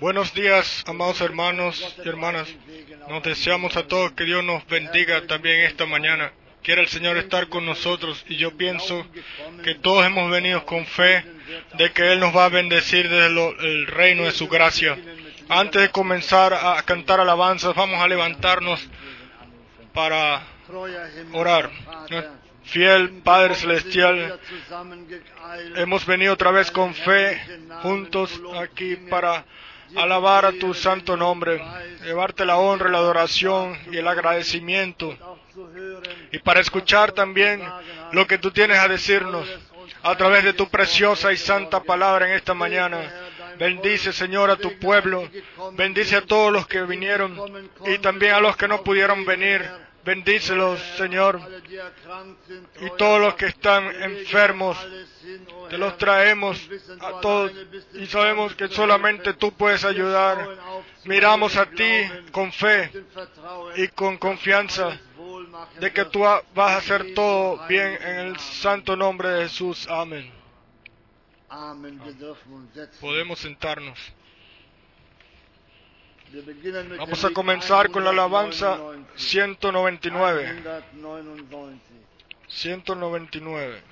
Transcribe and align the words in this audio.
Buenos 0.00 0.32
días, 0.32 0.82
amados 0.86 1.20
hermanos 1.20 1.96
y 2.02 2.08
hermanas. 2.08 2.48
Nos 3.10 3.22
deseamos 3.22 3.76
a 3.76 3.86
todos 3.86 4.12
que 4.12 4.24
Dios 4.24 4.42
nos 4.42 4.66
bendiga 4.66 5.26
también 5.26 5.60
esta 5.66 5.84
mañana. 5.84 6.32
Quiera 6.62 6.80
el 6.80 6.88
Señor 6.88 7.18
estar 7.18 7.48
con 7.50 7.66
nosotros 7.66 8.24
y 8.26 8.36
yo 8.36 8.56
pienso 8.56 9.06
que 9.62 9.74
todos 9.74 10.06
hemos 10.06 10.30
venido 10.30 10.64
con 10.64 10.86
fe 10.86 11.22
de 11.76 11.92
que 11.92 12.10
Él 12.10 12.20
nos 12.20 12.34
va 12.34 12.46
a 12.46 12.48
bendecir 12.48 13.06
desde 13.10 13.26
el 13.26 13.86
reino 13.88 14.24
de 14.24 14.30
su 14.30 14.48
gracia. 14.48 14.96
Antes 15.50 15.82
de 15.82 15.90
comenzar 15.90 16.54
a 16.54 16.82
cantar 16.84 17.20
alabanzas, 17.20 17.74
vamos 17.74 18.00
a 18.00 18.08
levantarnos 18.08 18.80
para 19.92 20.42
orar. 21.34 21.70
Fiel 22.64 23.22
Padre 23.24 23.54
Celestial, 23.54 24.38
hemos 25.76 26.06
venido 26.06 26.34
otra 26.34 26.50
vez 26.50 26.70
con 26.70 26.94
fe 26.94 27.40
juntos 27.82 28.40
aquí 28.60 28.96
para 28.96 29.44
alabar 29.96 30.44
a 30.44 30.52
tu 30.52 30.72
santo 30.74 31.16
nombre, 31.16 31.60
llevarte 32.04 32.44
la 32.44 32.58
honra, 32.58 32.88
la 32.90 32.98
adoración 32.98 33.76
y 33.90 33.96
el 33.96 34.06
agradecimiento 34.06 35.16
y 36.32 36.38
para 36.38 36.60
escuchar 36.60 37.12
también 37.12 37.62
lo 38.12 38.26
que 38.26 38.38
tú 38.38 38.50
tienes 38.50 38.78
a 38.78 38.88
decirnos 38.88 39.48
a 40.02 40.16
través 40.16 40.44
de 40.44 40.52
tu 40.52 40.68
preciosa 40.68 41.32
y 41.32 41.36
santa 41.36 41.82
palabra 41.82 42.28
en 42.28 42.34
esta 42.34 42.54
mañana. 42.54 42.98
Bendice, 43.58 44.12
Señor, 44.12 44.50
a 44.50 44.56
tu 44.56 44.78
pueblo. 44.78 45.28
Bendice 45.72 46.16
a 46.16 46.22
todos 46.22 46.52
los 46.52 46.66
que 46.66 46.82
vinieron 46.82 47.36
y 47.86 47.98
también 47.98 48.34
a 48.34 48.40
los 48.40 48.56
que 48.56 48.68
no 48.68 48.82
pudieron 48.82 49.24
venir. 49.26 49.68
Bendícelos, 50.04 50.80
Señor. 50.96 51.40
Y 52.80 52.90
todos 52.96 53.20
los 53.20 53.34
que 53.34 53.46
están 53.46 53.84
enfermos, 54.02 54.76
te 55.68 55.78
los 55.78 55.96
traemos 55.98 56.58
a 57.00 57.20
todos 57.20 57.52
y 57.94 58.06
sabemos 58.06 58.54
que 58.54 58.68
solamente 58.68 59.34
tú 59.34 59.52
puedes 59.52 59.84
ayudar. 59.84 60.48
Miramos 61.04 61.56
a 61.56 61.66
ti 61.66 62.02
con 62.32 62.52
fe 62.52 62.90
y 63.76 63.88
con 63.88 64.16
confianza 64.16 64.98
de 65.78 65.92
que 65.92 66.04
tú 66.06 66.20
vas 66.20 66.42
a 66.56 66.76
hacer 66.76 67.14
todo 67.14 67.66
bien 67.68 67.98
en 68.02 68.16
el 68.20 68.38
santo 68.38 68.96
nombre 68.96 69.28
de 69.28 69.42
Jesús. 69.44 69.86
Amén. 69.88 70.32
Podemos 73.00 73.38
sentarnos. 73.38 73.98
Vamos 76.98 77.24
a 77.24 77.30
comenzar 77.30 77.90
con 77.90 78.04
la 78.04 78.10
alabanza 78.10 78.78
199. 79.16 80.62
199. 82.46 83.89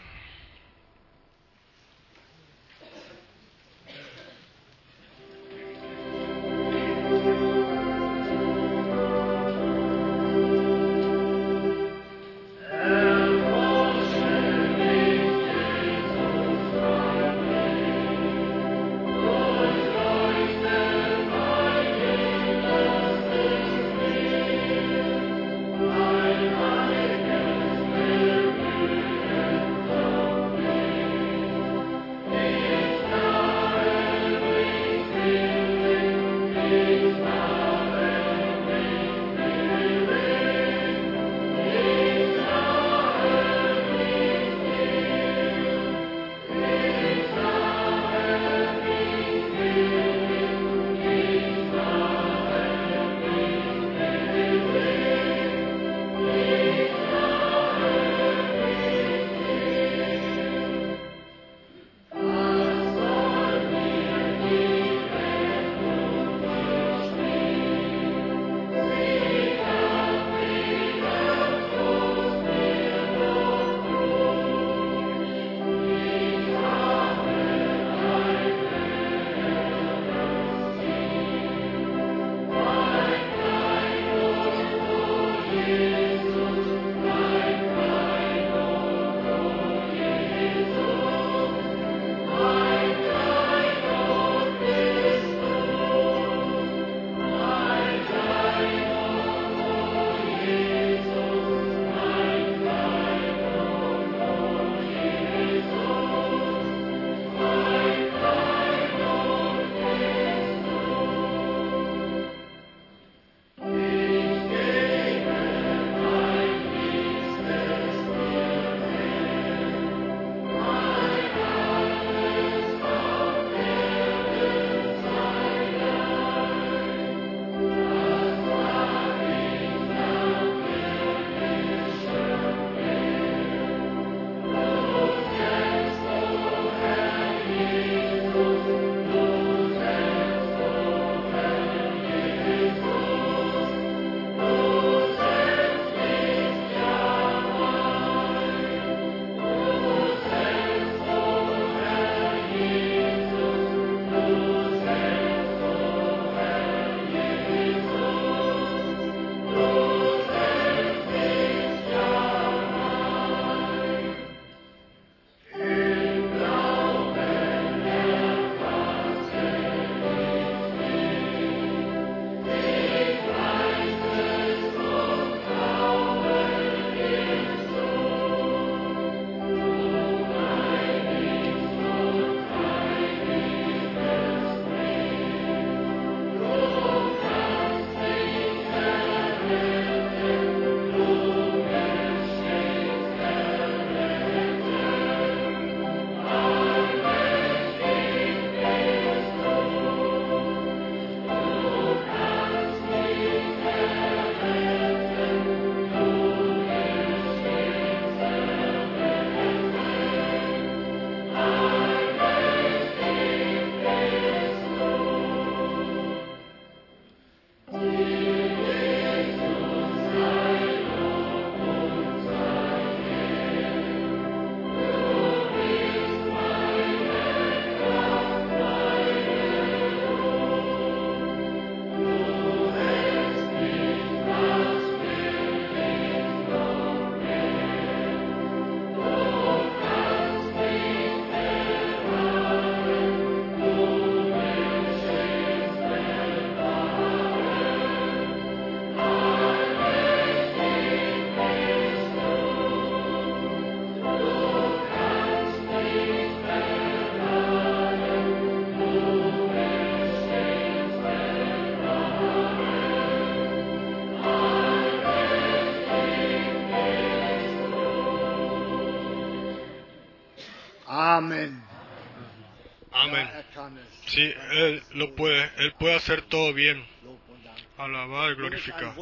Glorificado. 278.48 278.94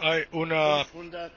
Hay 0.00 0.24
una 0.32 0.84
500. 0.92 1.32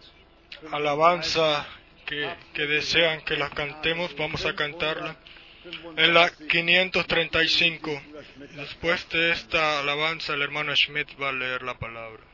alabanza 0.71 1.67
que, 2.05 2.29
que 2.53 2.65
desean 2.65 3.21
que 3.21 3.37
la 3.37 3.49
cantemos. 3.49 4.15
Vamos 4.17 4.45
a 4.45 4.55
cantarla. 4.55 5.15
En 5.97 6.13
la 6.13 6.29
535. 6.29 8.01
Y 8.51 8.55
Después 8.55 9.07
de 9.09 9.31
esta 9.31 9.79
alabanza, 9.79 10.33
el 10.33 10.41
hermano 10.41 10.75
Schmidt 10.75 11.09
va 11.21 11.29
a 11.29 11.33
leer 11.33 11.63
la 11.63 11.77
palabra. 11.77 12.28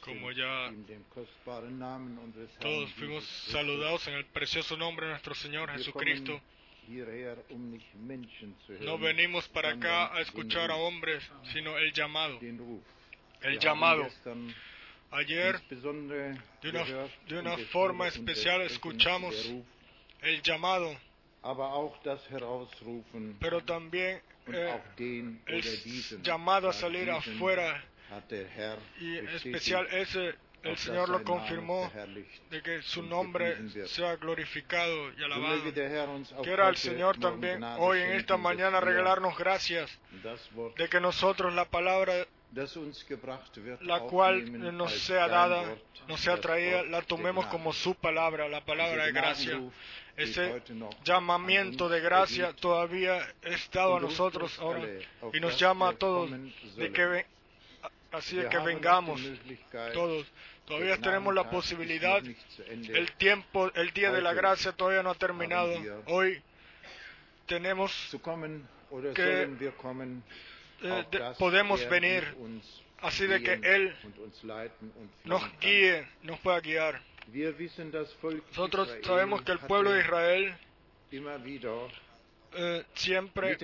Como 0.00 0.32
ya 0.32 0.72
Todos 2.60 2.90
fuimos 2.94 3.24
saludados 3.50 4.06
en 4.08 4.14
el 4.14 4.24
precioso 4.26 4.76
nombre 4.76 5.06
de 5.06 5.12
nuestro 5.12 5.34
Señor 5.34 5.70
Jesucristo. 5.70 6.40
um 7.50 7.78
No 8.80 8.98
venimos 8.98 9.48
para 9.48 9.70
acá 9.70 10.14
a 10.14 10.20
escuchar 10.20 10.70
a 10.70 10.76
hombres, 10.76 11.22
sino 11.52 11.76
el 11.78 11.92
llamado. 11.92 12.38
El 13.42 13.58
llamado. 13.58 14.08
Ayer 15.10 15.60
de 16.62 16.70
una- 16.70 16.84
de 17.28 17.38
una 17.38 17.56
forma 17.70 18.08
especial 18.08 18.62
escuchamos 18.62 19.34
el 20.22 20.42
llamado, 20.42 20.96
pero 23.40 23.64
también 23.64 24.22
eh, 24.46 25.40
llamado 26.22 26.68
a 26.68 26.72
salir 26.72 27.10
afuera 27.10 27.84
y 29.00 29.18
en 29.18 29.28
especial 29.28 29.86
ese 29.90 30.34
el 30.64 30.78
Señor 30.78 31.10
lo 31.10 31.22
confirmó 31.22 31.90
de 32.50 32.62
que 32.62 32.80
su 32.82 33.02
nombre 33.02 33.56
sea 33.86 34.16
glorificado 34.16 35.12
y 35.12 35.22
alabado. 35.22 35.62
Quiera 36.42 36.68
el 36.68 36.76
Señor 36.76 37.18
también 37.18 37.62
hoy 37.78 38.00
en 38.00 38.12
esta 38.12 38.36
mañana 38.36 38.80
regalarnos 38.80 39.36
gracias 39.36 39.98
de 40.76 40.88
que 40.88 41.00
nosotros 41.00 41.52
la 41.54 41.66
palabra 41.66 42.26
la 43.80 44.00
cual 44.00 44.76
nos 44.76 44.92
sea 44.92 45.28
dada, 45.28 45.76
nos 46.08 46.20
sea 46.20 46.40
traída, 46.40 46.82
la 46.84 47.02
tomemos 47.02 47.46
como 47.46 47.72
su 47.72 47.94
palabra, 47.94 48.48
la 48.48 48.64
palabra 48.64 49.06
de 49.06 49.12
gracia. 49.12 49.60
Ese 50.16 50.62
llamamiento 51.04 51.88
de 51.88 52.00
gracia 52.00 52.52
todavía 52.52 53.18
es 53.42 53.68
dado 53.72 53.96
a 53.96 54.00
nosotros 54.00 54.58
ahora 54.60 54.86
y 55.32 55.40
nos 55.40 55.58
llama 55.58 55.88
a 55.90 55.92
todos 55.94 56.30
de 56.76 56.92
que 56.92 57.26
así 58.12 58.36
de 58.36 58.48
que 58.48 58.58
vengamos 58.58 59.20
todos. 59.92 60.26
Todavía 60.66 60.96
tenemos 60.98 61.34
la 61.34 61.50
posibilidad. 61.50 62.22
El 62.68 63.12
tiempo, 63.12 63.70
el 63.74 63.90
día 63.92 64.12
de 64.12 64.22
la 64.22 64.32
gracia 64.32 64.72
todavía 64.72 65.02
no 65.02 65.10
ha 65.10 65.14
terminado. 65.14 65.74
Hoy 66.06 66.40
tenemos, 67.46 67.92
que, 69.14 69.70
podemos 71.38 71.88
venir 71.88 72.24
así 73.00 73.26
de 73.26 73.42
que 73.42 73.52
Él 73.52 73.94
nos 75.24 75.42
guíe, 75.60 76.06
nos 76.22 76.38
pueda 76.40 76.60
guiar. 76.60 77.00
Nosotros 78.50 78.94
sabemos 79.02 79.42
que 79.42 79.52
el 79.52 79.58
pueblo 79.60 79.92
de 79.92 80.00
Israel 80.00 80.56
eh, 82.56 82.84
siempre 82.94 83.56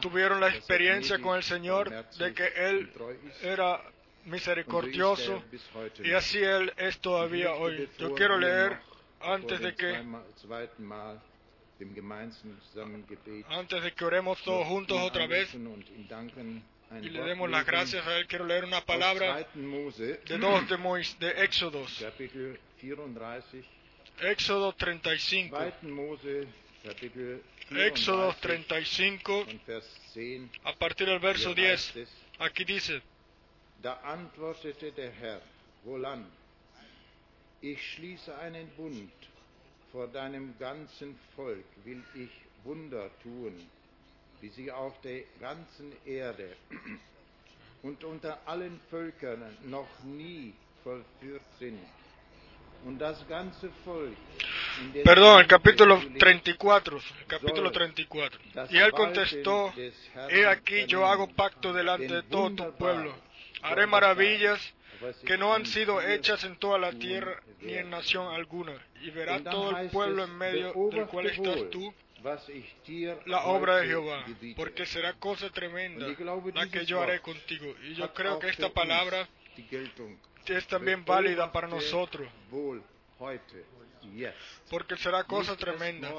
tuvieron 0.00 0.40
la 0.40 0.48
er 0.48 0.54
experiencia 0.54 1.18
con 1.18 1.36
el 1.36 1.42
Señor 1.42 1.90
de 1.90 2.34
que 2.34 2.46
Él 2.56 2.90
era 3.42 3.80
misericordioso 4.24 5.44
er 5.52 5.60
heute 5.74 6.08
y 6.08 6.12
así 6.12 6.38
Él 6.38 6.72
es 6.76 6.98
todavía 6.98 7.52
hoy. 7.52 7.88
Yo 7.98 8.14
quiero 8.14 8.38
leer 8.38 8.78
antes 9.20 9.60
de 9.60 9.74
que 9.74 10.04
antes 13.48 13.82
de 13.82 13.92
que 13.92 14.04
oremos 14.04 14.40
todos 14.42 14.66
juntos 14.66 14.98
otra 15.00 15.26
vez 15.26 15.52
y 15.54 17.08
le 17.10 17.22
demos 17.24 17.50
las 17.50 17.66
gracias 17.66 18.06
a 18.06 18.16
Él, 18.18 18.26
quiero 18.28 18.46
leer 18.46 18.64
una 18.64 18.80
palabra 18.84 19.44
2. 19.54 19.56
Mose, 19.64 20.20
de 20.24 20.38
dos 20.38 20.68
de, 20.68 20.76
Mois- 20.76 21.18
de 21.18 21.30
Éxodos, 21.44 21.98
Kapitel 22.00 22.58
34, 22.80 23.62
Éxodo 24.22 24.72
35, 24.72 25.58
2. 25.58 25.82
Mose, 25.92 26.46
Kapitel 26.84 27.42
Éxodo 27.70 28.32
34, 28.40 28.40
35, 28.40 29.44
von 29.44 29.60
Vers 29.66 30.12
10, 30.14 30.50
a 30.64 30.72
partir 30.74 31.06
del 31.08 31.18
verso 31.18 31.52
hier 31.54 31.56
10. 31.56 31.72
heißt 31.72 31.96
es, 31.96 32.08
Aquí 32.38 32.64
dice, 32.64 33.02
Da 33.82 34.00
antwortete 34.04 34.92
der 34.92 35.10
Herr, 35.10 35.40
wohlan, 35.84 36.24
ich 37.60 37.82
schließe 37.94 38.36
einen 38.38 38.68
Bund, 38.76 39.10
vor 39.92 40.08
deinem 40.08 40.54
ganzen 40.58 41.18
Volk 41.34 41.64
will 41.84 42.02
ich 42.14 42.30
Wunder 42.64 43.10
tun, 43.22 43.54
wie 44.40 44.48
sie 44.48 44.70
auf 44.70 45.00
der 45.02 45.22
ganzen 45.40 45.92
Erde 46.04 46.56
und 47.82 48.02
unter 48.04 48.38
allen 48.46 48.80
Völkern 48.90 49.42
noch 49.64 49.88
nie 50.04 50.52
vollführt 50.82 51.42
sind. 51.58 51.78
Und 52.84 52.98
das 52.98 53.26
ganze 53.26 53.70
Volk, 53.84 54.16
in 54.80 54.92
dem 54.92 55.04
perdón, 55.04 55.40
el 55.40 55.46
capítulo 55.46 55.96
lebst, 55.96 56.18
34, 56.20 57.02
el 57.20 57.26
capítulo 57.26 57.70
34. 57.72 58.38
Y 58.70 58.76
él 58.76 58.92
contestó, 58.92 59.72
he 60.28 60.46
aquí 60.46 60.86
yo 60.86 61.06
hago 61.06 61.26
pacto 61.28 61.72
delante 61.72 62.06
de 62.06 62.22
todo 62.24 62.50
tu 62.50 62.76
pueblo. 62.76 63.14
Haré 63.62 63.86
maravillas 63.86 64.60
que 65.24 65.36
no 65.36 65.54
han 65.54 65.66
sido 65.66 66.00
hechas 66.00 66.44
en 66.44 66.56
toda 66.56 66.78
la 66.78 66.92
tierra 66.92 67.42
ni 67.60 67.74
en 67.74 67.90
nación 67.90 68.32
alguna. 68.34 68.74
Y 69.02 69.10
verá 69.10 69.42
todo 69.42 69.76
el 69.76 69.90
pueblo 69.90 70.24
en 70.24 70.36
medio 70.36 70.72
del 70.90 71.06
cual 71.06 71.26
estás 71.26 71.70
tú, 71.70 71.92
la 73.26 73.44
obra 73.46 73.76
de 73.78 73.86
Jehová, 73.88 74.24
porque 74.56 74.86
será 74.86 75.14
cosa 75.14 75.50
tremenda 75.50 76.06
la 76.54 76.68
que 76.68 76.84
yo 76.84 77.00
haré 77.00 77.20
contigo. 77.20 77.74
Y 77.84 77.94
yo 77.94 78.12
creo 78.12 78.38
que 78.38 78.48
esta 78.48 78.70
palabra 78.70 79.28
es 80.46 80.66
también 80.66 81.04
válida 81.04 81.50
para 81.52 81.68
nosotros, 81.68 82.28
porque 84.70 84.96
será 84.96 85.24
cosa 85.24 85.56
tremenda. 85.56 86.12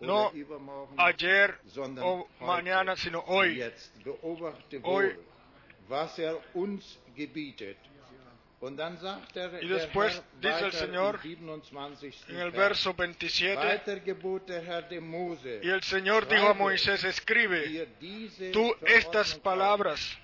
No 0.00 0.32
ayer 0.96 1.58
o 2.02 2.28
mañana, 2.40 2.96
sino 2.96 3.20
hoy. 3.20 3.62
Hoy. 4.82 5.16
Was 5.88 6.18
er 6.18 6.40
uns 6.52 6.98
gebietet. 7.16 7.76
Er, 9.34 9.62
Y 9.62 9.68
después 9.68 10.22
dice 10.40 10.64
el 10.64 10.72
Señor 10.72 11.20
im 11.22 11.46
27. 11.46 12.32
En 12.32 12.38
el 12.38 12.50
Vers, 12.50 12.54
verso 12.56 12.94
27, 12.94 13.56
Weiter 13.56 14.00
gebot 14.00 14.46
der 14.46 14.64
Herr 14.64 14.88
dem 14.88 15.06
Mose, 15.06 15.60
y 15.62 15.68
el 15.68 15.82
Señor 15.82 16.26
dijo 16.26 16.48
a 16.48 16.54
Moisés, 16.54 17.04
escribe 17.04 17.86
tú 18.52 18.74
estas 18.86 19.34
palabras, 19.34 20.18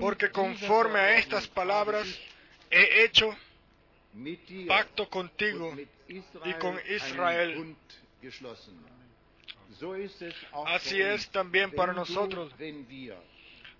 porque 0.00 0.30
conforme 0.30 0.98
a 0.98 1.16
estas 1.16 1.48
palabras 1.48 2.06
he 2.70 3.04
hecho 3.04 3.34
pacto 4.66 5.08
contigo 5.08 5.74
y 6.08 6.52
con 6.54 6.78
Israel. 6.90 7.74
Así 10.66 11.00
es 11.00 11.30
también 11.30 11.70
para 11.70 11.94
nosotros. 11.94 12.52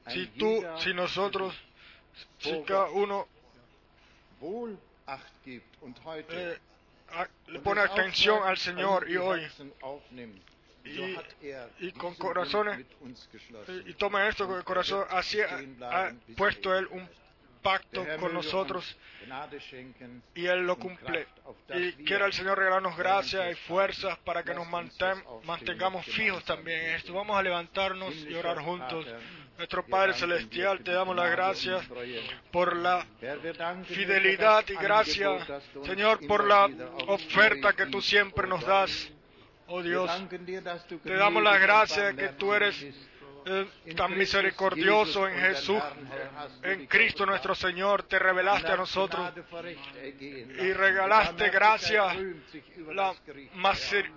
Si 0.08 0.26
tú, 0.38 0.60
si 0.78 0.94
nosotros, 0.94 1.54
si 2.38 2.50
cada 2.64 2.90
uno 2.90 3.28
eh, 6.28 6.58
a- 7.12 7.28
le 7.48 7.58
pone 7.60 7.80
atención 7.82 8.42
al 8.44 8.56
Señor 8.56 9.10
y 9.10 9.16
hoy 9.16 9.40
y- 10.84 11.14
er 11.42 11.70
y 11.80 11.92
con 11.92 12.14
corazones- 12.14 12.86
geschlossen. 13.30 13.84
y 13.86 13.94
toma 13.94 14.26
esto 14.28 14.46
con 14.46 14.56
el 14.56 14.64
corazón, 14.64 15.04
así 15.10 15.40
ha, 15.40 15.58
ha 15.90 16.14
puesto 16.36 16.74
Él 16.74 16.86
un 16.90 17.08
pacto 17.62 18.04
con 18.18 18.32
nosotros 18.34 18.96
y 20.34 20.46
Él 20.46 20.66
lo 20.66 20.76
cumple. 20.76 21.26
Y 21.74 21.92
quiera 22.04 22.26
el 22.26 22.32
Señor 22.32 22.58
regalarnos 22.58 22.96
gracias 22.96 23.52
y 23.52 23.54
fuerzas 23.66 24.18
para 24.18 24.42
que 24.42 24.54
nos 24.54 24.66
mantengamos 24.68 26.06
fijos 26.06 26.44
también 26.44 26.80
en 26.86 26.94
esto. 26.96 27.12
Vamos 27.12 27.36
a 27.36 27.42
levantarnos 27.42 28.14
y 28.14 28.34
orar 28.34 28.58
juntos. 28.58 29.06
Nuestro 29.56 29.84
Padre 29.84 30.14
Celestial, 30.14 30.82
te 30.82 30.90
damos 30.90 31.14
las 31.14 31.30
gracias 31.30 31.86
por 32.50 32.74
la 32.76 33.06
fidelidad 33.84 34.64
y 34.68 34.74
gracia, 34.74 35.28
Señor, 35.84 36.26
por 36.26 36.46
la 36.46 36.66
oferta 37.08 37.74
que 37.74 37.86
tú 37.86 38.00
siempre 38.00 38.48
nos 38.48 38.64
das. 38.64 39.10
Oh 39.72 39.82
Dios, 39.82 40.10
te 41.04 41.14
damos 41.14 41.42
la 41.44 41.58
gnädig 41.58 41.60
und 41.60 41.62
gracia 41.62 42.12
que 42.14 42.28
tú 42.30 42.52
eres 42.52 42.74
tan 43.44 43.66
Christus 43.84 44.10
misericordioso 44.16 45.28
en 45.28 45.38
Jesús, 45.38 45.82
en 46.62 46.86
Cristo 46.86 47.26
nuestro 47.26 47.54
Señor, 47.54 48.04
te 48.04 48.18
revelaste 48.18 48.72
a 48.72 48.76
nosotros 48.76 49.32
y 50.20 50.72
regalaste 50.72 51.50
gracia, 51.50 52.16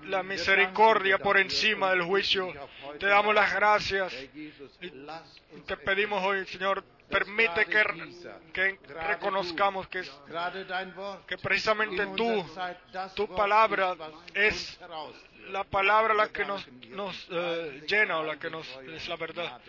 la, 0.06 0.24
misericordia 0.24 1.18
por 1.18 1.38
encima 1.38 1.92
del 1.92 2.04
juicio. 2.04 2.54
Te 3.00 3.08
damos 3.08 3.34
las 3.34 3.54
gracias 3.54 4.14
y 4.82 5.62
te 5.66 5.78
pedimos 5.78 6.24
hoy, 6.24 6.46
Señor, 6.48 6.84
permite 7.10 7.66
que, 7.66 8.80
reconozcamos 9.08 9.88
que, 9.88 10.04
que 11.28 11.38
precisamente 11.38 12.08
tú, 12.16 12.46
tu 13.16 13.28
palabra 13.36 13.96
es. 14.34 14.80
La 15.52 15.64
palabra 15.64 16.14
la 16.14 16.30
que 16.30 16.46
nos, 16.46 16.68
nos 16.90 17.28
eh, 17.32 17.84
llena 17.88 18.20
o 18.20 18.24
la 18.24 18.38
que 18.38 18.50
nos 18.50 18.68
es 18.88 19.08
la 19.08 19.16
verdad. 19.16 19.62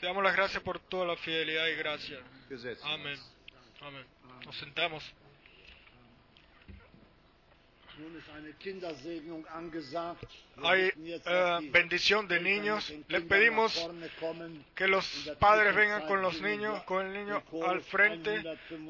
Te 0.00 0.06
damos 0.06 0.22
las 0.22 0.34
gracias 0.34 0.62
por 0.62 0.78
toda 0.80 1.06
la 1.06 1.16
fidelidad 1.16 1.66
y 1.68 1.74
gracia. 1.76 2.20
Amén. 2.84 3.18
Amén. 3.80 4.06
Nos 4.44 4.56
sentamos. 4.56 5.14
Hay 10.62 10.92
eh, 10.96 11.70
bendición 11.70 12.26
de 12.26 12.40
niños. 12.40 12.90
mit 12.90 12.98
den 12.98 13.04
Le 13.08 13.18
Kindern 13.18 13.28
pedimos 13.28 13.90
que 14.74 14.88
los 14.88 15.32
padres 15.38 15.74
vengan 15.74 16.06
con 16.06 16.22
los 16.22 16.40
niños, 16.40 16.82
con 16.84 17.06
el 17.06 17.12
niño 17.12 17.42
al 17.66 17.82
frente 17.82 18.42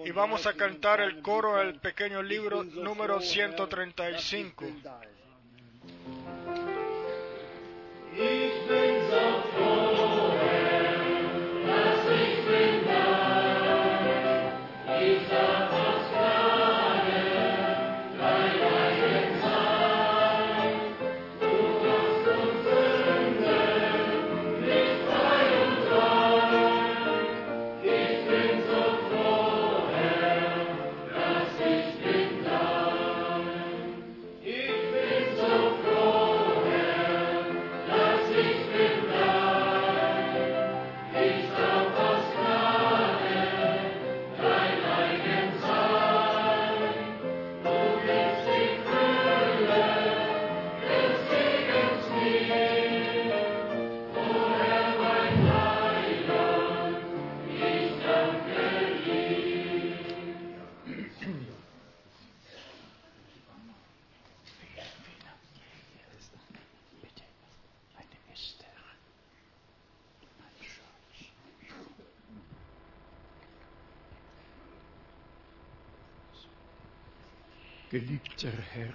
y 0.04 0.10
vamos 0.12 0.46
a 0.46 0.54
cantar 0.54 1.00
el 1.00 1.20
coro 1.20 1.56
del 1.56 1.80
pequeño 1.80 2.22
libro 2.22 2.64
número 2.64 3.20
135. 3.20 4.64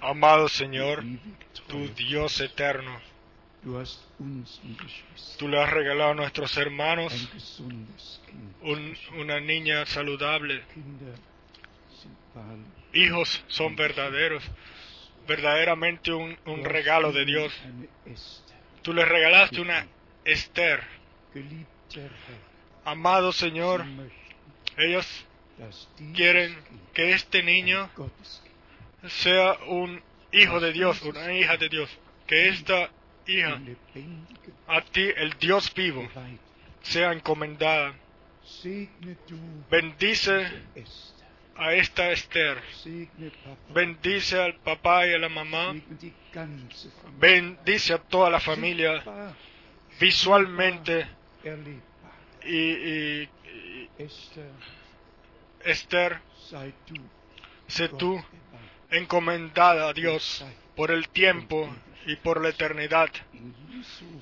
Amado 0.02 0.48
Señor, 0.48 1.04
tu 1.68 1.88
Dios 1.94 2.40
eterno, 2.40 3.00
tú 5.38 5.48
le 5.48 5.60
has 5.62 5.70
regalado 5.70 6.10
a 6.10 6.14
nuestros 6.14 6.56
hermanos 6.56 7.12
un- 8.62 8.96
una 9.18 9.40
niña 9.40 9.84
saludable. 9.86 10.62
Hijos 12.94 13.44
son 13.48 13.76
verdaderos, 13.76 14.42
verdaderamente 15.26 16.12
un, 16.12 16.36
un 16.46 16.64
regalo 16.64 17.12
de 17.12 17.24
Dios. 17.24 17.52
Tú 18.82 18.92
le 18.94 19.04
regalaste 19.04 19.60
una 19.60 19.86
Esther. 20.24 20.82
Amado 22.84 23.32
Señor, 23.32 23.84
ellos 24.76 25.06
quieren 26.14 26.56
que 26.94 27.12
este 27.12 27.42
niño 27.42 27.90
sea 29.06 29.56
un 29.68 30.02
hijo 30.32 30.60
de 30.60 30.72
Dios, 30.72 31.00
una 31.02 31.32
hija 31.32 31.56
de 31.56 31.68
Dios. 31.68 31.90
Que 32.26 32.48
esta 32.48 32.90
hija, 33.26 33.60
a 34.66 34.80
ti, 34.82 35.08
el 35.16 35.32
Dios 35.38 35.72
vivo, 35.74 36.02
sea 36.82 37.12
encomendada. 37.12 37.94
Bendice 39.70 40.46
a 41.56 41.72
esta 41.74 42.10
Esther. 42.12 42.58
Bendice 43.74 44.40
al 44.40 44.54
papá 44.56 45.06
y 45.06 45.12
a 45.14 45.18
la 45.18 45.28
mamá. 45.28 45.72
Bendice 47.18 47.94
a 47.94 47.98
toda 47.98 48.30
la 48.30 48.40
familia 48.40 49.02
visualmente. 50.00 51.06
Y, 52.44 52.56
y- 52.56 53.28
Esther, 55.64 56.20
sé 57.66 57.88
tú. 57.98 58.24
Encomendada 58.90 59.88
a 59.88 59.92
Dios 59.92 60.44
por 60.76 60.90
el 60.90 61.08
tiempo 61.08 61.68
y 62.06 62.16
por 62.16 62.40
la 62.40 62.50
eternidad. 62.50 63.10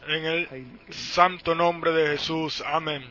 En 0.09 0.25
el 0.25 0.79
santo 0.91 1.55
nombre 1.55 1.93
de 1.93 2.17
Jesús. 2.17 2.63
Amén. 2.67 3.05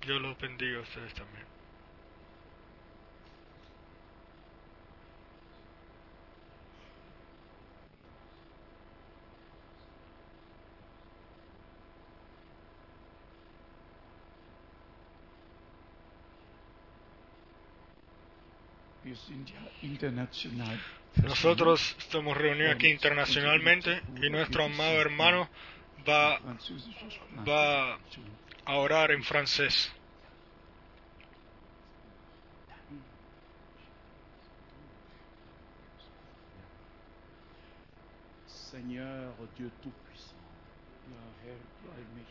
Dios 0.00 0.22
los 0.22 0.38
bendiga 0.38 0.78
a 0.78 0.82
ustedes 0.82 1.14
también. 1.14 1.55
Nosotros 21.22 21.96
estamos 21.98 22.36
reunidos 22.36 22.74
aquí 22.74 22.88
internacionalmente 22.88 24.02
y 24.22 24.30
nuestro 24.30 24.64
amado 24.64 25.00
hermano 25.00 25.48
va 26.06 26.38
a 28.64 28.74
orar 28.76 29.10
en 29.12 29.22
francés. 29.22 29.92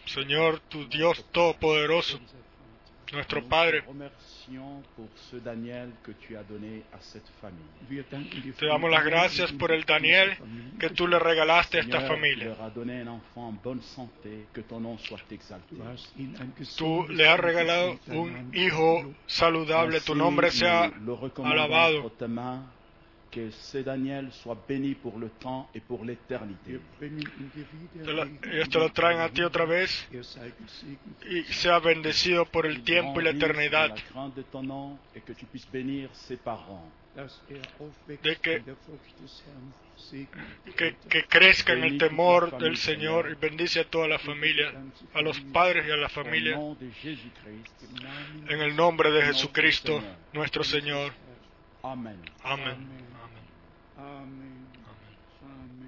Señor, 0.06 0.60
tu 0.70 0.88
Dios 0.88 1.26
Todopoderoso. 1.32 2.20
Nuestro 3.14 3.44
Padre, 3.48 3.84
te 8.58 8.66
damos 8.68 8.92
las 8.92 9.06
gracias 9.06 9.52
por 9.54 9.72
el 9.72 9.84
Daniel 9.84 10.38
que 10.80 10.90
tú 10.90 11.08
le 11.08 11.20
regalaste 11.20 11.78
a 11.78 11.82
esta 11.82 12.02
familia. 12.02 12.56
Tú 16.78 17.08
le 17.10 17.28
has 17.28 17.40
regalado 17.40 18.00
un 18.08 18.52
hijo 18.54 19.14
saludable, 19.28 20.02
tu 20.02 20.16
nombre 20.16 20.52
sea 20.52 20.92
alabado. 21.44 22.12
Que 23.36 23.52
ce 23.52 23.80
Daniel 23.80 24.32
soit 24.32 24.58
béni 24.66 24.96
pour 24.96 25.20
le 25.20 25.28
temps 25.30 25.70
et 25.76 25.82
pour 25.82 26.06
l'éternité. 26.06 26.80
Ellos 27.02 28.70
te 28.70 28.78
lo 28.78 28.90
traen 28.92 29.20
a 29.20 29.30
ti 29.30 29.42
otra 29.42 29.66
vez 29.66 30.08
y 31.30 31.44
sea 31.54 31.80
bendecido 31.80 32.46
por 32.46 32.66
el 32.66 32.82
tiempo 32.84 33.20
y 33.20 33.26
la 33.26 33.32
eternidad. 33.32 33.90
la 33.90 33.96
crainte 33.96 34.36
de 34.38 34.44
ton 34.44 34.64
nom 34.64 34.98
et 35.14 35.22
que 35.22 35.34
tu 35.34 35.46
puisses 35.48 35.70
bénir 35.70 36.10
ses 36.14 36.38
parents. 36.38 36.90
dass 37.14 37.42
aufwächst 37.80 38.24
De 38.24 38.38
que- 40.74 41.26
crezca 41.30 41.74
en 41.74 41.84
el 41.84 41.98
temor 41.98 42.58
del 42.58 42.78
Señor 42.78 43.32
y 43.32 43.36
bendice 43.36 43.82
a 43.82 43.84
toda 43.90 44.08
la 44.08 44.20
familia, 44.20 44.72
a 45.14 45.22
los 45.22 45.40
padres 45.42 45.86
y 45.88 45.92
a 45.92 45.98
la 45.98 46.10
familia, 46.10 46.58
en 48.50 48.62
el 48.62 48.76
nombre 48.76 49.12
de 49.12 49.22
Jesucristo, 49.24 50.02
nuestro 50.34 50.64
Señor. 50.64 51.14
Amen. 51.84 52.18
Amén. 52.44 53.15
Amén. 53.98 54.68
Amén. 55.44 55.86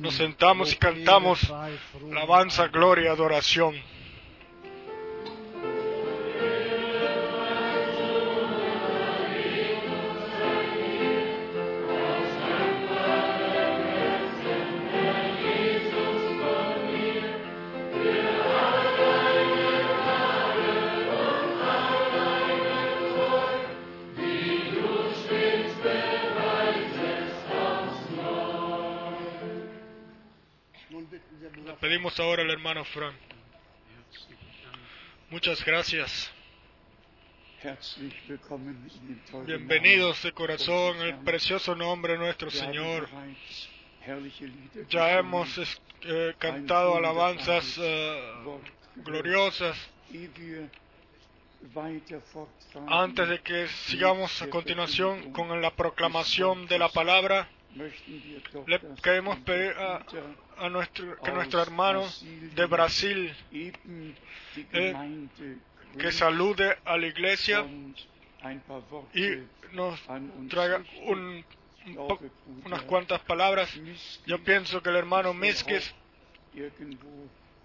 Nos 0.00 0.14
sentamos 0.14 0.72
y 0.72 0.76
cantamos 0.76 1.52
alabanza, 2.12 2.68
gloria, 2.68 3.10
adoración. 3.10 3.74
Hermano 32.64 32.84
Fran. 32.86 33.14
Muchas 35.28 35.62
gracias. 35.66 36.32
Bienvenidos 39.44 40.22
de 40.22 40.32
corazón 40.32 40.96
Herrn. 40.96 41.24
precioso 41.26 41.74
nombre 41.74 42.14
de 42.14 42.20
nuestro 42.20 42.50
Señor. 42.50 43.06
Ya 44.88 45.18
hemos 45.18 45.58
eh, 46.04 46.34
cantado 46.38 46.96
alabanzas 46.96 47.76
eh, 47.76 48.34
gloriosas. 48.96 49.76
Antes 52.86 53.28
de 53.28 53.42
que 53.42 53.68
sigamos 53.68 54.40
a 54.40 54.48
continuación 54.48 55.32
con 55.32 55.60
la 55.60 55.70
proclamación 55.70 56.66
de 56.66 56.78
la 56.78 56.88
palabra, 56.88 57.46
le 57.74 58.80
queremos 59.02 59.38
pedir 59.40 59.74
a, 60.58 60.68
nuestro, 60.68 61.18
que 61.20 61.32
nuestro 61.32 61.60
hermano 61.60 62.04
de 62.54 62.66
Brasil 62.66 63.34
eh, 63.52 65.28
que 65.98 66.12
salude 66.12 66.76
a 66.84 66.96
la 66.96 67.06
iglesia 67.06 67.66
y 69.14 69.74
nos 69.74 70.00
traiga 70.48 70.82
unas 72.64 72.82
cuantas 72.82 73.20
palabras. 73.20 73.74
Yo 74.26 74.42
pienso 74.42 74.82
que 74.82 74.90
el 74.90 74.96
hermano 74.96 75.34
Miskis 75.34 75.94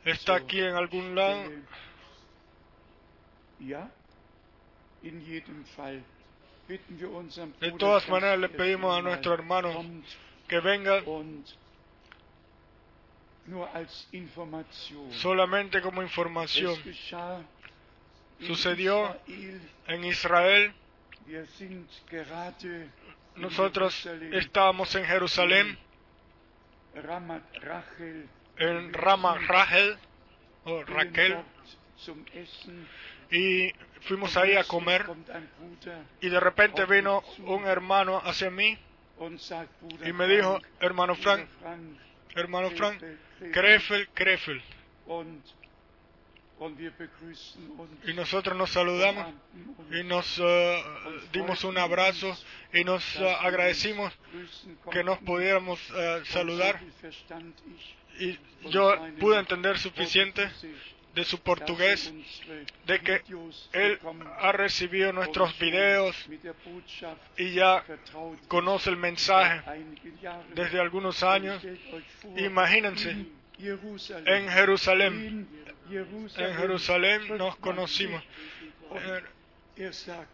está 0.06 0.36
aquí 0.36 0.60
en 0.60 0.76
algún 0.76 1.16
lado. 1.16 1.44
De 6.70 7.72
todas 7.80 8.08
maneras 8.10 8.38
le 8.38 8.50
pedimos 8.50 8.96
a 8.96 9.02
nuestro 9.02 9.34
hermano 9.34 9.72
que 10.48 10.60
venga 10.60 11.02
solamente 15.10 15.82
como 15.82 16.04
información. 16.04 16.76
Sucedió 18.42 19.18
En 19.88 20.04
Israel 20.06 20.74
nosotros 23.36 24.06
estábamos 24.32 24.94
en 24.94 25.06
Jerusalén, 25.06 25.78
en 28.58 28.94
Rama 28.94 29.38
Rachel 29.48 29.98
o 30.66 30.84
Raquel, 30.84 31.38
y 33.32 33.72
fuimos 34.02 34.36
ahí 34.38 34.56
a 34.56 34.64
comer 34.64 35.06
y 36.22 36.30
de 36.30 36.40
repente 36.40 36.86
vino 36.86 37.24
un 37.46 37.66
hermano 37.66 38.22
hacia 38.24 38.50
mí 38.50 38.78
y 40.06 40.14
me 40.14 40.28
dijo, 40.28 40.60
hermano 40.80 41.16
Frank, 41.16 41.48
hermano 42.36 42.72
Frank, 42.72 43.04
Krefel, 43.52 44.08
Krefel. 44.14 44.62
Y 48.06 48.14
nosotros 48.14 48.58
nos 48.58 48.70
saludamos 48.72 49.34
y 49.92 50.04
nos 50.04 50.40
eh, 50.40 50.84
dimos 51.32 51.64
un 51.64 51.78
abrazo 51.78 52.36
y 52.74 52.84
nos 52.84 53.16
eh, 53.16 53.38
agradecimos 53.40 54.14
que 54.92 55.04
nos 55.04 55.20
pudiéramos 55.20 55.80
eh, 55.96 56.22
saludar 56.26 56.82
y 58.20 58.38
yo 58.70 58.94
pude 59.20 59.40
entender 59.40 59.80
suficiente 59.80 60.50
de 61.20 61.26
su 61.26 61.38
portugués 61.42 62.14
de 62.88 63.00
que 63.02 63.22
él 63.74 64.00
ha 64.40 64.54
recibido 64.54 65.12
nuestros 65.12 65.58
videos 65.60 66.16
y 67.38 67.52
ya 67.52 67.84
conoce 68.48 68.90
el 68.90 68.96
mensaje 68.96 69.62
desde 70.56 70.80
algunos 70.80 71.22
años. 71.22 71.62
Imagínense, 72.38 73.26
en 73.60 74.50
Jerusalén, 74.50 75.48
en 76.38 76.56
Jerusalén 76.56 77.38
nos 77.38 77.58
conocimos. 77.58 78.24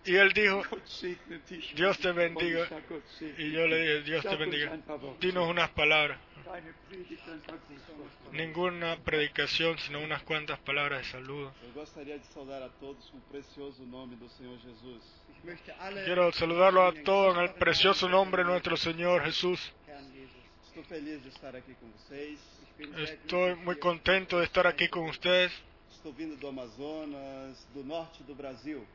Y 0.05 0.15
él 0.15 0.33
dijo. 0.33 0.63
Dios 1.75 1.99
te 1.99 2.11
bendiga. 2.11 2.67
Y 3.37 3.51
yo 3.51 3.67
le 3.67 3.77
dije, 3.79 4.01
Dios 4.01 4.23
te 4.23 4.35
bendiga. 4.35 4.77
Dinos 5.19 5.47
unas 5.47 5.69
palabras. 5.69 6.19
Ninguna 8.31 8.97
predicación, 8.97 9.77
sino 9.77 9.99
unas 10.01 10.23
cuantas 10.23 10.57
palabras 10.59 11.01
de 11.01 11.11
saludo. 11.11 11.53
Quiero 16.05 16.31
saludarlo 16.31 16.87
a 16.87 16.93
todos 17.03 17.37
en 17.37 17.43
el 17.43 17.53
precioso 17.53 18.09
nombre 18.09 18.43
de 18.43 18.49
nuestro 18.49 18.77
Señor 18.77 19.23
Jesús. 19.25 19.73
Estoy 22.97 23.55
muy 23.55 23.77
contento 23.77 24.39
de 24.39 24.45
estar 24.45 24.65
aquí 24.65 24.87
con 24.87 25.03
ustedes. 25.07 25.51
Estou 26.05 26.13
vindo 26.13 26.35
do 26.37 26.47
Amazonas, 26.47 27.67
do 27.73 27.83
norte 27.83 28.21
do 28.21 28.35
Brasil. 28.35 28.85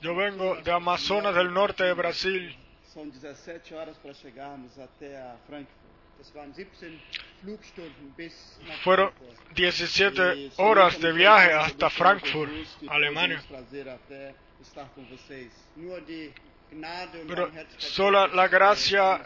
Yo 0.00 0.14
vengo 0.16 0.56
de 0.56 0.72
Amazonas 0.72 1.34
del 1.34 1.52
norte 1.52 1.84
de 1.84 1.94
Brasil. 1.94 2.56
São 2.92 3.08
17 3.08 3.74
horas 3.74 3.96
para 3.98 4.14
chegarmos 4.14 4.78
até 4.78 5.16
a 5.16 5.36
Frankfurt. 5.46 5.86
Das 6.18 6.34
waren 6.34 6.50
17 6.52 6.98
Flugstunden 7.42 8.14
bis 8.16 8.58
nach 8.66 8.78
Fueron 8.82 9.12
Frankfurt. 9.12 9.54
17 9.54 10.52
horas 10.56 10.98
de 10.98 11.12
viaje 11.12 11.52
hasta 11.52 11.90
Frankfurt, 11.90 12.50
Alemania. 12.88 13.42
Pero 17.28 17.50
sola 17.78 18.26
la 18.28 18.48
gracia 18.48 19.22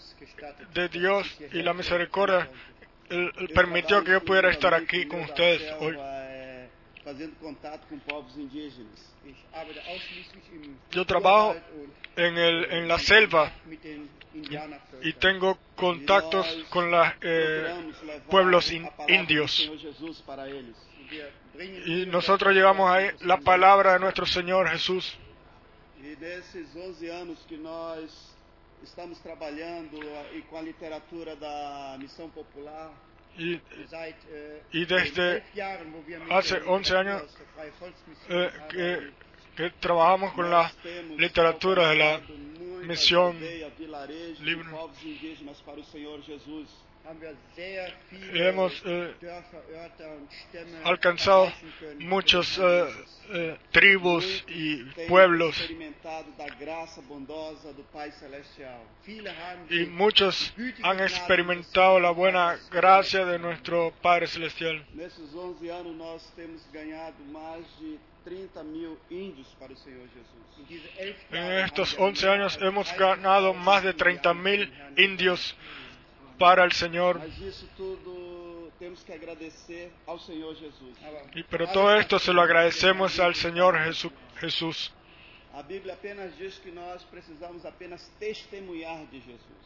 de 0.74 0.88
Dios 0.88 1.38
y 1.52 1.62
la 1.62 1.72
misericordia 1.72 2.50
permitió 3.54 4.02
que 4.04 4.12
yo 4.12 4.24
pudiera 4.24 4.50
estar 4.50 4.74
aquí 4.74 5.06
con 5.06 5.20
ustedes 5.20 5.62
hoy. 5.80 5.96
Fazendo 7.04 7.34
contato 7.40 7.86
com 7.88 7.98
povos 8.00 8.36
indígenas. 8.36 9.14
Yo 10.90 11.04
trabajo 11.06 11.56
En, 12.16 12.36
el, 12.36 12.64
en 12.72 12.88
la 12.88 12.98
selva 12.98 13.50
Indianervölkern. 14.34 15.08
y 15.08 15.12
tengo 15.14 15.58
contactos 15.76 16.46
con 16.68 16.90
los 16.90 17.06
eh, 17.22 17.62
procuramos 17.64 18.02
levar 18.04 18.22
pueblos 18.28 18.70
in- 18.72 18.88
indios. 19.08 19.70
Y 21.86 22.06
nosotros 22.06 22.54
llevamos 22.54 22.90
ahí 22.90 23.10
la 23.20 23.38
palabra 23.38 23.94
de 23.94 24.00
nuestro 24.00 24.26
Señor 24.26 24.68
Jesús. 24.68 25.16
E 26.02 26.16
nesses 26.16 26.74
11 26.74 27.10
anos 27.10 27.38
que 27.48 27.56
nós 27.58 28.10
estamos 28.82 29.18
trabalhando 29.20 29.98
com 30.48 30.56
a 30.56 30.62
literatura 30.62 31.36
da 31.36 31.96
Missão 31.98 32.30
Popular, 32.30 32.90
Y 33.38 33.60
Seit, 33.88 34.16
äh, 34.30 34.62
Y 34.72 34.84
desde 34.84 35.42
hace 36.30 36.54
der 36.54 36.68
11 36.68 36.96
años, 36.96 37.22
eh, 38.28 38.50
que, 38.68 39.12
que 39.56 39.70
trabajamos 39.80 40.32
con 40.34 40.50
la 40.50 40.70
literatura 41.16 41.88
de 41.90 41.96
la 41.96 42.20
misión 42.82 43.38
libre. 44.40 44.68
Hemos 48.32 48.82
eh, 48.84 49.14
alcanzado 50.84 51.52
muchos 51.98 52.58
eh, 52.58 52.86
eh, 53.32 53.56
tribus 53.70 54.44
y 54.48 54.84
pueblos 55.08 55.56
y 59.70 59.86
muchos 59.86 60.54
han 60.82 61.00
experimentado 61.00 62.00
la 62.00 62.10
buena 62.10 62.58
gracia 62.70 63.24
de 63.24 63.38
nuestro 63.38 63.92
Padre 64.02 64.26
Celestial. 64.26 64.84
Nesses 64.94 65.34
11 65.34 65.70
anos 65.72 65.96
nós 65.96 66.32
temos 66.36 66.62
ganhado 66.72 67.16
mais 67.32 67.64
de 67.80 67.98
30 68.24 68.62
mil 68.64 68.98
índios 69.10 69.46
para 69.58 69.72
o 69.72 69.76
Senhor 69.76 70.06
Jesus. 70.14 70.40
in 70.58 70.66
diese 70.66 70.88
elf 70.98 71.16
En 71.32 71.64
estos 71.64 71.94
haben 71.94 72.14
wir 72.14 72.28
11 72.28 72.28
años 72.28 72.58
hemos 72.60 72.92
30.000 72.92 72.98
ganado 72.98 73.54
más 73.54 73.82
de 73.82 73.94
30.000 73.94 74.70
indios 74.98 75.56
para 76.40 76.64
el 76.64 76.72
Señor. 76.72 77.20
Aber 77.20 77.28
Y, 81.34 81.42
pero 81.44 81.68
todo 81.68 81.94
esto 81.96 82.18
se 82.18 82.32
lo 82.32 82.40
agradecemos 82.42 83.20
al 83.20 83.34
Señor 83.34 83.76
Jesu- 83.78 84.10
Jesús. 84.40 84.90
A 85.52 85.62
Bíblia 85.62 85.94
apenas 85.94 86.36
diz 86.38 86.58
que 86.60 86.70
nós 86.72 87.02
precisamos 87.10 87.64
apenas 87.66 88.10
testemunhar 88.18 89.06
de 89.10 89.20
Jesus. 89.20 89.64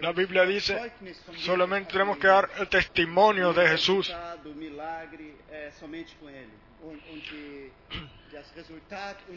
La 0.00 0.12
Biblia 0.12 0.44
dice, 0.44 0.92
solamente 1.36 1.92
tenemos 1.92 2.18
que 2.18 2.26
dar 2.26 2.50
el 2.58 2.68
testimonio 2.68 3.52
de 3.52 3.68
Jesús. 3.68 4.12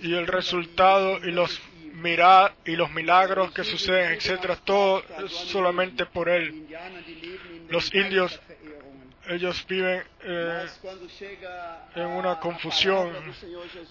Y 0.02 0.14
el 0.14 0.28
resultado 0.28 1.18
y 1.20 1.32
los, 1.32 1.62
mira, 1.94 2.56
y 2.66 2.76
los 2.76 2.92
milagros 2.92 3.52
que 3.52 3.64
suceden, 3.64 4.14
etcétera, 4.14 4.56
todo 4.58 5.04
solamente 5.28 6.06
por 6.06 6.30
Él. 6.30 6.68
Los 7.70 7.94
indios. 7.94 8.40
Ellos 9.28 9.66
viven 9.68 10.04
eh, 10.24 10.68
en 11.96 12.06
una 12.08 12.40
confusión 12.40 13.12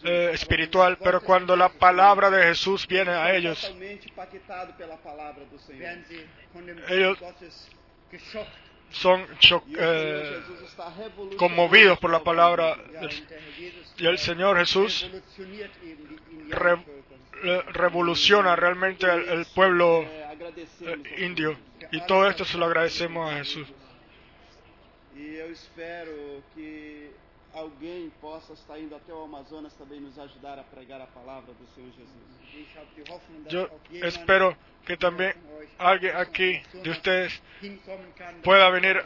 eh, 0.05 0.31
espiritual, 0.33 0.97
pero 0.99 1.21
cuando 1.23 1.57
la 1.57 1.69
palabra 1.71 2.31
de 2.31 2.43
Jesús 2.45 2.87
viene 2.87 3.11
a 3.13 3.35
ellos, 3.35 3.75
Ellos- 6.89 7.19
son 8.91 9.27
eh, 9.77 10.41
conmovidos 11.37 11.99
por 11.99 12.11
la 12.11 12.21
palabra 12.23 12.77
y 13.97 14.07
el 14.07 14.19
Señor 14.19 14.57
Jesús 14.59 15.11
revoluciona 17.73 18.55
realmente 18.57 19.07
el, 19.11 19.29
el 19.31 19.47
pueblo 19.47 20.07
indio. 21.19 21.59
Y 21.91 22.01
todo 22.03 22.29
esto 22.29 22.45
se 22.45 22.57
lo 22.57 22.67
agradecemos 22.67 23.33
a 23.33 23.37
Jesús. 23.39 23.67
E 25.15 25.37
eu 25.37 25.53
espero 25.53 26.43
que 26.51 27.24
alguém 27.55 28.11
possa 28.21 28.53
estar 28.53 28.79
indo 28.79 28.95
até 28.95 29.13
o 29.13 29.23
Amazonas 29.25 29.73
também 29.75 30.01
nos 30.01 30.19
ajudar 30.19 30.59
a 30.59 30.63
pregar 30.65 31.01
a 31.01 31.07
palavra 31.07 31.53
do 31.55 31.67
Senhor 31.75 31.91
Jesus. 31.93 32.35
Yo 33.49 33.71
espero 34.07 34.57
que 34.85 34.97
también 34.97 35.35
alguien 35.79 36.15
aquí 36.17 36.61
de 36.83 36.91
Amazonas 36.91 36.91
ustedes 36.91 37.43
pueda 38.43 38.69
venir 38.71 39.03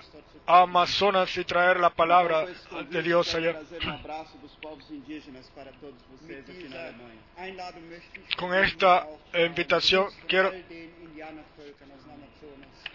a 0.47 0.63
Amazonas 0.63 1.37
y 1.37 1.45
traer 1.45 1.79
la 1.79 1.91
palabra 1.91 2.47
de 2.91 3.03
Dios 3.03 3.35
allá. 3.35 3.55
um 3.61 4.03
Con 8.37 8.55
esta 8.55 9.07
invitación 9.35 10.09
quiero-. 10.27 10.53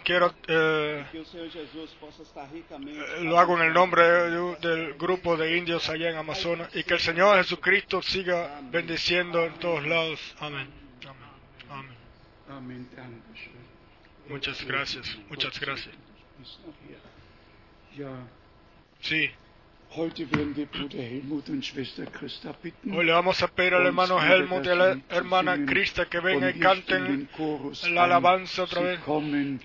Quiero, 0.04 0.34
eh, 0.50 1.06
lo 3.22 3.40
hago 3.40 3.56
en 3.58 3.68
el 3.68 3.74
nombre 3.74 4.04
de- 4.04 4.56
del 4.58 4.94
grupo 4.96 5.38
de 5.38 5.43
indios 5.46 5.90
allá 5.90 6.10
en 6.10 6.18
Amazonas 6.18 6.70
y 6.76 6.84
que 6.84 6.96
el 6.96 7.00
Señor 7.00 7.38
Jesucristo 7.38 8.02
siga 8.02 8.60
bendiciendo 8.64 9.44
en 9.46 9.54
todos 9.60 9.86
lados. 9.86 10.20
Amén. 10.40 10.68
Amén. 12.50 12.88
Muchas 14.30 14.64
gracias. 14.66 15.18
Muchas 15.30 15.60
gracias. 15.60 15.96
Sí, 19.02 19.30
hoy 22.92 23.06
le 23.06 23.12
vamos 23.12 23.42
a 23.44 23.48
pedir 23.48 23.74
al 23.76 23.86
hermano 23.86 24.18
Helmut 24.34 24.66
y 24.66 24.70
a 24.70 24.76
la 24.76 24.98
hermana 25.10 25.66
Krista 25.66 26.06
que 26.06 26.20
vengan 26.20 26.50
y 26.50 26.54
canten 26.60 27.30
la 27.92 28.04
alabanza 28.06 28.64
otra 28.64 28.82
vez. 28.82 29.00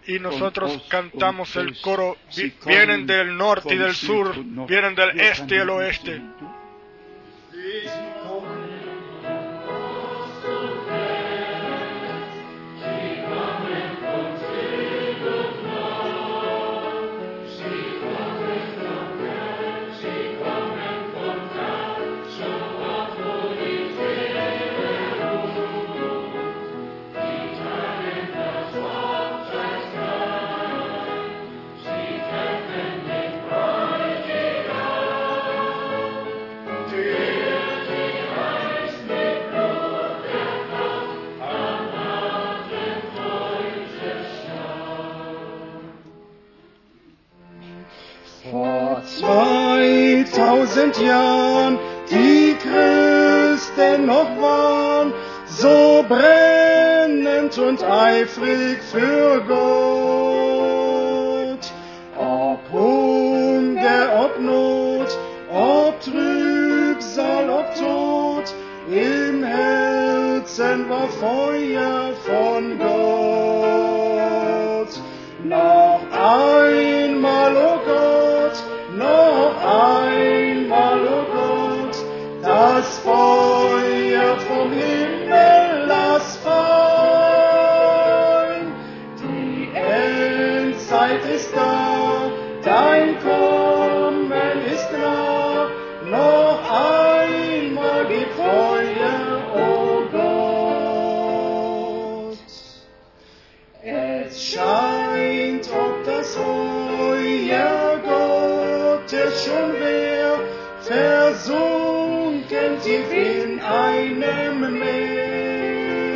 Y 0.06 0.18
nosotros 0.20 0.72
cantamos 0.88 1.56
el 1.56 1.80
coro. 1.80 2.16
Vi- 2.36 2.42
Vienen 2.66 3.06
del 3.06 3.36
norte 3.36 3.74
y 3.74 3.78
del 3.78 3.94
sur, 3.94 4.34
vienen 4.66 4.94
del 4.94 5.10
este 5.20 5.54
y 5.54 5.58
del 5.58 5.70
oeste. 5.70 6.22
Tausend 50.78 50.98
Jahren 51.00 51.78
die 52.10 52.56
Christen 52.62 54.06
noch 54.06 54.30
waren, 54.40 55.12
so 55.46 56.04
brennend 56.08 57.58
und 57.58 57.82
eifrig 57.82 58.78
für 58.90 59.42
Gott. 59.46 59.58
Ob 62.16 62.60
Hunger, 62.72 64.24
ob 64.24 64.40
Not, 64.40 65.18
ob 65.52 66.00
Trübsal, 66.00 67.50
ob 67.50 67.74
Tod, 67.74 68.54
im 68.90 69.42
Herzen 69.42 70.88
war 70.88 71.08
Feuer 71.08 72.12
von 72.24 72.78
Gott. 72.78 73.27
Versunken 111.38 112.81
tief 112.83 113.12
in 113.12 113.61
einem 113.61 114.79
Meer. 114.79 116.14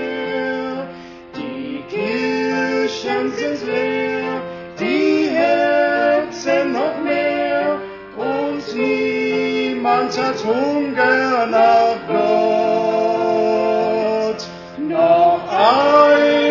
Die 1.36 1.82
Kirchen 1.88 3.32
sind 3.32 3.66
leer, 3.66 4.42
die 4.78 5.28
Herzen 5.30 6.72
noch 6.72 6.98
mehr, 7.04 7.78
und 8.16 8.74
niemand 8.74 10.18
hat 10.18 10.44
Hunger 10.44 11.46
nach 11.46 11.96
Gott. 12.08 13.22
Noch 14.78 15.42
einmal, 15.48 16.41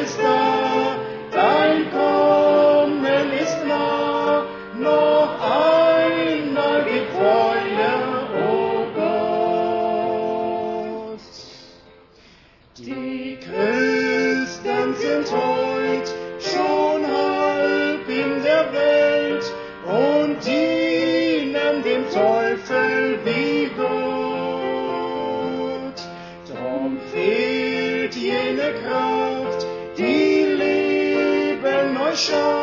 Christ. 0.00 0.29
show. 32.20 32.59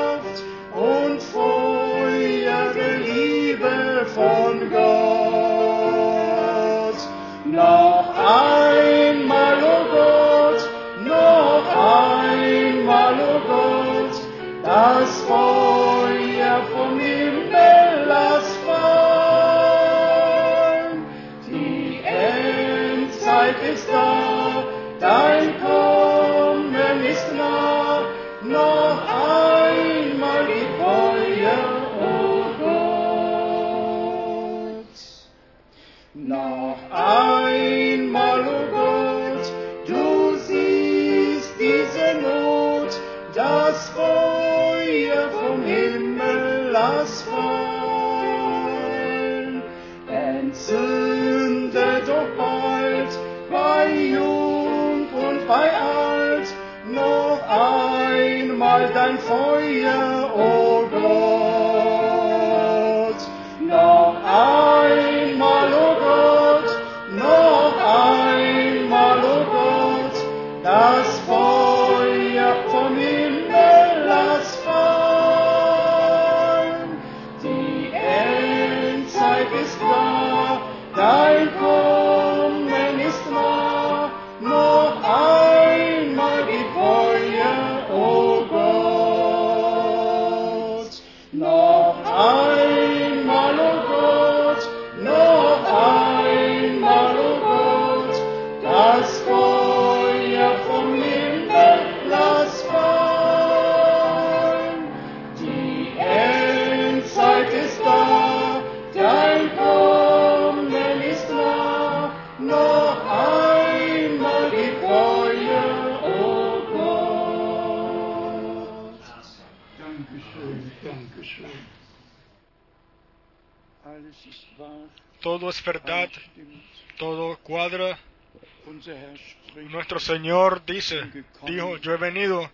Nuestro 129.69 129.99
Señor 129.99 130.65
dice, 130.65 131.01
dijo, 131.43 131.77
yo 131.77 131.93
he 131.93 131.97
venido 131.97 132.49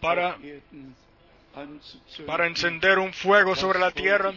para, 0.00 0.38
para 2.26 2.46
encender 2.46 2.98
un 2.98 3.12
fuego 3.12 3.54
sobre 3.54 3.78
la 3.78 3.90
tierra. 3.90 4.32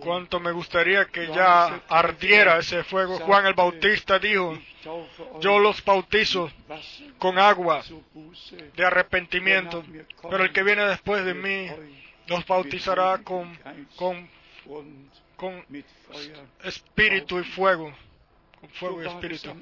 Cuánto 0.00 0.40
me 0.40 0.50
gustaría 0.50 1.04
que 1.06 1.28
ya 1.28 1.82
ardiera 1.88 2.58
ese 2.58 2.82
fuego. 2.84 3.18
Juan 3.20 3.46
el 3.46 3.54
Bautista 3.54 4.18
dijo, 4.18 4.58
yo 5.40 5.58
los 5.58 5.84
bautizo 5.84 6.50
con 7.18 7.38
agua 7.38 7.82
de 8.74 8.84
arrepentimiento, 8.84 9.84
pero 10.30 10.44
el 10.44 10.52
que 10.52 10.62
viene 10.62 10.84
después 10.86 11.24
de 11.24 11.34
mí 11.34 11.68
los 12.26 12.46
bautizará 12.46 13.18
con, 13.18 13.58
con, 13.96 14.28
con 15.38 15.64
espíritu 16.64 17.38
y 17.38 17.44
fuego. 17.44 17.96
Con 18.60 18.68
fuego 18.70 19.02
y 19.02 19.06
espíritu. 19.06 19.56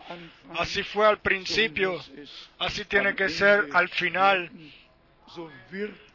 Así 0.58 0.82
fue 0.82 1.06
al 1.06 1.18
principio, 1.18 2.02
así 2.58 2.84
tiene 2.86 3.14
que 3.14 3.28
ser 3.28 3.68
al 3.74 3.88
final, 3.90 4.50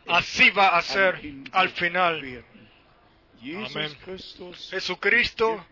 así 0.07 0.49
va 0.49 0.77
a 0.77 0.81
ser 0.81 1.21
al 1.51 1.69
final. 1.69 2.43
Amén. 3.43 3.97
Jesucristo 4.71 5.63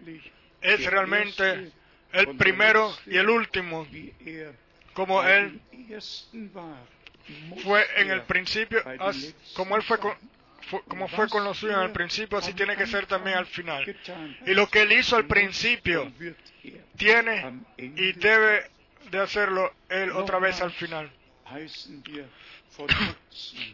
es 0.61 0.85
realmente 0.85 1.71
el 2.13 2.37
primero 2.37 2.95
y 3.07 3.17
el 3.17 3.27
último, 3.27 3.87
er 4.23 4.53
como 4.93 5.23
Él 5.23 5.59
fue 7.63 7.87
en 7.95 8.11
er 8.11 8.13
el 8.13 8.21
principio, 8.23 8.83
como 9.55 9.75
Él 9.75 9.81
fue 9.81 9.97
con. 9.97 10.15
Fue- 10.69 10.81
como 10.87 11.07
fue 11.07 11.27
con 11.29 11.43
los 11.43 11.57
suyos 11.57 11.77
en 11.77 11.83
el 11.83 11.91
principio, 11.91 12.37
así 12.37 12.53
tiene 12.53 12.75
que 12.75 12.85
ser 12.87 13.05
también 13.07 13.37
al 13.37 13.45
final. 13.47 13.83
Y 14.45 14.53
lo 14.53 14.67
que 14.69 14.81
Él 14.83 14.91
hizo 14.93 15.15
al 15.15 15.25
principio, 15.25 16.11
tiene 16.97 17.39
am 17.41 17.65
y 17.77 18.11
debe 18.13 18.69
de 19.11 19.19
hacerlo 19.19 19.73
Él 19.89 20.11
otra 20.11 20.39
vez 20.39 20.61
al 20.61 20.71
final. 20.71 21.09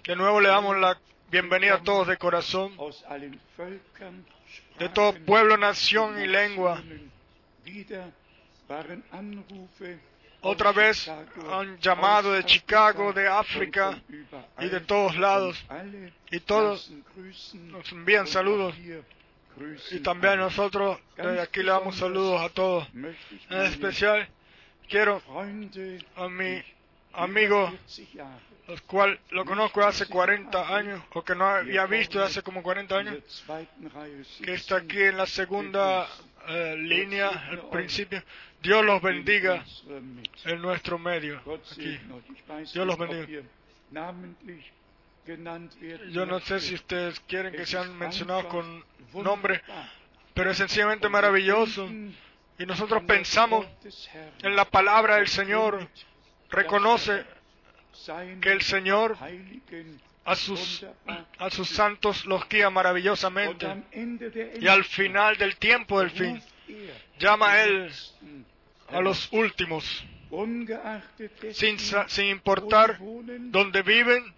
De 0.05 0.15
nuevo 0.15 0.39
le 0.39 0.47
damos 0.49 0.77
la 0.77 0.97
bienvenida 1.29 1.75
a 1.75 1.83
todos 1.83 2.07
de 2.07 2.17
corazón, 2.17 2.73
de 4.79 4.89
todo 4.89 5.13
pueblo, 5.25 5.57
nación 5.57 6.21
y 6.21 6.27
lengua. 6.27 6.81
Otra 10.47 10.71
vez 10.71 11.07
han 11.07 11.79
llamado 11.79 12.33
de 12.33 12.43
Chicago, 12.43 13.11
de 13.13 13.27
África 13.27 13.99
y 14.59 14.69
de 14.69 14.79
todos 14.81 15.17
lados. 15.17 15.65
Y 16.29 16.39
todos 16.41 16.91
nos 17.53 17.91
envían 17.91 18.27
saludos. 18.27 18.75
Y 19.89 19.99
también 20.01 20.37
nosotros 20.37 20.99
desde 21.17 21.41
aquí 21.41 21.63
le 21.63 21.71
damos 21.71 21.97
saludos 21.97 22.41
a 22.41 22.49
todos. 22.49 22.87
En 22.93 23.61
especial 23.63 24.27
quiero 24.87 25.19
a 26.15 26.27
mi 26.27 26.63
amigo, 27.13 27.67
über 27.67 27.79
40 27.79 28.13
Jahre 28.13 28.45
el 28.67 28.81
cual 28.83 29.19
lo 29.29 29.45
conozco 29.45 29.83
hace 29.83 30.07
40 30.07 30.75
años, 30.75 31.01
o 31.13 31.23
que 31.23 31.35
no 31.35 31.45
había 31.45 31.85
visto 31.85 32.23
hace 32.23 32.41
como 32.41 32.63
40 32.63 33.01
in 33.01 33.07
años, 33.07 33.45
que 34.43 34.53
está 34.53 34.77
aquí 34.77 35.01
en 35.01 35.17
la 35.17 35.27
segunda 35.27 36.07
eh, 36.47 36.75
línea, 36.77 37.29
al 37.29 37.69
principio. 37.69 38.23
Dios 38.65 38.83
los 38.83 38.99
bendiga 39.01 39.63
Mitte. 39.87 40.51
en 40.51 40.61
nuestro 40.61 40.97
medio. 40.97 41.39
Aquí. 41.71 41.99
Dios 42.73 42.87
los 42.87 42.97
bendiga. 42.97 43.43
Yo 46.09 46.25
no 46.25 46.39
sé 46.39 46.59
si 46.59 46.73
ustedes 46.73 47.19
quieren 47.21 47.53
que 47.53 47.65
sean 47.65 47.95
mencionados 47.97 48.45
con 48.45 48.83
nombre, 49.13 49.61
pero 50.33 50.49
es 50.49 50.57
sencillamente 50.57 51.07
maravilloso. 51.09 51.87
Y 52.57 52.65
nosotros 52.65 53.03
pensamos 53.03 53.67
en 54.41 54.55
la 54.55 54.65
palabra 54.65 55.17
del 55.17 55.27
Señor, 55.27 55.87
reconoce 56.49 57.23
seine 57.91 58.39
que 58.41 58.51
el 58.51 58.61
Señor 58.61 59.15
a 60.25 60.35
sus, 60.35 60.85
a 61.37 61.49
sus 61.51 61.69
santos 61.69 62.25
los 62.25 62.49
guía 62.49 62.71
maravillosamente. 62.71 63.67
Y 64.59 64.67
al 64.67 64.83
final 64.85 65.37
del 65.37 65.57
tiempo 65.57 65.99
del 65.99 66.09
fin, 66.09 66.41
er 66.67 67.05
llama 67.19 67.51
a 67.51 67.63
Él 67.63 67.91
a 68.87 69.01
los 69.01 69.31
últimos, 69.31 70.05
sin, 71.53 71.79
sin 71.79 72.25
importar 72.25 72.99
dónde 72.99 73.81
viven, 73.81 74.33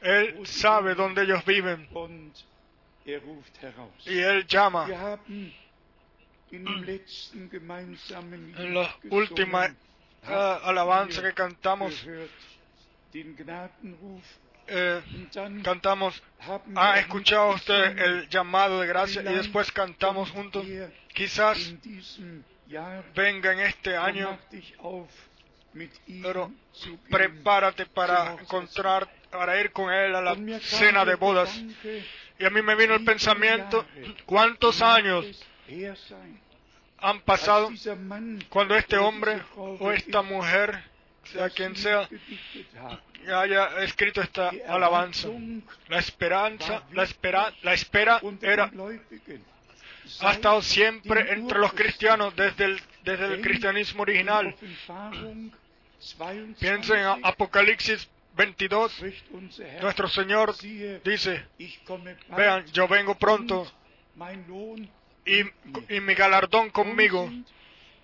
Él 0.00 0.46
sabe 0.46 0.94
dónde 0.94 1.22
ellos 1.22 1.44
viven 1.44 1.88
y 4.06 4.18
Él 4.18 4.46
llama. 4.46 4.86
En 6.50 6.74
la 8.74 8.96
última 9.10 9.66
eh, 9.66 9.74
alabanza 10.62 11.22
que 11.22 11.32
cantamos, 11.32 12.06
eh, 14.66 15.02
cantamos, 15.64 16.22
ha 16.74 16.98
escuchado 16.98 17.50
usted 17.54 17.98
el 17.98 18.28
llamado 18.28 18.80
de 18.80 18.86
gracia 18.86 19.22
y 19.22 19.34
después 19.34 19.72
cantamos 19.72 20.30
juntos. 20.30 20.66
Quizás 21.14 21.74
venga 23.14 23.52
en 23.52 23.60
este 23.60 23.96
año, 23.96 24.38
pero 26.22 26.52
prepárate 27.10 27.86
para 27.86 28.32
encontrar, 28.32 29.08
para 29.30 29.60
ir 29.60 29.72
con 29.72 29.92
Él 29.92 30.14
a 30.14 30.20
la 30.20 30.36
cena 30.60 31.04
de 31.04 31.14
bodas. 31.14 31.54
Y 32.38 32.44
a 32.44 32.50
mí 32.50 32.62
me 32.62 32.74
vino 32.74 32.94
el 32.94 33.04
pensamiento, 33.04 33.84
¿cuántos 34.26 34.80
años 34.82 35.44
han 36.98 37.20
pasado 37.20 37.70
cuando 38.48 38.76
este 38.76 38.96
hombre 38.96 39.42
o 39.56 39.90
esta 39.92 40.22
mujer, 40.22 40.84
sea 41.24 41.50
quien 41.50 41.76
sea, 41.76 42.08
haya 43.34 43.82
escrito 43.82 44.20
esta 44.20 44.50
alabanza? 44.68 45.28
La 45.88 45.98
esperanza, 45.98 46.84
la 46.92 47.04
espera, 47.04 47.52
la 47.62 47.74
espera 47.74 48.20
era 48.40 48.70
ha 50.20 50.32
estado 50.32 50.62
siempre 50.62 51.32
entre 51.32 51.58
los 51.58 51.72
cristianos 51.72 52.34
desde 52.36 52.64
el, 52.66 52.80
desde 53.04 53.26
el 53.34 53.40
cristianismo 53.40 54.02
in 54.04 54.08
original. 54.08 54.46
Offenbarung 54.54 55.52
22 56.18 56.58
Piensen 56.58 56.98
en 56.98 57.24
Apocalipsis 57.24 58.08
22, 58.34 58.92
spricht 58.92 59.24
unser 59.32 59.66
Herr, 59.66 59.82
nuestro 59.82 60.08
Señor 60.08 60.54
dice, 61.04 61.46
vean, 62.36 62.64
yo 62.72 62.88
vengo 62.88 63.14
pronto 63.16 63.70
y, 65.24 65.40
y 65.94 66.00
mi 66.00 66.14
galardón 66.14 66.70
conmigo. 66.70 67.24
Nun 67.30 67.44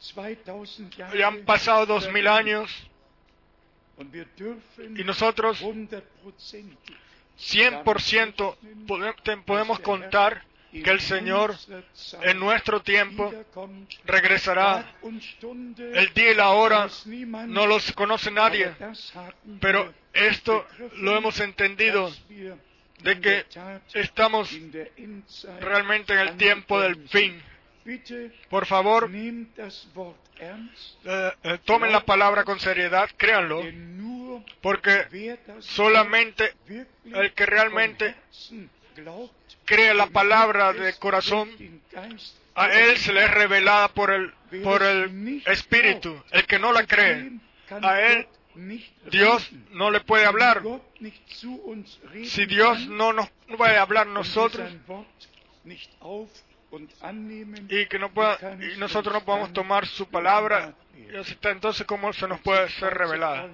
sind 0.00 0.38
2000 0.46 0.90
Jahre 0.96 1.18
Ya 1.18 1.26
han 1.28 1.44
pasado 1.44 1.86
dos 1.86 2.09
mil 2.12 2.28
años 2.28 2.70
y 4.96 5.02
nosotros 5.04 5.61
hundertprozentig 5.61 6.96
100% 7.36 8.56
pode- 8.86 9.14
te- 9.24 9.36
podemos 9.38 9.78
contar 9.80 10.44
que 10.72 10.90
el 10.90 11.00
Señor 11.00 11.54
en 12.22 12.38
nuestro 12.38 12.82
tiempo 12.82 13.32
regresará. 14.04 14.94
El 15.78 16.12
día 16.14 16.32
y 16.32 16.34
la 16.34 16.50
hora 16.50 16.88
no 17.46 17.66
los 17.66 17.92
conoce 17.92 18.30
nadie, 18.30 18.74
pero 19.60 19.92
esto 20.12 20.66
lo 20.96 21.16
hemos 21.16 21.40
entendido 21.40 22.12
de 23.02 23.20
que 23.20 23.46
estamos 23.94 24.50
realmente 25.60 26.12
en 26.12 26.18
el 26.20 26.36
tiempo 26.36 26.80
del 26.80 27.08
fin. 27.08 27.42
Por 28.50 28.66
favor, 28.66 29.10
eh, 29.10 31.32
eh, 31.42 31.58
tomen 31.64 31.90
la 31.90 32.04
palabra 32.04 32.44
con 32.44 32.60
seriedad, 32.60 33.08
créanlo, 33.16 33.62
porque 34.60 35.38
solamente 35.60 36.52
el 37.06 37.32
que 37.32 37.46
realmente 37.46 38.14
cree 39.64 39.94
la 39.94 40.07
palabra 40.07 40.72
de 40.72 40.94
corazón, 40.94 41.51
a 42.55 42.72
él 42.72 42.96
se 42.99 43.12
le 43.12 43.24
es 43.24 43.30
revelada 43.30 43.88
por 43.88 44.11
el, 44.11 44.32
por 44.62 44.82
el 44.82 45.42
Espíritu. 45.46 46.22
El 46.30 46.46
que 46.46 46.59
no 46.59 46.72
la 46.72 46.86
cree, 46.86 47.32
a 47.82 48.01
él 48.01 48.26
Dios 49.11 49.49
no 49.70 49.90
le 49.90 50.01
puede 50.01 50.24
hablar. 50.24 50.62
Si 52.24 52.46
Dios 52.46 52.86
no 52.88 53.12
nos 53.12 53.28
puede 53.57 53.78
hablar 53.78 54.07
nosotros 54.07 54.68
y 57.68 57.86
que 57.86 57.98
no 57.98 58.12
pueda, 58.12 58.38
y 58.60 58.78
nosotros 58.78 59.14
no 59.14 59.24
podamos 59.24 59.52
tomar 59.52 59.86
su 59.86 60.06
palabra, 60.08 60.74
y 60.96 61.46
entonces 61.48 61.86
cómo 61.86 62.12
se 62.12 62.28
nos 62.28 62.40
puede 62.40 62.68
ser 62.70 62.94
revelada. 62.94 63.48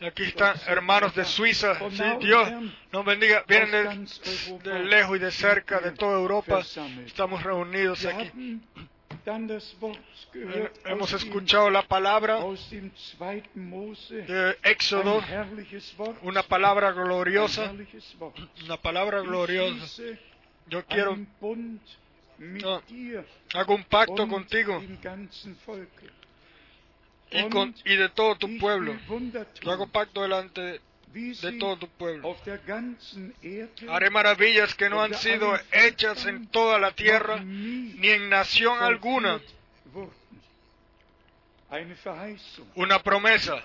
Aquí 0.00 0.24
están 0.24 0.56
hermanos 0.68 1.14
de 1.14 1.24
Suiza, 1.24 1.78
sí, 1.90 2.02
Dios 2.20 2.48
nos 2.92 3.04
bendiga, 3.04 3.44
vienen 3.48 4.06
de, 4.06 4.70
de 4.70 4.78
lejos 4.84 5.16
y 5.16 5.20
de 5.20 5.30
cerca, 5.32 5.80
de 5.80 5.92
toda 5.92 6.18
Europa, 6.18 6.60
estamos 7.04 7.42
reunidos 7.42 8.04
aquí. 8.04 8.60
Hemos 10.84 11.12
escuchado 11.12 11.68
la 11.70 11.82
palabra 11.82 12.38
de 14.08 14.56
Éxodo, 14.62 15.20
una 16.22 16.42
palabra 16.44 16.92
gloriosa, 16.92 17.72
una 18.64 18.76
palabra 18.76 19.20
gloriosa. 19.22 20.02
Yo 20.68 20.84
quiero, 20.86 21.16
No. 22.38 22.82
hago 23.54 23.74
un 23.74 23.84
pacto 23.84 24.28
contigo 24.28 24.82
y, 27.30 27.48
con, 27.48 27.74
y 27.84 27.96
de 27.96 28.08
todo 28.10 28.36
tu 28.36 28.58
pueblo. 28.58 28.96
Yo 29.62 29.70
hago 29.70 29.86
pacto 29.88 30.22
delante 30.22 30.80
de, 31.12 31.52
todo 31.58 31.78
tu 31.78 31.88
pueblo. 31.88 32.36
Haré 33.88 34.10
maravillas 34.10 34.74
que 34.74 34.90
no 34.90 35.02
han 35.02 35.14
sido 35.14 35.58
hechas 35.72 36.26
en 36.26 36.46
toda 36.48 36.78
la 36.78 36.92
tierra, 36.92 37.42
ni 37.42 38.08
en 38.08 38.28
nación 38.28 38.82
alguna. 38.82 39.40
Una 42.74 43.02
promesa 43.02 43.62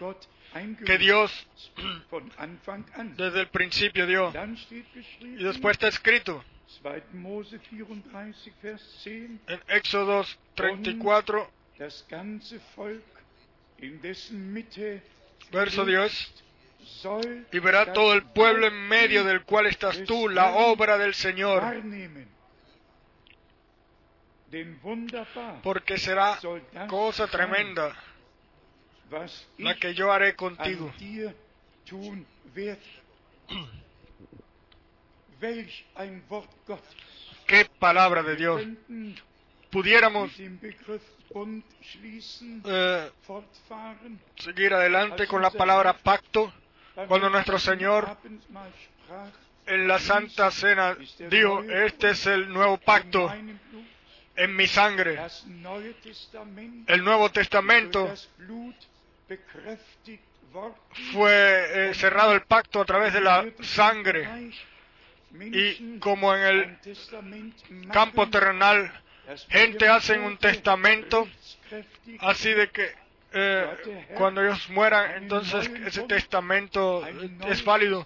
que 0.86 0.98
Dios 0.98 1.48
desde 3.16 3.42
el 3.42 3.48
principio 3.50 4.08
dio. 4.08 4.34
Y 5.20 5.44
después 5.44 5.74
está 5.74 5.88
escrito 5.88 6.44
2. 6.80 7.14
Mose 7.14 7.60
34, 7.60 8.52
Vers 8.62 9.04
10, 9.04 9.40
en 9.48 9.60
Éxodo 9.68 10.26
34, 10.56 11.50
das 11.78 12.06
ganze 12.08 12.60
Volk, 12.76 13.04
in 13.80 14.00
dessen 14.02 14.54
Mitte 14.54 15.02
verso 15.52 15.84
du 15.84 15.92
10, 15.92 16.00
lebst, 16.00 16.44
soll 16.84 17.46
y 17.52 17.60
verá 17.60 17.94
todo 17.94 18.14
el 18.14 18.24
pueblo 18.24 18.68
en 18.68 18.88
medio 18.88 19.24
del 19.24 19.44
cual 19.44 19.68
estás 19.68 20.04
tú, 20.06 20.30
la 20.30 20.56
obra 20.56 20.98
del 20.98 21.14
Señor, 21.14 21.64
porque 25.64 25.98
será 25.98 26.40
cosa 26.88 27.28
tremenda 27.28 27.96
la 29.58 29.76
que 29.76 29.94
yo 29.94 30.12
haré 30.12 30.36
contigo. 30.36 30.92
Qué 37.48 37.66
palabra 37.80 38.22
de 38.22 38.36
Dios. 38.36 38.62
Pudiéramos 39.72 40.32
eh, 42.66 43.12
seguir 44.36 44.74
adelante 44.74 45.26
con 45.28 45.42
la 45.42 45.50
palabra 45.50 45.98
pacto 45.98 46.54
cuando 47.08 47.30
nuestro 47.30 47.58
Señor 47.58 48.18
en 49.66 49.88
la 49.88 49.98
Santa 49.98 50.52
Cena 50.52 50.96
dijo, 51.30 51.64
este 51.64 52.12
es 52.12 52.28
el 52.28 52.50
nuevo 52.54 52.78
pacto 52.78 53.34
en 54.36 54.56
mi 54.56 54.68
sangre. 54.68 55.20
El 56.88 57.04
Nuevo 57.04 57.32
Testamento 57.32 58.14
fue 61.14 61.90
eh, 61.90 61.94
cerrado 61.96 62.34
el 62.34 62.42
pacto 62.42 62.82
a 62.82 62.86
través 62.86 63.14
de 63.14 63.22
la 63.22 63.46
sangre 63.62 64.52
y 65.40 66.00
como 66.00 66.36
en 66.36 66.42
el 66.44 67.88
campo 67.92 68.30
terrenal 68.30 68.92
gente 69.50 69.88
hace 69.88 70.20
un 70.20 70.38
testamento 70.38 71.28
así 72.20 72.52
de 72.54 72.70
que 72.70 73.02
eh, 73.34 73.66
cuando 74.16 74.44
ellos 74.44 74.70
mueran 74.70 75.24
entonces 75.24 75.72
ese 75.86 76.02
testamento 76.04 77.08
es 77.48 77.64
válido. 77.64 78.06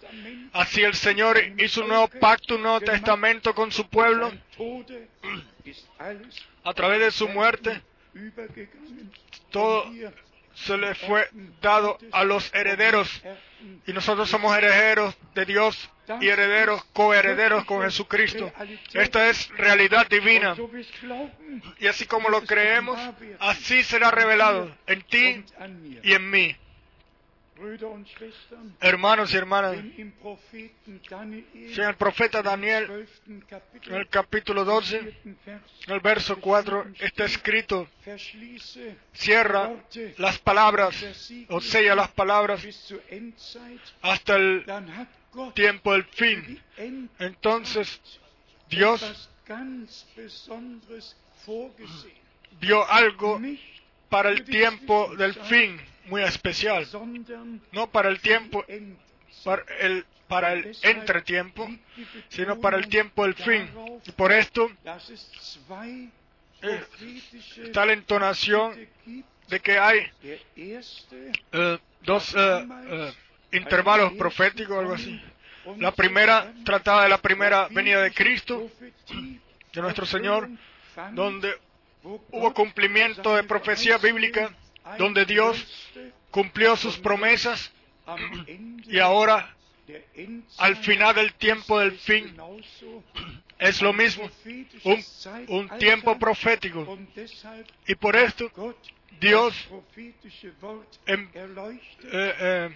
Así 0.53 0.83
el 0.83 0.93
Señor 0.93 1.41
hizo 1.57 1.81
un 1.81 1.87
nuevo 1.87 2.07
pacto 2.07 2.55
un 2.55 2.61
nuevo 2.61 2.79
testamento 2.81 3.55
con 3.55 3.71
su 3.71 3.89
pueblo 3.89 4.31
a 6.63 6.73
través 6.73 6.99
de 6.99 7.11
su 7.11 7.27
muerte 7.27 7.81
todo 9.49 9.91
se 10.53 10.77
le 10.77 10.95
fue 10.95 11.27
dado 11.61 11.97
a 12.11 12.23
los 12.23 12.53
herederos. 12.53 13.09
Y 13.87 13.93
nosotros 13.93 14.29
somos 14.29 14.55
herederos 14.57 15.15
de 15.33 15.45
Dios 15.45 15.89
y 16.21 16.27
herederos, 16.27 16.83
coherederos 16.93 17.65
con 17.65 17.83
Jesucristo. 17.83 18.51
Esta 18.93 19.29
es 19.29 19.49
realidad 19.49 20.07
divina 20.07 20.55
y 21.79 21.87
así 21.87 22.05
como 22.05 22.29
lo 22.29 22.41
creemos, 22.43 22.99
así 23.39 23.83
será 23.83 24.11
revelado 24.11 24.75
en 24.87 25.01
ti 25.03 25.43
y 26.03 26.13
en 26.13 26.29
mí. 26.29 26.55
Hermanos 28.81 29.33
y 29.33 29.37
hermanas, 29.37 29.77
si 30.53 31.81
el 31.81 31.95
profeta 31.95 32.41
Daniel, 32.41 33.07
en 33.27 33.95
el 33.95 34.09
capítulo 34.09 34.65
12, 34.65 34.97
en 35.23 35.37
el 35.87 35.99
verso 36.01 36.37
4, 36.41 36.87
está 36.99 37.23
escrito, 37.23 37.87
cierra 39.13 39.71
las 40.17 40.37
palabras 40.39 40.95
o 41.47 41.61
sella 41.61 41.95
las 41.95 42.09
palabras 42.09 42.61
hasta 44.01 44.35
el 44.35 44.65
tiempo 45.53 45.93
del 45.93 46.03
fin. 46.05 46.61
Entonces, 47.19 48.01
Dios 48.69 49.29
vio 52.59 52.89
algo 52.89 53.41
para 54.09 54.29
el 54.29 54.43
tiempo 54.43 55.15
del 55.15 55.33
fin 55.33 55.79
muy 56.05 56.21
especial, 56.23 56.87
no 57.71 57.89
para 57.89 58.09
el 58.09 58.19
tiempo, 58.19 58.63
para 59.43 59.63
el, 59.79 60.05
para 60.27 60.53
el 60.53 60.75
entretiempo, 60.83 61.67
sino 62.29 62.59
para 62.59 62.77
el 62.77 62.87
tiempo 62.87 63.23
del 63.23 63.35
fin. 63.35 63.69
Y 64.05 64.11
por 64.11 64.31
esto 64.31 64.69
eh, 66.61 66.83
está 67.63 67.85
la 67.85 67.93
entonación 67.93 68.87
de 69.47 69.59
que 69.59 69.77
hay 69.77 69.99
eh, 70.21 71.77
dos 72.01 72.35
eh, 72.35 72.67
eh, 72.87 73.13
intervalos 73.55 74.13
proféticos, 74.13 74.77
algo 74.77 74.93
así. 74.93 75.21
La 75.77 75.91
primera 75.91 76.53
trataba 76.63 77.03
de 77.03 77.09
la 77.09 77.17
primera 77.17 77.67
venida 77.69 78.01
de 78.01 78.11
Cristo, 78.11 78.69
de 79.73 79.81
nuestro 79.81 80.05
Señor, 80.05 80.49
donde 81.13 81.53
hubo 82.03 82.53
cumplimiento 82.53 83.35
de 83.35 83.43
profecía 83.43 83.97
bíblica, 83.97 84.53
donde 84.97 85.25
Dios 85.25 85.65
cumplió 86.29 86.75
sus 86.75 86.97
promesas 86.97 87.71
y 88.87 88.99
ahora, 88.99 89.55
al 90.57 90.75
final 90.77 91.15
del 91.15 91.33
tiempo 91.33 91.79
del 91.79 91.97
fin, 91.97 92.37
es 93.57 93.81
lo 93.81 93.93
mismo, 93.93 94.29
un, 94.83 95.03
un 95.47 95.69
tiempo 95.79 96.17
profético. 96.19 96.97
Y 97.87 97.95
por 97.95 98.15
esto, 98.15 98.51
Dios 99.19 99.53
em- 101.05 101.29
eh, 101.33 102.35
eh, 102.39 102.75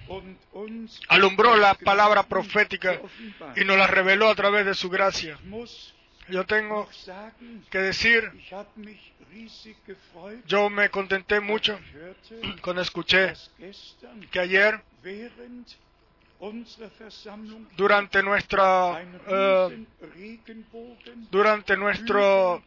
alumbró 1.10 1.56
la 1.58 1.74
palabra 1.76 2.24
profética 2.24 3.00
y 3.56 3.64
nos 3.66 3.78
la 3.78 3.88
reveló 3.88 4.30
a 4.30 4.36
través 4.36 4.66
de 4.66 4.74
su 4.74 4.90
gracia. 4.90 5.38
Yo 6.30 6.46
tengo 6.46 6.88
que 7.72 7.80
decir, 7.80 8.32
yo 10.46 10.70
me 10.70 10.90
contenté 10.90 11.40
mucho 11.40 11.80
cuando 12.62 12.82
escuché 12.84 13.34
que 14.32 14.40
ayer, 14.40 14.82
durante 17.76 18.24
nuestra 18.24 19.02
eh, 19.28 19.86
durante 21.30 21.76
nuestra 21.76 22.62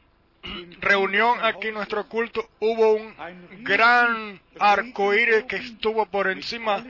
reunión 0.80 1.38
aquí, 1.42 1.70
nuestro 1.70 2.06
culto, 2.08 2.48
hubo 2.60 2.94
un 2.94 3.14
gran 3.62 4.40
arco 4.58 5.14
iris 5.14 5.44
que 5.44 5.56
estuvo 5.56 6.06
por 6.06 6.28
encima 6.28 6.84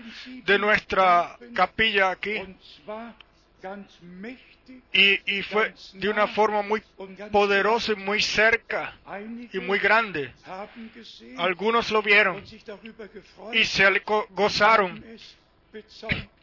de 0.45 0.59
nuestra 0.59 1.37
capilla 1.55 2.11
aquí 2.11 2.41
y, 4.93 5.37
y 5.39 5.43
fue 5.43 5.75
de 5.95 6.09
una 6.09 6.27
forma 6.29 6.63
muy 6.63 6.83
poderosa 7.31 7.93
y 7.93 7.97
muy 7.97 8.23
cerca 8.23 8.97
y 9.53 9.59
muy 9.59 9.79
grande. 9.79 10.33
Algunos 11.39 11.91
lo 11.91 12.03
vieron 12.03 12.43
y 13.53 13.65
se 13.65 14.03
gozaron 14.31 15.05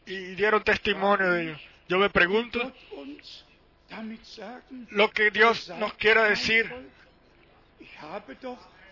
y 0.05 0.17
dieron 0.35 0.63
testimonio 0.63 1.31
de 1.31 1.43
ello. 1.43 1.59
Yo 1.87 1.97
me 1.97 2.09
pregunto 2.09 2.71
lo 4.91 5.09
que 5.11 5.31
Dios 5.31 5.69
nos 5.79 5.93
quiera 5.95 6.25
decir. 6.25 6.71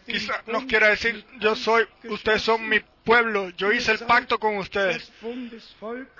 Quizá 0.05 0.41
nos 0.47 0.63
quiera 0.65 0.87
decir, 0.89 1.25
yo 1.39 1.53
soy, 1.55 1.85
ustedes 2.05 2.41
son 2.41 2.69
mi 2.69 2.79
pueblo, 3.03 3.49
yo 3.57 3.73
hice 3.73 3.91
el 3.91 3.99
pacto 3.99 4.39
con 4.39 4.57
ustedes. 4.57 5.11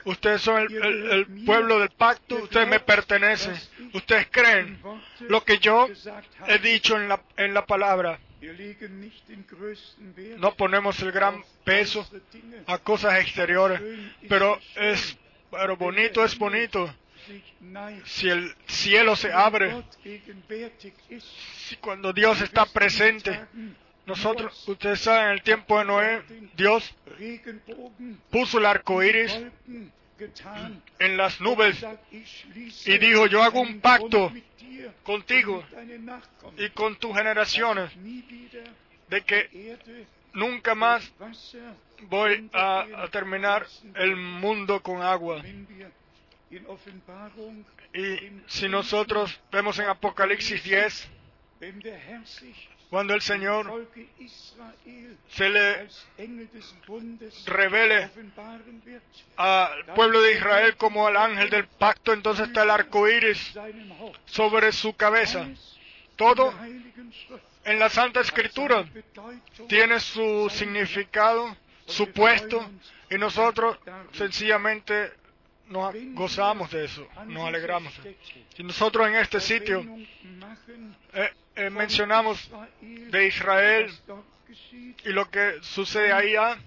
Ustedes 0.04 0.42
son 0.42 0.62
el, 0.62 0.68
el- 0.84 1.12
el 1.12 1.46
pueblo 1.46 1.80
del 1.80 1.90
pacto, 1.92 2.36
ustedes 2.44 2.68
me 2.68 2.80
pertenecen. 2.82 3.54
Ustedes 3.94 4.28
creen 4.30 4.78
lo 5.30 5.44
que 5.46 5.58
yo 5.60 5.88
he 6.48 6.60
dicho 6.60 6.98
en 6.98 7.08
la, 7.08 7.22
en 7.38 7.54
la 7.54 7.66
palabra. 7.66 8.20
No 10.38 10.54
ponemos 10.56 11.00
el 11.02 11.12
gran 11.14 11.42
peso 11.64 12.06
a 12.68 12.78
cosas 12.80 13.20
exteriores, 13.22 13.80
pero 14.28 14.60
es, 14.76 15.18
pero 15.50 15.78
bonito 15.78 16.24
es 16.26 16.38
bonito. 16.38 16.94
Si 18.06 18.30
el 18.30 18.56
cielo 18.68 19.16
se 19.16 19.32
abre, 19.32 19.84
cuando 21.82 22.14
Dios 22.14 22.42
está 22.42 22.66
presente, 22.66 23.40
nosotros, 24.06 24.68
ustedes 24.68 25.02
saben, 25.02 25.26
en 25.28 25.32
el 25.34 25.42
tiempo 25.42 25.78
de 25.80 25.86
Noé, 25.86 26.24
Dios 26.56 26.96
puso 28.30 28.60
el 28.60 28.66
arco 28.66 29.04
iris 29.04 29.38
en 31.00 31.18
las 31.18 31.42
nubes 31.42 31.86
y 32.86 32.98
dijo, 32.98 33.28
yo 33.28 33.44
hago 33.44 33.60
un 33.62 33.80
pacto 33.82 34.32
contigo 35.04 35.64
y 36.58 36.70
con 36.70 36.96
tus 36.98 37.16
generaciones 37.16 37.92
de 39.10 39.22
que 39.22 39.78
nunca 40.34 40.76
más 40.76 41.12
voy 42.04 42.50
a 42.54 43.08
terminar 43.12 43.68
el 43.96 44.16
mundo 44.16 44.82
con 44.82 45.02
agua. 45.02 45.44
Y 47.94 48.42
si 48.48 48.70
nosotros 48.70 49.40
vemos 49.52 49.80
en 49.80 49.90
Apocalipsis 49.90 50.64
10, 50.64 51.10
cuando 52.90 53.14
el 53.14 53.22
Señor 53.22 53.90
se 55.30 55.50
le 55.50 55.88
revele 57.46 58.10
al 59.36 59.86
pueblo 59.94 60.22
de 60.22 60.34
Israel 60.34 60.78
como 60.78 61.08
al 61.08 61.18
ángel 61.18 61.50
del 61.50 61.68
pacto, 61.68 62.14
entonces 62.14 62.48
está 62.48 62.64
el 62.64 62.70
arco 62.70 63.08
iris 63.10 63.54
sobre 64.26 64.72
su 64.72 64.96
cabeza. 64.96 65.48
Todo 66.16 66.54
en 67.66 67.80
la 67.80 67.90
Santa 67.90 68.22
Escritura 68.22 68.88
tiene 69.68 70.00
su 70.00 70.50
significado, 70.50 71.58
su 71.86 72.12
puesto 72.12 72.70
y 73.10 73.18
nosotros 73.18 73.78
sencillamente 74.14 75.12
nos 75.70 75.96
gozamos 76.14 76.72
de 76.72 76.86
eso, 76.86 77.08
nos 77.26 77.48
alegramos. 77.48 77.94
Y 78.58 78.64
nosotros 78.64 79.08
en 79.08 79.16
este 79.16 79.40
sitio 79.40 79.86
eh, 81.14 81.32
eh, 81.56 81.70
mencionamos 81.70 82.50
de 82.82 83.28
Israel 83.28 83.92
y 85.04 85.10
lo 85.10 85.30
que 85.30 85.58
sucede 85.62 86.12
ahí 86.12 86.36
ah, 86.36 86.58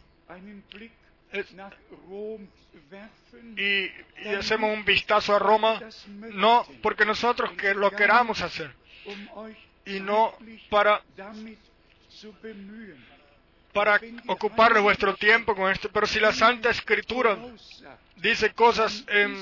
y, 3.56 3.84
y 4.22 4.34
hacemos 4.38 4.76
un 4.76 4.84
vistazo 4.84 5.34
a 5.34 5.38
Roma, 5.38 5.80
no 6.06 6.66
porque 6.82 7.04
nosotros 7.04 7.52
que 7.52 7.74
lo 7.74 7.90
queramos 7.90 8.40
hacer, 8.42 8.74
y 9.84 10.00
no 10.00 10.34
para, 10.68 11.02
para 13.72 14.00
ocupar 14.26 14.78
vuestro 14.80 15.14
tiempo 15.14 15.54
con 15.54 15.70
esto, 15.70 15.90
pero 15.92 16.06
si 16.06 16.20
la 16.20 16.32
Santa 16.32 16.70
Escritura 16.70 17.38
dice 18.16 18.52
cosas 18.52 19.04
en 19.08 19.36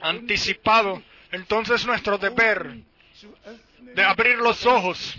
anticipado, 0.00 1.02
entonces 1.30 1.80
es 1.80 1.86
nuestro 1.86 2.18
deber 2.18 2.76
de 3.80 4.02
abrir 4.02 4.38
los 4.38 4.66
ojos 4.66 5.16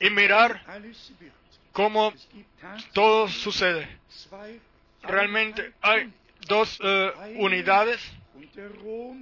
y 0.00 0.10
mirar 0.10 0.62
cómo 1.72 2.12
todo 2.92 3.28
sucede. 3.28 3.88
Realmente 5.02 5.72
hay 5.80 6.12
dos 6.46 6.78
eh, 6.82 7.12
unidades, 7.36 8.00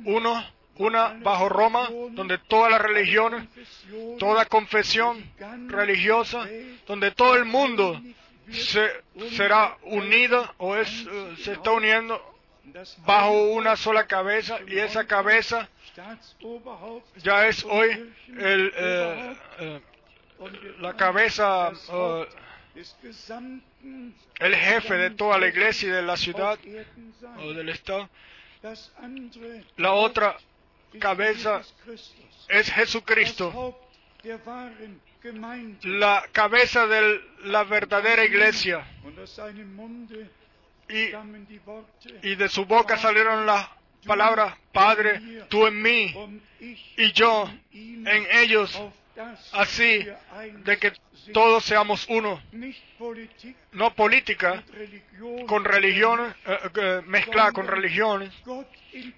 uno, 0.04 0.44
una 0.76 1.18
bajo 1.22 1.48
Roma, 1.48 1.88
donde 2.12 2.38
todas 2.38 2.70
las 2.70 2.80
religiones, 2.80 3.46
toda 4.18 4.46
confesión 4.46 5.22
religiosa, 5.68 6.46
donde 6.86 7.10
todo 7.10 7.36
el 7.36 7.44
mundo 7.44 8.00
se, 8.52 8.90
será 9.30 9.76
unida 9.82 10.54
o 10.58 10.76
eh, 10.76 10.84
se 10.84 11.52
está 11.52 11.72
uniendo 11.72 12.20
bajo 13.04 13.32
una 13.52 13.76
sola 13.76 14.06
cabeza 14.06 14.58
y 14.66 14.78
esa 14.78 15.06
cabeza 15.06 15.68
ya 17.22 17.46
es 17.46 17.64
hoy 17.64 18.12
el, 18.28 18.72
eh, 18.76 19.36
eh, 19.58 19.80
la 20.80 20.94
cabeza, 20.94 21.72
el 24.38 24.54
jefe 24.54 24.94
de 24.94 25.10
toda 25.10 25.38
la 25.38 25.48
iglesia 25.48 25.88
y 25.88 25.92
de 25.92 26.02
la 26.02 26.16
ciudad 26.16 26.58
o 27.38 27.52
del 27.52 27.68
estado. 27.70 28.08
La 29.76 29.92
otra 29.92 30.36
cabeza 30.98 31.62
es 32.48 32.70
Jesucristo, 32.72 33.78
la 35.82 36.24
cabeza 36.32 36.86
de 36.86 37.20
la 37.44 37.64
verdadera 37.64 38.24
iglesia. 38.24 38.86
Y, 42.22 42.34
de 42.36 42.48
su 42.48 42.64
boca 42.64 42.96
salieron 42.96 43.44
las 43.46 43.68
palabras, 44.06 44.56
Padre, 44.72 45.20
tú 45.48 45.66
en 45.66 45.82
mí 45.82 46.14
y 46.96 47.12
yo 47.12 47.50
en 47.72 48.26
ellos, 48.32 48.80
así 49.52 50.06
de 50.64 50.78
que 50.78 50.92
todos 51.32 51.64
seamos 51.64 52.06
uno. 52.08 52.40
No 53.72 53.94
política 53.94 54.62
con 55.46 55.64
religiones, 55.64 56.34
eh, 56.46 56.58
eh, 56.74 57.02
mezclada 57.06 57.52
con 57.52 57.66
religiones, 57.66 58.32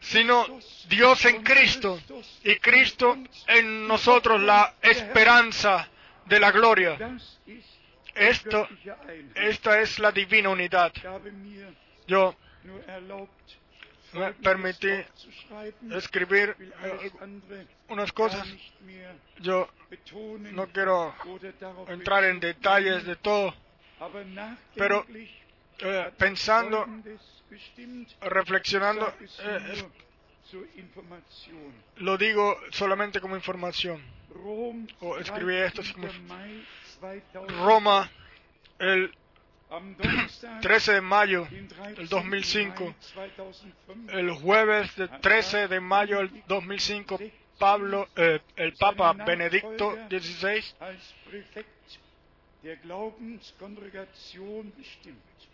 sino 0.00 0.46
Dios 0.88 1.24
en 1.26 1.42
Cristo 1.42 2.00
y 2.44 2.56
Cristo 2.56 3.16
en 3.46 3.86
nosotros 3.86 4.40
la 4.40 4.74
esperanza 4.82 5.88
de 6.26 6.40
la 6.40 6.50
gloria. 6.50 6.98
Esto, 8.14 8.68
esta 9.34 9.80
es 9.80 9.98
la 9.98 10.10
divina 10.10 10.48
unidad. 10.48 10.92
Yo 12.06 12.36
me 14.12 14.32
permití 14.34 14.90
escribir 15.90 16.56
eh, 16.60 17.10
unas 17.88 18.12
cosas. 18.12 18.46
Yo 19.40 19.68
no 20.52 20.66
quiero 20.68 21.14
entrar 21.88 22.24
en 22.24 22.40
detalles 22.40 23.04
de 23.04 23.16
todo, 23.16 23.54
pero 24.74 25.04
eh, 25.80 26.10
pensando, 26.16 26.86
reflexionando, 28.20 29.12
eh, 29.40 29.84
lo 31.96 32.16
digo 32.16 32.58
solamente 32.70 33.20
como 33.20 33.36
información. 33.36 34.02
O 35.00 35.18
escribí 35.18 35.56
esto 35.56 35.82
como 35.94 36.08
Roma, 37.64 38.10
el 38.78 39.12
13 40.62 40.92
de 40.94 41.00
mayo 41.02 41.46
del 41.96 42.08
2005, 42.08 42.94
el 44.12 44.30
jueves 44.32 44.96
de 44.96 45.08
13 45.08 45.68
de 45.68 45.80
mayo 45.80 46.18
del 46.18 46.42
2005, 46.46 47.18
Pablo, 47.58 48.08
eh, 48.16 48.40
el 48.56 48.72
Papa 48.74 49.12
Benedicto 49.12 49.94
XVI 50.08 50.64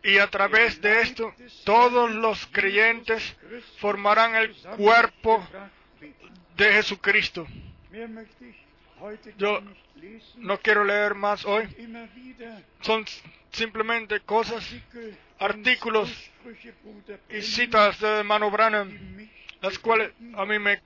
y 0.03 0.19
a 0.19 0.27
través 0.29 0.81
de 0.81 1.01
esto 1.01 1.35
todos 1.65 2.11
los 2.11 2.47
creyentes 2.47 3.37
formarán 3.79 4.37
el 4.37 4.55
cuerpo 4.77 5.45
de 6.57 6.73
Jesucristo. 6.73 7.47
Yo 9.37 9.61
no 10.37 10.59
quiero 10.59 10.85
leer 10.85 11.15
más 11.15 11.45
hoy, 11.45 11.69
son 12.81 13.05
simplemente 13.53 14.21
cosas, 14.21 14.69
artículos 15.39 16.11
y 17.31 17.43
citas 17.43 18.01
de 18.01 18.09
hermano 18.19 18.51
Branham 18.51 19.19
las 19.61 19.79
cuales 19.79 20.13
a 20.35 20.45
mí 20.45 20.59
me, 20.59 20.81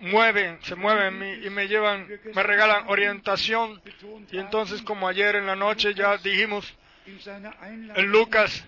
mueven, 0.00 0.58
se 0.62 0.74
mueven 0.74 1.44
y 1.44 1.50
me 1.50 1.68
llevan, 1.68 2.08
me 2.34 2.42
regalan 2.42 2.88
orientación. 2.88 3.80
Y 4.30 4.38
entonces, 4.38 4.82
como 4.82 5.08
ayer 5.08 5.36
en 5.36 5.46
la 5.46 5.56
noche 5.56 5.94
ya 5.94 6.16
dijimos 6.18 6.72
en 7.06 8.06
Lucas, 8.06 8.64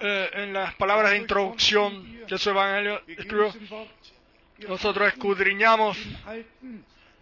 eh, 0.00 0.30
en 0.34 0.52
las 0.52 0.74
palabras 0.74 1.12
de 1.12 1.18
introducción 1.18 2.26
de 2.26 2.38
su 2.38 2.50
evangelio, 2.50 3.02
escribió, 3.06 3.52
nosotros 4.66 5.08
escudriñamos 5.08 5.98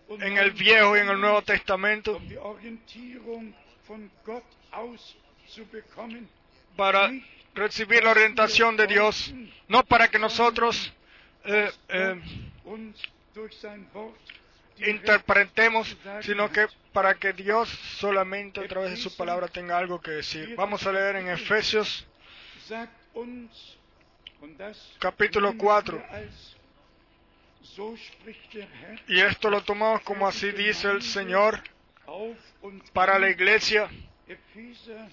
en 0.09 0.39
el 0.39 0.51
Viejo 0.53 0.97
y 0.97 1.01
en 1.01 1.09
el 1.09 1.21
Nuevo 1.21 1.43
Testamento 1.43 2.21
para 6.77 7.11
recibir 7.55 8.05
la 8.05 8.11
orientación 8.11 8.77
de 8.77 8.87
Dios, 8.87 9.33
no 9.69 9.85
para 9.85 10.09
que 10.09 10.19
nosotros 10.19 10.93
eh, 11.45 11.71
eh, 11.89 12.21
interpretemos, 14.79 15.97
sino 16.23 16.51
que 16.51 16.67
para 16.93 17.15
que 17.15 17.33
Dios 17.33 17.69
solamente 17.99 18.61
a 18.61 18.69
través 18.69 18.91
de 18.91 18.97
su 18.97 19.15
palabra 19.17 19.49
tenga 19.49 19.77
algo 19.79 20.01
que 20.01 20.11
decir. 20.13 20.55
Vamos 20.57 20.87
a 20.87 20.93
leer 20.93 21.17
en 21.17 21.29
Efesios 21.29 22.07
Capítulo 24.99 25.49
nehmen 25.49 25.59
4. 25.59 25.97
wir 25.97 26.11
als, 26.11 26.35
so 26.35 26.37
spricht 26.37 26.55
der 26.55 27.56
Herr 27.56 27.56
y 29.09 29.21
esto 29.21 29.51
lo 29.51 29.63
tomamos 29.63 30.03
como 30.03 30.27
así 30.27 30.51
dice 30.53 30.89
el 30.91 31.03
Señor 31.03 31.63
para 32.93 33.19
la 33.19 33.29
iglesia. 33.31 33.89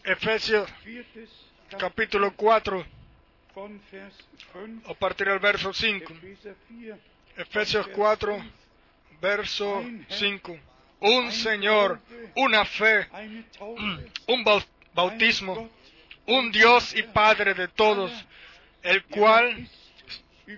Efesios 0.04 0.70
4. 1.70 1.78
capítulo 1.80 2.34
4 2.36 2.86
von 3.56 3.82
Vers 3.92 4.16
5, 4.54 4.92
a 4.92 4.94
partir 4.96 5.28
del 5.28 5.40
verso 5.40 5.74
5. 5.74 6.14
Epheser 6.14 6.56
4, 6.66 6.98
Efesios 7.38 7.88
4 7.90 8.38
verso 9.22 9.84
5. 10.10 10.58
Un 11.02 11.32
Señor, 11.32 12.00
una 12.36 12.64
fe, 12.66 13.08
un 14.28 14.44
bau- 14.46 14.66
bautismo, 14.94 15.70
un 16.28 16.52
Dios 16.52 16.96
y 16.96 17.04
Padre 17.04 17.54
de 17.54 17.68
todos, 17.68 18.12
el 18.84 19.04
cual 19.06 19.68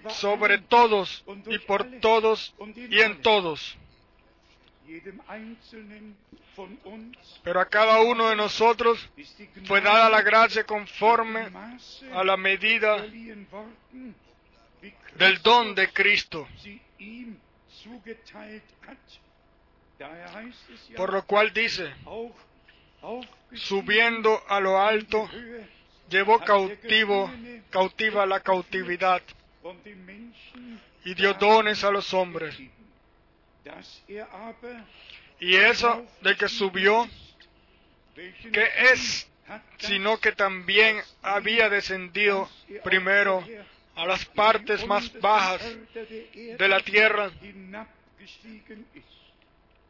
sobre 0.09 0.59
todos 0.59 1.23
y 1.47 1.59
por 1.59 1.99
todos 1.99 2.53
y 2.75 2.99
en 3.01 3.21
todos. 3.21 3.77
Pero 7.43 7.59
a 7.59 7.65
cada 7.65 8.01
uno 8.01 8.29
de 8.29 8.36
nosotros 8.36 9.09
fue 9.65 9.81
dada 9.81 10.09
la 10.09 10.21
gracia 10.21 10.63
conforme 10.63 11.49
a 12.13 12.23
la 12.23 12.38
medida 12.38 13.05
del 15.15 15.41
don 15.41 15.75
de 15.75 15.91
Cristo, 15.91 16.47
por 20.95 21.13
lo 21.13 21.25
cual 21.25 21.53
dice, 21.53 21.93
subiendo 23.53 24.43
a 24.47 24.59
lo 24.59 24.79
alto, 24.79 25.29
llevó 26.09 26.39
cautivo, 26.39 27.31
cautiva 27.69 28.25
la 28.25 28.39
cautividad 28.39 29.21
y 31.03 31.13
dio 31.13 31.34
dones 31.34 31.84
a 31.84 31.91
los 31.91 32.13
hombres. 32.13 32.55
er 34.07 34.28
Y 35.39 35.55
eso 35.55 36.05
de 36.22 36.36
que 36.36 36.47
subió, 36.47 37.07
que 38.16 38.70
es, 38.91 39.28
sino 39.80 40.20
que 40.20 40.32
también 40.34 41.01
había 41.22 41.70
descendido 41.70 42.49
primero 42.84 43.43
a 43.95 44.05
las 44.05 44.26
partes 44.26 44.86
más 44.86 45.11
bajas 45.20 45.61
de 45.93 46.68
la 46.68 46.80
tierra. 46.82 47.32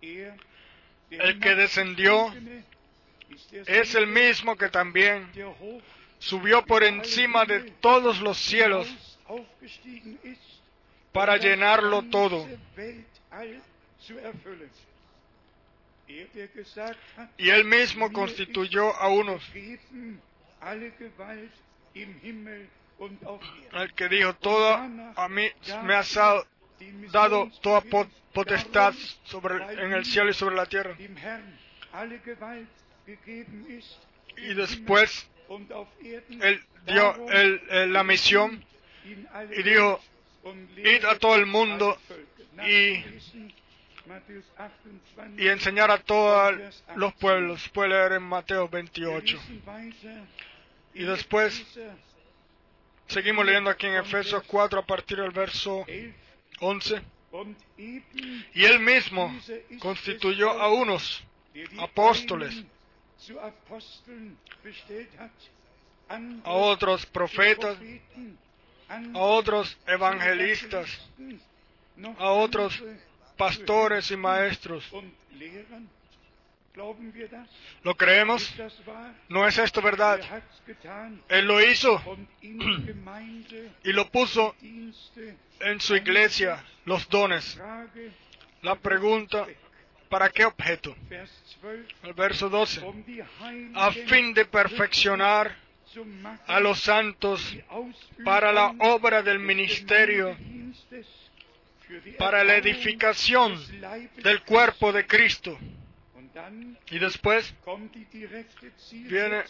Er, 0.01 0.35
El 1.09 1.39
que 1.39 1.55
descendió 1.55 2.33
es 3.65 3.95
el 3.95 4.07
mismo 4.07 4.55
que 4.55 4.69
también 4.69 5.29
subió 6.19 6.65
por 6.65 6.83
encima 6.83 7.45
de 7.45 7.71
todos 7.81 8.19
los 8.21 8.37
cielos 8.37 9.14
para 11.11 11.37
llenarlo 11.37 12.03
todo. 12.03 12.45
Er, 16.07 16.29
Y 17.37 17.49
él 17.49 17.65
mismo 17.65 18.11
constituyó 18.11 18.95
a 18.95 19.07
unos, 19.07 19.41
el 23.73 23.93
que 23.95 24.07
dijo, 24.09 24.33
todo 24.35 24.75
a 25.15 25.27
mí 25.29 25.47
me 25.83 25.95
ha 25.95 26.03
dado, 27.11 27.49
toda 27.61 27.81
po- 27.81 28.07
potestad 28.33 28.93
sobre, 29.23 29.55
en 29.83 29.93
el 29.93 30.05
cielo 30.05 30.29
y 30.29 30.33
sobre 30.33 30.55
la 30.55 30.65
tierra. 30.65 30.95
Y 34.37 34.53
después 34.53 35.27
él 36.41 36.61
dio 36.85 37.29
el- 37.31 37.61
el- 37.69 37.93
la 37.93 38.03
misión 38.03 38.63
y 39.57 39.63
dijo, 39.63 39.99
id 40.77 41.05
a 41.05 41.17
todo 41.19 41.35
el 41.35 41.45
mundo 41.45 41.97
y- 42.65 42.97
Nachlesen, 42.97 43.53
Matthäus 44.07 44.45
28, 44.57 45.41
y 45.41 45.47
enseñar 45.47 45.89
a 45.91 45.97
todos 45.97 46.55
los 46.95 47.13
pueblos. 47.15 47.67
Puede 47.69 47.89
leer 47.89 48.13
en 48.13 48.23
Mateo 48.23 48.63
Wir 48.63 48.71
28. 48.71 49.37
lesen 49.37 49.61
weiter 49.65 50.21
Y 50.93 51.03
después 51.03 51.65
seguimos 53.07 53.45
leyendo 53.45 53.69
aquí 53.69 53.87
en 53.87 53.95
Efesios 53.95 54.43
4 54.43 54.79
a 54.79 54.85
partir 54.85 55.17
del 55.19 55.31
verso 55.31 55.77
11. 55.79 56.13
11. 56.59 57.01
Und 57.31 57.57
eben 57.77 58.45
Y 58.53 58.63
él 58.63 58.79
mismo 58.79 59.35
constituyó 59.79 60.51
a 60.51 60.69
unos 60.71 61.21
apóstoles, 61.79 62.63
a 66.43 66.51
otros 66.53 67.05
profetas, 67.07 67.77
a 68.89 69.19
otros 69.19 69.77
evangelistas, 69.87 70.89
a 72.17 72.29
otros 72.29 72.81
pastores 73.37 74.11
y 74.11 74.17
maestros. 74.17 74.83
¿Lo 77.83 77.95
creemos? 77.95 78.53
¿No 79.29 79.47
es 79.47 79.57
esto 79.57 79.81
verdad? 79.81 80.19
Er 81.29 81.39
Él 81.39 81.45
lo 81.47 81.61
hizo 81.61 82.01
y 82.41 83.93
lo 83.93 84.09
puso 84.09 84.55
en 85.59 85.79
su 85.79 85.95
iglesia, 85.95 86.63
los 86.85 87.07
dones. 87.07 87.59
La 88.61 88.75
pregunta, 88.75 89.45
¿para 90.09 90.29
qué 90.29 90.45
objeto? 90.45 90.95
Vers 91.09 91.31
12 91.61 91.85
El 92.03 92.13
verso 92.13 92.49
12. 92.49 92.83
um 92.83 93.03
die 93.03 93.23
Heiligen 93.39 93.77
A 93.77 93.91
fin 93.91 94.33
de 94.33 94.45
perfeccionar 94.45 95.55
a 96.47 96.59
los 96.59 96.79
santos 96.79 97.55
para 98.23 98.51
la 98.51 98.73
obra 98.79 99.21
del 99.21 99.39
ministerio, 99.39 100.35
para 102.17 102.43
la 102.43 102.55
edificación 102.57 103.59
del 104.17 104.41
cuerpo 104.43 104.91
de 104.91 105.05
Cristo. 105.05 105.57
Y 106.91 106.99
después 106.99 107.53
viene 108.91 109.43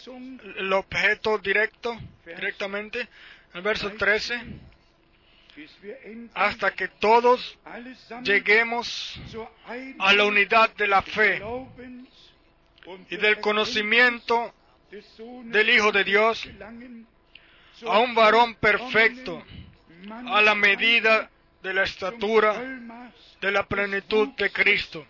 el 0.57 0.73
objeto 0.73 1.37
directo, 1.39 1.97
directamente, 2.25 3.07
el 3.53 3.61
verso 3.61 3.91
13, 3.91 4.39
bis 5.55 5.71
wir 5.81 5.97
endlich 6.03 6.31
hasta 6.35 6.71
que 6.71 6.87
todos 6.89 7.57
lleguemos 8.23 9.17
a 9.99 10.13
la 10.13 10.25
unidad 10.25 10.69
de 10.75 10.87
la 10.87 11.01
fe 11.01 11.41
y 13.09 13.15
del 13.17 13.39
conocimiento 13.39 14.53
del 15.45 15.69
Hijo 15.69 15.91
de 15.91 16.03
Dios, 16.03 16.47
a 17.85 17.99
un 17.99 18.15
varón 18.15 18.55
perfecto, 18.55 19.43
a 20.27 20.41
la 20.41 20.55
medida 20.55 21.29
de 21.61 21.73
la 21.73 21.83
estatura 21.83 22.53
de 23.41 23.51
la 23.51 23.65
plenitud 23.65 24.29
de 24.29 24.51
Cristo. 24.51 25.05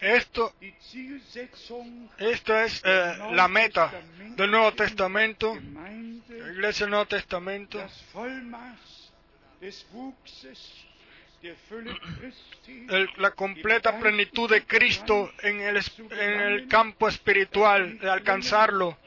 Esto, 0.00 0.54
esto 2.18 2.56
es 2.58 2.82
eh, 2.84 3.18
la 3.32 3.48
meta 3.48 3.92
del 4.36 4.50
Nuevo 4.50 4.72
Testamento, 4.72 5.54
la 5.54 5.92
Iglesia 6.52 6.86
del 6.86 6.90
Nuevo 6.90 7.06
Testamento, 7.06 7.78
la 13.18 13.30
completa 13.32 13.98
plenitud 13.98 14.50
de 14.50 14.64
Cristo 14.64 15.32
en 15.42 15.60
el, 15.60 15.80
en 16.10 16.40
el 16.40 16.68
campo 16.68 17.08
espiritual, 17.08 17.98
de 17.98 18.10
alcanzarlo 18.10 18.98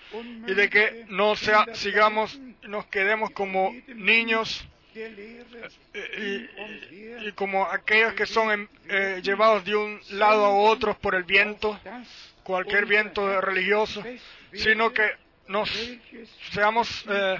y 0.47 0.53
de 0.53 0.69
que 0.69 1.05
no 1.09 1.35
sea, 1.35 1.65
sigamos, 1.73 2.39
nos 2.63 2.85
quedemos 2.87 3.31
como 3.31 3.75
niños 3.87 4.65
eh, 4.95 6.49
y, 7.21 7.31
como 7.33 7.65
aquellos 7.65 8.13
que 8.13 8.25
son 8.25 8.51
em, 8.51 8.67
eh, 8.89 9.21
llevados 9.23 9.63
de 9.63 9.75
un 9.75 9.99
lado 10.11 10.45
a 10.45 10.49
otro 10.49 10.97
por 10.97 11.15
el 11.15 11.23
viento, 11.23 11.79
cualquier 12.43 12.85
viento 12.85 13.39
religioso, 13.39 14.03
sino 14.53 14.91
que 14.91 15.11
nos 15.47 15.69
seamos, 16.51 17.05
eh, 17.07 17.39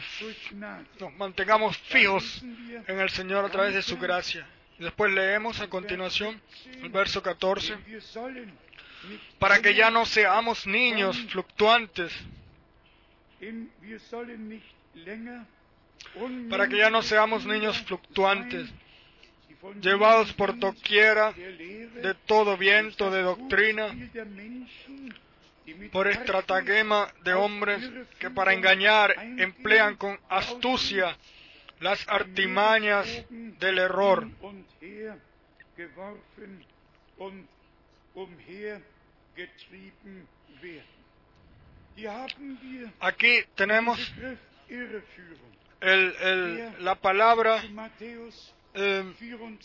nos 0.99 1.13
mantengamos 1.15 1.77
fijos 1.77 2.43
en 2.43 2.99
el 2.99 3.09
Señor 3.09 3.45
a 3.45 3.49
través 3.49 3.73
de 3.73 3.81
su 3.81 3.97
gracia. 3.97 4.47
Después 4.79 5.11
leemos 5.11 5.59
a 5.59 5.67
continuación 5.67 6.41
el 6.81 6.89
verso 6.89 7.21
14, 7.21 7.77
wir 7.85 8.01
sollen 8.01 8.47
nicht 8.47 9.29
para 9.39 9.61
que 9.61 9.73
ya 9.73 9.89
no 9.89 10.05
seamos 10.05 10.67
niños 10.67 11.17
fluctuantes, 11.29 12.11
para 16.49 16.67
que 16.67 16.77
ya 16.77 16.89
no 16.89 17.01
seamos 17.01 17.45
niños 17.45 17.77
fluctuantes, 17.83 18.69
llevados 19.81 20.33
por 20.33 20.57
doquiera 20.57 21.31
de 21.33 22.15
todo 22.25 22.57
viento 22.57 23.09
de 23.09 23.21
doctrina, 23.21 23.95
por 25.91 26.07
estratagema 26.07 27.13
de 27.23 27.33
hombres 27.33 27.89
que 28.19 28.29
para 28.29 28.53
engañar 28.53 29.13
emplean 29.37 29.95
con 29.95 30.19
astucia 30.29 31.15
las 31.79 32.07
artimañas 32.07 33.07
del 33.29 33.77
error. 33.79 34.27
Aquí 42.99 43.39
tenemos 43.55 43.99
el- 45.81 46.15
el- 46.21 46.83
la 46.83 46.95
palabra 46.95 47.61
eh, 48.73 49.13
24, 49.19 49.57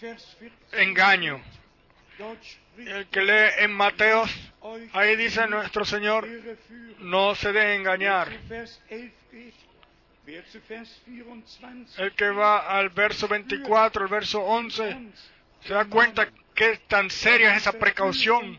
Vers 0.00 0.36
14. 0.40 0.82
engaño. 0.82 1.40
El 2.78 3.06
que 3.08 3.22
lee 3.22 3.50
en 3.64 3.72
Mateos, 3.72 4.30
ahí 4.92 5.16
dice 5.16 5.46
nuestro 5.48 5.84
Señor, 5.84 6.26
no 6.98 7.34
se 7.34 7.52
deje 7.52 7.74
engañar. 7.76 8.28
El 11.98 12.12
que 12.14 12.30
va 12.30 12.78
al 12.78 12.88
verso 12.90 13.28
24, 13.28 14.04
el 14.04 14.10
verso 14.10 14.40
11, 14.40 14.96
se 15.60 15.74
da 15.74 15.84
cuenta 15.86 16.28
que 16.54 16.78
tan 16.88 17.10
seria 17.10 17.52
es 17.52 17.58
esa 17.58 17.72
precaución 17.72 18.58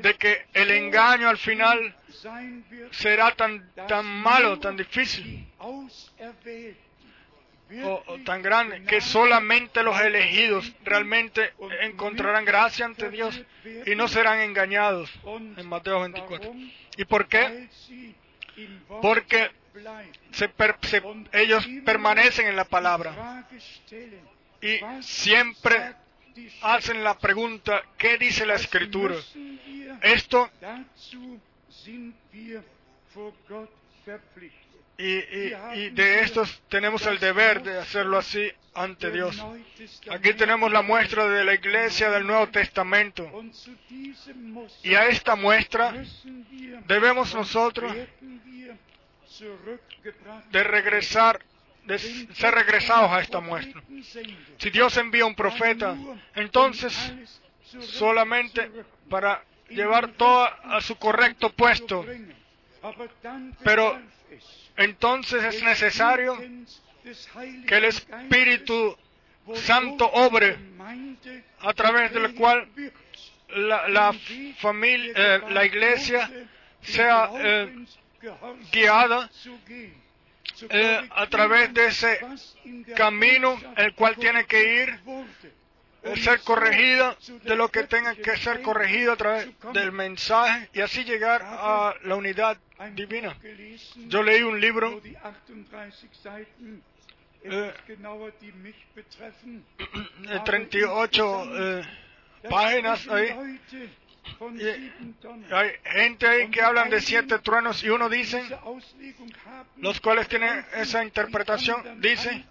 de 0.00 0.14
que 0.14 0.46
el 0.54 0.70
engaño 0.70 1.28
al 1.28 1.36
final 1.36 1.94
será 2.92 3.34
tan, 3.34 3.70
tan 3.88 4.06
malo, 4.06 4.58
tan 4.58 4.76
difícil 4.76 5.46
o, 5.58 5.86
o 8.06 8.18
tan 8.24 8.42
grande 8.42 8.82
que 8.84 9.00
solamente 9.00 9.82
los 9.82 9.98
elegidos 10.00 10.72
realmente 10.84 11.52
encontrarán 11.82 12.44
gracia 12.44 12.86
ante 12.86 13.10
Dios 13.10 13.40
y 13.86 13.94
no 13.94 14.08
serán 14.08 14.40
engañados 14.40 15.10
en 15.56 15.68
Mateo 15.68 16.00
24. 16.00 16.50
warum? 16.50 16.70
¿Y 16.96 17.04
por 17.04 17.28
qué? 17.28 17.68
Porque 19.00 19.50
se 20.32 20.50
ellos 21.32 21.66
permanecen 21.84 22.46
en 22.48 22.56
la 22.56 22.64
palabra 22.64 23.46
y 24.60 24.78
siempre 25.02 25.94
hacen 26.62 27.04
la 27.04 27.18
pregunta, 27.18 27.82
¿qué 27.98 28.16
dice 28.18 28.46
la 28.46 28.54
escritura? 28.54 29.16
Esto 30.02 30.50
y, 34.98 35.04
y- 35.08 35.90
de 35.90 36.20
estos 36.20 36.62
tenemos 36.68 37.06
el 37.06 37.18
deber 37.18 37.62
de 37.62 37.78
hacerlo 37.78 38.18
así 38.18 38.50
ante 38.74 39.10
Dios. 39.10 39.36
Aquí 40.10 40.34
tenemos 40.34 40.70
la 40.72 40.82
muestra 40.82 41.26
de 41.28 41.44
la 41.44 41.54
iglesia 41.54 42.10
del 42.10 42.26
Nuevo 42.26 42.48
Testamento 42.48 43.30
y 44.82 44.94
a 44.94 45.06
esta 45.08 45.34
muestra 45.36 45.94
debemos 46.86 47.34
nosotros 47.34 47.92
de 50.50 50.64
regresar, 50.64 51.40
de 51.84 51.98
ser 51.98 52.54
regresados 52.54 53.10
a 53.10 53.20
esta 53.20 53.40
muestra. 53.40 53.82
Si 54.58 54.70
Dios 54.70 54.96
envía 54.96 55.26
un 55.26 55.34
profeta, 55.34 55.96
entonces 56.34 56.94
solamente 57.80 58.70
para 59.08 59.42
llevar 59.68 60.12
todo 60.12 60.48
a 60.64 60.80
su 60.80 60.96
correcto 60.96 61.50
puesto, 61.50 62.04
Pero 63.62 64.00
entonces 64.76 65.44
es 65.44 65.62
necesario 65.62 66.36
que 67.66 67.76
el 67.76 67.84
Espíritu 67.84 68.96
Santo 69.54 70.06
obre 70.06 70.56
a 71.60 71.72
través 71.74 72.12
del 72.12 72.34
cual 72.34 72.68
la 73.48 74.12
familia, 74.58 75.12
eh, 75.14 75.40
la 75.50 75.64
iglesia 75.64 76.30
sea 76.80 77.30
eh, 77.34 77.84
guiada 78.72 79.30
eh, 80.68 81.08
a 81.10 81.26
través 81.28 81.72
de 81.74 81.86
ese 81.86 82.20
camino 82.96 83.58
el 83.76 83.94
cual 83.94 84.16
tiene 84.16 84.44
que 84.46 84.82
ir, 84.82 85.00
eh, 86.02 86.16
ser 86.16 86.40
corregida 86.40 87.16
de 87.44 87.56
lo 87.56 87.68
que 87.70 87.84
tenga 87.84 88.14
que 88.14 88.36
ser 88.36 88.62
corregido 88.62 89.12
a 89.12 89.16
través 89.16 89.48
del 89.72 89.92
mensaje 89.92 90.68
y 90.72 90.80
así 90.80 91.04
llegar 91.04 91.42
a 91.44 91.94
la 92.04 92.16
unidad 92.16 92.58
divina. 92.94 93.36
Yo 94.08 94.22
leí 94.22 94.42
un 94.42 94.60
libro 94.60 95.00
Äh, 97.44 97.72
de 100.28 100.40
38 100.44 101.44
eh, 101.44 101.82
páginas 102.48 103.08
ahí. 103.08 103.58
Hay 105.52 105.70
gente 105.84 106.26
ahí 106.26 106.48
que 106.50 106.62
hablan 106.62 106.90
de 106.90 107.00
siete 107.00 107.38
truenos 107.40 107.82
y 107.84 107.90
uno 107.90 108.08
dice, 108.08 108.42
los 109.76 110.00
cuales 110.00 110.28
tienen 110.28 110.64
esa 110.74 111.02
interpretación, 111.04 112.00
dice, 112.00 112.44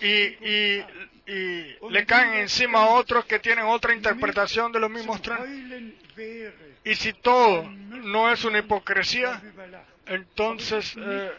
y, 0.00 0.06
y, 0.08 0.84
y 1.26 1.76
le 1.90 2.06
caen 2.06 2.34
encima 2.34 2.80
a 2.80 2.86
otros 2.90 3.24
que 3.26 3.38
tienen 3.38 3.64
otra 3.66 3.94
interpretación 3.94 4.72
de 4.72 4.80
los 4.80 4.90
mismos 4.90 5.20
truenos. 5.22 5.46
Y 6.84 6.94
si 6.94 7.12
todo 7.14 7.62
no 7.70 8.30
es 8.30 8.44
una 8.44 8.58
hipocresía, 8.58 9.40
entonces, 10.06 10.94
eh, 10.98 11.32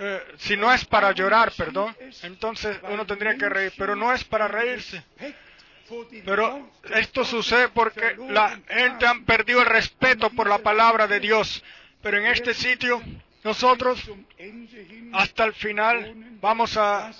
eh, 0.00 0.22
si 0.38 0.56
no 0.56 0.72
es 0.72 0.84
para 0.84 1.12
llorar, 1.12 1.52
perdón, 1.56 1.96
entonces 2.22 2.78
uno 2.90 3.06
tendría 3.06 3.36
que 3.36 3.48
reír, 3.48 3.72
pero 3.78 3.94
no 3.96 4.12
es 4.12 4.24
para 4.24 4.48
reírse. 4.48 5.02
Pero 6.24 6.70
esto 6.94 7.24
sucede 7.24 7.68
porque 7.68 8.16
la 8.28 8.58
gente 8.68 9.06
han 9.06 9.24
perdido 9.24 9.60
el 9.60 9.66
respeto 9.66 10.30
por 10.30 10.48
la 10.48 10.58
palabra 10.58 11.06
de 11.06 11.20
Dios. 11.20 11.62
Pero 12.02 12.18
en 12.18 12.26
este 12.26 12.54
sitio, 12.54 13.02
nosotros 13.44 14.00
hasta 15.12 15.44
el 15.44 15.54
final 15.54 16.14
vamos 16.40 16.76
a, 16.76 17.10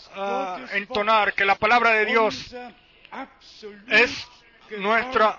entonar 0.73 1.35
que 1.35 1.45
la 1.45 1.55
palabra 1.57 1.93
de 1.93 2.07
Dios 2.07 2.55
es 3.89 4.29
nuestra, 4.79 5.39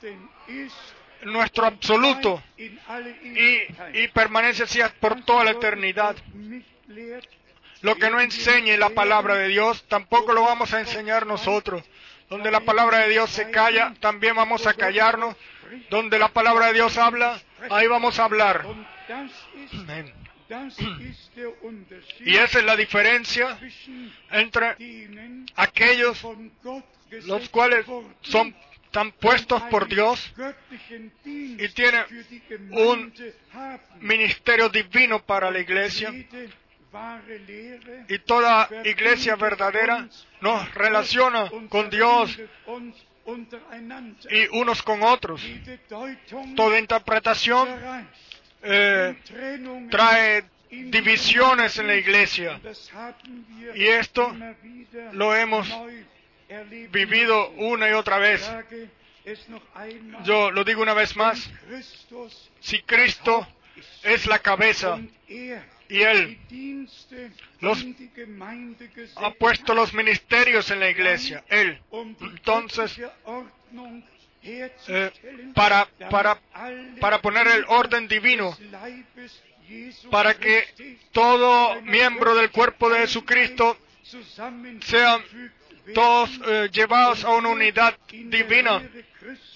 nuestro 1.24 1.66
absoluto 1.66 2.42
y, 2.58 2.72
y 3.94 4.08
permanece 4.10 4.64
así 4.64 4.80
por 5.00 5.24
toda 5.24 5.44
la 5.44 5.52
eternidad. 5.52 6.16
Lo 7.82 7.96
que 7.96 8.10
no 8.10 8.20
enseñe 8.20 8.78
la 8.78 8.90
palabra 8.90 9.36
de 9.36 9.48
Dios, 9.48 9.86
tampoco 9.88 10.34
lo 10.34 10.42
vamos 10.42 10.74
a 10.74 10.82
enseñar 10.82 11.26
nosotros. 11.26 11.84
Donde 12.30 12.52
la 12.52 12.62
palabra 12.62 13.00
de 13.00 13.10
Dios 13.10 13.30
se 13.30 13.50
calla, 13.50 13.94
también 14.00 14.36
vamos 14.36 14.68
a 14.68 14.74
callarnos. 14.74 15.36
Donde 15.90 16.20
la 16.20 16.30
palabra 16.30 16.68
de 16.68 16.74
Dios 16.74 16.98
habla, 16.98 17.40
ahí 17.70 17.88
vamos 17.88 18.20
a 18.20 18.26
hablar. 18.26 18.66
Y 22.26 22.36
esa 22.36 22.60
es 22.60 22.66
la 22.66 22.76
diferencia 22.76 23.60
entre 24.32 24.76
aquellos 25.56 26.26
los 27.26 27.50
cuales 27.50 27.86
son 28.22 28.56
tan 28.92 29.12
puestos 29.12 29.62
por 29.64 29.88
Dios 29.88 30.34
y 31.26 31.68
tienen 31.70 32.04
un 32.72 33.14
ministerio 34.02 34.70
divino 34.70 35.24
para 35.24 35.52
la 35.52 35.60
iglesia 35.60 36.14
y 38.08 38.20
toda 38.20 38.68
iglesia 38.84 39.36
verdadera 39.36 40.08
nos 40.42 40.74
relaciona 40.74 41.50
con 41.70 41.90
Dios 41.90 42.40
y 44.30 44.48
unos 44.58 44.82
con 44.82 45.04
otros. 45.04 45.42
Toda 46.56 46.80
interpretación 46.80 47.70
eh, 48.64 49.16
trae 49.92 50.46
divisiones 50.70 51.78
en 51.78 51.88
la 51.88 51.96
iglesia 51.96 52.60
y 53.76 53.86
esto 53.86 54.36
lo 55.14 55.36
hemos 55.36 55.68
vivido 56.90 57.50
una 57.52 57.90
y 57.90 57.94
otra 57.94 58.18
vez. 58.18 58.50
Yo 60.24 60.50
lo 60.50 60.64
digo 60.64 60.82
una 60.82 60.96
vez 60.96 61.16
más, 61.16 61.50
si 62.60 62.82
Cristo 62.82 63.48
es 64.04 64.26
la 64.26 64.40
cabeza 64.40 65.00
y 65.90 66.02
Él 66.04 66.38
los 67.62 67.84
ha 69.16 69.32
puesto 69.32 69.74
los 69.74 69.94
ministerios 69.94 70.70
en 70.70 70.80
la 70.80 70.90
iglesia. 70.90 71.44
Él. 71.50 71.82
Entonces, 72.22 73.02
eh, 74.44 75.12
para, 75.56 75.88
para, 76.10 76.40
para 77.02 77.22
poner 77.22 77.48
el 77.48 77.66
orden 77.68 78.08
divino, 78.08 78.56
para 80.12 80.36
que 80.36 81.00
todo 81.12 81.82
miembro 81.82 82.36
del 82.36 82.52
cuerpo 82.52 82.90
de 82.90 83.00
Jesucristo 83.00 83.78
sean 84.82 85.24
todos 85.94 86.30
eh, 86.48 86.70
llevados 86.72 87.24
a 87.26 87.30
una 87.32 87.50
unidad 87.50 87.98
divina 88.12 88.82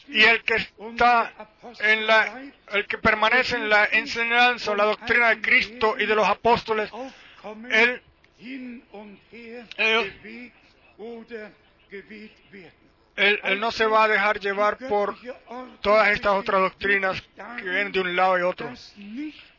y 0.07 0.21
el 0.23 0.43
que 0.43 0.55
está 0.55 1.31
en 1.79 2.05
la, 2.05 2.41
el 2.73 2.85
que 2.87 2.97
permanece 2.97 3.55
en 3.55 3.69
la 3.69 3.85
enseñanza 3.85 4.71
o 4.71 4.75
la 4.75 4.85
doctrina 4.85 5.29
de 5.29 5.41
Cristo 5.41 5.95
y 5.97 6.05
de 6.05 6.15
los 6.15 6.27
apóstoles, 6.27 6.91
él, 7.69 8.01
él, 13.15 13.39
él 13.43 13.59
no 13.59 13.71
se 13.71 13.85
va 13.85 14.03
a 14.03 14.07
dejar 14.07 14.39
llevar 14.39 14.77
por 14.77 15.15
todas 15.81 16.09
estas 16.09 16.33
otras 16.33 16.61
doctrinas 16.61 17.21
que 17.57 17.63
vienen 17.63 17.91
de 17.91 17.99
un 18.01 18.15
lado 18.15 18.39
y 18.39 18.41
otro. 18.41 18.71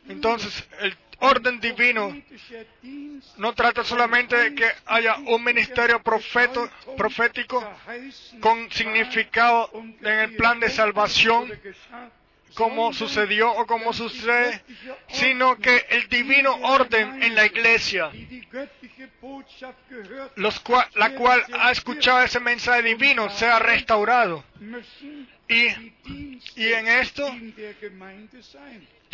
Entonces, 0.07 0.67
el 0.81 0.95
orden 1.19 1.59
divino 1.59 2.15
no 3.37 3.53
trata 3.53 3.83
solamente 3.83 4.35
de 4.35 4.55
que 4.55 4.69
haya 4.85 5.15
un 5.17 5.43
ministerio 5.43 6.01
profético 6.03 7.63
con 8.39 8.71
significado 8.71 9.69
en 9.73 10.19
el 10.19 10.35
plan 10.35 10.59
de 10.59 10.69
salvación, 10.69 11.51
como 12.53 12.93
sucedió 12.93 13.51
o 13.51 13.65
como 13.65 13.91
sucede, 13.93 14.61
sino 15.07 15.57
que 15.57 15.85
el 15.89 16.07
divino 16.07 16.55
orden 16.63 17.21
en 17.21 17.35
la 17.35 17.45
iglesia, 17.45 18.11
la 20.95 21.09
cual 21.11 21.43
ha 21.59 21.71
escuchado 21.71 22.21
ese 22.21 22.39
mensaje 22.39 22.83
divino, 22.83 23.29
sea 23.29 23.59
restaurado. 23.59 24.43
Y 25.47 25.67
en 26.63 26.87
esto 26.87 27.29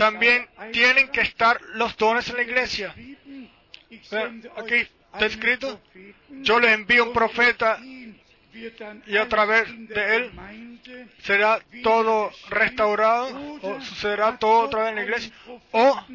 también 0.02 0.47
tienen 0.72 1.10
que 1.10 1.22
estar 1.22 1.62
los 1.76 1.95
dones 1.95 2.28
en 2.30 2.38
la 2.38 2.41
iglesia. 2.41 2.95
Aquí 4.58 4.76
está 5.14 5.26
escrito, 5.28 5.80
yo 6.41 6.60
les 6.60 6.72
envío 6.72 7.06
un 7.06 7.14
profeta 7.14 7.78
y 9.06 9.18
a 9.18 9.30
través 9.30 9.68
de 9.89 10.16
él 10.16 10.32
será 11.22 11.60
todo 11.84 12.32
restaurado 12.49 13.60
o 13.62 13.80
sucederá 13.80 14.39
todo 14.39 14.62
otra 14.62 14.86
vez 14.86 14.89
en 14.89 14.95
la 14.95 15.04
iglesia. 15.04 15.32
O 15.70 16.06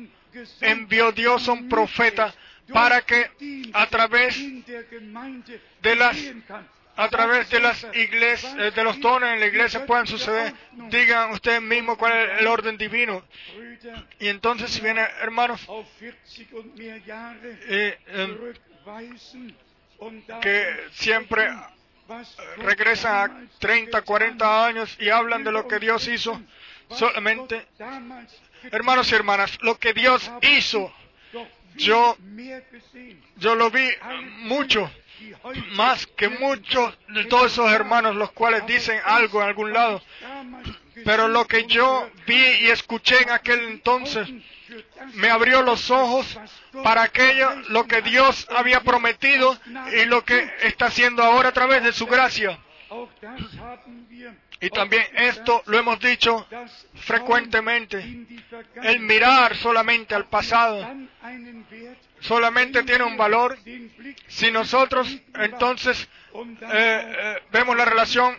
envió 0.62 1.12
Dios 1.12 1.49
a 1.49 1.53
un 1.53 1.68
profeta 1.68 2.34
para 2.72 3.03
que 3.03 3.30
a 3.72 3.87
través 3.87 4.37
de 5.80 5.95
las 5.95 6.16
a 6.97 7.09
través 7.09 7.51
de 7.51 7.61
las 7.61 7.86
iglesias, 7.94 8.55
eh, 8.59 8.70
de 8.74 8.84
los 8.84 8.99
dones 9.01 9.34
en 9.34 9.40
la 9.40 9.47
iglesia 9.47 9.84
puedan 9.84 10.07
suceder. 10.07 10.55
Digan 10.72 11.30
ustedes 11.30 11.61
mismos 11.61 11.99
cuál 11.99 12.12
es 12.12 12.40
el 12.40 12.47
orden 12.47 12.78
divino. 12.78 13.22
Y 14.18 14.28
entonces 14.28 14.70
si 14.70 14.80
viene, 14.80 15.03
hermanos, 15.20 15.66
eh, 17.68 17.99
em, 18.09 18.38
que 20.40 20.86
siempre 20.92 21.51
regresan 22.59 23.30
a 23.30 23.59
30, 23.59 24.03
40 24.03 24.66
años 24.66 24.97
y 24.99 25.11
hablan 25.11 25.44
de 25.44 25.53
lo 25.53 25.68
que 25.68 25.78
Dios 25.78 26.09
hizo, 26.09 26.40
solamente, 26.90 27.66
hermanos 28.70 29.11
y 29.11 29.14
hermanas, 29.14 29.59
lo 29.61 29.78
que 29.78 29.92
Dios 29.92 30.30
hizo, 30.42 30.92
yo, 31.74 32.16
yo 33.36 33.55
lo 33.55 33.70
vi 33.70 33.88
mucho, 34.38 34.90
más 35.72 36.06
que 36.06 36.28
muchos 36.28 36.96
de 37.08 37.24
todos 37.24 37.52
esos 37.52 37.70
hermanos 37.72 38.16
los 38.16 38.32
cuales 38.32 38.66
dicen 38.66 38.98
algo 39.04 39.42
en 39.42 39.48
algún 39.48 39.72
lado. 39.72 40.02
Pero 41.04 41.28
lo 41.28 41.46
que 41.46 41.66
yo 41.66 42.08
vi 42.26 42.42
y 42.60 42.70
escuché 42.70 43.22
en 43.22 43.30
aquel 43.30 43.60
entonces 43.64 44.28
me 45.14 45.30
abrió 45.30 45.62
los 45.62 45.90
ojos 45.90 46.38
para 46.82 47.02
aquello, 47.02 47.50
lo 47.68 47.86
que 47.86 48.02
Dios 48.02 48.46
había 48.50 48.80
prometido 48.80 49.56
y 49.92 50.04
lo 50.06 50.24
que 50.24 50.50
está 50.62 50.86
haciendo 50.86 51.22
ahora 51.22 51.50
a 51.50 51.52
través 51.52 51.82
de 51.82 51.92
su 51.92 52.06
gracia. 52.06 52.58
Y 54.60 54.70
también 54.70 55.04
esto 55.14 55.62
lo 55.66 55.78
hemos 55.78 56.00
dicho 56.00 56.46
frecuentemente. 56.94 58.26
El 58.82 59.00
mirar 59.00 59.54
solamente 59.56 60.14
al 60.14 60.26
pasado 60.26 60.86
solamente 62.26 62.82
tiene 62.82 63.04
un 63.04 63.16
valor 63.16 63.56
si 64.26 64.50
nosotros 64.50 65.08
entonces 65.34 66.08
eh, 66.34 66.44
eh, 66.72 67.42
vemos 67.52 67.76
la 67.76 67.84
relación 67.84 68.36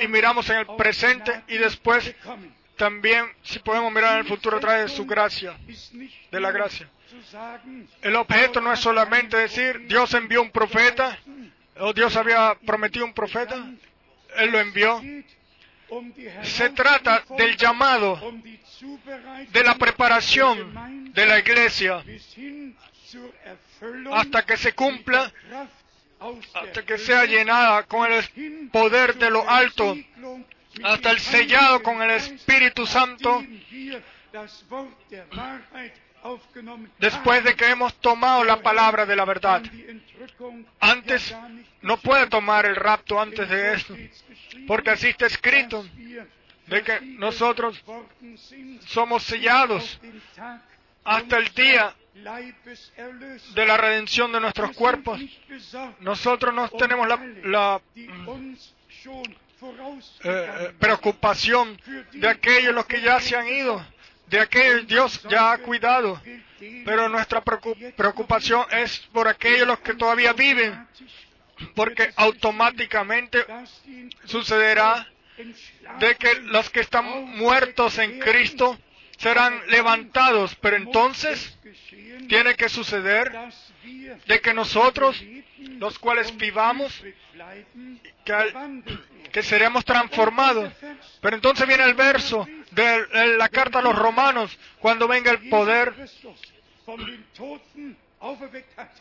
y, 0.00 0.04
y 0.04 0.08
miramos 0.08 0.48
en 0.50 0.58
el 0.58 0.66
presente 0.76 1.42
y 1.48 1.56
después 1.56 2.14
también 2.76 3.26
si 3.42 3.60
podemos 3.60 3.92
mirar 3.92 4.14
en 4.14 4.18
el 4.18 4.24
futuro 4.26 4.56
a 4.56 4.60
través 4.60 4.90
de 4.90 4.96
su 4.96 5.06
gracia, 5.06 5.56
de 6.30 6.40
la 6.40 6.50
gracia. 6.50 6.88
El 8.02 8.16
objeto 8.16 8.60
no 8.60 8.72
es 8.72 8.80
solamente 8.80 9.36
decir 9.36 9.86
Dios 9.86 10.12
envió 10.14 10.42
un 10.42 10.50
profeta 10.50 11.16
o 11.78 11.92
Dios 11.92 12.16
había 12.16 12.56
prometido 12.66 13.04
un 13.04 13.14
profeta, 13.14 13.64
Él 14.36 14.50
lo 14.50 14.58
envió. 14.58 15.00
Se 16.42 16.70
trata 16.70 17.22
del 17.38 17.56
llamado, 17.56 18.18
de 19.50 19.62
la 19.62 19.76
preparación 19.76 21.12
de 21.12 21.26
la 21.26 21.38
iglesia 21.38 22.02
hasta 24.12 24.44
que 24.44 24.56
se 24.56 24.72
cumpla, 24.72 25.32
hasta 26.54 26.84
que 26.84 26.98
sea 26.98 27.24
llenada 27.26 27.84
con 27.84 28.10
el 28.10 28.68
poder 28.70 29.16
de 29.16 29.30
lo 29.30 29.48
alto, 29.48 29.96
hasta 30.82 31.10
el 31.10 31.20
sellado 31.20 31.82
con 31.82 32.02
el 32.02 32.10
Espíritu 32.12 32.86
Santo, 32.86 33.44
después 36.98 37.44
de 37.44 37.54
que 37.54 37.66
hemos 37.66 37.94
tomado 38.00 38.44
la 38.44 38.62
palabra 38.62 39.06
de 39.06 39.16
la 39.16 39.24
verdad. 39.24 39.62
Antes 40.80 41.36
no 41.82 41.98
puede 41.98 42.26
tomar 42.28 42.66
el 42.66 42.76
rapto 42.76 43.20
antes 43.20 43.48
de 43.48 43.74
esto, 43.74 43.94
porque 44.66 44.90
así 44.90 45.08
está 45.08 45.26
escrito, 45.26 45.86
de 46.66 46.82
que 46.82 47.00
nosotros 47.02 47.82
somos 48.86 49.22
sellados 49.24 50.00
hasta 51.04 51.36
el 51.36 51.52
día 51.52 51.94
de 53.54 53.66
la 53.66 53.76
redención 53.76 54.32
de 54.32 54.40
nuestros 54.40 54.72
cuerpos. 54.72 55.20
Nosotros 56.00 56.54
no 56.54 56.68
tenemos 56.70 57.08
la, 57.08 57.18
la, 57.44 57.80
eh, 60.24 60.48
eh, 60.60 60.72
preocupación 60.78 61.80
de 62.12 62.28
aquellos 62.28 62.74
los 62.74 62.86
que 62.86 63.00
ya 63.00 63.18
se 63.20 63.36
han 63.36 63.48
ido, 63.48 63.84
de 64.28 64.40
aquellos 64.40 64.86
Dios 64.86 65.22
ya 65.28 65.52
ha 65.52 65.58
cuidado, 65.58 66.20
pero 66.84 67.08
nuestra 67.08 67.42
preocup- 67.44 67.94
preocupación 67.94 68.64
es 68.70 68.98
por 69.12 69.26
aquellos 69.28 69.66
los 69.66 69.80
que 69.80 69.94
todavía 69.94 70.32
viven, 70.32 70.86
porque 71.74 72.12
automáticamente 72.16 73.44
sucederá 74.24 75.06
de 75.98 76.14
que 76.16 76.34
los 76.42 76.70
que 76.70 76.80
están 76.80 77.04
muertos 77.36 77.98
en 77.98 78.18
Cristo 78.20 78.78
serán 79.18 79.60
levantados, 79.68 80.54
pero 80.60 80.76
entonces 80.76 81.56
tiene 82.28 82.54
que 82.54 82.68
suceder 82.68 83.32
de 84.26 84.40
que 84.40 84.54
nosotros, 84.54 85.22
los 85.78 85.98
cuales 85.98 86.36
vivamos, 86.36 87.02
que, 89.32 89.42
seremos 89.42 89.84
transformados. 89.84 90.72
Pero 91.20 91.36
entonces 91.36 91.66
viene 91.66 91.84
el 91.84 91.94
verso 91.94 92.46
de 92.70 93.36
la 93.36 93.48
carta 93.48 93.78
a 93.78 93.82
los 93.82 93.96
romanos, 93.96 94.56
cuando 94.78 95.08
venga 95.08 95.30
el 95.30 95.48
poder, 95.48 95.94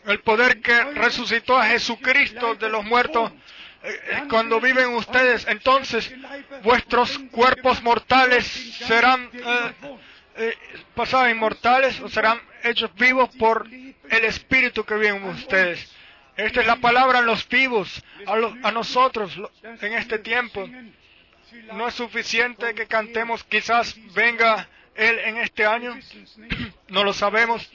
el 0.06 0.20
poder 0.22 0.62
que 0.62 0.84
resucitó 0.94 1.58
a 1.58 1.68
Jesucristo 1.68 2.56
de 2.56 2.70
los 2.70 2.84
muertos, 2.86 3.32
cuando 4.30 4.62
viven 4.62 4.90
ustedes, 4.96 5.46
entonces 5.48 6.14
vuestros 6.64 7.18
cuerpos 7.32 7.82
mortales 7.84 8.46
serán 8.46 9.30
eh, 9.34 9.74
eh, 10.38 10.58
pasados 10.96 11.30
inmortales 11.30 12.00
o 12.00 12.10
serán 12.10 12.40
hechos 12.64 12.94
vivos 12.96 13.30
por 13.38 13.68
el 13.70 14.24
Espíritu 14.26 14.84
que 14.86 14.96
vive 14.96 15.10
en 15.10 15.24
ustedes. 15.26 15.92
Esta 16.38 16.62
es 16.62 16.68
la 16.68 16.78
palabra 16.78 17.20
a 17.20 17.22
los 17.22 17.48
vivos, 17.48 18.04
a, 18.26 18.68
a 18.68 18.72
nosotros 18.72 19.40
en 19.64 19.94
este 19.94 20.18
tiempo. 20.20 20.68
No 21.74 21.88
es 21.88 21.94
suficiente 21.94 22.74
que 22.74 22.88
cantemos, 22.88 23.44
quizás 23.44 23.96
venga 24.14 24.68
Él 24.96 25.20
en 25.20 25.38
este 25.38 25.66
año, 25.66 25.96
no 26.88 27.04
lo 27.04 27.14
sabemos, 27.14 27.70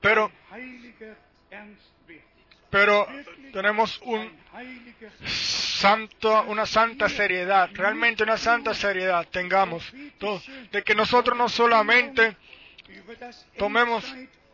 pero, 0.00 0.32
pero 2.70 3.06
tenemos 3.52 4.00
un 4.04 4.30
una 6.48 6.66
santa 6.66 7.08
seriedad, 7.08 7.70
realmente 7.74 8.22
una 8.22 8.36
santa 8.36 8.74
seriedad 8.74 9.26
tengamos, 9.30 9.84
de 10.72 10.82
que 10.82 10.94
nosotros 10.94 11.36
no 11.36 11.48
solamente 11.48 12.36
tomemos 13.58 14.04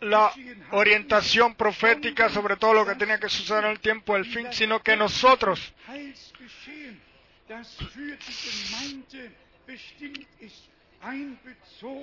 la 0.00 0.32
orientación 0.72 1.54
profética 1.54 2.28
sobre 2.28 2.56
todo 2.56 2.74
lo 2.74 2.84
que 2.86 2.96
tenía 2.96 3.18
que 3.18 3.28
suceder 3.28 3.64
en 3.64 3.70
el 3.70 3.80
tiempo 3.80 4.14
del 4.14 4.24
fin, 4.26 4.48
sino 4.52 4.82
que 4.82 4.96
nosotros 4.96 5.72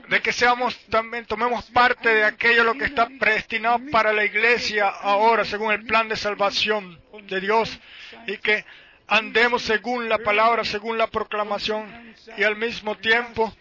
De 0.10 0.22
que 0.22 0.34
seamos 0.34 0.78
también 0.88 1.26
tomemos 1.26 1.64
parte 1.72 2.10
de 2.10 2.26
aquello 2.26 2.66
lo 2.66 2.74
que 2.74 2.86
está 2.86 3.08
predestinado 3.18 3.80
para 3.92 4.12
la 4.12 4.26
iglesia 4.26 4.90
ahora 4.90 5.46
según 5.46 5.72
el 5.72 5.86
plan 5.86 6.10
de 6.10 6.18
salvación 6.18 7.00
de 7.24 7.40
Dios 7.40 7.80
y 8.28 8.38
que 8.38 8.66
andemos 9.08 9.62
según 9.62 10.10
la 10.10 10.18
palabra, 10.18 10.66
según 10.66 10.98
la 10.98 11.08
proclamación 11.08 12.14
y 12.38 12.44
al 12.44 12.58
mismo 12.58 12.98
tiempo 12.98 13.54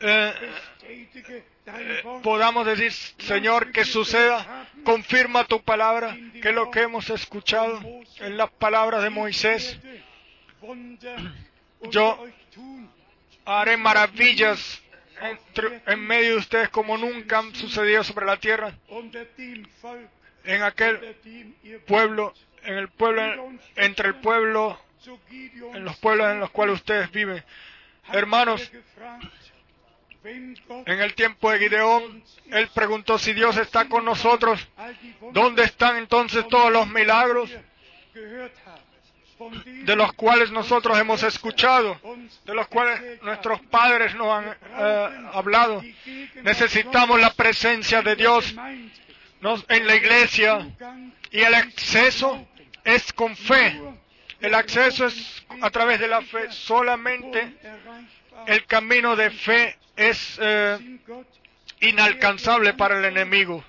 eh, 0.00 0.32
eh, 1.66 2.02
podamos 2.22 2.64
decir, 2.66 2.92
Señor, 2.92 3.72
que 3.72 3.84
suceda, 3.84 4.68
confirma 4.84 5.44
tu 5.44 5.62
palabra, 5.62 6.16
que 6.42 6.52
lo 6.52 6.70
que 6.70 6.82
hemos 6.82 7.10
escuchado 7.10 7.80
en 8.20 8.36
las 8.36 8.50
palabras 8.50 9.02
de 9.02 9.10
Moisés, 9.10 9.78
Yo-. 11.90 12.26
Haré 13.44 13.76
maravillas 13.76 14.82
entre- 15.20 15.80
en 15.86 16.00
medio 16.06 16.30
de 16.32 16.36
ustedes 16.36 16.68
como 16.70 16.96
nunca 16.98 17.38
han 17.38 17.54
sucedido 17.54 18.02
sobre 18.04 18.26
la 18.26 18.36
tierra, 18.38 18.72
en 20.44 20.62
aquel 20.62 21.16
pueblo, 21.86 22.34
en 22.64 22.74
el 22.76 22.88
pueblo, 22.88 23.50
entre 23.76 24.08
el 24.08 24.14
pueblo, 24.16 24.78
en 25.74 25.84
los 25.84 25.96
pueblos 25.98 26.30
en 26.32 26.40
los 26.40 26.50
cuales 26.50 26.76
ustedes 26.76 27.10
viven. 27.10 27.42
Hermanos, 28.12 28.70
en 30.24 31.00
el 31.00 31.14
tiempo 31.14 31.50
de 31.50 31.58
Gideón, 31.58 32.22
él 32.50 32.68
preguntó 32.74 33.18
si 33.18 33.32
Dios 33.34 33.56
está 33.56 33.88
con 33.88 34.04
nosotros, 34.04 34.66
¿dónde 35.32 35.64
están 35.64 35.96
entonces 35.96 36.46
todos 36.48 36.72
los 36.72 36.86
milagros 36.88 37.50
de 39.64 39.96
los 39.96 40.12
cuales 40.14 40.50
nosotros 40.50 40.98
hemos 40.98 41.22
escuchado, 41.22 42.00
de 42.44 42.54
los 42.54 42.68
cuales 42.68 43.22
nuestros 43.22 43.60
padres 43.62 44.14
nos 44.14 44.28
han 44.28 44.56
eh, 44.76 45.08
hablado? 45.32 45.82
Necesitamos 46.42 47.20
la 47.20 47.32
presencia 47.32 48.02
de 48.02 48.16
Dios 48.16 48.54
en 49.68 49.86
la 49.86 49.94
iglesia 49.94 50.66
y 51.30 51.40
el 51.40 51.54
acceso 51.54 52.46
es 52.84 53.12
con 53.12 53.36
fe. 53.36 53.80
El 54.40 54.54
acceso 54.54 55.06
es 55.06 55.44
a 55.60 55.70
través 55.70 56.00
de 56.00 56.08
la 56.08 56.22
fe. 56.22 56.50
Solamente 56.50 57.54
el 58.46 58.64
camino 58.66 59.16
de 59.16 59.30
fe 59.30 59.78
es 59.96 60.38
eh, 60.40 60.98
inalcanzable 61.80 62.74
para 62.74 62.98
el 62.98 63.04
enemigo. 63.04 63.64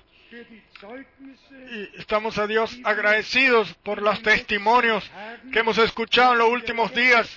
Y 1.70 1.98
estamos 1.98 2.36
a 2.38 2.46
Dios 2.46 2.78
agradecidos 2.84 3.72
por 3.82 4.02
los 4.02 4.22
testimonios 4.22 5.10
que 5.52 5.60
hemos 5.60 5.78
escuchado 5.78 6.32
en 6.32 6.38
los 6.38 6.48
últimos 6.50 6.94
días, 6.94 7.28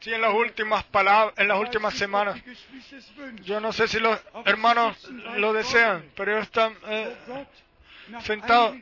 sí, 0.00 0.12
en 0.12 0.20
las 0.20 0.32
últimas 0.32 0.84
palabras, 0.84 1.34
en 1.38 1.48
las 1.48 1.58
últimas 1.58 1.94
semanas. 1.94 2.40
Yo 3.42 3.60
no 3.60 3.72
sé 3.72 3.88
si 3.88 3.98
los 3.98 4.18
hermanos 4.44 4.96
lo 5.38 5.52
desean, 5.52 6.04
pero 6.14 6.32
ellos 6.32 6.44
están 6.44 6.74
eh, 6.86 7.16
sentados 8.22 8.76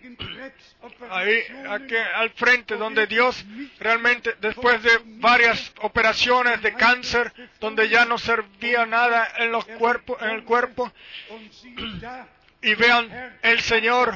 ahí, 1.11 1.41
al 2.15 2.31
frente, 2.31 2.77
donde 2.77 3.07
Dios 3.07 3.45
realmente, 3.81 4.37
después 4.41 4.83
de 4.83 5.01
varias 5.05 5.73
operaciones 5.81 6.61
de 6.61 6.75
cáncer, 6.75 7.33
donde 7.61 7.89
ya 7.89 8.05
no 8.05 8.19
servía 8.19 8.85
nada 8.85 9.27
en 9.39 9.53
los 9.53 9.65
cuerpos, 9.65 10.21
en 10.21 10.31
el 10.31 10.45
cuerpo, 10.45 10.93
y 12.65 12.75
vean, 12.75 13.39
el 13.43 13.61
Señor 13.61 14.15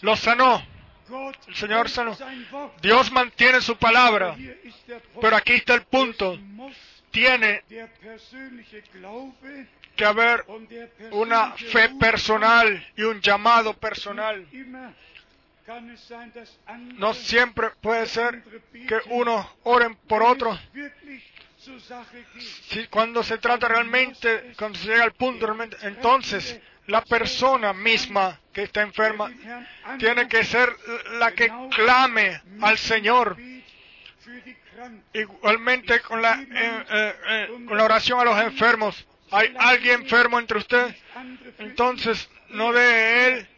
lo 0.00 0.16
sanó. 0.16 0.66
El 1.46 1.54
Señor 1.54 1.88
sanó. 1.90 2.16
Dios 2.80 3.12
mantiene 3.12 3.60
su 3.60 3.76
palabra, 3.76 4.36
pero 5.20 5.36
aquí 5.36 5.54
está 5.54 5.74
el 5.74 5.82
punto. 5.82 6.38
Tiene 7.10 7.62
que 9.96 10.04
haber 10.04 10.44
una 11.10 11.52
fe 11.52 11.90
personal 12.00 12.86
y 12.96 13.02
un 13.02 13.20
llamado 13.20 13.74
personal. 13.74 14.46
No 16.94 17.14
siempre 17.14 17.70
puede 17.80 18.06
ser 18.06 18.42
que 18.72 18.98
unos 19.10 19.46
oren 19.64 19.94
por 20.08 20.22
otros. 20.22 20.58
Cuando 22.88 23.22
se 23.22 23.36
trata 23.38 23.68
realmente, 23.68 24.54
cuando 24.56 24.78
se 24.78 24.88
llega 24.88 25.04
al 25.04 25.12
punto 25.12 25.44
realmente, 25.44 25.76
entonces 25.82 26.60
la 26.90 27.02
persona 27.02 27.72
misma 27.72 28.38
que 28.52 28.64
está 28.64 28.82
enferma 28.82 29.30
tiene 29.98 30.28
que 30.28 30.44
ser 30.44 30.76
la 31.18 31.32
que 31.32 31.50
clame 31.70 32.42
al 32.60 32.76
Señor. 32.78 33.36
Igualmente 35.12 36.00
con 36.00 36.22
la, 36.22 36.40
eh, 36.40 36.46
eh, 36.90 37.14
eh, 37.28 37.48
con 37.66 37.76
la 37.76 37.84
oración 37.84 38.18
a 38.18 38.24
los 38.24 38.38
enfermos. 38.40 39.06
¿Hay 39.30 39.54
alguien 39.58 40.02
enfermo 40.02 40.38
entre 40.38 40.58
ustedes? 40.58 40.96
Entonces 41.58 42.28
no 42.48 42.72
de 42.72 43.26
él, 43.26 43.48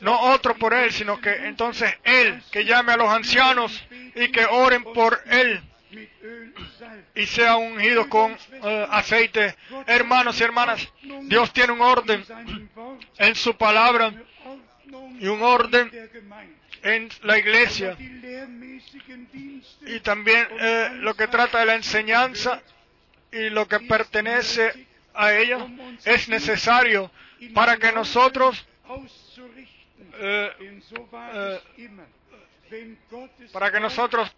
no 0.00 0.20
otro 0.20 0.54
por 0.56 0.72
él, 0.74 0.92
sino 0.92 1.20
que 1.20 1.34
entonces 1.46 1.92
él 2.04 2.40
que 2.52 2.64
llame 2.64 2.92
a 2.92 2.96
los 2.96 3.08
ancianos 3.08 3.84
y 4.14 4.28
que 4.30 4.44
oren 4.44 4.84
por 4.84 5.20
él 5.26 5.60
y 7.14 7.26
sea 7.26 7.56
ungido 7.56 8.08
con 8.08 8.32
eh, 8.32 8.86
aceite. 8.90 9.56
Hermanos 9.86 10.40
y 10.40 10.44
hermanas, 10.44 10.92
Dios 11.22 11.52
tiene 11.52 11.72
un 11.72 11.80
orden 11.80 12.24
en 13.18 13.34
su 13.34 13.56
palabra 13.56 14.12
y 15.20 15.26
un 15.26 15.42
orden 15.42 15.90
en 16.82 17.08
la 17.22 17.38
iglesia 17.38 17.96
y 19.86 20.00
también 20.00 20.46
eh, 20.58 20.90
lo 20.96 21.14
que 21.14 21.28
trata 21.28 21.60
de 21.60 21.66
la 21.66 21.74
enseñanza 21.74 22.62
y 23.32 23.50
lo 23.50 23.66
que 23.68 23.80
pertenece 23.80 24.86
a 25.14 25.32
ella 25.32 25.66
es 26.04 26.28
necesario 26.28 27.10
para 27.54 27.76
que 27.76 27.92
nosotros 27.92 28.66
eh, 30.18 30.50
eh, 30.58 31.60
para 33.52 33.70
que 33.70 33.80
nosotros 33.80 34.32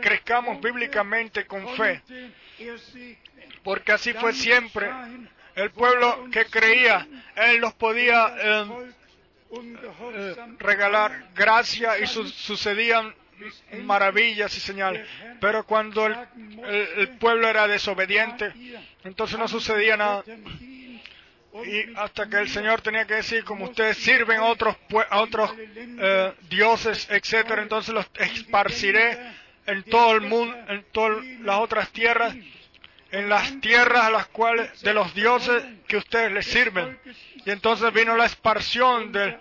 crezcamos 0.00 0.60
bíblicamente 0.60 1.46
con 1.46 1.66
fe, 1.76 2.02
porque 3.62 3.92
así 3.92 4.12
fue 4.14 4.32
siempre. 4.32 4.90
El 5.54 5.70
pueblo 5.70 6.28
que 6.32 6.46
creía, 6.46 7.06
Él 7.36 7.60
los 7.60 7.74
podía 7.74 8.34
eh, 8.40 8.66
eh, 10.14 10.34
regalar 10.58 11.26
gracia 11.34 11.98
y 11.98 12.06
su- 12.06 12.26
sucedían 12.26 13.14
maravillas 13.84 14.56
y 14.56 14.60
señales. 14.60 15.06
Pero 15.40 15.64
cuando 15.66 16.06
el 16.06 17.08
pueblo 17.18 17.48
era 17.48 17.68
desobediente, 17.68 18.52
entonces 19.04 19.38
no 19.38 19.46
sucedía 19.48 19.96
nada. 19.96 20.22
Y 21.66 21.84
hasta 21.96 22.28
que 22.28 22.36
el 22.38 22.48
Señor 22.48 22.80
tenía 22.80 23.04
que 23.06 23.14
decir, 23.14 23.44
como 23.44 23.66
ustedes 23.66 23.98
sirven 23.98 24.38
a 24.38 24.44
otros, 24.44 24.74
a 25.10 25.20
otros 25.20 25.52
eh, 25.58 26.32
dioses, 26.48 27.08
etcétera, 27.10 27.62
entonces 27.62 27.92
los 27.94 28.06
esparciré 28.18 29.18
en 29.66 29.82
todo 29.84 30.14
el 30.14 30.22
mundo, 30.22 30.56
en 30.68 30.84
todas 30.92 31.24
las 31.42 31.58
otras 31.58 31.90
tierras, 31.90 32.34
en 33.10 33.28
las 33.28 33.60
tierras 33.60 34.04
a 34.04 34.10
las 34.10 34.26
cuales, 34.28 34.80
de 34.80 34.94
los 34.94 35.14
dioses 35.14 35.62
que 35.86 35.98
ustedes 35.98 36.32
les 36.32 36.46
sirven. 36.46 36.98
Y 37.44 37.50
entonces 37.50 37.92
vino 37.92 38.16
la 38.16 38.24
esparción 38.24 39.12
del 39.12 39.36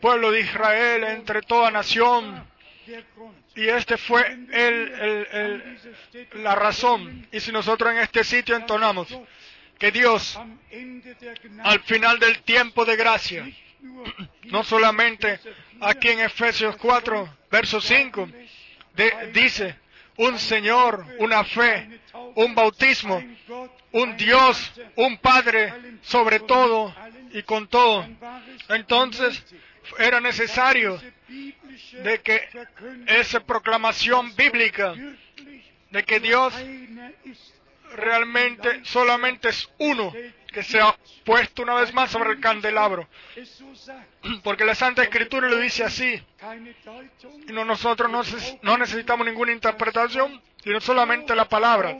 pueblo 0.00 0.30
de 0.32 0.40
Israel 0.40 1.04
entre 1.04 1.42
toda 1.42 1.70
nación. 1.70 2.48
Y 3.54 3.68
este 3.68 3.98
fue 3.98 4.26
el, 4.26 4.48
el- 4.52 5.26
el- 5.32 6.42
la 6.42 6.54
razón. 6.54 7.28
Y 7.32 7.40
si 7.40 7.52
nosotros 7.52 7.92
en 7.92 7.98
este 7.98 8.24
sitio 8.24 8.56
entonamos 8.56 9.08
que 9.80 9.90
Dios, 9.90 10.38
al 11.64 11.80
final 11.80 12.18
del 12.20 12.42
tiempo 12.42 12.84
de 12.84 12.96
gracia, 12.96 13.48
no 14.44 14.62
solamente 14.62 15.40
aquí 15.80 16.08
en 16.08 16.20
Efesios 16.20 16.76
4, 16.76 17.36
verso 17.50 17.80
5, 17.80 18.28
de- 18.94 19.30
dice, 19.32 19.76
un 20.18 20.38
Señor, 20.38 21.06
una 21.18 21.42
fe, 21.44 22.00
un 22.34 22.54
bautismo, 22.54 23.24
un 23.92 24.16
Dios, 24.18 24.72
un 24.96 25.16
Padre, 25.16 25.72
sobre 26.02 26.40
todo 26.40 26.94
y 27.32 27.42
con 27.42 27.66
todo. 27.66 28.06
Entonces 28.68 29.42
era 29.98 30.20
necesario 30.20 31.00
de 32.04 32.20
que 32.22 32.48
esa 33.06 33.40
proclamación 33.40 34.36
bíblica 34.36 34.94
de 35.90 36.04
que 36.04 36.20
Dios 36.20 36.54
realmente 37.94 38.84
solamente 38.84 39.48
es 39.48 39.68
uno 39.78 40.12
que 40.52 40.62
se 40.62 40.80
ha 40.80 40.94
puesto 41.24 41.62
una 41.62 41.74
vez 41.74 41.92
más 41.94 42.10
sobre 42.10 42.30
el 42.30 42.40
candelabro. 42.40 43.08
Porque 44.42 44.64
la 44.64 44.74
Santa 44.74 45.02
Escritura 45.02 45.48
lo 45.48 45.58
dice 45.58 45.84
así. 45.84 46.20
Y 47.48 47.52
no, 47.52 47.64
nosotros 47.64 48.10
no, 48.10 48.22
no 48.62 48.78
necesitamos 48.78 49.26
ninguna 49.26 49.52
interpretación, 49.52 50.40
sino 50.62 50.80
solamente 50.80 51.34
la 51.34 51.48
palabra. 51.48 51.98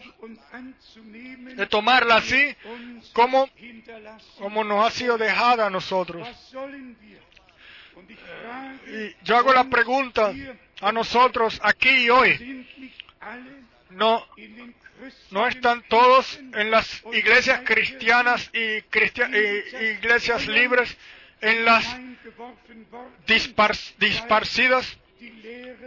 De 1.54 1.66
tomarla 1.66 2.16
así 2.16 2.56
como 3.12 3.48
como 4.38 4.64
nos 4.64 4.86
ha 4.86 4.90
sido 4.90 5.16
dejada 5.16 5.66
a 5.66 5.70
nosotros. 5.70 6.26
Y 8.86 9.24
yo 9.24 9.36
hago 9.36 9.52
la 9.52 9.64
pregunta 9.64 10.32
a 10.80 10.92
nosotros 10.92 11.60
aquí 11.62 11.90
y 11.90 12.10
hoy, 12.10 12.66
¿no, 13.90 14.26
no 15.30 15.46
están 15.46 15.82
todos 15.88 16.38
en 16.54 16.70
las 16.70 17.02
iglesias 17.12 17.62
cristianas 17.64 18.50
y, 18.52 18.58
y 18.58 19.84
iglesias 19.98 20.46
libres, 20.46 20.96
en 21.40 21.64
las 21.64 21.84
dispar- 23.26 23.76
disparcidas, 23.98 24.98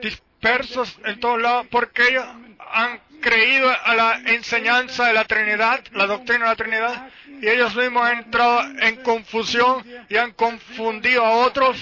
dispersos 0.01 0.97
en 1.05 1.19
todos 1.19 1.41
lados, 1.41 1.67
porque 1.69 2.07
ellos 2.09 2.25
han 2.71 2.99
creído 3.21 3.69
a 3.69 3.95
la 3.95 4.21
enseñanza 4.25 5.05
de 5.07 5.13
la 5.13 5.25
Trinidad, 5.25 5.81
la 5.91 6.07
doctrina 6.07 6.45
de 6.45 6.49
la 6.49 6.55
Trinidad, 6.55 7.09
y 7.41 7.47
ellos 7.47 7.75
mismos 7.75 8.03
han 8.09 8.17
entrado 8.19 8.61
en 8.79 8.95
confusión 8.97 9.85
y 10.09 10.17
han 10.17 10.31
confundido 10.31 11.23
a 11.25 11.31
otros 11.45 11.77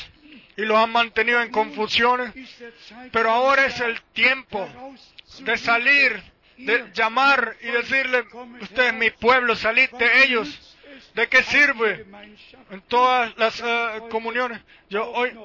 y 0.57 0.63
los 0.63 0.78
han 0.78 0.91
mantenido 0.91 1.41
en 1.41 1.49
confusiones. 1.49 2.34
Pero 3.11 3.32
ahora 3.32 3.65
es 3.65 3.80
el 3.80 3.99
tiempo 4.13 4.67
de 5.39 5.57
salir, 5.57 6.21
de 6.57 6.91
llamar 6.93 7.55
y 7.61 7.67
decirle, 7.67 8.25
usted 8.61 8.88
es 8.88 8.93
mi 8.93 9.09
pueblo, 9.09 9.55
salid 9.55 9.89
de 9.91 10.23
ellos. 10.23 10.77
¿De 11.15 11.27
qué 11.27 11.43
sirve 11.43 12.05
en 12.69 12.82
todas 12.84 13.36
las 13.38 13.59
eh, 13.59 14.01
comuniones? 14.09 14.61
Yo 14.89 15.09
hoy 15.11 15.38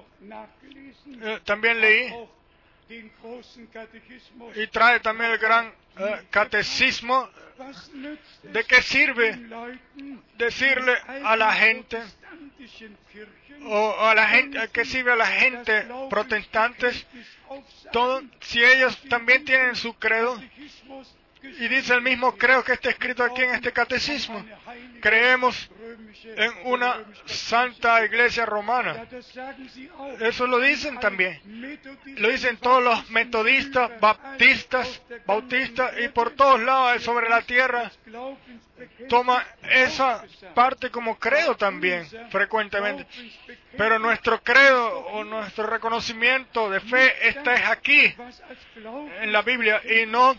eh, 1.22 1.40
también 1.44 1.80
leí 1.80 2.12
y 4.54 4.66
trae 4.68 5.00
también 5.00 5.32
el 5.32 5.38
gran 5.38 5.72
eh, 5.98 6.22
catecismo. 6.30 7.28
¿De 8.42 8.64
qué 8.64 8.82
sirve 8.82 9.40
decirle 10.36 10.94
a 11.24 11.36
la 11.36 11.52
gente 11.52 12.00
o 13.64 14.00
a 14.00 14.14
la 14.14 14.28
gente, 14.28 14.58
a 14.58 14.68
qué 14.68 14.84
sirve 14.84 15.12
a 15.12 15.16
la 15.16 15.26
gente 15.26 15.86
protestantes. 16.10 17.06
Si 18.40 18.62
ellos 18.62 18.98
también 19.08 19.44
tienen 19.44 19.76
su 19.76 19.94
credo 19.94 20.40
y 21.58 21.68
dice 21.68 21.94
el 21.94 22.02
mismo 22.02 22.36
creo 22.36 22.62
que 22.64 22.72
está 22.72 22.90
escrito 22.90 23.24
aquí 23.24 23.42
en 23.42 23.54
este 23.54 23.72
catecismo? 23.72 24.44
Creemos 25.00 25.70
en 26.24 26.52
una 26.64 27.04
santa 27.26 28.04
iglesia 28.04 28.46
romana. 28.46 29.06
Eso 30.20 30.46
lo 30.46 30.58
dicen 30.58 30.98
también. 30.98 31.40
Lo 32.16 32.28
dicen 32.28 32.56
todos 32.58 32.82
los 32.82 33.10
metodistas, 33.10 34.00
baptistas, 34.00 35.02
bautistas 35.26 35.92
y 36.00 36.08
por 36.08 36.30
todos 36.30 36.60
lados 36.60 37.02
sobre 37.02 37.28
la 37.28 37.42
tierra. 37.42 37.90
Toma 39.08 39.44
esa 39.62 40.24
parte 40.54 40.90
como 40.90 41.18
credo 41.18 41.56
también 41.56 42.06
frecuentemente. 42.30 43.06
Pero 43.76 43.98
nuestro 43.98 44.42
credo 44.42 44.88
o 45.06 45.24
nuestro 45.24 45.66
reconocimiento 45.66 46.70
de 46.70 46.80
fe 46.80 47.28
está 47.28 47.54
es 47.54 47.66
aquí 47.68 48.14
en 49.20 49.32
la 49.32 49.42
Biblia 49.42 49.80
y 49.84 50.06
no 50.06 50.36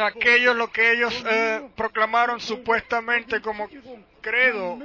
aquello 0.00 0.54
lo 0.54 0.70
que 0.72 0.92
ellos 0.92 1.24
eh, 1.28 1.68
proclamaron 1.76 2.40
supuestamente 2.40 3.40
como 3.40 3.68
credo 4.20 4.78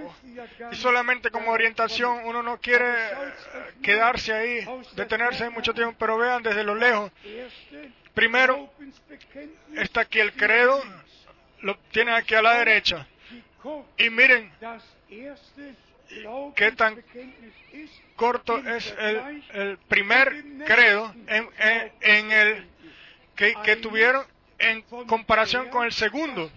y 0.72 0.76
solamente 0.76 1.30
como 1.32 1.52
orientación. 1.52 2.22
Uno 2.26 2.44
no 2.44 2.58
quiere 2.60 2.86
eh, 2.90 3.14
quedarse 3.82 4.34
ahí, 4.34 4.66
detenerse 4.96 5.50
mucho 5.50 5.74
tiempo, 5.74 5.96
pero 5.98 6.18
vean 6.18 6.44
desde 6.44 6.64
lo 6.64 6.76
lejos. 6.76 7.12
Primero 8.14 8.72
está 9.76 10.02
aquí 10.02 10.20
el 10.20 10.34
credo, 10.34 10.82
lo 11.62 11.78
tienen 11.92 12.14
aquí 12.14 12.36
a 12.36 12.42
la 12.42 12.54
derecha. 12.60 13.08
Y 13.98 14.10
miren 14.10 14.52
qué 16.56 16.72
tan 16.72 17.04
corto 18.16 18.58
es 18.60 18.96
el, 19.00 19.44
el 19.54 19.78
primer 19.90 20.34
credo 20.66 21.14
en, 21.28 21.50
en- 21.58 21.92
en 22.02 22.32
el 22.32 22.68
que, 23.36 23.54
que 23.64 23.76
tuvieron 23.78 24.26
en 24.60 24.82
comparación 25.08 25.70
con 25.70 25.86
el 25.86 25.92
segundo. 25.92 26.52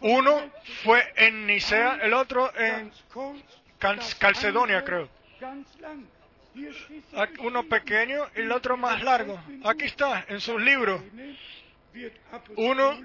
Uno 0.00 0.50
fue 0.82 1.12
en 1.16 1.46
Nicea, 1.46 1.98
el 2.02 2.12
otro 2.14 2.52
en 2.56 2.90
Cal- 3.78 4.00
Calcedonia, 4.18 4.84
creo. 4.84 5.08
Uno 7.40 7.62
pequeño 7.64 8.26
y 8.36 8.40
el 8.40 8.52
otro 8.52 8.76
más 8.76 9.02
largo. 9.02 9.40
Aquí 9.64 9.84
está, 9.84 10.24
en 10.28 10.40
sus 10.40 10.60
libros. 10.60 11.00
Uno 12.56 12.98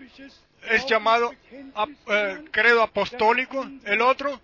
es 0.70 0.86
llamado 0.88 1.34
eh, 2.08 2.44
credo 2.52 2.82
apostólico, 2.82 3.66
el 3.86 4.02
otro 4.02 4.42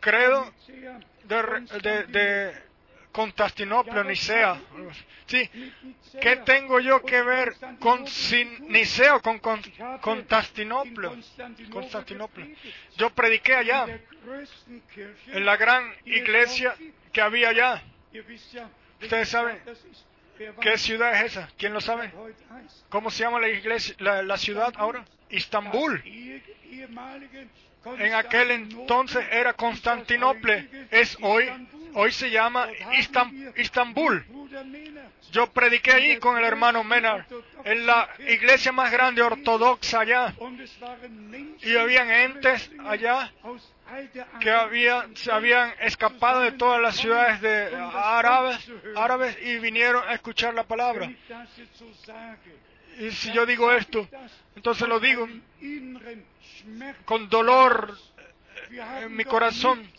credo 0.00 0.52
de, 1.24 1.60
de, 1.82 2.04
de 2.04 2.62
Constantinopla, 3.12 4.02
Nicea. 4.04 4.60
Sí, 5.26 5.48
¿qué 6.20 6.36
tengo 6.36 6.80
yo 6.80 7.02
que 7.02 7.22
ver 7.22 7.54
con 7.78 8.06
Sin- 8.06 8.68
Nicea 8.68 9.16
o 9.16 9.22
con, 9.22 9.38
con 9.38 9.62
Constantinopla? 10.00 11.12
Constantinopla. 11.70 12.46
Yo 12.96 13.10
prediqué 13.10 13.54
allá, 13.54 13.86
en 15.28 15.44
la 15.44 15.56
gran 15.56 15.94
iglesia 16.04 16.74
que 17.12 17.20
había 17.20 17.50
allá. 17.50 17.82
Ustedes 19.00 19.28
saben 19.28 19.60
¿Qué 20.60 20.76
ciudad 20.78 21.14
es 21.24 21.32
esa? 21.32 21.48
¿Quién 21.56 21.72
lo 21.72 21.80
sabe? 21.80 22.10
¿Cómo 22.88 23.10
se 23.10 23.22
llama 23.22 23.38
la 23.38 23.48
iglesia, 23.48 23.94
la, 23.98 24.22
la 24.22 24.36
ciudad 24.36 24.72
ahora? 24.76 25.04
Istambul. 25.30 26.02
En 27.98 28.14
aquel 28.14 28.50
entonces 28.50 29.24
era 29.30 29.52
Constantinopla. 29.54 30.64
Es 30.90 31.16
hoy, 31.20 31.50
hoy 31.94 32.12
se 32.12 32.30
llama 32.30 32.68
Istam- 32.92 33.52
Istambul. 33.56 34.24
Yo 35.30 35.46
prediqué 35.52 35.92
allí 35.92 36.18
con 36.18 36.36
el 36.36 36.44
hermano 36.44 36.84
Menar, 36.84 37.26
en 37.64 37.86
la 37.86 38.08
iglesia 38.28 38.70
más 38.72 38.92
grande 38.92 39.22
ortodoxa 39.22 40.00
allá. 40.00 40.34
Y 41.62 41.76
habían 41.76 42.10
entes 42.10 42.70
allá 42.84 43.32
que 44.40 44.50
habían, 44.50 45.16
se 45.16 45.30
habían 45.32 45.72
escapado 45.80 46.40
de 46.40 46.52
todas 46.52 46.80
las 46.82 46.96
ciudades 46.96 47.40
de 47.40 47.74
árabes, 47.94 48.58
árabes 48.96 49.38
y 49.42 49.58
vinieron 49.58 50.06
a 50.08 50.12
escuchar 50.14 50.54
la 50.54 50.64
palabra. 50.64 51.10
Y 52.98 53.10
si 53.10 53.32
yo 53.32 53.46
digo 53.46 53.72
esto, 53.72 54.06
entonces 54.54 54.86
lo 54.86 55.00
digo 55.00 55.26
con 57.06 57.28
dolor 57.30 57.96
en 58.70 59.16
mi 59.16 59.24
corazón. 59.24 59.90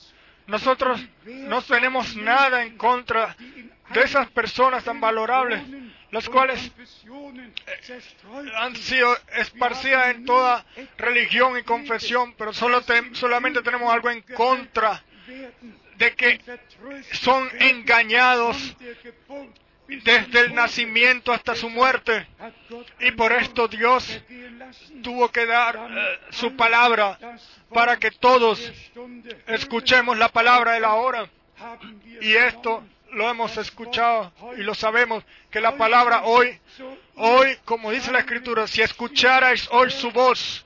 Nosotros 0.47 0.99
no 1.25 1.61
tenemos 1.61 2.15
nada 2.15 2.63
en 2.63 2.77
contra 2.77 3.35
de 3.89 4.01
esas 4.01 4.29
personas 4.31 4.83
tan 4.83 4.99
valorables, 4.99 5.61
las 6.11 6.27
cuales 6.29 6.71
han 8.57 8.75
sido 8.75 9.15
esparcidas 9.35 10.15
en 10.15 10.25
toda 10.25 10.65
religión 10.97 11.57
y 11.57 11.63
confesión, 11.63 12.33
pero 12.37 12.53
solo 12.53 12.81
te- 12.81 13.15
solamente 13.15 13.61
tenemos 13.61 13.91
algo 13.91 14.09
en 14.09 14.21
contra 14.21 15.03
de 15.97 16.13
que 16.15 16.39
son 17.13 17.49
engañados 17.59 18.75
desde 20.01 20.39
el 20.41 20.55
nacimiento 20.55 21.31
hasta 21.31 21.55
su 21.55 21.69
muerte. 21.69 22.27
Y 22.99 23.11
por 23.11 23.31
esto 23.31 23.67
Dios 23.67 24.21
tuvo 25.01 25.29
que 25.29 25.45
dar 25.45 25.75
eh, 25.75 26.19
su 26.31 26.55
palabra 26.55 27.17
para 27.73 27.97
que 27.97 28.11
todos 28.11 28.71
escuchemos 29.47 30.17
la 30.17 30.29
palabra 30.29 30.73
de 30.73 30.79
la 30.79 30.95
hora. 30.95 31.29
Y 32.21 32.33
esto 32.33 32.83
lo 33.11 33.29
hemos 33.29 33.57
escuchado 33.57 34.33
y 34.57 34.61
lo 34.61 34.73
sabemos, 34.73 35.23
que 35.51 35.61
la 35.61 35.77
palabra 35.77 36.23
hoy, 36.23 36.59
hoy, 37.15 37.57
como 37.65 37.91
dice 37.91 38.11
la 38.11 38.19
Escritura, 38.19 38.67
si 38.67 38.81
escucharais 38.81 39.67
hoy 39.71 39.91
su 39.91 40.11
voz, 40.11 40.65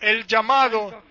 el 0.00 0.26
llamado 0.26 1.02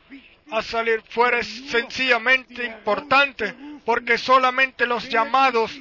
a 0.52 0.62
salir 0.62 1.02
fuera 1.10 1.40
es 1.40 1.48
sencillamente 1.70 2.64
importante, 2.64 3.54
porque 3.84 4.18
solamente 4.18 4.86
los 4.86 5.10
llamados 5.10 5.78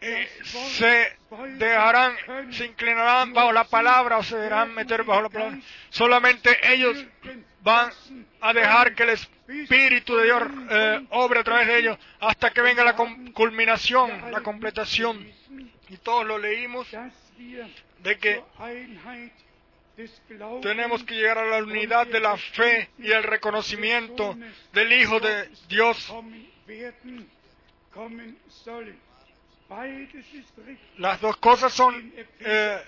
se 0.00 1.16
dejarán, 1.58 2.16
se 2.52 2.66
inclinarán 2.66 3.32
bajo 3.32 3.52
la 3.52 3.64
palabra 3.64 4.18
o 4.18 4.22
se 4.22 4.36
dejarán 4.36 4.74
meter 4.74 5.04
bajo 5.04 5.22
la 5.22 5.28
palabra. 5.28 5.58
Solamente 5.90 6.56
ellos 6.72 7.04
van 7.62 7.90
a 8.40 8.52
dejar 8.52 8.94
que 8.94 9.02
el 9.02 9.10
Espíritu 9.10 10.16
de 10.16 10.24
Dios 10.24 10.42
eh, 10.70 11.06
obre 11.10 11.40
a 11.40 11.44
través 11.44 11.66
de 11.66 11.78
ellos 11.78 11.98
hasta 12.20 12.50
que 12.50 12.62
venga 12.62 12.84
la 12.84 12.96
culminación, 12.96 14.30
la 14.30 14.40
completación. 14.40 15.26
Y 15.88 15.96
todos 15.98 16.24
lo 16.24 16.38
leímos 16.38 16.86
de 18.02 18.18
que 18.18 18.42
tenemos 20.62 21.04
que 21.04 21.14
llegar 21.14 21.38
a 21.38 21.46
la 21.46 21.58
unidad 21.58 22.06
de 22.06 22.20
la 22.20 22.36
fe 22.36 22.88
y 22.98 23.10
el 23.10 23.22
reconocimiento 23.24 24.36
del 24.72 24.92
Hijo 24.92 25.20
de 25.20 25.50
Dios. 25.68 26.12
Las 30.98 31.20
dos 31.20 31.36
cosas 31.38 31.72
son 31.72 32.12
eh, 32.40 32.78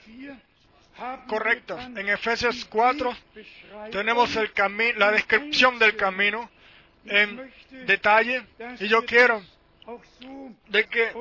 correctas. 1.26 1.86
En 1.96 2.08
Efesios 2.08 2.64
4 2.66 3.16
tenemos 3.90 4.36
el 4.36 4.52
la 4.96 5.10
descripción 5.12 5.78
del 5.78 5.96
camino 5.96 6.48
en 7.04 7.52
detalle 7.86 8.44
y 8.78 8.88
yo 8.88 9.04
quiero 9.04 9.42
de 10.68 10.84
que, 10.86 11.12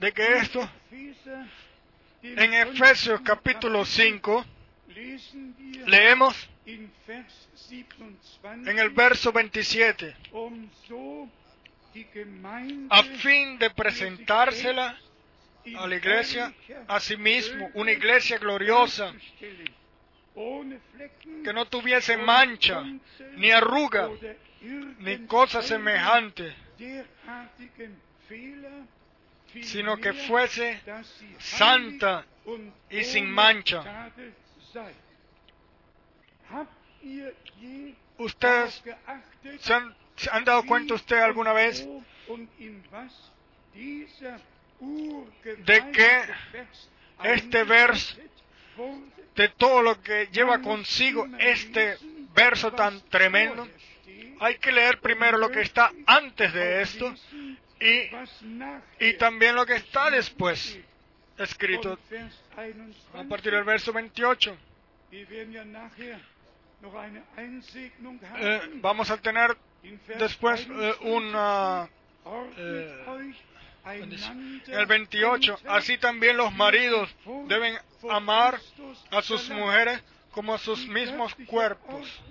de 0.00 0.12
que 0.12 0.36
esto 0.38 0.68
en 2.22 2.54
Efesios 2.54 3.20
capítulo 3.20 3.84
5 3.84 4.44
leemos 5.86 6.48
en 6.66 6.90
el 8.78 8.90
verso 8.90 9.32
27 9.32 10.16
a 12.90 13.02
fin 13.02 13.58
de 13.58 13.70
presentársela 13.70 14.98
a 15.76 15.86
la 15.86 15.96
iglesia 15.96 16.52
a 16.88 17.00
sí 17.00 17.16
mismo, 17.16 17.70
una 17.74 17.92
iglesia 17.92 18.38
gloriosa 18.38 19.12
que 20.34 21.52
no 21.52 21.66
tuviese 21.66 22.16
mancha, 22.16 22.82
ni 23.36 23.50
arruga, 23.50 24.10
ni 24.98 25.26
cosa 25.26 25.62
semejante, 25.62 26.54
sino 29.62 29.96
que 29.98 30.12
fuese 30.12 30.80
santa 31.38 32.24
y 32.90 33.04
sin 33.04 33.30
mancha. 33.30 34.10
Ustedes 38.18 38.82
han 40.30 40.44
dado 40.44 40.64
cuenta 40.66 40.94
usted 40.94 41.18
alguna 41.18 41.52
vez 41.52 41.86
de 45.58 45.90
que 45.92 46.20
este 47.24 47.64
verso, 47.64 48.16
de 49.34 49.48
todo 49.48 49.82
lo 49.82 50.00
que 50.02 50.28
lleva 50.32 50.60
consigo 50.60 51.26
este 51.38 51.98
verso 52.34 52.72
tan 52.72 53.00
tremendo, 53.08 53.68
hay 54.40 54.56
que 54.58 54.72
leer 54.72 55.00
primero 55.00 55.38
lo 55.38 55.50
que 55.50 55.62
está 55.62 55.92
antes 56.06 56.52
de 56.52 56.82
esto 56.82 57.14
y, 57.80 58.10
y 59.00 59.14
también 59.14 59.54
lo 59.54 59.66
que 59.66 59.74
está 59.74 60.10
después 60.10 60.78
escrito 61.38 61.98
a 63.14 63.24
partir 63.24 63.52
del 63.52 63.64
verso 63.64 63.92
28. 63.92 64.56
Eh, 68.36 68.60
vamos 68.74 69.10
a 69.10 69.16
tener 69.16 69.56
después 70.18 70.66
eh, 70.70 70.94
una 71.02 71.88
eh, 72.66 73.04
el 74.66 74.86
28. 74.86 75.58
Así 75.68 75.98
también 75.98 76.36
los 76.36 76.52
maridos 76.54 77.14
deben 77.46 77.76
amar 78.10 78.58
a 79.10 79.22
sus 79.22 79.48
mujeres 79.50 80.02
como 80.30 80.54
a 80.54 80.58
sus 80.58 80.86
mismos 80.86 81.34
cuerpos. 81.46 82.22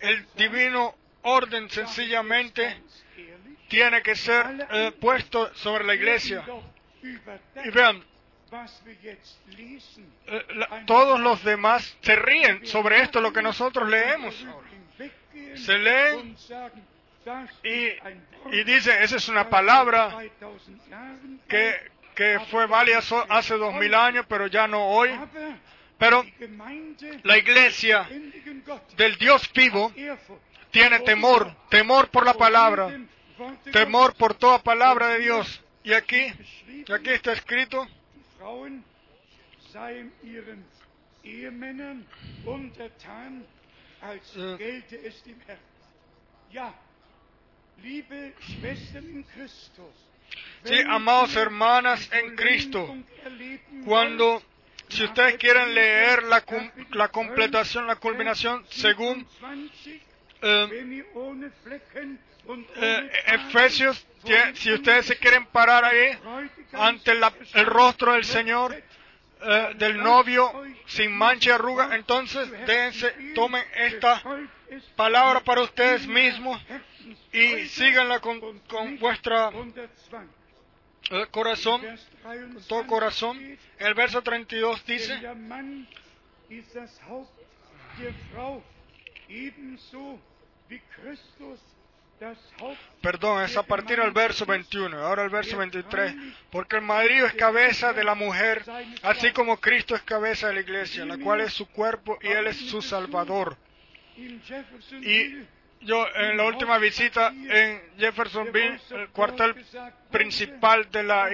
El 0.00 0.26
divino 0.36 0.94
orden 1.22 1.70
sencillamente 1.70 2.82
tiene 3.68 4.02
que 4.02 4.14
ser 4.14 4.66
eh, 4.70 4.92
puesto 5.00 5.54
sobre 5.54 5.84
la 5.84 5.94
iglesia. 5.94 6.44
Y 7.02 7.70
vean, 7.70 8.02
la- 10.54 10.86
todos 10.86 11.18
los 11.20 11.42
demás 11.44 11.96
se 12.02 12.16
ríen 12.16 12.66
sobre 12.66 13.00
esto, 13.02 13.20
lo 13.20 13.32
que 13.32 13.42
nosotros 13.42 13.88
leemos. 13.88 14.34
ahora. 14.48 14.68
Se 15.56 15.78
leen 15.78 16.36
y, 17.64 17.88
y 18.52 18.64
dicen, 18.64 19.02
esa 19.02 19.16
es 19.16 19.28
una 19.28 19.48
palabra 19.48 20.10
que, 21.48 21.74
que 22.14 22.40
fue 22.50 22.66
válida 22.66 23.00
hace 23.28 23.54
dos 23.56 23.74
mil 23.74 23.94
años, 23.94 24.26
pero 24.28 24.46
ya 24.46 24.68
no 24.68 24.86
hoy. 24.88 25.10
Pero 25.98 26.22
la 27.22 27.38
iglesia 27.38 28.06
del 28.96 29.16
Dios 29.16 29.50
vivo 29.54 29.92
tiene 30.70 31.00
temor, 31.00 31.54
temor 31.70 32.08
por 32.10 32.26
la 32.26 32.34
palabra, 32.34 32.88
temor 33.72 34.14
por 34.14 34.34
toda 34.34 34.58
palabra 34.62 35.08
de 35.08 35.18
Dios. 35.20 35.62
Y 35.82 35.92
aquí, 35.92 36.32
y 36.86 36.92
aquí 36.92 37.10
está 37.10 37.32
escrito, 37.32 37.86
Sí, 50.64 50.74
amados 50.88 51.36
hermanas 51.36 52.10
en 52.12 52.36
Cristo, 52.36 52.94
cuando, 53.84 54.42
si 54.88 55.04
ustedes 55.04 55.36
quieren 55.36 55.74
leer 55.74 56.22
la, 56.24 56.44
la 56.92 57.08
completación, 57.08 57.86
la 57.86 57.96
culminación, 57.96 58.64
según 58.68 59.26
eh, 60.44 60.68
eh, 62.76 63.10
Efesios, 63.34 64.06
si 64.54 64.72
ustedes 64.72 65.06
se 65.06 65.16
quieren 65.18 65.46
parar 65.46 65.84
ahí 65.84 66.18
ante 66.72 67.14
la- 67.14 67.32
el 67.54 67.66
rostro 67.66 68.12
del 68.12 68.24
Señor, 68.24 68.74
eh, 69.46 69.74
del 69.76 69.98
novio 70.02 70.50
sin 70.86 71.12
mancha 71.16 71.50
y 71.50 71.52
arruga, 71.52 71.94
entonces 71.96 72.50
déjense, 72.66 73.10
tomen 73.34 73.62
esta 73.76 74.22
palabra 74.96 75.40
para 75.40 75.62
ustedes 75.62 76.06
mismos 76.06 76.60
y 77.32 77.66
síganla 77.68 78.20
con, 78.20 78.40
con 78.68 78.98
vuestro 78.98 79.50
eh, 81.10 81.26
corazón, 81.30 81.82
todo 82.68 82.86
corazón. 82.86 83.58
El 83.78 83.94
verso 83.94 84.22
32 84.22 84.84
Denn 84.86 84.96
dice, 84.98 85.20
Perdón, 93.02 93.42
es 93.42 93.56
a 93.56 93.62
partir 93.64 93.98
del 93.98 94.12
verso 94.12 94.46
21, 94.46 94.96
ahora 94.98 95.24
el 95.24 95.30
verso 95.30 95.58
23. 95.58 96.14
Porque 96.50 96.76
el 96.76 96.82
marido 96.82 97.26
es 97.26 97.34
cabeza 97.34 97.92
de 97.92 98.04
la 98.04 98.14
mujer, 98.14 98.64
así 99.02 99.32
como 99.32 99.58
Cristo 99.60 99.94
es 99.94 100.02
cabeza 100.02 100.48
de 100.48 100.54
la 100.54 100.60
iglesia, 100.60 101.04
la 101.04 101.18
cual 101.18 101.40
es 101.40 101.52
su 101.52 101.66
cuerpo 101.66 102.18
y 102.22 102.28
él 102.28 102.46
es 102.46 102.56
su 102.56 102.80
salvador. 102.80 103.56
Y 104.16 105.44
yo 105.80 106.06
en 106.14 106.36
la 106.36 106.44
última 106.44 106.78
visita 106.78 107.28
en 107.28 107.82
Jeffersonville, 107.98 108.80
el 108.90 109.08
cuartel 109.08 109.54
principal 110.10 110.90
de 110.90 111.02
la 111.02 111.30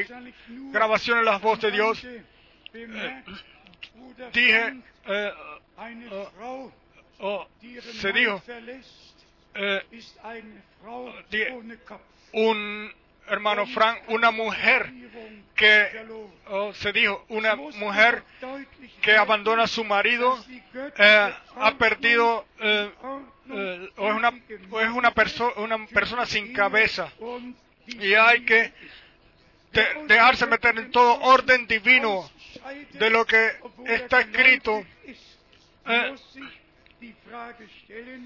grabación 0.73 1.19
de 1.19 1.25
las 1.25 1.41
voces 1.41 1.63
de 1.63 1.71
Dios, 1.71 2.07
dije, 4.33 4.81
eh, 5.07 5.33
oh, 6.41 6.73
oh, 7.21 7.49
se 8.01 8.13
dijo, 8.13 8.43
eh, 9.55 9.83
un 12.33 12.93
hermano 13.29 13.67
Frank, 13.67 14.03
una 14.09 14.31
mujer 14.31 14.91
que, 15.55 15.89
oh, 16.49 16.73
se 16.75 16.93
dijo, 16.93 17.25
una 17.29 17.55
mujer 17.77 18.23
que 19.03 19.17
abandona 19.17 19.65
a 19.65 19.67
su 19.69 19.85
marido, 19.85 20.37
eh, 20.99 21.35
ha 21.57 21.75
perdido, 21.77 22.47
eh, 22.61 22.91
eh, 23.53 23.91
o 23.97 24.09
es 24.09 24.15
una, 24.15 24.33
o 24.71 24.81
es 24.81 24.91
una, 24.91 25.13
perso- 25.15 25.53
una 25.57 25.87
persona 25.87 26.27
sin 26.27 26.53
cabeza. 26.53 27.13
Y 27.87 28.15
hay 28.15 28.45
que 28.45 28.73
de- 29.73 30.05
dejarse 30.07 30.47
meter 30.47 30.79
en 30.79 30.91
todo 30.91 31.21
orden 31.21 31.67
divino 31.67 32.29
de 32.93 33.11
lo 33.11 33.25
que 33.27 33.51
está 33.87 34.21
escrito. 34.21 34.85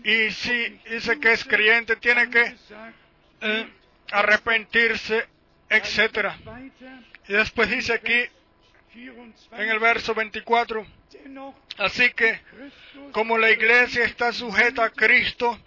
Y 0.04 0.30
si 0.30 0.80
dice 0.90 1.20
que 1.20 1.32
es 1.32 1.44
creyente, 1.44 1.96
tiene 1.96 2.30
que 2.30 2.54
eh, 3.40 3.68
arrepentirse, 4.10 5.26
etcétera. 5.68 6.36
Y 7.28 7.32
después 7.32 7.70
dice 7.70 7.94
aquí 7.94 8.24
en 8.94 9.68
el 9.68 9.78
verso 9.78 10.14
24, 10.14 10.86
así 11.78 12.10
que 12.12 12.40
como 13.12 13.38
la 13.38 13.50
iglesia 13.50 14.04
está 14.04 14.32
sujeta 14.32 14.84
a 14.84 14.90
Cristo, 14.90 15.58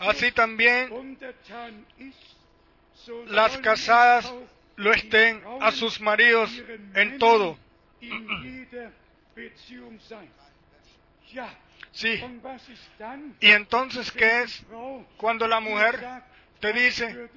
así 0.00 0.32
también 0.32 1.18
las 3.28 3.56
casadas 3.58 4.32
lo 4.76 4.92
estén 4.92 5.42
a 5.60 5.72
sus 5.72 6.00
maridos 6.00 6.50
en 6.94 7.18
todo. 7.18 7.58
Sí. 11.92 12.20
¿Y 13.40 13.50
entonces 13.50 14.12
qué 14.12 14.42
es 14.42 14.64
cuando 15.16 15.46
la 15.48 15.60
mujer 15.60 16.00
te 16.60 16.72
dice, 16.72 17.28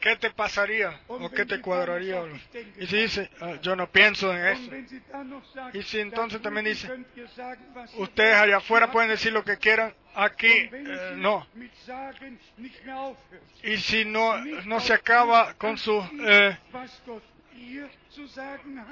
¿qué 0.00 0.16
te 0.16 0.30
pasaría 0.30 1.00
o 1.08 1.30
qué 1.30 1.44
te 1.44 1.60
cuadraría? 1.60 2.22
Y 2.78 2.86
si 2.86 2.96
dice, 2.96 3.30
"Ah, 3.40 3.56
yo 3.62 3.76
no 3.76 3.90
pienso 3.90 4.32
en 4.34 4.46
eso. 4.46 4.70
Y 5.74 5.82
si 5.82 6.00
entonces 6.00 6.40
también 6.40 6.66
dice, 6.66 6.90
Ustedes 7.96 8.36
allá 8.36 8.58
afuera 8.58 8.90
pueden 8.90 9.10
decir 9.10 9.32
lo 9.32 9.44
que 9.44 9.58
quieran, 9.58 9.94
aquí 10.14 10.68
eh, 10.72 11.12
no. 11.16 11.46
Y 13.62 13.76
si 13.78 14.04
no, 14.04 14.36
no 14.64 14.80
se 14.80 14.92
acaba 14.94 15.54
con 15.54 15.76
su, 15.76 15.98
eh, 16.26 16.58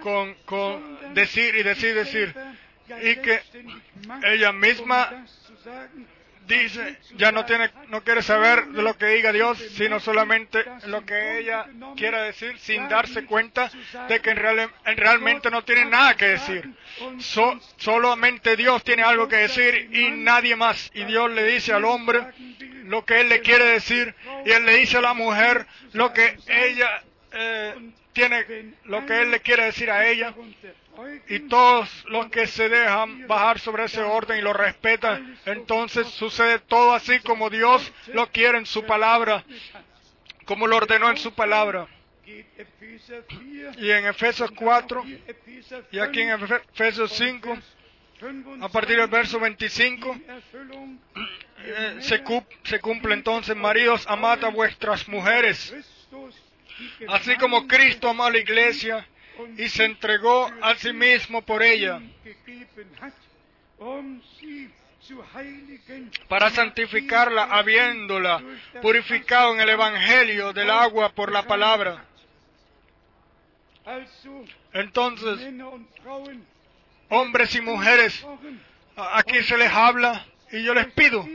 con, 0.02 0.34
con 0.44 1.14
decir 1.14 1.54
y 1.56 1.62
decir, 1.62 1.94
decir, 1.94 2.34
y 3.02 3.16
que 3.16 3.40
ella 4.24 4.52
misma 4.52 5.24
dice, 6.46 6.96
ya 7.16 7.30
no 7.30 7.44
tiene, 7.44 7.70
no 7.88 8.02
quiere 8.02 8.22
saber 8.22 8.68
de 8.68 8.80
lo 8.82 8.96
que 8.96 9.04
diga 9.06 9.32
Dios, 9.32 9.58
sino 9.76 10.00
solamente 10.00 10.64
lo 10.86 11.04
que 11.04 11.40
ella 11.40 11.66
quiera 11.94 12.22
decir, 12.22 12.58
sin 12.58 12.88
darse 12.88 13.26
cuenta 13.26 13.70
de 14.08 14.20
que 14.20 14.30
en 14.30 14.36
real- 14.38 14.70
en 14.86 14.96
realmente 14.96 15.50
no 15.50 15.62
tiene 15.64 15.84
nada 15.84 16.16
que 16.16 16.24
decir. 16.28 16.70
So- 17.18 17.60
solamente 17.76 18.56
Dios 18.56 18.82
tiene 18.82 19.02
algo 19.02 19.28
que 19.28 19.36
decir 19.36 19.90
y 19.92 20.10
nadie 20.12 20.56
más. 20.56 20.90
Y 20.94 21.04
Dios 21.04 21.30
le 21.32 21.44
dice 21.44 21.74
al 21.74 21.84
hombre 21.84 22.20
lo 22.84 23.04
que 23.04 23.20
él 23.20 23.28
le 23.28 23.40
quiere 23.42 23.64
decir 23.66 24.14
y 24.46 24.50
él 24.50 24.64
le 24.64 24.76
dice 24.76 24.96
a 24.96 25.00
la 25.02 25.12
mujer 25.12 25.66
lo 25.92 26.14
que 26.14 26.38
ella 26.46 27.02
eh, 27.32 27.74
tiene, 28.12 28.74
lo 28.84 29.04
que 29.06 29.22
él 29.22 29.30
le 29.30 29.40
quiere 29.40 29.64
decir 29.66 29.90
a 29.90 30.06
ella. 30.08 30.34
Y 31.28 31.40
todos 31.48 32.04
los 32.08 32.28
que 32.28 32.46
se 32.48 32.68
dejan 32.68 33.26
bajar 33.28 33.58
sobre 33.60 33.84
ese 33.84 34.02
orden 34.02 34.38
y 34.38 34.42
lo 34.42 34.52
respetan, 34.52 35.38
entonces 35.46 36.08
sucede 36.08 36.58
todo 36.58 36.92
así 36.92 37.20
como 37.20 37.50
Dios 37.50 37.92
lo 38.14 38.26
quiere 38.30 38.58
en 38.58 38.66
su 38.66 38.84
palabra, 38.84 39.44
como 40.44 40.66
lo 40.66 40.76
ordenó 40.76 41.08
en 41.10 41.16
su 41.16 41.32
palabra. 41.34 41.86
Y 43.78 43.90
en 43.90 44.06
Efesios 44.06 44.50
4 44.50 45.04
y 45.92 45.98
aquí 46.00 46.20
en 46.20 46.30
Efe- 46.30 46.62
Efesios 46.74 47.12
5, 47.12 47.56
a 48.60 48.68
partir 48.68 48.96
del 48.98 49.06
verso 49.08 49.38
25, 49.38 50.16
eh, 51.64 51.96
se 52.64 52.80
cumple 52.80 53.14
entonces, 53.14 53.54
maridos, 53.56 54.04
amad 54.08 54.44
a 54.44 54.48
vuestras 54.48 55.06
mujeres, 55.08 55.72
así 57.08 57.36
como 57.36 57.66
Cristo 57.66 58.08
amó 58.08 58.24
a 58.24 58.30
la 58.30 58.38
iglesia 58.38 59.06
y 59.56 59.68
se 59.68 59.84
entregó 59.84 60.50
a 60.60 60.74
sí 60.76 60.92
mismo 60.92 61.42
por 61.42 61.62
ella, 61.62 62.00
para 66.28 66.50
santificarla, 66.50 67.44
habiéndola 67.44 68.42
purificado 68.82 69.54
en 69.54 69.60
el 69.60 69.68
Evangelio 69.70 70.52
del 70.52 70.70
agua 70.70 71.10
por 71.10 71.32
la 71.32 71.44
palabra. 71.44 72.04
Entonces, 74.72 75.54
hombres 77.08 77.54
y 77.54 77.60
mujeres, 77.60 78.26
aquí 78.96 79.42
se 79.44 79.56
les 79.56 79.72
habla 79.72 80.26
y 80.52 80.62
yo 80.62 80.74
les 80.74 80.92
pido, 80.92 81.26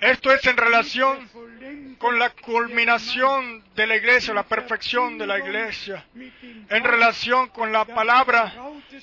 esto 0.00 0.32
es 0.32 0.44
en 0.46 0.56
relación 0.56 1.28
con 1.98 2.18
la 2.18 2.30
culminación 2.30 3.62
de 3.74 3.86
la 3.86 3.96
iglesia, 3.96 4.34
la 4.34 4.42
perfección 4.42 5.18
de 5.18 5.26
la 5.26 5.38
iglesia, 5.38 6.04
en 6.14 6.84
relación 6.84 7.48
con 7.48 7.72
la 7.72 7.84
palabra 7.84 8.52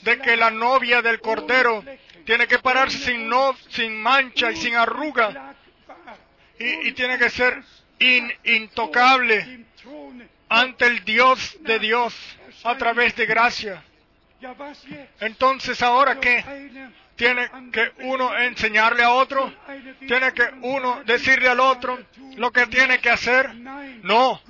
de 0.01 0.19
que 0.19 0.35
la 0.37 0.51
novia 0.51 1.01
del 1.01 1.19
Cordero 1.21 1.83
tiene 2.25 2.47
que 2.47 2.59
pararse 2.59 2.97
sin, 2.97 3.27
no, 3.29 3.55
sin 3.69 4.01
mancha 4.01 4.51
y 4.51 4.55
sin 4.57 4.75
arruga 4.75 5.55
y, 6.59 6.89
y 6.89 6.91
tiene 6.93 7.17
que 7.17 7.29
ser 7.29 7.61
in- 7.99 8.33
intocable 8.43 9.65
ante 10.49 10.85
el 10.87 11.03
Dios 11.05 11.57
de 11.61 11.79
Dios 11.79 12.13
a 12.63 12.77
través 12.77 13.15
de 13.15 13.25
gracia. 13.25 13.83
Entonces, 15.19 15.81
ahora 15.81 16.19
que 16.19 16.43
tiene 17.15 17.49
que 17.71 17.91
uno 18.03 18.37
enseñarle 18.37 19.03
a 19.03 19.11
otro, 19.11 19.53
tiene 20.07 20.33
que 20.33 20.49
uno 20.61 21.03
decirle 21.05 21.47
al 21.49 21.59
otro 21.59 21.99
lo 22.35 22.51
que 22.51 22.67
tiene 22.67 22.99
que 22.99 23.09
hacer. 23.09 23.53
No, 24.03 24.41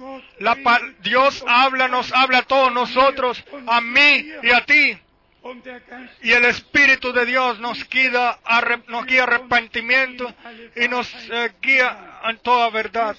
Dios 1.02 1.44
habla, 1.48 1.88
nos 1.88 2.12
habla 2.14 2.40
a 2.40 2.44
todos 2.44 2.72
nosotros, 2.74 3.44
a 3.68 3.82
mí 3.82 4.30
y 4.42 4.50
a 4.52 4.66
ti. 4.66 4.98
Y 6.22 6.32
el 6.32 6.46
Espíritu 6.46 7.12
de 7.12 7.26
Dios 7.26 7.60
nos 7.60 7.88
guía, 7.90 8.40
nos 8.88 9.06
guía 9.06 9.24
arrepentimiento 9.24 10.34
y 10.76 10.88
nos 10.88 11.14
eh, 11.30 11.52
guía 11.62 12.22
en 12.24 12.38
toda 12.38 12.70
verdad. 12.70 13.18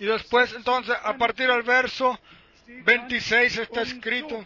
Y 0.00 0.06
después, 0.06 0.54
entonces, 0.54 0.96
a 1.04 1.14
partir 1.18 1.48
del 1.48 1.62
verso 1.62 2.18
26 2.66 3.58
está 3.58 3.82
escrito, 3.82 4.42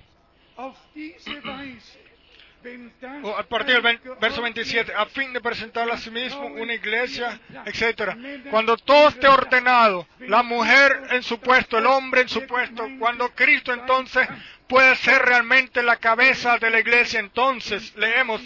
o 3.22 3.36
a 3.36 3.42
partir 3.44 3.80
del 3.80 4.00
verso 4.20 4.42
27, 4.42 4.92
a 4.92 5.06
fin 5.06 5.32
de 5.32 5.40
presentar 5.40 5.88
a 5.90 5.96
sí 5.96 6.10
mismo 6.10 6.46
una 6.46 6.74
iglesia, 6.74 7.38
etcétera. 7.64 8.16
Cuando 8.50 8.76
todo 8.76 9.08
esté 9.08 9.28
ordenado, 9.28 10.06
la 10.20 10.42
mujer 10.42 11.08
en 11.10 11.22
su 11.22 11.38
puesto, 11.38 11.78
el 11.78 11.86
hombre 11.86 12.22
en 12.22 12.28
su 12.28 12.44
puesto, 12.46 12.88
cuando 12.98 13.28
Cristo 13.34 13.72
entonces 13.72 14.26
puede 14.66 14.96
ser 14.96 15.22
realmente 15.22 15.82
la 15.82 15.96
cabeza 15.96 16.58
de 16.58 16.70
la 16.70 16.80
iglesia, 16.80 17.20
entonces 17.20 17.94
leemos 17.96 18.40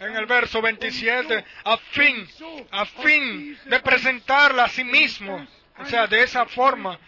en 0.00 0.16
el 0.16 0.26
verso 0.26 0.60
27, 0.60 1.44
a 1.64 1.76
fin, 1.78 2.28
a 2.70 2.84
fin 2.84 3.58
de 3.64 3.80
presentarla 3.80 4.64
a 4.64 4.68
sí 4.68 4.84
mismo, 4.84 5.46
o 5.78 5.84
sea, 5.86 6.06
de 6.06 6.22
esa 6.22 6.44
forma, 6.44 6.98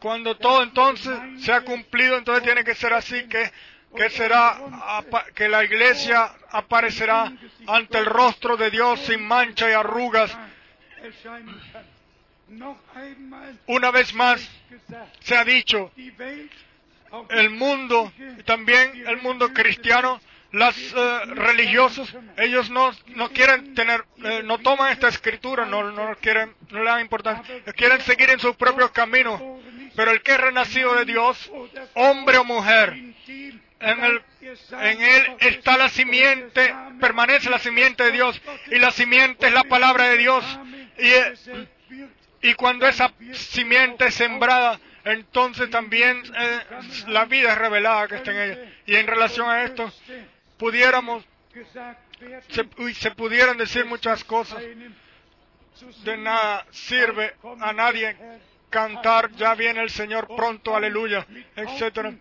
cuando 0.00 0.36
todo 0.36 0.62
entonces 0.62 1.18
se 1.38 1.52
ha 1.52 1.62
cumplido, 1.62 2.18
entonces 2.18 2.44
tiene 2.44 2.64
que 2.64 2.74
ser 2.74 2.92
así 2.92 3.24
que 3.28 3.50
que 3.96 4.10
será 4.10 4.58
que 5.34 5.48
la 5.48 5.64
iglesia 5.64 6.30
aparecerá 6.50 7.32
ante 7.66 7.98
el 7.98 8.06
rostro 8.06 8.56
de 8.56 8.70
Dios 8.70 9.00
sin 9.00 9.26
mancha 9.26 9.68
y 9.70 9.72
arrugas. 9.72 10.36
Una 13.66 13.90
vez 13.90 14.14
más 14.14 14.48
se 15.20 15.36
ha 15.36 15.44
dicho, 15.44 15.90
el 17.30 17.50
mundo, 17.50 18.12
y 18.38 18.42
también 18.42 19.04
el 19.06 19.16
mundo 19.18 19.52
cristiano, 19.52 20.20
los 20.56 20.74
eh, 20.96 21.20
religiosos, 21.34 22.16
ellos 22.38 22.70
no, 22.70 22.90
no 23.08 23.30
quieren 23.30 23.74
tener, 23.74 24.02
eh, 24.24 24.40
no 24.42 24.56
toman 24.56 24.90
esta 24.90 25.08
escritura, 25.08 25.66
no, 25.66 25.90
no 25.90 26.16
quieren, 26.16 26.54
no 26.70 26.78
le 26.78 26.86
dan 26.86 27.00
importancia, 27.02 27.62
quieren 27.76 28.00
seguir 28.00 28.30
en 28.30 28.40
sus 28.40 28.56
propios 28.56 28.90
caminos. 28.90 29.38
Pero 29.94 30.12
el 30.12 30.22
que 30.22 30.32
es 30.32 30.40
renacido 30.40 30.94
de 30.94 31.04
Dios, 31.04 31.52
hombre 31.92 32.38
o 32.38 32.44
mujer, 32.44 32.94
en, 32.94 34.04
el, 34.04 34.22
en 34.80 35.02
él 35.02 35.36
está 35.40 35.76
la 35.76 35.90
simiente, 35.90 36.74
permanece 37.00 37.50
la 37.50 37.58
simiente 37.58 38.04
de 38.04 38.12
Dios, 38.12 38.40
y 38.70 38.78
la 38.78 38.92
simiente 38.92 39.48
es 39.48 39.52
la 39.52 39.64
palabra 39.64 40.08
de 40.08 40.16
Dios. 40.16 40.42
Y, 40.98 42.48
y 42.48 42.54
cuando 42.54 42.86
esa 42.86 43.12
simiente 43.32 44.06
es 44.06 44.14
sembrada, 44.14 44.80
entonces 45.04 45.68
también 45.70 46.22
eh, 46.36 46.60
la 47.08 47.26
vida 47.26 47.52
es 47.52 47.58
revelada 47.58 48.08
que 48.08 48.16
está 48.16 48.32
en 48.32 48.38
ella. 48.38 48.72
Y 48.86 48.96
en 48.96 49.06
relación 49.06 49.48
a 49.48 49.64
esto, 49.64 49.92
pudiéramos, 50.58 51.24
se, 52.48 52.94
se 52.94 53.10
pudieran 53.12 53.56
decir 53.56 53.84
muchas 53.84 54.24
cosas. 54.24 54.62
De 56.04 56.16
nada 56.16 56.66
sirve 56.70 57.34
a 57.60 57.72
nadie 57.72 58.16
cantar, 58.70 59.30
ya 59.32 59.54
viene 59.54 59.82
el 59.82 59.90
Señor 59.90 60.26
pronto, 60.34 60.74
aleluya, 60.74 61.26
etcétera. 61.54 62.14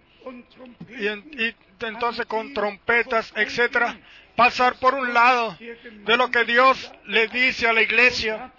Y, 0.90 1.08
y 1.08 1.56
entonces 1.82 2.26
con 2.26 2.54
trompetas, 2.54 3.32
etcétera, 3.36 3.98
pasar 4.36 4.76
por 4.76 4.94
un 4.94 5.14
lado 5.14 5.58
de 5.60 6.18
lo 6.18 6.30
que 6.32 6.44
Dios 6.46 6.92
le 7.06 7.28
dice 7.28 7.68
a 7.68 7.74
la 7.74 7.82
iglesia. 7.82 8.52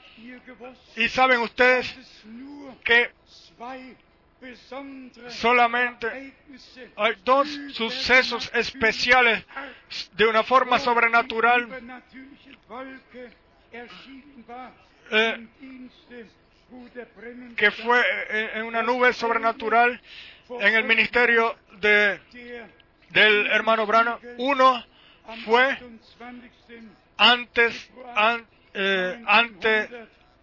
Y 0.96 1.08
saben 1.08 1.40
ustedes 1.40 1.94
que 2.84 3.10
solamente 5.28 6.06
hay 6.96 7.14
dos 7.24 7.48
sucesos 7.72 8.50
especiales 8.54 9.44
de 10.12 10.26
una 10.26 10.42
forma 10.42 10.78
sobrenatural 10.78 11.68
eh, 15.10 15.46
que 17.56 17.70
fue 17.70 18.00
eh, 18.30 18.50
en 18.54 18.64
una 18.64 18.82
nube 18.82 19.12
sobrenatural 19.12 20.00
en 20.60 20.74
el 20.74 20.84
ministerio 20.84 21.56
de, 21.80 22.20
del 23.10 23.46
hermano 23.48 23.86
Brano. 23.86 24.18
Uno 24.38 24.84
fue 25.44 25.76
antes, 27.18 27.90
an- 28.14 28.46
eh, 28.74 29.22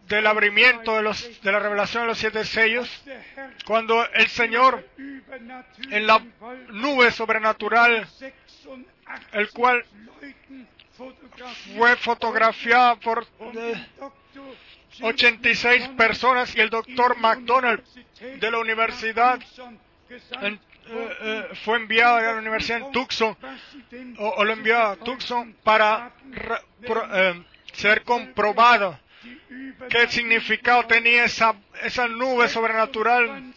del 0.07 0.27
abrimiento 0.27 0.95
de, 0.95 1.01
los, 1.01 1.41
de 1.41 1.51
la 1.51 1.59
revelación 1.59 2.03
de 2.03 2.07
los 2.07 2.17
siete 2.17 2.43
sellos, 2.45 3.03
cuando 3.65 4.05
el 4.13 4.27
Señor 4.27 4.87
en 5.89 6.07
la 6.07 6.21
nube 6.69 7.11
sobrenatural, 7.11 8.07
el 9.31 9.49
cual 9.51 9.85
fue 11.75 11.95
fotografiada 11.97 12.95
por 12.95 13.25
eh, 13.55 13.85
86 15.01 15.89
personas 15.89 16.55
y 16.55 16.61
el 16.61 16.69
doctor 16.69 17.17
McDonald 17.17 17.83
de 18.39 18.51
la 18.51 18.59
universidad 18.59 19.39
eh, 20.09 20.57
eh, 20.89 21.49
fue 21.63 21.77
enviado 21.77 22.17
a 22.17 22.21
la 22.21 22.35
universidad 22.35 22.79
en 22.79 22.91
Tucson 22.91 23.35
o, 24.17 24.43
lo 24.43 24.53
envió 24.53 24.77
a 24.77 24.95
Tucson 24.97 25.55
para 25.63 26.11
eh, 27.13 27.43
ser 27.73 28.03
comprobado 28.03 28.99
qué 29.89 30.07
significado 30.07 30.85
tenía 30.85 31.25
esa, 31.25 31.55
esa 31.81 32.07
nube 32.07 32.47
sobrenatural, 32.47 33.53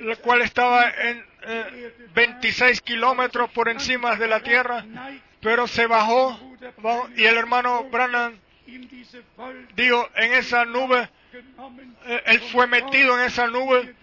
la 0.00 0.16
cual 0.16 0.42
estaba 0.42 0.88
en 0.90 1.24
eh, 1.42 1.94
26 2.14 2.80
kilómetros 2.82 3.50
por 3.50 3.68
encima 3.68 4.16
de 4.16 4.28
la 4.28 4.40
tierra, 4.40 4.84
pero 5.40 5.66
se 5.66 5.86
bajó, 5.86 6.38
y 7.16 7.24
el 7.24 7.36
hermano 7.36 7.84
Branham 7.84 8.38
dijo, 9.74 10.08
en 10.16 10.32
esa 10.34 10.64
nube, 10.64 11.08
eh, 12.06 12.22
él 12.26 12.40
fue 12.52 12.66
metido 12.66 13.18
en 13.18 13.26
esa 13.26 13.46
nube 13.46 13.94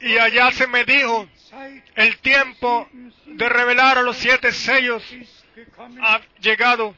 y 0.00 0.16
allá 0.18 0.50
se 0.52 0.66
me 0.66 0.84
dijo, 0.84 1.28
el 1.94 2.18
tiempo 2.18 2.88
de 3.26 3.48
revelar 3.48 3.98
a 3.98 4.02
los 4.02 4.16
siete 4.16 4.52
sellos 4.52 5.02
ha 6.00 6.20
llegado. 6.40 6.94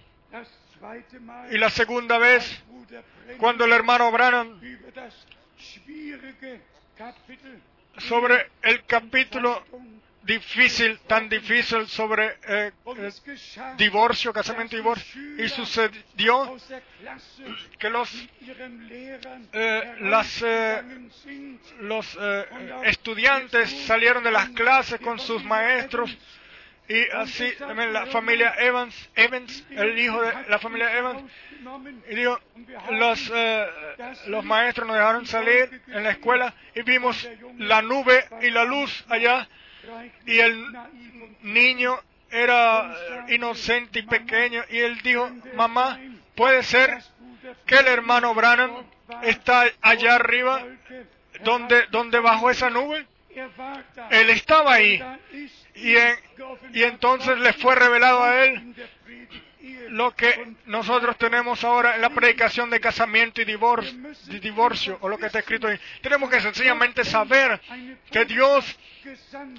Y 1.50 1.58
la 1.58 1.70
segunda 1.70 2.18
vez, 2.18 2.62
cuando 3.38 3.64
el 3.64 3.72
hermano 3.72 4.10
Branham 4.10 4.60
sobre 7.98 8.50
el 8.62 8.84
capítulo 8.84 9.62
difícil, 10.22 10.98
tan 11.06 11.28
difícil 11.28 11.86
sobre 11.88 12.36
eh, 12.46 12.72
eh, 12.96 13.10
divorcio, 13.76 14.32
casamiento 14.32 14.76
y 14.76 14.78
divorcio, 14.78 15.44
y 15.44 15.48
sucedió 15.48 16.56
que 17.78 17.90
los, 17.90 18.14
eh, 18.14 19.20
eh, 19.52 19.96
los 21.80 22.18
estudiantes 22.84 23.70
salieron 23.86 24.22
de 24.22 24.30
las 24.30 24.50
clases 24.50 25.00
con 25.00 25.18
sus 25.18 25.42
maestros 25.44 26.16
y 26.90 27.08
así 27.12 27.54
la 27.60 28.06
familia 28.06 28.52
Evans, 28.58 29.10
Evans, 29.14 29.64
el 29.70 29.96
hijo 29.96 30.20
de 30.22 30.32
la 30.48 30.58
familia 30.58 30.98
Evans, 30.98 31.22
y 32.10 32.14
dijo, 32.16 32.36
los, 32.90 33.30
eh, 33.32 33.66
los 34.26 34.44
maestros 34.44 34.88
nos 34.88 34.96
dejaron 34.96 35.24
salir 35.24 35.82
en 35.86 36.02
la 36.02 36.10
escuela 36.10 36.52
y 36.74 36.82
vimos 36.82 37.28
la 37.58 37.80
nube 37.80 38.24
y 38.42 38.50
la 38.50 38.64
luz 38.64 39.04
allá. 39.08 39.48
Y 40.26 40.40
el 40.40 40.66
niño 41.42 41.96
era 42.28 42.92
eh, 42.92 43.34
inocente 43.34 44.00
y 44.00 44.02
pequeño. 44.02 44.64
Y 44.68 44.78
él 44.78 45.00
dijo, 45.02 45.30
mamá, 45.54 46.00
puede 46.34 46.64
ser 46.64 46.98
que 47.66 47.76
el 47.76 47.86
hermano 47.86 48.34
Branham 48.34 48.84
está 49.22 49.64
allá 49.80 50.16
arriba 50.16 50.64
donde, 51.44 51.86
donde 51.92 52.18
bajó 52.18 52.50
esa 52.50 52.68
nube. 52.68 53.06
Él 54.10 54.30
estaba 54.30 54.74
ahí 54.74 55.00
y, 55.74 55.96
en- 55.96 56.18
y 56.74 56.82
entonces 56.82 57.38
le 57.38 57.52
fue 57.54 57.74
revelado 57.74 58.22
a 58.24 58.44
él 58.44 58.74
lo 59.90 60.14
que 60.14 60.54
nosotros 60.66 61.16
tenemos 61.18 61.64
ahora 61.64 61.96
en 61.96 62.02
la 62.02 62.10
predicación 62.10 62.70
de 62.70 62.80
casamiento 62.80 63.40
y 63.42 63.44
divorcio, 63.44 63.92
divorcio, 64.40 64.98
o 65.00 65.08
lo 65.08 65.18
que 65.18 65.26
está 65.26 65.40
escrito 65.40 65.66
ahí. 65.66 65.78
Tenemos 66.00 66.30
que 66.30 66.40
sencillamente 66.40 67.04
saber 67.04 67.60
que 68.10 68.24
Dios 68.24 68.64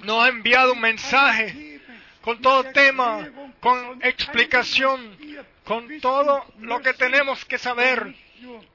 nos 0.04 0.24
ha 0.24 0.28
enviado 0.28 0.72
un 0.72 0.80
mensaje 0.80 1.80
con 2.22 2.40
todo 2.40 2.64
tema, 2.72 3.28
con 3.60 4.00
explicación, 4.02 5.16
con 5.64 6.00
todo 6.00 6.44
lo 6.60 6.80
que 6.80 6.94
tenemos 6.94 7.44
que 7.44 7.58
saber 7.58 8.14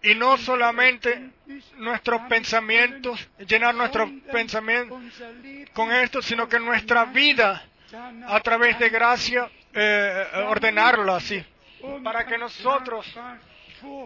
y 0.03 0.15
no 0.15 0.37
solamente 0.37 1.31
nuestros 1.77 2.21
pensamientos, 2.23 3.27
llenar 3.47 3.75
nuestros 3.75 4.09
pensamientos 4.31 5.01
con 5.73 5.91
esto, 5.91 6.21
sino 6.21 6.47
que 6.47 6.59
nuestra 6.59 7.05
vida 7.05 7.63
a 8.27 8.39
través 8.41 8.77
de 8.79 8.89
gracia 8.89 9.49
eh, 9.73 10.25
ordenarla 10.47 11.17
así, 11.17 11.43
para 12.03 12.25
que 12.25 12.37
nosotros 12.37 13.05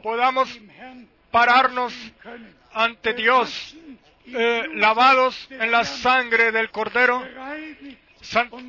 podamos 0.03 0.59
pararnos 1.31 1.93
ante 2.73 3.13
Dios, 3.13 3.75
eh, 4.27 4.67
lavados 4.75 5.47
en 5.49 5.71
la 5.71 5.83
sangre 5.83 6.51
del 6.51 6.69
Cordero, 6.71 7.23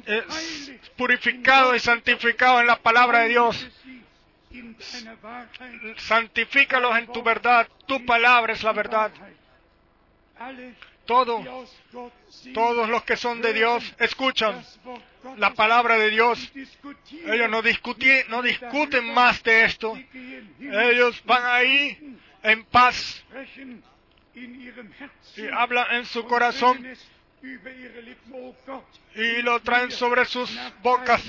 eh, 0.06 0.24
purificados 0.97 1.77
y 1.77 1.81
santificados 1.81 2.62
en 2.62 2.66
la 2.66 2.77
palabra 2.77 3.20
de 3.20 3.28
Dios. 3.28 3.69
Santifícalos 5.97 6.97
en 6.99 7.07
tu 7.09 7.23
verdad, 7.23 7.69
tu 7.87 8.05
palabra 8.05 8.53
es 8.53 8.62
la 8.62 8.73
verdad. 8.73 9.12
Todo, 11.07 11.45
todos 12.55 12.89
los 12.89 13.03
que 13.05 13.16
son 13.16 13.43
de 13.43 13.53
Dios 13.53 13.95
escuchan 13.99 14.65
la 15.37 15.53
palabra 15.55 15.97
de 15.97 16.11
Dios. 16.11 16.53
Ellos 17.27 17.51
no, 17.51 17.62
no 18.29 18.43
discuten 18.43 19.15
más 19.15 19.43
de 19.43 19.65
esto. 19.65 19.99
Ellos 20.61 21.23
van 21.24 21.43
ahí 21.45 22.16
en 22.43 22.65
paz 22.65 23.24
y 25.37 25.47
hablan 25.53 25.97
en 25.97 26.07
su 26.07 26.24
corazón 26.24 26.87
y 29.14 29.43
lo 29.43 29.60
traen 29.60 29.90
sobre 29.90 30.24
sus 30.24 30.51
bocas. 30.82 31.23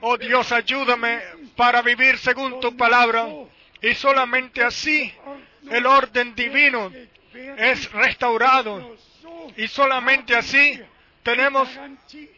Oh 0.00 0.16
Dios, 0.16 0.52
ayúdame 0.52 1.20
para 1.56 1.82
vivir 1.82 2.18
según 2.18 2.60
tu 2.60 2.76
palabra. 2.76 3.26
Y 3.82 3.94
solamente 3.94 4.62
así 4.62 5.12
el 5.70 5.86
orden 5.86 6.34
divino 6.34 6.90
es 7.58 7.90
restaurado. 7.92 8.96
Y 9.56 9.68
solamente 9.68 10.34
así 10.34 10.80
tenemos 11.22 11.68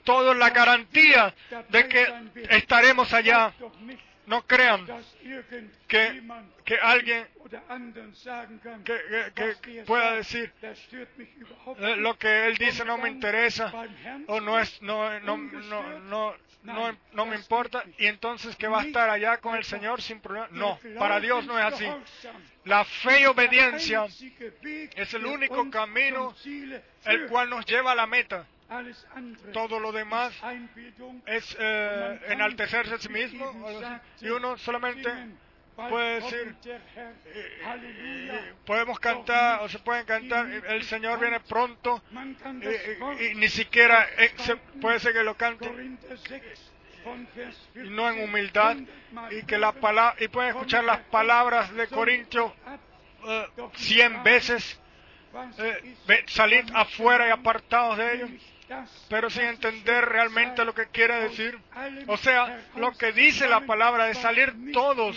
toda 0.05 0.35
la 0.35 0.51
garantía 0.51 1.35
de 1.69 1.89
que 1.89 2.07
estaremos 2.51 3.13
allá. 3.13 3.53
No 4.29 4.47
crean 4.47 4.87
que, 5.89 6.21
que 6.65 6.75
alguien 6.79 7.27
que, 8.85 9.01
que- 9.05 9.33
que 9.35 9.83
pueda 9.87 10.15
decir. 10.17 10.53
Eh, 11.79 11.97
lo 11.97 12.19
que 12.19 12.47
él 12.47 12.57
dice 12.59 12.85
no 12.85 12.99
me 12.99 13.09
interesa 13.09 13.73
o 14.29 14.41
no 14.41 14.59
es 14.59 14.83
no 14.83 15.19
no 15.21 15.37
no 15.39 15.83
no 16.01 16.35
no, 16.75 16.99
no 17.13 17.27
me 17.27 17.37
importa. 17.37 17.85
y 17.99 18.07
entonces 18.07 18.55
que 18.57 18.69
va 18.69 18.81
a 18.81 18.83
estar 18.89 19.09
allá 19.09 19.39
con 19.39 19.57
el 19.57 19.65
Señor 19.65 20.03
sin 20.03 20.21
problema. 20.21 20.49
No, 20.51 20.79
para 20.99 21.21
Dios 21.21 21.47
no 21.47 21.59
es 21.59 21.65
así. 21.65 21.87
La 22.65 22.85
fe 22.85 23.21
y 23.23 23.27
obediencia 23.27 24.05
es 24.95 25.15
el 25.15 25.25
único 25.25 25.71
camino 25.71 26.35
el 27.07 27.27
cual 27.29 27.49
nos 27.49 27.65
lleva 27.65 27.93
a 27.93 27.95
la 27.95 28.07
meta. 28.07 28.47
Todo 29.53 29.81
lo 29.81 29.93
demás 29.93 30.33
es 31.27 31.57
eh, 31.59 32.21
enaltecerse 32.29 32.95
a 32.95 32.99
sí 32.99 33.09
mismo 33.09 33.51
y 34.21 34.29
uno 34.29 34.57
solamente 34.59 35.09
puede 35.91 36.21
decir 36.21 36.57
eh, 37.25 38.55
podemos 38.67 38.99
cantar 39.01 39.61
o 39.63 39.69
se 39.69 39.79
pueden 39.79 40.05
cantar 40.05 40.47
el 40.51 40.83
Señor 40.83 41.19
viene 41.21 41.41
pronto 41.41 42.03
y, 42.67 43.23
y- 43.23 43.27
y 43.31 43.35
ni 43.37 43.49
siquiera 43.49 44.07
eh, 44.19 44.33
se- 44.39 44.57
puede 44.81 44.99
ser 44.99 45.13
que 45.15 45.23
lo 45.23 45.35
cante. 45.37 45.69
Y 47.75 47.89
no 47.91 48.11
en 48.11 48.25
humildad 48.25 48.77
y 49.31 49.43
que 49.47 49.57
la 49.57 49.73
palabra 49.73 50.17
y 50.23 50.29
pueden 50.29 50.51
escuchar 50.51 50.85
las 50.85 50.99
palabras 51.05 51.73
de 51.75 51.87
Corintio 51.87 52.55
eh, 53.27 53.47
cien 53.77 54.23
veces 54.25 54.79
eh, 55.59 55.95
ve- 56.07 56.25
salid 56.27 56.65
afuera 56.75 57.29
y 57.29 57.31
apartados 57.31 57.97
de 57.99 58.15
ellos 58.15 58.31
pero 59.09 59.31
sin 59.31 59.45
entender 59.45 60.05
realmente 60.05 60.65
lo 60.65 60.75
que 60.75 60.87
quiere 60.87 61.29
decir. 61.29 61.59
O 62.07 62.17
sea, 62.17 62.61
lo 62.77 62.93
que 62.93 63.13
dice 63.13 63.49
la 63.49 63.61
palabra 63.61 64.07
de 64.07 64.15
salir 64.15 64.73
todos 64.73 65.17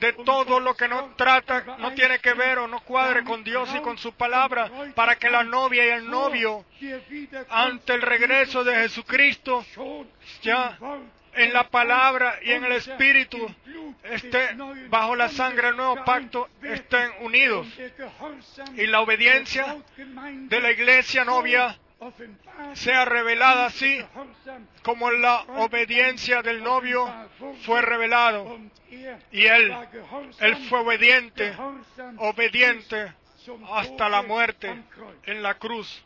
de 0.00 0.12
todo 0.12 0.60
lo 0.60 0.74
que 0.74 0.88
no 0.88 1.14
trata, 1.16 1.76
no 1.78 1.92
tiene 1.92 2.20
que 2.20 2.32
ver 2.32 2.58
o 2.58 2.68
no 2.68 2.80
cuadre 2.80 3.24
con 3.24 3.42
Dios 3.44 3.68
y 3.74 3.80
con 3.80 3.98
su 3.98 4.12
palabra, 4.12 4.70
para 4.94 5.16
que 5.16 5.30
la 5.30 5.44
novia 5.44 5.84
y 5.84 5.88
el 5.90 6.08
novio, 6.08 6.64
ante 7.50 7.94
el 7.94 8.02
regreso 8.02 8.64
de 8.64 8.74
Jesucristo, 8.74 9.64
ya 10.42 10.78
en 11.34 11.52
la 11.52 11.68
palabra 11.68 12.38
y 12.42 12.52
en 12.52 12.64
el 12.64 12.72
Espíritu, 12.72 13.38
esté 14.04 14.56
bajo 14.88 15.14
la 15.16 15.28
sangre 15.28 15.68
del 15.68 15.76
nuevo 15.76 16.04
pacto, 16.04 16.48
estén 16.62 17.10
unidos. 17.20 17.66
Y 18.76 18.86
la 18.86 19.00
obediencia 19.00 19.76
de 19.96 20.60
la 20.60 20.70
iglesia 20.70 21.24
novia 21.24 21.78
sea 22.74 23.04
revelada 23.04 23.66
así 23.66 24.04
como 24.82 25.10
la 25.10 25.40
obediencia 25.56 26.42
del 26.42 26.62
novio 26.62 27.06
fue 27.62 27.82
revelado. 27.82 28.58
Y 29.32 29.44
él, 29.46 29.74
él 30.40 30.56
fue 30.68 30.80
obediente, 30.80 31.54
obediente 32.18 33.12
hasta 33.70 34.08
la 34.08 34.22
muerte 34.22 34.82
en 35.24 35.42
la 35.42 35.54
cruz. 35.54 36.04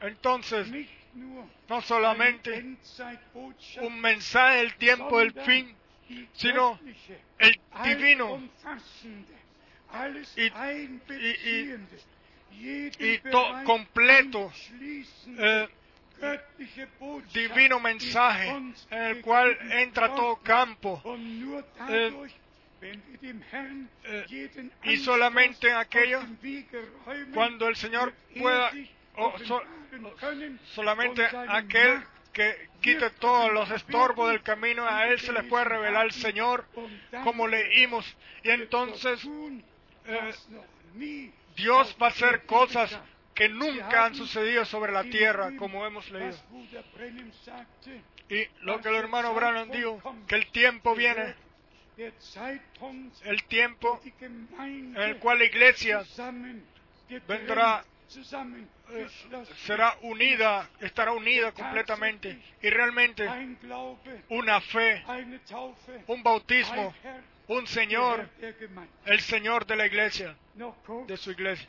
Entonces, 0.00 0.66
no 1.68 1.80
solamente 1.82 2.76
un 3.82 4.00
mensaje 4.00 4.56
del 4.58 4.74
tiempo 4.76 5.18
del 5.20 5.32
fin, 5.32 5.76
sino 6.32 6.78
el 7.38 7.60
divino 7.84 8.40
y- 10.36 10.50
einbeziehende, 10.54 11.38
jeden 11.38 11.88
y 12.98 13.18
completo, 13.64 14.52
eh, 15.38 15.68
divino 17.32 17.80
mensaje 17.80 18.48
en 18.90 19.02
el 19.02 19.20
cual 19.22 19.56
entra 19.72 20.14
todo 20.14 20.36
campo 20.36 21.02
eh, 21.90 22.10
y 24.84 24.96
solamente 24.98 25.72
aquello, 25.72 26.20
cuando 27.34 27.68
el 27.68 27.76
Señor 27.76 28.12
pueda, 28.38 28.70
sich 28.70 28.90
o 29.16 29.38
so- 29.46 29.62
solamente 30.74 31.22
aquel 31.48 32.02
que 32.32 32.68
quite 32.80 33.10
todos 33.20 33.52
los 33.52 33.70
estorbos 33.70 34.28
del 34.30 34.42
camino, 34.42 34.86
a 34.88 35.06
él 35.08 35.18
se 35.20 35.32
le 35.32 35.44
puede 35.44 35.64
revelar 35.64 36.06
el 36.06 36.12
Señor, 36.12 36.64
como 37.22 37.46
leímos. 37.46 38.04
Y 38.42 38.50
entonces 38.50 39.24
eh, 40.06 41.30
Dios 41.56 41.96
va 42.00 42.06
a 42.06 42.10
hacer 42.10 42.44
cosas 42.46 42.98
que 43.34 43.48
nunca 43.48 44.06
han 44.06 44.14
sucedido 44.14 44.64
sobre 44.64 44.92
la 44.92 45.04
tierra, 45.04 45.50
como 45.56 45.84
hemos 45.86 46.08
leído. 46.10 46.36
Y 48.28 48.46
lo 48.62 48.80
que 48.80 48.88
el 48.88 48.94
hermano 48.94 49.34
Branham 49.34 49.70
dijo, 49.70 50.00
que 50.26 50.36
el 50.36 50.46
tiempo 50.50 50.94
viene, 50.94 51.34
el 53.24 53.44
tiempo 53.44 54.00
en 54.20 54.96
el 54.96 55.18
cual 55.18 55.38
la 55.38 55.44
iglesia 55.44 56.04
vendrá, 57.26 57.84
zusammengeschlossen, 58.08 59.56
será 59.66 59.96
unida, 60.02 60.68
estará 60.80 61.12
unida 61.12 61.52
completamente. 61.52 62.38
Y 62.62 62.70
realmente 62.70 63.28
una 64.28 64.60
fe, 64.60 65.04
un 66.06 66.22
bautismo, 66.22 66.94
un 67.48 67.66
Señor, 67.66 68.28
el 69.06 69.20
Señor 69.20 69.66
de 69.66 69.76
la 69.76 69.86
iglesia, 69.86 70.34
de 71.06 71.16
su 71.16 71.30
iglesia. 71.32 71.68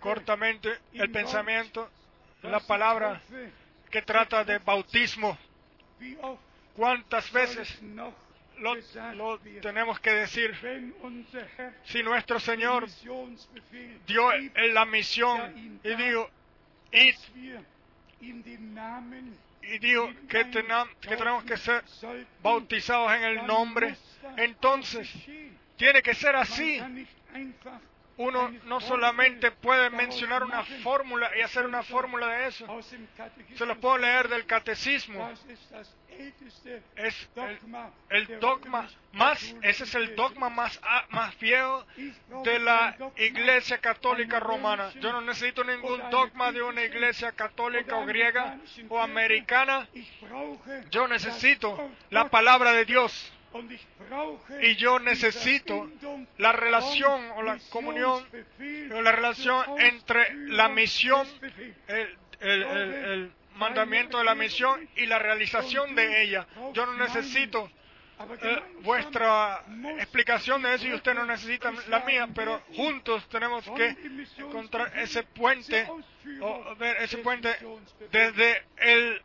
Cortamente, 0.00 0.68
el 0.94 1.10
pensamiento, 1.10 1.90
la 2.42 2.60
palabra 2.60 3.20
que 3.90 4.02
trata 4.02 4.44
de 4.44 4.58
bautismo. 4.58 5.36
¿Cuántas 6.74 7.30
veces 7.32 7.80
lo, 8.58 8.74
tenemos 9.60 9.98
que 10.00 10.10
decir? 10.12 10.54
Si 11.84 12.02
nuestro 12.02 12.38
Señor 12.40 12.86
dio 14.06 14.32
en 14.32 14.74
la 14.74 14.84
misión 14.86 15.80
y 15.82 15.94
dijo, 15.96 16.30
y 19.62 19.78
dijo 19.78 20.08
que, 20.28 20.44
tena- 20.46 20.86
que 21.00 21.16
tenemos 21.16 21.44
que 21.44 21.56
ser 21.56 21.82
bautizados 22.42 23.12
en 23.12 23.22
el 23.24 23.46
nombre, 23.46 23.96
entonces 24.36 25.08
tiene 25.76 26.02
que 26.02 26.14
ser 26.14 26.36
así. 26.36 26.78
Uno 28.18 28.48
no 28.64 28.80
solamente 28.80 29.50
puede 29.50 29.90
mencionar 29.90 30.42
una 30.42 30.64
fórmula 30.82 31.30
y 31.36 31.42
hacer 31.42 31.66
una 31.66 31.82
fórmula 31.82 32.26
de 32.28 32.46
eso. 32.46 32.66
Se 33.56 33.66
lo 33.66 33.78
puedo 33.78 33.98
leer 33.98 34.28
del 34.30 34.46
catecismo. 34.46 35.28
Es 36.96 37.28
el, 38.08 38.40
dogma 38.40 38.88
más, 39.12 39.54
ese 39.60 39.84
es 39.84 39.94
el 39.94 40.16
dogma 40.16 40.48
más, 40.48 40.80
a- 40.82 41.04
más 41.10 41.38
viejo 41.38 41.86
de 42.42 42.58
la 42.58 42.96
Iglesia 43.18 43.78
Católica 43.78 44.40
Romana. 44.40 44.90
Yo 45.00 45.12
no 45.12 45.20
necesito 45.20 45.62
ningún 45.62 46.00
dogma 46.10 46.52
de 46.52 46.62
una 46.62 46.82
Iglesia 46.84 47.32
católica 47.32 47.96
o 47.98 48.06
griega 48.06 48.56
o 48.88 48.98
americana. 48.98 49.86
Yo 50.90 51.06
necesito 51.06 51.90
la 52.08 52.30
palabra 52.30 52.72
de 52.72 52.86
Dios. 52.86 53.30
Y 54.62 54.76
yo 54.76 54.98
necesito 54.98 55.90
la 56.38 56.52
relación 56.52 57.30
o 57.36 57.42
la 57.42 57.58
comunión 57.70 58.24
o 58.94 59.02
la 59.02 59.12
relación 59.12 59.64
entre 59.78 60.34
la 60.48 60.68
misión, 60.68 61.26
el, 62.40 63.32
mandamiento 63.54 64.18
de 64.18 64.24
la 64.24 64.34
misión 64.34 64.86
y 64.96 65.06
la 65.06 65.18
realización 65.18 65.94
de 65.94 66.22
ella. 66.22 66.46
Yo 66.74 66.84
no 66.84 66.94
necesito 66.94 67.70
eh, 68.42 68.62
vuestra 68.80 69.62
explicación 69.98 70.62
de 70.62 70.74
eso 70.74 70.86
y 70.86 70.94
usted 70.94 71.14
no 71.14 71.24
necesita 71.24 71.72
la 71.88 72.00
mía, 72.00 72.28
pero 72.34 72.62
juntos 72.74 73.26
tenemos 73.28 73.64
que 73.76 73.96
encontrar 74.38 74.92
ese 74.98 75.22
puente 75.22 75.86
o 76.40 76.74
ver 76.76 76.96
ese 77.02 77.18
puente 77.18 77.54
desde 78.10 78.62
el 78.78 79.22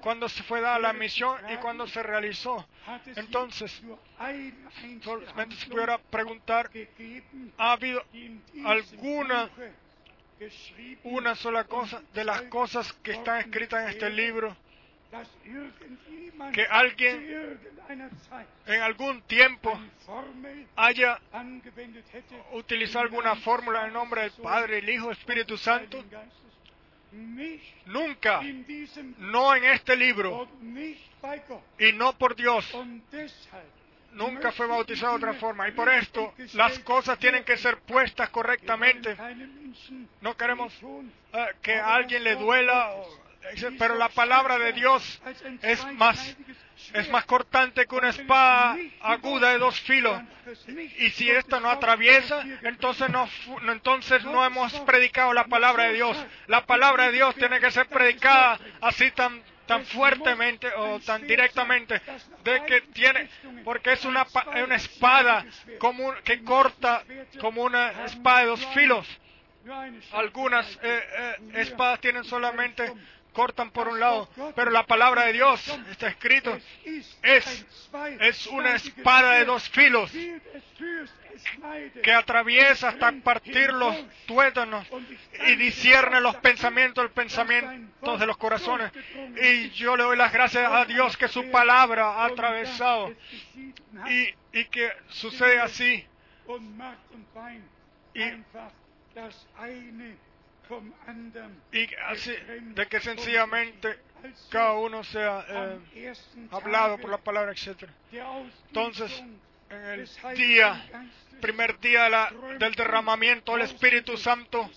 cuando 0.00 0.28
se 0.28 0.42
fue 0.42 0.60
dada 0.60 0.78
la 0.78 0.92
misión 0.92 1.38
y 1.52 1.56
cuando 1.56 1.86
se 1.86 2.02
realizó. 2.02 2.66
Entonces, 3.16 3.82
solamente 5.02 5.56
se 5.56 5.66
pudiera 5.68 5.98
preguntar, 5.98 6.70
¿ha 7.58 7.72
habido 7.72 8.04
alguna 8.64 9.50
una 11.02 11.34
sola 11.34 11.64
cosa 11.64 12.00
de 12.14 12.24
las 12.24 12.42
cosas 12.42 12.92
que 13.02 13.12
están 13.12 13.40
escritas 13.40 13.82
en 13.82 13.88
este 13.88 14.10
libro 14.10 14.56
que 16.52 16.62
alguien 16.66 17.58
en 18.66 18.82
algún 18.82 19.22
tiempo 19.22 19.78
haya 20.76 21.18
utilizado 22.52 23.00
alguna 23.00 23.34
fórmula 23.36 23.86
en 23.86 23.92
nombre 23.92 24.22
del 24.22 24.32
Padre, 24.32 24.78
el 24.78 24.88
Hijo, 24.88 25.10
Espíritu 25.10 25.56
Santo? 25.56 26.04
Nunca, 27.86 28.40
no 29.18 29.54
en 29.54 29.64
este 29.64 29.96
libro 29.96 30.48
y 31.78 31.92
no 31.92 32.16
por 32.18 32.36
Dios. 32.36 32.70
Nunca 34.12 34.52
fue 34.52 34.66
bautizado 34.66 35.18
de 35.18 35.26
otra 35.26 35.34
forma. 35.34 35.68
Y 35.68 35.72
por 35.72 35.88
esto 35.88 36.34
las 36.54 36.78
cosas 36.80 37.18
tienen 37.18 37.44
que 37.44 37.56
ser 37.56 37.78
puestas 37.80 38.30
correctamente. 38.30 39.16
No 40.20 40.36
queremos 40.36 40.72
eh, 41.32 41.46
que 41.62 41.74
a 41.74 41.94
alguien 41.94 42.24
le 42.24 42.36
duela, 42.36 42.94
pero 43.78 43.94
la 43.96 44.08
palabra 44.08 44.58
de 44.58 44.72
Dios 44.72 45.20
es 45.62 45.84
más, 45.94 46.36
es 46.92 47.08
más 47.10 47.24
cortante 47.24 47.86
que 47.86 47.94
una 47.94 48.10
espada 48.10 48.76
aguda 49.02 49.52
de 49.52 49.58
dos 49.58 49.78
filos. 49.80 50.20
Y 50.98 51.10
si 51.10 51.30
esta 51.30 51.60
no 51.60 51.70
atraviesa, 51.70 52.42
entonces 52.62 53.10
no, 54.24 54.44
hemos 54.44 54.72
predicado 54.80 55.32
la 55.32 55.44
palabra 55.44 55.84
de 55.84 55.94
Dios. 55.94 56.16
La 56.46 56.64
palabra 56.64 57.06
de 57.06 57.12
Dios 57.12 57.34
tiene 57.34 57.60
que 57.60 57.70
ser 57.70 57.86
predicada 57.88 58.58
así 58.80 59.10
tan 59.10 59.42
tan 59.66 59.84
fuertemente 59.84 60.66
o 60.78 60.98
tan 61.00 61.26
directamente 61.26 62.00
de 62.42 62.64
que 62.64 62.80
tiene 62.80 63.28
porque 63.64 63.92
es 63.92 64.04
una 64.06 64.26
una 64.64 64.76
espada 64.76 65.44
que 66.24 66.42
corta 66.42 67.04
como 67.38 67.64
una 67.64 68.06
espada 68.06 68.40
de 68.40 68.46
dos 68.46 68.66
filos. 68.68 69.06
Algunas 70.12 70.66
eh, 70.76 70.78
eh, 70.82 71.36
espadas 71.56 72.00
tienen 72.00 72.24
solamente 72.24 72.90
cortan 73.38 73.70
por 73.70 73.86
un 73.86 74.00
lado, 74.00 74.28
pero 74.56 74.72
la 74.72 74.84
palabra 74.84 75.26
de 75.26 75.34
Dios 75.34 75.64
está 75.92 76.08
escrito 76.08 76.58
es 77.22 77.64
es 78.18 78.46
una 78.48 78.74
espada 78.74 79.34
de 79.34 79.44
dos 79.44 79.68
filos 79.68 80.10
que 82.02 82.12
atraviesa 82.12 82.88
hasta 82.88 83.12
partir 83.22 83.72
los 83.72 83.94
tuétanos 84.26 84.84
y 85.46 85.54
discierne 85.54 86.20
los 86.20 86.34
pensamientos, 86.38 87.04
el 87.04 87.12
pensamiento 87.12 88.18
de 88.18 88.26
los 88.26 88.36
corazones. 88.38 88.90
Y 89.40 89.70
yo 89.70 89.96
le 89.96 90.02
doy 90.02 90.16
las 90.16 90.32
gracias 90.32 90.68
a 90.72 90.84
Dios 90.84 91.16
que 91.16 91.28
su 91.28 91.48
palabra 91.52 92.14
ha 92.14 92.24
atravesado 92.24 93.14
y, 94.08 94.34
y 94.52 94.64
que 94.64 94.90
sucede 95.10 95.60
así. 95.60 96.04
Y, 98.14 98.22
y 101.72 101.88
así, 102.08 102.32
de 102.60 102.86
que 102.86 103.00
sencillamente 103.00 103.98
cada 104.50 104.72
uno 104.74 105.02
sea 105.04 105.44
eh, 105.48 105.78
hablado 106.50 106.98
por 106.98 107.10
la 107.10 107.18
palabra, 107.18 107.52
etc. 107.52 107.84
Entonces, 108.68 109.24
en 109.70 109.76
el 109.84 110.08
día, 110.34 110.82
primer 111.40 111.78
día 111.78 112.08
del 112.58 112.74
derramamiento 112.74 113.52
del 113.52 113.62
Espíritu 113.62 114.16
Santo, 114.16 114.68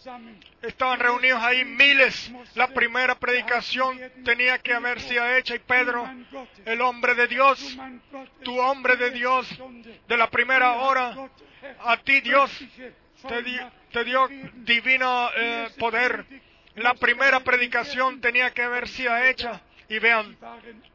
estaban 0.61 0.99
reunidos 0.99 1.41
ahí 1.41 1.63
miles. 1.65 2.31
La 2.55 2.67
primera 2.67 3.15
predicación 3.15 3.99
tenía 4.23 4.59
que 4.59 4.73
haber 4.73 4.99
sido 5.01 5.27
hecha 5.35 5.55
y 5.55 5.59
Pedro, 5.59 6.07
el 6.65 6.81
hombre 6.81 7.15
de 7.15 7.27
Dios, 7.27 7.77
tu 8.43 8.59
hombre 8.59 8.95
de 8.97 9.11
Dios, 9.11 9.47
de 10.07 10.17
la 10.17 10.29
primera 10.29 10.73
hora, 10.73 11.15
a 11.79 11.97
ti 11.97 12.21
Dios 12.21 12.51
te, 13.27 13.41
di- 13.43 13.59
te 13.91 14.03
dio 14.03 14.27
divino 14.55 15.29
eh, 15.35 15.69
poder. 15.77 16.25
La 16.75 16.93
primera 16.93 17.41
predicación 17.41 18.21
tenía 18.21 18.51
que 18.51 18.63
haber 18.63 18.87
sido 18.87 19.15
hecha 19.17 19.61
y 19.89 19.99
vean, 19.99 20.37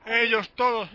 ellos 0.06 0.50
todos 0.54 0.88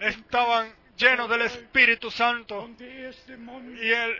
estaban 0.00 0.72
llenos 0.96 1.28
del 1.28 1.42
Espíritu 1.42 2.10
Santo 2.10 2.70
y 2.78 3.90
el 3.90 4.16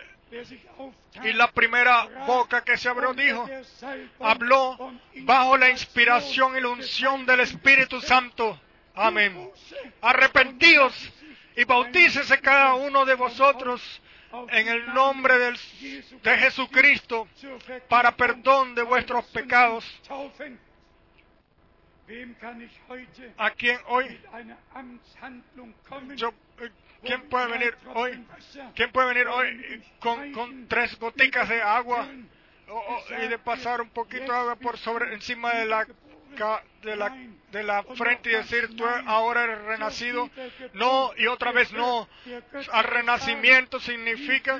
y 1.23 1.33
la 1.33 1.49
primera 1.51 2.25
boca 2.25 2.63
que 2.63 2.77
se 2.77 2.89
abrió 2.89 3.13
dijo, 3.13 3.47
habló 4.19 4.93
bajo 5.21 5.57
la 5.57 5.69
inspiración 5.69 6.57
y 6.57 6.61
la 6.61 6.69
unción 6.69 7.25
del 7.25 7.41
Espíritu 7.41 8.01
Santo. 8.01 8.59
Amén. 8.93 9.49
Arrepentidos 10.01 10.93
y 11.55 11.63
bautícese 11.63 12.39
cada 12.39 12.75
uno 12.75 13.05
de 13.05 13.15
vosotros 13.15 14.01
en 14.49 14.67
el 14.67 14.93
nombre 14.93 15.37
del- 15.37 15.57
de 16.21 16.37
Jesucristo 16.37 17.27
para 17.89 18.15
perdón 18.15 18.75
de 18.75 18.83
vuestros 18.83 19.25
pecados. 19.27 19.85
¿A 23.37 23.51
quién 23.51 23.79
hoy? 23.87 24.05
Eh, 26.59 26.71
¿Quién 27.03 27.29
puede 27.29 27.47
venir 27.47 27.75
hoy? 27.93 28.25
¿Quién 28.75 28.91
puede 28.91 29.07
venir 29.13 29.27
hoy 29.27 29.47
eh, 29.47 29.81
con, 29.99 30.67
tres 30.67 30.97
goticas 30.99 31.47
de 31.49 31.61
agua 31.61 32.07
y 33.23 33.27
de 33.27 33.37
pasar 33.39 33.81
un 33.81 33.89
poquito 33.89 34.31
de 34.31 34.37
agua 34.37 34.55
por 34.55 34.77
sobre 34.77 35.13
encima 35.13 35.53
de 35.53 35.65
la 35.65 35.87
de 36.83 36.95
la 36.95 37.09
de 37.51 37.63
la 37.63 37.81
frente 37.83 38.29
y 38.29 38.33
decir 38.33 38.75
tú 38.75 38.85
ahora 39.05 39.43
eres 39.45 39.61
renacido? 39.63 40.29
No 40.73 41.11
y 41.17 41.27
otra 41.27 41.51
vez 41.53 41.71
no. 41.71 42.07
Al 42.71 42.83
renacimiento 42.83 43.79
significa 43.79 44.57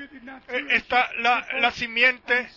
eh, 0.48 0.66
está 0.70 1.10
la, 1.18 1.46
la 1.60 1.70
simiente 1.70 2.48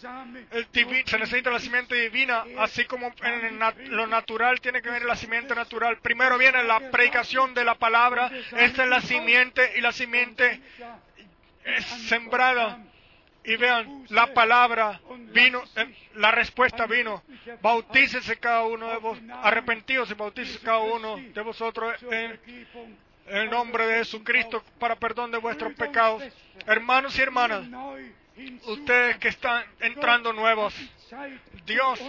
el 0.52 0.72
divi- 0.72 1.06
se 1.06 1.20
necesita 1.20 1.50
la 1.52 1.60
simiente 1.60 1.96
divina, 1.96 2.46
así 2.60 2.86
como 2.86 3.14
en 3.24 3.60
lo 3.96 4.08
natural 4.08 4.62
tiene 4.62 4.82
que 4.82 4.90
venir 4.90 5.06
la 5.06 5.16
simiente 5.18 5.54
natural. 5.54 5.98
Primero 5.98 6.38
viene 6.38 6.64
la 6.64 6.80
predicación 6.92 7.54
de 7.54 7.66
la 7.66 7.76
palabra, 7.76 8.32
esta 8.58 8.84
es 8.84 8.90
la 8.90 9.02
simiente 9.02 9.74
y 9.78 9.82
la 9.82 9.92
simiente 9.92 10.62
es 11.66 11.86
sembrada. 12.08 12.80
Y 13.44 13.56
vean, 13.58 14.06
la 14.10 14.34
palabra 14.34 15.02
vino, 15.34 15.64
eh, 15.76 15.96
la 16.16 16.30
respuesta 16.32 16.86
vino. 16.86 17.24
Bautícese 17.62 18.38
cada 18.38 18.64
uno 18.66 18.88
de 18.90 18.98
vos, 18.98 19.18
arrepentidos 19.42 20.12
y 20.12 20.14
bautícese 20.14 20.60
cada 20.60 20.78
uno 20.80 21.16
de 21.18 21.42
vosotros 21.42 21.96
en 22.04 22.40
en 23.28 23.38
el 23.38 23.50
nombre 23.50 23.86
de 23.88 23.98
Jesucristo 24.00 24.64
para 24.80 24.96
perdón 24.96 25.32
de 25.32 25.38
vuestros 25.38 25.74
pecados. 25.74 26.22
Hermanos 26.68 27.18
y 27.18 27.22
hermanas, 27.22 27.66
ustedes 28.66 29.18
que 29.18 29.30
están 29.30 29.64
entrando 29.80 30.34
nuevos, 30.34 30.74
Dios, 31.66 32.00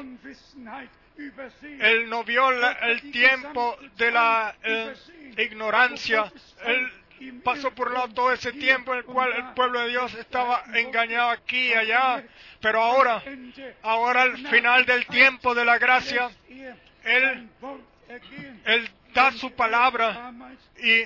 Él 1.80 2.08
no 2.08 2.24
vio 2.24 2.50
la- 2.50 2.72
el 2.72 3.10
tiempo 3.12 3.76
de 3.96 4.10
la 4.10 4.54
eh, 4.64 4.94
ignorancia. 5.38 6.32
Él 6.64 6.90
pasó 7.44 7.70
por 7.74 7.92
lado 7.92 8.08
todo 8.08 8.32
ese 8.32 8.52
tiempo 8.52 8.92
en 8.92 8.98
el 8.98 9.04
cual 9.04 9.32
el 9.32 9.44
pueblo 9.54 9.80
de 9.80 9.88
Dios 9.90 10.12
estaba 10.14 10.62
engañado 10.74 11.30
aquí 11.30 11.68
y 11.68 11.74
allá. 11.74 12.24
Pero 12.60 12.82
ahora, 12.82 13.22
ahora 13.82 14.22
al 14.22 14.36
final 14.48 14.84
del 14.86 15.06
tiempo 15.06 15.54
de 15.54 15.64
la 15.64 15.78
gracia, 15.78 16.30
Él, 17.04 17.48
Él 18.64 18.90
da 19.14 19.30
su 19.32 19.52
palabra 19.52 20.32
y, 20.78 21.02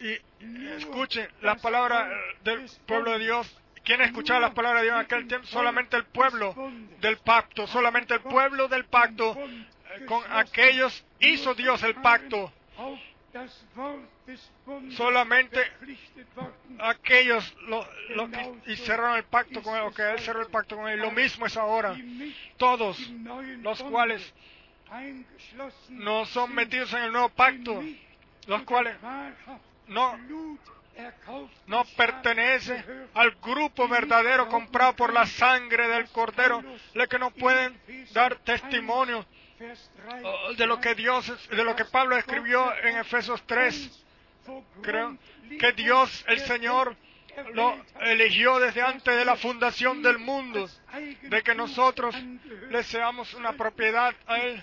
y 0.00 0.68
escuchen 0.76 1.28
la 1.42 1.56
palabra 1.56 2.08
del 2.42 2.66
pueblo 2.86 3.12
de 3.12 3.18
Dios. 3.20 3.60
¿Quién 3.84 4.00
escuchaba 4.00 4.40
las 4.40 4.50
palabras 4.54 4.82
de 4.82 4.86
Dios 4.88 4.94
en 4.98 5.04
aquel 5.04 5.28
tiempo? 5.28 5.46
Solamente 5.46 5.96
el 5.96 6.04
pueblo 6.06 6.54
del 7.00 7.18
pacto, 7.18 7.66
solamente 7.68 8.14
el 8.14 8.20
pueblo 8.20 8.66
del 8.66 8.84
pacto. 8.86 9.36
Eh, 9.38 10.04
Con 10.06 10.22
aquellos 10.32 11.04
hizo 11.20 11.54
Dios 11.54 11.82
el 11.84 11.94
pacto. 11.96 12.52
Solamente 14.96 15.60
aquellos 16.78 17.54
lo, 17.68 17.86
lo 18.10 18.30
que- 18.30 18.76
cerraron 18.76 19.16
el 19.16 19.24
pacto 19.24 19.62
con 19.62 19.76
él, 19.76 19.82
o 19.82 19.92
que 19.92 20.02
él 20.02 20.18
cerró 20.20 20.40
el 20.40 20.48
pacto 20.48 20.76
con 20.76 20.88
él. 20.88 20.98
Lo 21.00 21.10
mismo 21.10 21.46
es 21.46 21.56
ahora. 21.56 21.96
Todos 22.56 22.98
los 23.62 23.82
cuales 23.84 24.34
no 25.88 26.24
son 26.26 26.54
metidos 26.54 26.92
en 26.94 27.02
el 27.04 27.12
nuevo 27.12 27.28
pacto, 27.30 27.82
los 28.46 28.62
cuales 28.62 28.96
no, 29.88 30.16
no 31.66 31.84
pertenecen 31.96 33.08
al 33.14 33.32
grupo 33.42 33.86
verdadero 33.88 34.48
comprado 34.48 34.94
por 34.96 35.12
la 35.12 35.26
sangre 35.26 35.88
del 35.88 36.08
Cordero, 36.10 36.62
los 36.94 37.08
que 37.08 37.18
no 37.18 37.30
pueden 37.32 37.78
dar 38.12 38.36
testimonio 38.36 39.26
de 40.56 40.66
lo 40.66 40.80
que 40.80 40.94
Dios, 40.94 41.32
de 41.48 41.64
lo 41.64 41.74
que 41.76 41.84
Pablo 41.84 42.16
escribió 42.16 42.72
en 42.82 42.98
Efesios 42.98 43.42
3. 43.46 44.04
Creo 44.82 45.16
que 45.58 45.72
Dios, 45.72 46.24
el 46.28 46.40
Señor, 46.40 46.96
lo 47.52 47.76
eligió 48.00 48.58
desde 48.58 48.82
antes 48.82 49.16
de 49.16 49.24
la 49.24 49.36
fundación 49.36 50.02
del 50.02 50.18
mundo, 50.18 50.68
de 51.22 51.42
que 51.42 51.54
nosotros 51.54 52.14
le 52.70 52.82
seamos 52.84 53.34
una 53.34 53.52
propiedad 53.52 54.14
a 54.26 54.38
Él. 54.38 54.62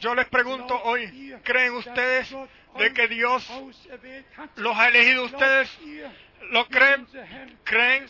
Yo 0.00 0.14
les 0.14 0.26
pregunto 0.28 0.80
hoy, 0.84 1.34
¿creen 1.42 1.74
ustedes 1.74 2.34
de 2.78 2.92
que 2.92 3.08
Dios 3.08 3.48
los 4.56 4.76
ha 4.76 4.88
elegido 4.88 5.24
ustedes? 5.24 5.70
¿Lo 6.50 6.66
creen? 6.66 7.06
¿Creen? 7.64 8.06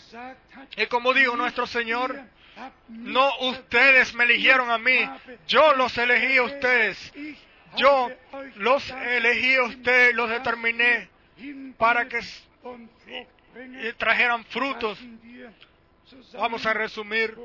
Y 0.77 0.87
como 0.87 1.13
dijo 1.13 1.37
nuestro 1.37 1.67
Señor, 1.67 2.21
no 2.89 3.39
ustedes 3.41 4.15
me 4.15 4.25
eligieron 4.25 4.71
a 4.71 4.79
mí, 4.79 4.99
yo 5.47 5.75
los 5.75 5.97
elegí 5.99 6.37
a 6.37 6.43
ustedes. 6.43 7.13
Yo 7.77 8.11
los 8.57 8.89
elegí 8.91 9.57
a 9.57 9.65
ustedes, 9.65 10.15
los 10.15 10.31
determiné 10.31 11.09
para 11.77 12.09
que 12.09 12.21
trajeran 13.97 14.45
frutos. 14.45 14.99
Vamos 16.35 16.65
a 16.67 16.73
resumir 16.75 17.37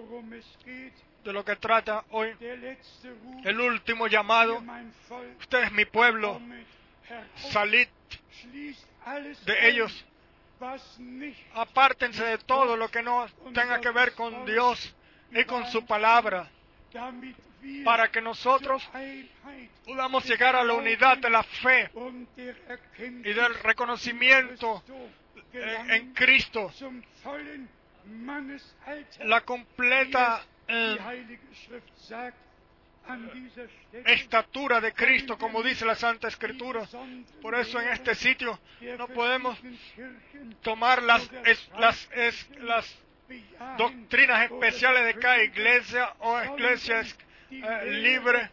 de 1.23 1.33
lo 1.33 1.43
que 1.43 1.55
trata 1.55 2.03
hoy. 2.11 2.35
El 3.43 3.59
último 3.59 4.07
llamado. 4.07 4.63
Usted 5.39 5.63
es 5.63 5.71
mi 5.71 5.85
pueblo. 5.85 6.39
Salid 7.35 7.87
de 9.45 9.69
ellos. 9.69 10.05
Apártense 11.55 12.23
de 12.23 12.37
todo 12.37 12.75
lo 12.75 12.89
que 12.89 13.01
no 13.01 13.27
tenga 13.53 13.79
que 13.79 13.89
ver 13.91 14.13
con 14.13 14.45
Dios 14.45 14.95
y 15.31 15.43
con 15.45 15.65
su 15.67 15.85
palabra, 15.85 16.49
para 17.83 18.09
que 18.09 18.21
nosotros 18.21 18.87
podamos 19.85 20.25
llegar 20.25 20.55
a 20.55 20.63
la 20.63 20.73
unidad 20.73 21.17
de 21.17 21.29
la 21.29 21.43
fe 21.43 21.89
y 22.97 23.33
del 23.33 23.53
reconocimiento 23.55 24.83
en, 25.53 26.13
Cristo, 26.13 26.71
la 29.25 29.41
completa 29.41 30.43
eh, 30.67 30.97
estatura 34.05 34.79
de 34.79 34.93
Cristo, 34.93 35.37
como 35.37 35.63
dice 35.63 35.85
la 35.85 35.95
Santa 35.95 36.27
Escritura. 36.27 36.87
Por 37.41 37.55
eso 37.55 37.81
en 37.81 37.89
este 37.89 38.15
sitio 38.15 38.59
no 38.97 39.07
podemos 39.07 39.57
tomar 40.61 41.01
las 41.03 41.29
doctrinas 43.77 44.43
especiales 44.51 45.05
de 45.05 45.13
cada 45.19 45.43
iglesia 45.43 46.13
o 46.19 46.41
iglesia 46.55 46.99
es- 47.01 47.17
eh, 47.51 47.91
libre, 47.91 48.49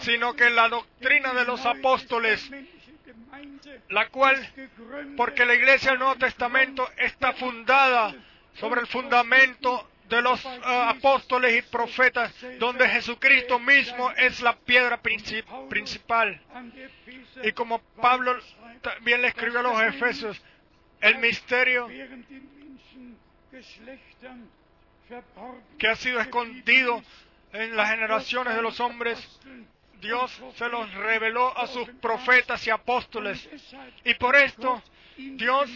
sino 0.00 0.34
que 0.34 0.50
la 0.50 0.68
doctrina 0.68 1.32
de 1.34 1.44
los 1.44 1.64
apóstoles, 1.66 2.50
la 3.88 4.08
cual, 4.08 4.36
porque 5.16 5.44
la 5.44 5.54
iglesia 5.54 5.90
del 5.90 5.98
Nuevo 6.00 6.16
Testamento 6.16 6.88
está 6.98 7.32
fundada 7.32 8.14
sobre 8.54 8.80
el 8.80 8.86
fundamento 8.86 9.90
de 10.08 10.22
los 10.22 10.44
eh, 10.44 10.60
apóstoles 10.64 11.56
y 11.56 11.62
profetas, 11.62 12.32
donde 12.58 12.88
Jesucristo 12.88 13.58
mismo 13.58 14.10
es 14.12 14.40
la 14.40 14.54
piedra 14.56 15.02
princip- 15.02 15.68
principal. 15.68 16.40
Y 17.42 17.52
como 17.52 17.80
Pablo 18.00 18.38
también 18.82 19.22
le 19.22 19.28
escribió 19.28 19.58
a 19.60 19.62
los 19.62 19.82
Efesios, 19.82 20.40
el 21.00 21.18
misterio 21.18 21.88
que 25.78 25.88
ha 25.88 25.96
sido 25.96 26.20
escondido 26.20 27.02
en 27.52 27.76
las 27.76 27.90
generaciones 27.90 28.54
de 28.56 28.62
los 28.62 28.80
hombres, 28.80 29.18
Dios 30.00 30.40
se 30.56 30.68
los 30.68 30.92
reveló 30.94 31.56
a 31.56 31.66
sus 31.68 31.88
profetas 32.00 32.66
y 32.66 32.70
apóstoles. 32.70 33.48
Y 34.04 34.14
por 34.14 34.36
esto 34.36 34.82
Dios 35.16 35.70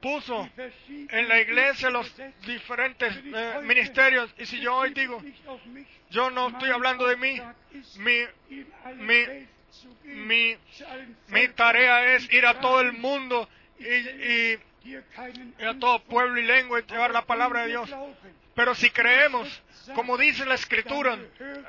puso 0.00 0.48
en 0.88 1.28
la 1.28 1.40
iglesia 1.40 1.90
los 1.90 2.10
diferentes 2.46 3.14
eh, 3.24 3.60
ministerios. 3.62 4.32
Y 4.38 4.46
si 4.46 4.60
yo 4.60 4.74
hoy 4.76 4.94
digo, 4.94 5.22
yo 6.10 6.30
no 6.30 6.48
estoy 6.48 6.70
hablando 6.70 7.06
de 7.06 7.16
mí, 7.16 7.40
mi, 7.98 8.20
mi, 8.96 9.24
mi, 10.04 10.56
mi 11.28 11.48
tarea 11.48 12.14
es 12.14 12.32
ir 12.32 12.46
a 12.46 12.60
todo 12.60 12.80
el 12.80 12.92
mundo 12.94 13.48
y, 13.78 13.84
y- 13.86 14.58
a 15.66 15.74
todo 15.78 16.02
pueblo 16.04 16.38
y 16.40 16.44
lengua 16.44 16.80
llevar 16.80 17.10
la 17.10 17.24
palabra 17.24 17.62
de 17.62 17.68
Dios. 17.68 17.90
Pero 18.54 18.74
si 18.74 18.90
creemos, 18.90 19.62
como 19.94 20.16
dice 20.16 20.46
la 20.46 20.54
Escritura, 20.54 21.18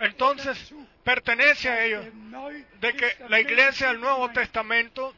entonces 0.01 0.73
pertenece 1.03 1.69
a 1.69 1.83
ellos, 1.83 2.05
de 2.79 2.93
que 2.93 3.15
la 3.29 3.39
iglesia 3.39 3.87
del 3.87 4.01
Nuevo 4.01 4.29
Testamento, 4.31 5.15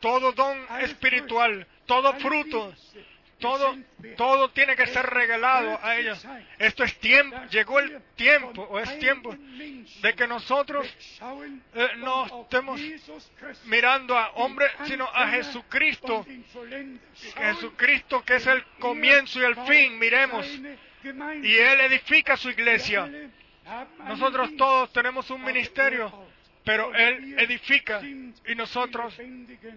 todo 0.00 0.32
don 0.32 0.58
espiritual, 0.80 1.66
todo 1.86 2.12
fruto, 2.14 2.74
todo, 3.42 3.76
todo 4.16 4.50
tiene 4.50 4.76
que 4.76 4.86
ser 4.86 5.04
regalado 5.04 5.78
a 5.82 5.96
ellos. 5.96 6.24
Esto 6.58 6.84
es 6.84 6.98
tiempo, 6.98 7.36
llegó 7.50 7.80
el 7.80 8.00
tiempo, 8.14 8.62
o 8.62 8.78
es 8.78 8.98
tiempo, 8.98 9.36
de 9.36 10.14
que 10.14 10.26
nosotros 10.26 10.86
eh, 11.74 11.88
no 11.98 12.42
estemos 12.42 12.80
mirando 13.64 14.16
a 14.16 14.30
hombre, 14.36 14.66
sino 14.84 15.04
a 15.12 15.28
Jesucristo. 15.28 16.24
Jesucristo 17.36 18.24
que 18.24 18.36
es 18.36 18.46
el 18.46 18.64
comienzo 18.78 19.40
y 19.40 19.44
el 19.44 19.56
fin, 19.66 19.98
miremos. 19.98 20.46
Y 20.46 21.56
Él 21.56 21.80
edifica 21.80 22.36
su 22.36 22.48
iglesia. 22.48 23.10
Nosotros 24.06 24.56
todos 24.56 24.92
tenemos 24.92 25.28
un 25.30 25.44
ministerio, 25.44 26.12
pero 26.64 26.94
Él 26.94 27.38
edifica 27.38 28.00
y 28.02 28.54
nosotros 28.54 29.18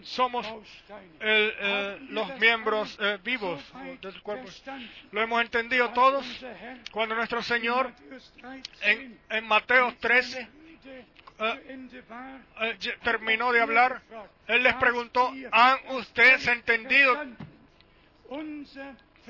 somos 0.04 0.48
eh, 1.20 1.98
los 2.10 2.38
miembros 2.40 2.98
eh, 3.02 3.18
vivos 3.24 3.62
del 4.02 4.22
cuerpo. 4.22 4.50
¿Lo 5.12 5.22
hemos 5.22 5.42
entendido 5.42 5.90
todos? 5.92 6.26
Cuando 6.92 7.16
nuestro 7.16 7.42
Señor 7.42 7.92
en, 8.82 9.48
Mateo 9.48 9.96
13 10.00 10.48
eh, 11.40 12.96
terminó 13.04 13.52
de 13.52 13.62
hablar, 13.62 14.02
Él 14.48 14.64
les 14.64 14.76
preguntó, 14.76 15.34
¿han 15.52 15.78
ustedes 15.90 16.48
entendido 16.48 17.20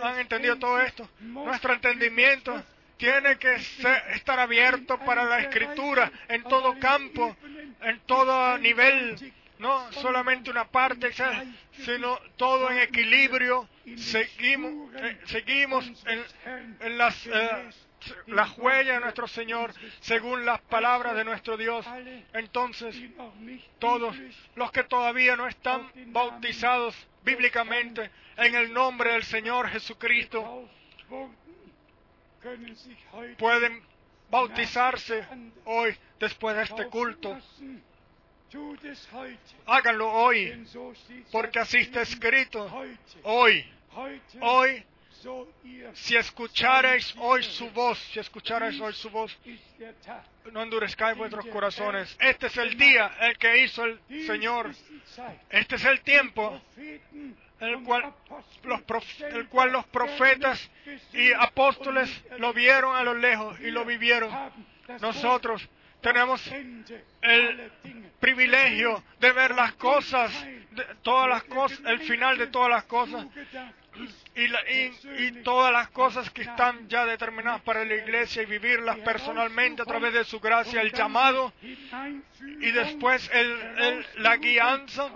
han 0.02 0.19
entendido 0.19 0.57
todo 0.57 0.82
esto. 0.82 1.07
Nuestro 1.19 1.73
entendimiento 1.73 2.61
tiene 2.98 3.38
que 3.38 3.56
estar 3.56 4.40
abierto 4.40 4.98
para 5.00 5.24
la 5.24 5.40
escritura 5.40 6.12
en 6.28 6.44
todo 6.44 6.78
campo, 6.80 7.36
en 7.82 8.00
todo 8.02 8.58
nivel, 8.58 9.34
no 9.60 9.92
solamente 9.94 10.50
una 10.50 10.66
parte, 10.66 11.12
sino 11.72 12.20
todo 12.38 12.70
en 12.72 12.80
equilibrio. 12.80 13.68
Seguimos, 13.98 14.94
eh, 14.96 15.20
seguimos 15.26 15.86
en, 16.06 16.78
en 16.80 16.98
las, 16.98 17.28
eh, 17.28 17.70
las 18.28 18.58
huellas 18.58 18.96
de 18.96 19.02
nuestro 19.02 19.28
Señor 19.28 19.74
según 20.00 20.46
las 20.46 20.62
palabras 20.62 21.16
de 21.16 21.24
nuestro 21.24 21.58
Dios. 21.58 21.86
Entonces, 22.34 22.96
todos 23.80 24.16
los 24.56 24.72
que 24.72 24.84
todavía 24.84 25.36
no 25.36 25.48
están 25.48 25.92
bautizados 26.08 26.96
bíblicamente 27.24 28.10
en 28.38 28.56
el 28.56 28.74
nombre 28.74 29.14
del 29.14 29.24
Señor 29.24 29.70
Jesucristo 29.70 30.68
pueden 33.38 33.82
bautizarse 34.30 35.26
hoy 35.66 35.96
después 36.20 36.56
de 36.56 36.64
este 36.64 36.88
culto. 36.88 37.38
Háganlo 39.66 40.12
hoy, 40.12 40.66
porque 41.32 41.60
así 41.60 41.78
está 41.80 42.02
escrito. 42.02 42.70
Hoy, 43.24 43.66
hoy, 44.42 44.86
si 45.94 46.16
escuchareis 46.16 47.16
hoy 47.18 47.44
su 47.44 47.70
voz, 47.72 47.98
si 48.12 48.20
escuchareis 48.20 48.80
hoy 48.80 48.94
su 48.94 49.10
voz, 49.10 49.36
no 50.52 50.62
endurezcáis 50.62 51.18
vuestros 51.18 51.46
corazones. 51.48 52.16
Este 52.20 52.48
es 52.48 52.58
el 52.58 52.78
día 52.78 53.12
el 53.22 53.38
que 53.38 53.64
hizo 53.64 53.84
el 53.84 54.00
Señor. 54.26 54.72
Este 55.50 55.76
es 55.76 55.86
el 55.86 56.02
tiempo 56.02 56.62
el 57.60 57.84
cual 57.84 58.14
los, 58.64 58.82
el 59.22 59.48
cual 59.48 59.72
los 59.72 59.86
profetas 59.88 60.69
y 61.14 61.32
apóstoles 61.34 62.10
lo 62.38 62.53
vieron 62.53 62.95
a 62.95 63.03
lo 63.03 63.14
lejos 63.14 63.60
y 63.61 63.72
lo 63.72 63.86
vivieron. 63.86 64.32
Nosotros 65.02 65.68
tenemos 66.02 66.45
el 67.22 67.72
privilegio 68.19 69.03
de 69.19 69.32
ver 69.32 69.56
las 69.56 69.73
cosas, 69.73 70.32
todas 71.02 71.30
las 71.30 71.44
cosas, 71.44 71.80
el 71.86 71.99
final 72.02 72.38
de 72.38 72.48
todas 72.48 72.69
las 72.69 72.84
cosas 72.84 73.26
y, 74.36 74.48
la- 74.48 74.62
y- 74.70 74.92
todas 75.44 75.72
las 75.72 75.90
cosas 75.90 76.30
que 76.32 76.42
están 76.42 76.88
ya 76.90 77.06
determinadas 77.06 77.62
para 77.62 77.86
la 77.86 77.96
iglesia 77.96 78.42
y 78.44 78.46
vivirlas 78.46 78.98
personalmente 79.00 79.82
a 79.82 79.86
través 79.86 80.14
de 80.14 80.24
su 80.26 80.40
gracia, 80.40 80.82
el 80.82 80.92
llamado 80.92 81.54
y 82.60 82.72
después 82.72 83.30
el, 83.34 83.52
el- 83.78 84.06
la 84.18 84.38
guianza, 84.38 85.10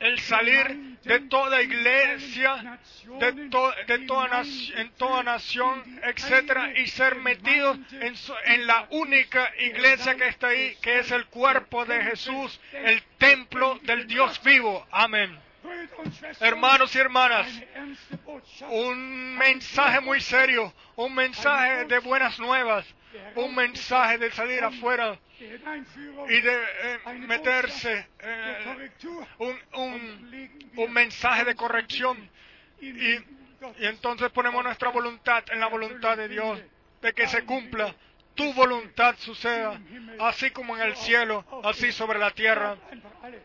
el 0.00 0.18
salir 0.18 0.98
de 1.04 1.20
toda 1.20 1.62
iglesia, 1.62 2.78
de, 3.20 3.32
to- 3.50 3.72
de 3.86 3.98
toda 4.00 4.42
en 4.76 4.90
toda 4.96 5.22
nación, 5.22 6.00
etcétera, 6.02 6.72
y 6.76 6.86
ser 6.88 7.14
metidos 7.16 7.78
en, 7.92 8.16
su- 8.16 8.34
en 8.46 8.66
la 8.66 8.86
única 8.90 9.52
iglesia 9.60 10.16
que 10.16 10.26
está 10.28 10.48
ahí, 10.48 10.76
que 10.82 10.98
es 10.98 11.10
el 11.12 11.26
cuerpo 11.26 11.84
de 11.84 12.02
Jesús, 12.02 12.60
el 12.72 13.00
templo 13.18 13.78
del 13.84 14.06
Dios 14.08 14.42
vivo. 14.42 14.86
Amén. 14.90 15.38
Hermanos 16.40 16.94
y 16.94 16.98
hermanas, 16.98 17.46
un 18.70 19.36
mensaje 19.36 20.00
muy 20.00 20.20
serio, 20.20 20.72
un 20.96 21.14
mensaje 21.14 21.84
de 21.86 21.98
buenas 22.00 22.38
nuevas, 22.38 22.86
un 23.34 23.54
mensaje 23.54 24.18
de 24.18 24.30
salir 24.32 24.62
afuera 24.64 25.18
y 25.40 26.40
de 26.40 26.62
eh, 26.82 26.98
meterse, 27.26 28.06
eh, 28.20 28.90
un, 29.38 29.58
un, 29.74 30.72
un 30.76 30.92
mensaje 30.92 31.44
de 31.44 31.54
corrección. 31.54 32.30
Y, 32.80 32.88
y 33.16 33.24
entonces 33.86 34.30
ponemos 34.30 34.62
nuestra 34.62 34.90
voluntad 34.90 35.44
en 35.50 35.60
la 35.60 35.66
voluntad 35.66 36.16
de 36.16 36.28
Dios, 36.28 36.60
de 37.02 37.12
que 37.12 37.26
se 37.28 37.44
cumpla. 37.44 37.94
Tu 38.38 38.52
voluntad 38.54 39.16
suceda, 39.18 39.80
así 40.20 40.52
como 40.52 40.76
en 40.76 40.82
el 40.82 40.94
cielo, 40.94 41.44
así 41.64 41.90
sobre 41.90 42.20
la 42.20 42.30
tierra. 42.30 42.76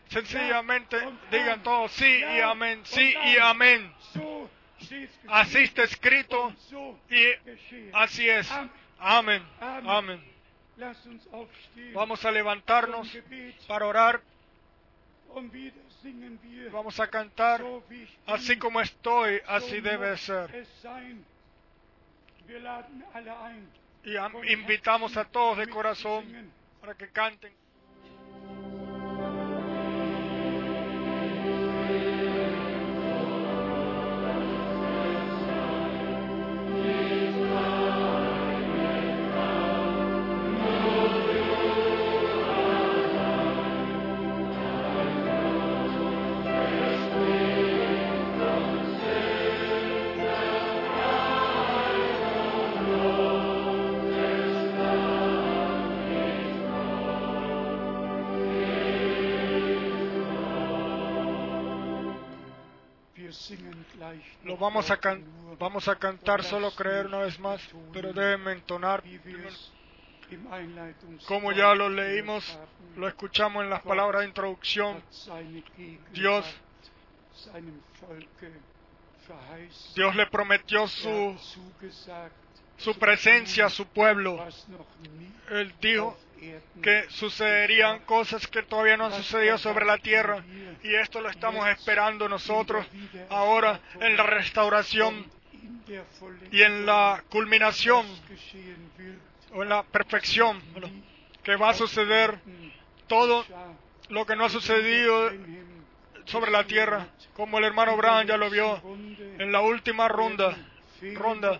Sencillamente 0.07 0.97
digan 1.31 1.63
todos 1.63 1.91
sí 1.93 2.05
y 2.05 2.39
amén, 2.41 2.79
sí 2.83 3.11
y 3.25 3.37
amén. 3.39 3.91
Así 5.27 5.63
está 5.63 5.81
escrito 5.81 6.53
y 7.09 7.23
así 7.93 8.29
es. 8.29 8.47
Amén, 8.99 9.43
amén. 9.59 10.23
Vamos 11.95 12.23
a 12.23 12.29
levantarnos 12.29 13.17
para 13.67 13.87
orar, 13.87 14.21
vamos 16.71 16.99
a 16.99 17.07
cantar, 17.07 17.63
así 18.27 18.57
como 18.57 18.79
estoy, 18.79 19.41
así 19.47 19.81
debe 19.81 20.15
ser. 20.17 20.67
Y 24.03 24.17
am- 24.17 24.43
invitamos 24.45 25.15
a 25.17 25.25
todos 25.25 25.57
de 25.57 25.67
corazón 25.69 26.51
para 26.81 26.95
que 26.95 27.09
canten. 27.09 27.53
Lo 64.43 64.57
vamos 64.57 64.89
a, 64.91 64.97
can- 64.97 65.23
vamos 65.59 65.87
a 65.87 65.95
cantar 65.97 66.43
solo 66.43 66.71
creer 66.71 67.07
una 67.07 67.19
vez 67.19 67.39
más, 67.39 67.61
pero 67.91 68.13
deben 68.13 68.47
entonar 68.49 69.03
como 71.27 71.51
ya 71.51 71.75
lo 71.75 71.89
leímos, 71.89 72.59
lo 72.95 73.07
escuchamos 73.07 73.63
en 73.63 73.69
las 73.69 73.81
palabras 73.81 74.21
de 74.21 74.27
introducción. 74.27 75.03
Dios, 76.11 76.45
Dios 79.95 80.15
le 80.15 80.27
prometió 80.27 80.87
su, 80.87 81.37
su 82.77 82.97
presencia 82.97 83.65
a 83.65 83.69
su 83.69 83.85
pueblo. 83.87 84.43
Él 85.49 85.73
dijo 85.81 86.17
que 86.81 87.05
sucederían 87.09 87.99
cosas 87.99 88.47
que 88.47 88.63
todavía 88.63 88.97
no 88.97 89.05
han 89.05 89.13
sucedido 89.13 89.57
sobre 89.57 89.85
la 89.85 89.97
tierra. 89.97 90.43
Y 90.83 90.93
esto 90.95 91.21
lo 91.21 91.29
estamos 91.29 91.67
esperando 91.69 92.27
nosotros 92.27 92.85
ahora 93.29 93.79
en 93.99 94.17
la 94.17 94.23
restauración 94.23 95.25
y 96.51 96.61
en 96.61 96.85
la 96.85 97.23
culminación 97.29 98.05
o 99.53 99.63
en 99.63 99.69
la 99.69 99.83
perfección 99.83 100.61
que 101.43 101.55
va 101.55 101.69
a 101.69 101.73
suceder 101.73 102.39
todo 103.07 103.45
lo 104.09 104.25
que 104.25 104.35
no 104.35 104.45
ha 104.45 104.49
sucedido 104.49 105.31
sobre 106.25 106.51
la 106.51 106.65
tierra 106.65 107.07
como 107.33 107.57
el 107.57 107.65
hermano 107.65 107.97
Brown 107.97 108.25
ya 108.27 108.37
lo 108.37 108.49
vio 108.49 108.81
en 109.39 109.51
la 109.51 109.61
última 109.61 110.07
ronda 110.07 110.55
ronda. 111.11 111.59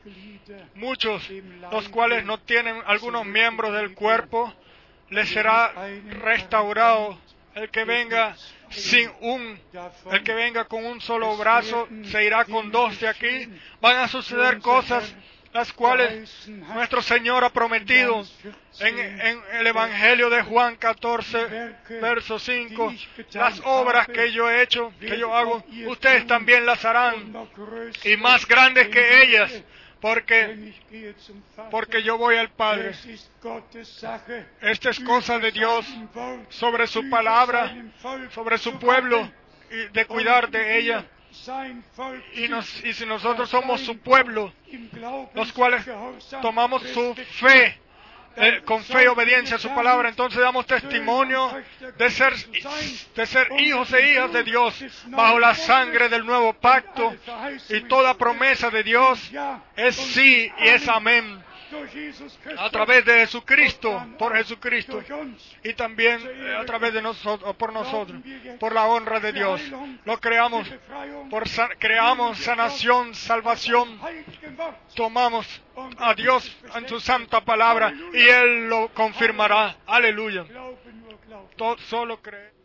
Muchos 0.75 1.29
los 1.71 1.89
cuales 1.89 2.23
no 2.25 2.39
tienen 2.39 2.81
algunos 2.85 3.25
miembros 3.25 3.73
del 3.73 3.93
cuerpo 3.93 4.53
les 5.13 5.29
será 5.29 5.73
restaurado 6.21 7.19
El 7.55 7.69
que 7.69 7.85
venga 7.85 8.35
sin 8.69 9.11
un, 9.21 9.59
el 10.11 10.23
que 10.23 10.33
venga 10.33 10.65
con 10.65 10.83
un 10.83 10.99
solo 10.99 11.37
brazo 11.37 11.87
se 12.05 12.25
irá 12.25 12.45
con 12.45 12.71
dos 12.71 12.99
de 12.99 13.07
aquí. 13.07 13.47
Van 13.79 13.97
a 13.97 14.07
suceder 14.07 14.59
cosas 14.59 15.13
las 15.53 15.71
cuales 15.71 16.47
nuestro 16.47 17.03
Señor 17.03 17.43
ha 17.43 17.51
prometido 17.51 18.25
en, 18.79 18.97
en 18.97 19.41
el 19.53 19.67
Evangelio 19.67 20.31
de 20.31 20.41
Juan 20.41 20.77
14, 20.77 21.75
verso 22.01 22.39
5. 22.39 22.93
Las 23.33 23.61
obras 23.63 24.07
que 24.07 24.31
yo 24.31 24.49
he 24.49 24.63
hecho, 24.63 24.91
que 24.99 25.19
yo 25.19 25.35
hago, 25.35 25.63
ustedes 25.85 26.25
también 26.25 26.65
las 26.65 26.83
harán 26.83 27.31
y 28.03 28.17
más 28.17 28.47
grandes 28.47 28.87
que 28.89 29.21
ellas, 29.21 29.63
porque, 30.03 30.73
porque 31.71 32.03
yo 32.03 32.17
voy 32.17 32.35
al 32.35 32.49
Padre. 32.49 32.91
Esta 34.59 34.89
es 34.89 34.99
cosa 34.99 35.39
de 35.39 35.51
Dios 35.53 35.85
sobre 36.49 36.87
su 36.87 37.09
palabra, 37.09 37.73
sobre 38.31 38.57
su 38.57 38.77
pueblo 38.79 39.31
de 39.93 40.05
cuidar 40.05 40.49
de 40.49 40.77
ella. 40.77 41.05
Y 42.33 42.93
si 42.93 43.05
nosotros 43.05 43.49
somos 43.49 43.79
su 43.79 43.97
pueblo, 43.99 44.51
los 45.33 45.53
cuales 45.53 45.85
tomamos 46.41 46.81
su 46.89 47.15
fe, 47.15 47.79
eh, 48.35 48.61
con 48.65 48.83
fe 48.83 49.03
y 49.03 49.07
obediencia 49.07 49.57
a 49.57 49.59
su 49.59 49.69
palabra, 49.73 50.09
entonces 50.09 50.39
damos 50.39 50.65
testimonio 50.65 51.51
de 51.97 52.09
ser, 52.09 52.33
de 53.15 53.25
ser 53.25 53.47
hijos 53.59 53.93
e 53.93 54.11
hijas 54.11 54.31
de 54.33 54.43
Dios 54.43 54.83
bajo 55.07 55.39
la 55.39 55.53
sangre 55.55 56.09
del 56.09 56.25
nuevo 56.25 56.53
pacto. 56.53 57.15
Y 57.69 57.81
toda 57.81 58.15
promesa 58.15 58.69
de 58.69 58.83
Dios 58.83 59.31
es 59.75 59.95
sí 59.95 60.51
y 60.59 60.67
es 60.67 60.87
amén 60.87 61.43
a 62.57 62.69
través 62.69 63.05
de 63.05 63.13
Jesucristo, 63.19 64.05
por 64.17 64.35
Jesucristo, 64.35 65.01
y 65.63 65.73
también 65.73 66.21
eh, 66.25 66.55
a 66.59 66.65
través 66.65 66.93
de 66.93 67.01
nosotros, 67.01 67.55
por 67.55 67.73
nosotros, 67.73 68.21
por 68.59 68.73
la 68.73 68.85
honra 68.85 69.19
de 69.19 69.33
Dios. 69.33 69.61
Lo 70.05 70.19
creamos, 70.19 70.67
por 71.29 71.43
creamos 71.79 72.37
sanación, 72.39 73.13
salvación, 73.15 73.99
tomamos 74.95 75.61
a 75.97 76.13
Dios 76.13 76.57
en 76.75 76.87
su 76.87 76.99
santa 76.99 77.41
palabra 77.41 77.93
y 78.13 78.21
Él 78.21 78.67
lo 78.69 78.89
confirmará. 78.93 79.75
Aleluya. 79.87 80.45
To- 81.57 81.77
solo 81.89 82.21
cree. 82.21 82.62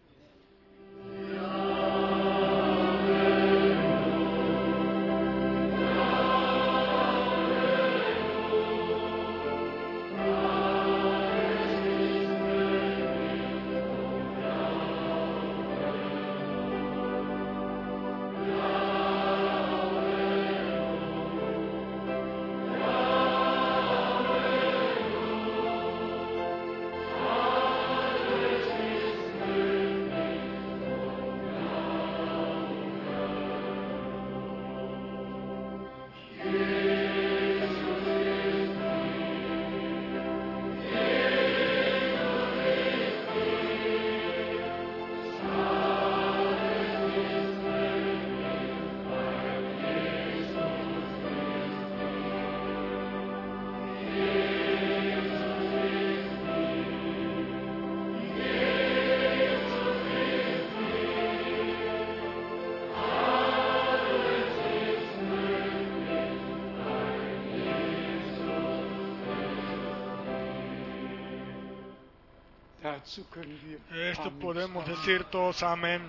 Esto 73.93 74.31
podemos 74.39 74.87
decir 74.87 75.25
todos 75.25 75.63
amén. 75.63 76.03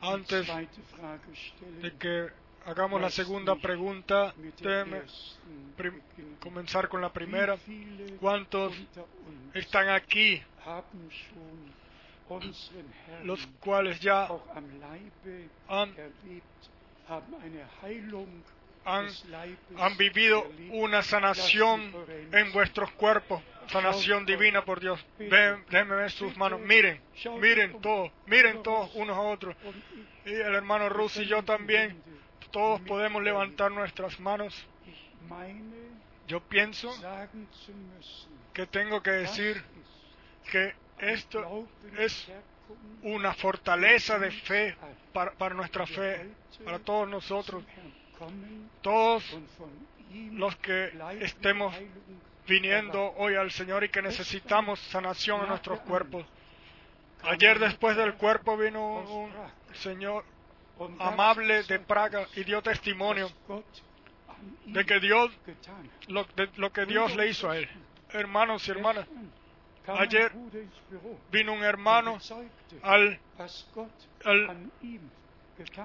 Antes 0.00 0.46
De 1.80 1.92
que 1.96 2.28
hagamos 2.66 3.00
la 3.00 3.10
segunda 3.10 3.54
pregunta, 3.56 4.34
déjeme 4.58 5.02
comenzar 6.40 6.88
con 6.88 7.00
la 7.00 7.12
primera. 7.12 7.56
¿Cuántos 8.20 8.74
están 9.54 9.88
aquí, 9.90 10.42
los 13.22 13.46
cuales 13.60 14.00
ya 14.00 14.28
han, 15.68 15.94
han, 18.86 19.08
han 19.78 19.96
vivido 19.96 20.48
una 20.70 21.02
sanación 21.02 21.92
en 22.32 22.52
vuestros 22.52 22.90
cuerpos, 22.92 23.42
sanación 23.66 24.24
divina 24.24 24.64
por 24.64 24.80
Dios? 24.80 25.04
Ven, 25.18 25.64
déjenme 25.68 25.96
ver 25.96 26.10
sus 26.12 26.36
manos, 26.36 26.60
miren, 26.60 27.00
miren 27.40 27.80
todos, 27.80 28.12
miren 28.26 28.62
todos 28.62 28.94
unos 28.94 29.16
a 29.16 29.20
otros. 29.20 29.56
Y 30.24 30.32
el 30.32 30.54
hermano 30.54 30.88
Rus 30.88 31.16
y 31.16 31.26
yo 31.26 31.42
también, 31.44 32.00
todos 32.52 32.80
podemos 32.82 33.22
levantar 33.22 33.72
nuestras 33.72 34.18
manos. 34.20 34.54
Yo 36.28 36.40
pienso 36.40 36.90
que 38.52 38.66
tengo 38.66 39.02
que 39.02 39.10
decir 39.10 39.62
que 40.50 40.74
esto 40.98 41.68
es 41.98 42.28
una 43.02 43.34
fortaleza 43.34 44.18
de 44.20 44.30
fe 44.30 44.76
para, 45.12 45.32
para 45.32 45.54
nuestra 45.54 45.86
fe, 45.86 46.28
para 46.64 46.78
todos 46.78 47.08
nosotros, 47.08 47.64
todos 48.82 49.24
los 50.32 50.56
que 50.56 50.92
estemos 51.20 51.74
viniendo 52.46 53.12
hoy 53.16 53.34
al 53.34 53.50
Señor 53.50 53.84
y 53.84 53.88
que 53.88 54.02
necesitamos 54.02 54.78
sanación 54.80 55.42
en 55.42 55.48
nuestros 55.48 55.80
cuerpos. 55.80 56.24
Ayer 57.22 57.58
después 57.58 57.96
del 57.96 58.14
cuerpo 58.14 58.56
vino 58.56 59.00
un, 59.00 59.30
Señor 59.74 60.24
amable 60.98 61.62
de 61.64 61.78
Praga 61.78 62.26
y 62.34 62.44
dio 62.44 62.62
testimonio 62.62 63.30
de 64.66 64.84
que 64.84 65.00
Dios, 65.00 65.30
lo, 66.08 66.24
de 66.36 66.48
lo 66.56 66.72
que 66.72 66.86
Dios 66.86 67.14
le 67.16 67.28
hizo 67.28 67.50
a 67.50 67.58
él. 67.58 67.68
Hermanos 68.10 68.66
y 68.68 68.70
hermanas, 68.70 69.06
Ayer 69.88 70.32
vino 71.30 71.52
un 71.52 71.62
hermano 71.62 72.18
al, 72.82 73.20
al, 74.24 74.70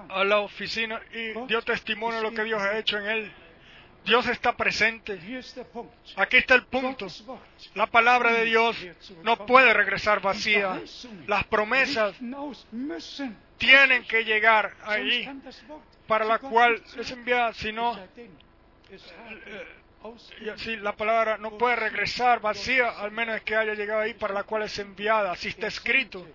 a 0.08 0.24
la 0.24 0.40
oficina 0.40 1.00
y 1.12 1.32
dio 1.46 1.62
testimonio 1.62 2.18
de 2.18 2.22
lo 2.22 2.32
que 2.32 2.44
Dios 2.44 2.62
ha 2.62 2.78
hecho 2.78 2.98
en 2.98 3.06
él. 3.06 3.32
Dios 4.04 4.26
está 4.26 4.56
presente. 4.56 5.20
Aquí 6.16 6.36
está 6.36 6.54
el 6.54 6.64
punto. 6.64 7.06
La 7.74 7.86
palabra 7.86 8.32
de 8.32 8.44
Dios 8.44 8.76
no 9.22 9.46
puede 9.46 9.72
regresar 9.72 10.20
vacía. 10.20 10.80
Las 11.26 11.44
promesas 11.44 12.14
tienen 13.58 14.04
que 14.04 14.24
llegar 14.24 14.74
Wort 15.68 15.84
para 16.06 16.24
la 16.24 16.38
cual 16.40 16.82
es 16.98 17.10
enviada, 17.12 17.54
si 17.54 17.72
no, 17.72 17.96
ausgegeben. 20.02 20.54
así 20.54 20.76
la 20.76 20.96
palabra 20.96 21.38
no 21.38 21.56
puede 21.56 21.76
regresar 21.76 22.40
vacía, 22.40 22.90
al 22.90 23.12
menos 23.12 23.40
que 23.42 23.54
haya 23.54 23.74
llegado 23.74 24.00
ahí 24.00 24.14
para 24.14 24.34
la 24.34 24.42
cual 24.42 24.64
es 24.64 24.78
enviada. 24.80 25.30
Así 25.30 25.48
está 25.48 25.68
escrito. 25.68 26.26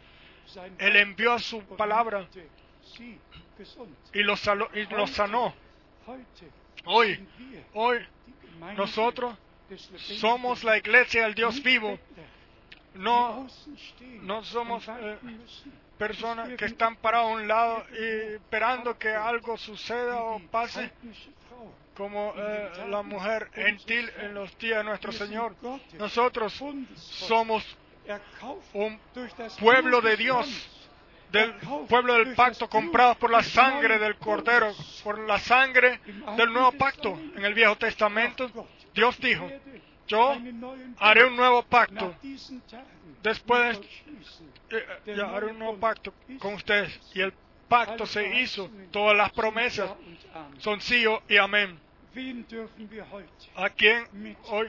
Él 0.78 0.96
envió 0.96 1.34
a 1.34 1.40
su 1.40 1.62
palabra. 1.76 2.28
Y 4.14 4.24
los, 4.24 4.50
y 4.74 4.84
los 4.86 5.12
sanó. 5.12 5.54
Hoy, 6.86 7.28
hoy, 7.74 8.00
nosotros 8.76 9.36
somos 10.20 10.64
la 10.64 10.78
iglesia 10.78 11.24
del 11.24 11.36
Dios 11.36 11.62
vivo. 11.62 12.00
No 12.96 13.48
no 14.22 14.44
somos, 14.44 14.88
eh, 14.88 15.18
personas 15.98 16.50
que 16.58 16.66
están 16.66 16.96
paradas 16.98 17.28
a 17.28 17.34
un 17.34 17.48
lado 17.48 17.84
y 17.92 18.36
esperando 18.36 18.98
que 18.98 19.10
algo 19.10 19.58
suceda 19.58 20.22
o 20.22 20.40
pase, 20.52 20.92
como 21.96 22.34
eh, 22.38 22.72
la 22.90 23.02
mujer 23.02 23.50
gentil 23.54 24.10
en 24.20 24.34
los 24.34 24.58
días 24.58 24.80
de 24.80 24.84
nuestro 24.84 25.12
Señor. 25.12 25.56
Nosotros 25.98 26.62
somos 27.00 27.64
un 28.74 29.00
pueblo 29.60 30.02
de 30.02 30.18
Dios, 30.18 30.48
del 31.32 31.54
pueblo 31.88 32.14
del 32.14 32.36
pacto, 32.36 32.70
comprados 32.70 33.18
por 33.18 33.30
la 33.32 33.44
sangre 33.44 34.00
del 34.00 34.16
Cordero, 34.18 34.74
por 35.04 35.20
la 35.20 35.40
sangre 35.40 36.00
del 36.38 36.52
Nuevo 36.54 36.72
Pacto. 36.74 37.20
En 37.36 37.44
el 37.46 37.54
Viejo 37.54 37.76
Testamento, 37.78 38.50
Dios 38.94 39.20
dijo, 39.20 39.50
Yo 40.08 40.38
haré 41.00 41.26
un 41.26 41.36
nuevo 41.36 41.64
pacto. 41.64 42.16
Después 43.24 43.78
schließen. 43.78 44.52
eh, 44.70 45.14
ya 45.18 45.36
haré 45.36 45.48
un 45.48 45.60
nuevo 45.60 45.78
pacto 45.78 46.14
con 46.40 46.54
ustedes. 46.54 46.98
Y 47.14 47.22
el 47.22 47.34
pacto 47.68 48.06
se 48.06 48.40
hizo. 48.40 48.70
Todas 48.92 49.18
las 49.18 49.32
promesas 49.32 49.92
son 50.60 50.80
sí 50.82 51.04
y 51.28 51.38
amén. 51.38 51.78
¿A 53.56 53.70
quién 53.70 54.08
hoy 54.48 54.68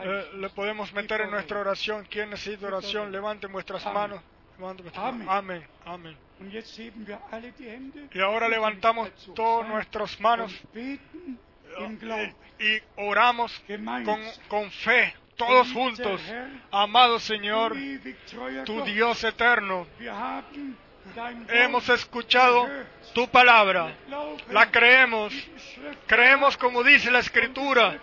eh, 0.00 0.30
le 0.34 0.48
podemos 0.50 0.92
meter 0.92 1.20
en 1.20 1.30
nuestra 1.30 1.60
oración? 1.60 2.06
¿Quién 2.10 2.30
necesita 2.30 2.66
oración? 2.66 3.12
Levanten 3.12 3.52
vuestras 3.52 3.84
manos. 3.92 4.20
Amén. 5.28 5.64
Amén. 5.84 6.16
Y 8.12 8.20
ahora 8.20 8.48
levantamos 8.48 9.10
todas 9.34 9.68
nuestras 9.68 10.20
manos 10.20 10.52
y 12.58 12.80
oramos 12.96 13.62
con, 14.04 14.20
con 14.48 14.70
fe, 14.70 15.14
todos 15.36 15.72
juntos. 15.72 16.20
Amado 16.70 17.18
Señor, 17.18 17.76
tu 18.64 18.82
Dios 18.84 19.22
eterno, 19.24 19.86
hemos 21.48 21.88
escuchado 21.88 22.68
tu 23.14 23.28
palabra, 23.28 23.94
la 24.50 24.70
creemos, 24.70 25.32
creemos 26.06 26.56
como 26.56 26.82
dice 26.82 27.10
la 27.10 27.20
Escritura. 27.20 27.98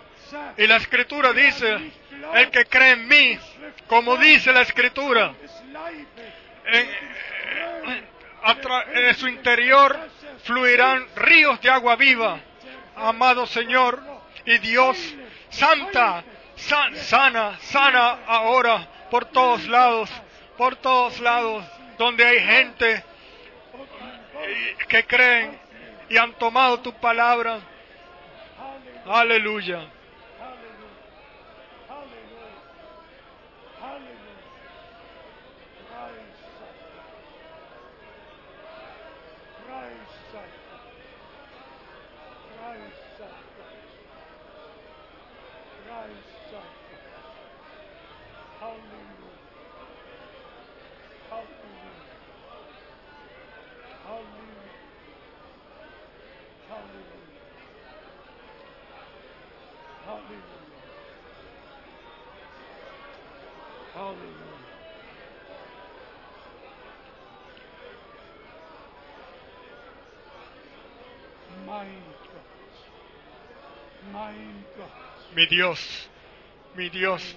Y 0.56 0.66
la 0.66 0.76
Escritura 0.76 1.32
dice, 1.32 1.92
el 2.34 2.50
que 2.50 2.64
cree 2.66 2.92
en 2.92 3.08
mí, 3.08 3.38
como 3.88 4.16
dice 4.16 4.52
la 4.52 4.60
Escritura, 4.62 5.34
en, 6.66 6.88
en- 7.92 8.06
a 8.42 8.54
tra- 8.56 8.86
en 8.94 9.14
su 9.14 9.28
interior 9.28 9.98
fluirán 10.44 11.06
ríos 11.16 11.60
de 11.60 11.70
agua 11.70 11.96
viva. 11.96 12.38
Amado 12.96 13.46
Señor 13.46 14.02
y 14.44 14.58
Dios, 14.58 14.96
santa, 15.50 16.24
san- 16.56 16.96
sana, 16.96 17.58
sana 17.60 18.18
ahora 18.26 18.86
por 19.10 19.24
todos 19.26 19.66
lados, 19.66 20.10
por 20.56 20.76
todos 20.76 21.18
lados, 21.20 21.64
donde 21.98 22.24
hay 22.24 22.40
gente 22.40 23.04
que 24.88 25.04
creen 25.06 25.58
y 26.08 26.16
han 26.16 26.32
tomado 26.34 26.80
tu 26.80 26.92
palabra. 26.94 27.58
Aleluya. 29.06 29.80
Halleluja. 60.10 60.42
Halleluja. 63.94 64.50
Mein 71.66 72.02
Gott, 72.32 72.42
mein 74.12 74.64
Gott, 74.76 75.36
Mi 75.36 75.46
Dios, 75.46 76.08
mi 76.74 76.90
Dios, 76.90 77.36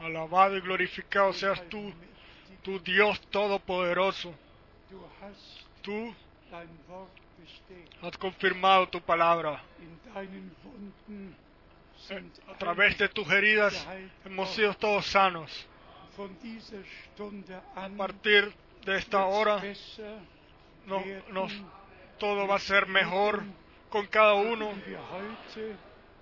alabado 0.00 0.56
y 0.56 0.60
glorificado 0.60 1.32
seas 1.32 1.62
tú, 1.68 1.92
tu 2.62 2.78
Dios 2.80 3.20
todopoderoso. 3.30 4.34
Tú 5.82 6.14
has 8.02 8.16
confirmado 8.18 8.88
tu 8.88 9.00
palabra. 9.00 9.62
A 12.48 12.58
través 12.58 12.98
de 12.98 13.08
tus 13.08 13.28
heridas 13.30 13.86
hemos 14.24 14.50
sido 14.50 14.74
todos 14.74 15.06
sanos. 15.06 15.66
A 17.74 17.88
partir 17.96 18.52
de 18.84 18.96
esta 18.96 19.24
hora 19.26 19.62
todo 22.18 22.46
va 22.46 22.56
a 22.56 22.60
ser 22.60 22.86
mejor 22.86 23.42
con 23.90 24.06
cada 24.06 24.34
uno 24.34 24.72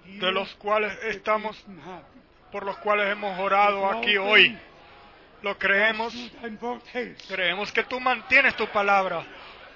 de 0.04 0.32
los 0.32 0.54
cuales 0.56 0.92
estamos. 1.04 1.64
Por 2.54 2.64
los 2.64 2.76
cuales 2.78 3.10
hemos 3.10 3.36
orado 3.40 3.84
aquí 3.90 4.16
hoy. 4.16 4.56
Lo 5.42 5.58
creemos, 5.58 6.14
creemos 7.26 7.72
que 7.72 7.82
tú 7.82 7.98
mantienes 7.98 8.54
tu 8.54 8.68
palabra. 8.68 9.26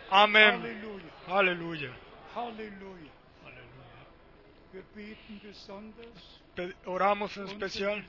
Amén. 0.08 0.62
Aleluya. 1.26 1.90
Pe- 6.54 6.72
Oramos 6.86 7.36
en 7.36 7.48
especial 7.48 8.04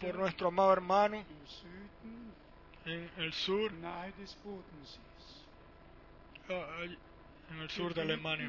por 0.00 0.14
nuestro 0.20 0.48
amado 0.48 0.72
hermano 0.72 1.24
en 2.86 3.10
el 3.16 3.32
sur, 3.32 3.72
ah, 6.48 6.84
en 7.50 7.60
el 7.60 7.70
sur 7.70 7.92
de 7.92 8.02
Alemania. 8.02 8.46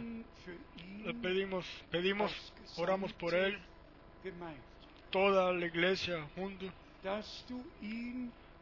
Le 1.04 1.14
pedimos, 1.16 1.66
pedimos, 1.90 2.32
oramos 2.78 3.12
por 3.14 3.34
él, 3.34 3.58
toda 5.16 5.54
la 5.54 5.66
iglesia 5.66 6.28
juntos, 6.36 6.70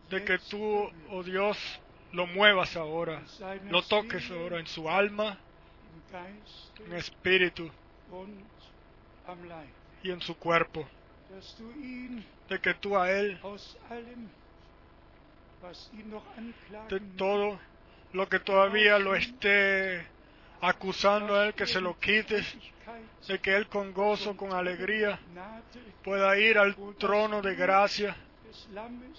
de 0.07 0.23
que 0.23 0.37
tú, 0.37 0.87
oh 1.09 1.23
Dios, 1.23 1.57
lo 2.11 2.27
muevas 2.27 2.75
ahora, 2.75 3.23
lo 3.71 3.81
toques 3.81 4.29
ahora 4.29 4.59
en 4.59 4.67
su 4.67 4.87
alma, 4.87 5.39
en 6.85 6.93
espíritu 6.93 7.71
y 10.03 10.11
en 10.11 10.21
su 10.21 10.37
cuerpo, 10.37 10.87
de 12.47 12.59
que 12.59 12.75
tú 12.75 12.95
a 12.99 13.09
él, 13.09 13.39
de 16.87 16.99
todo 17.17 17.59
lo 18.11 18.29
que 18.29 18.39
todavía 18.39 18.99
lo 18.99 19.15
esté 19.15 20.05
acusando 20.63 21.35
a 21.35 21.47
él, 21.47 21.53
que 21.53 21.67
se 21.67 21.81
lo 21.81 21.99
quites, 21.99 22.55
de 23.27 23.39
que 23.39 23.53
él 23.53 23.67
con 23.67 23.93
gozo, 23.93 24.37
con 24.37 24.53
alegría, 24.53 25.19
pueda 26.03 26.37
ir 26.37 26.57
al 26.57 26.75
trono 26.97 27.41
de 27.41 27.53
gracia, 27.53 28.15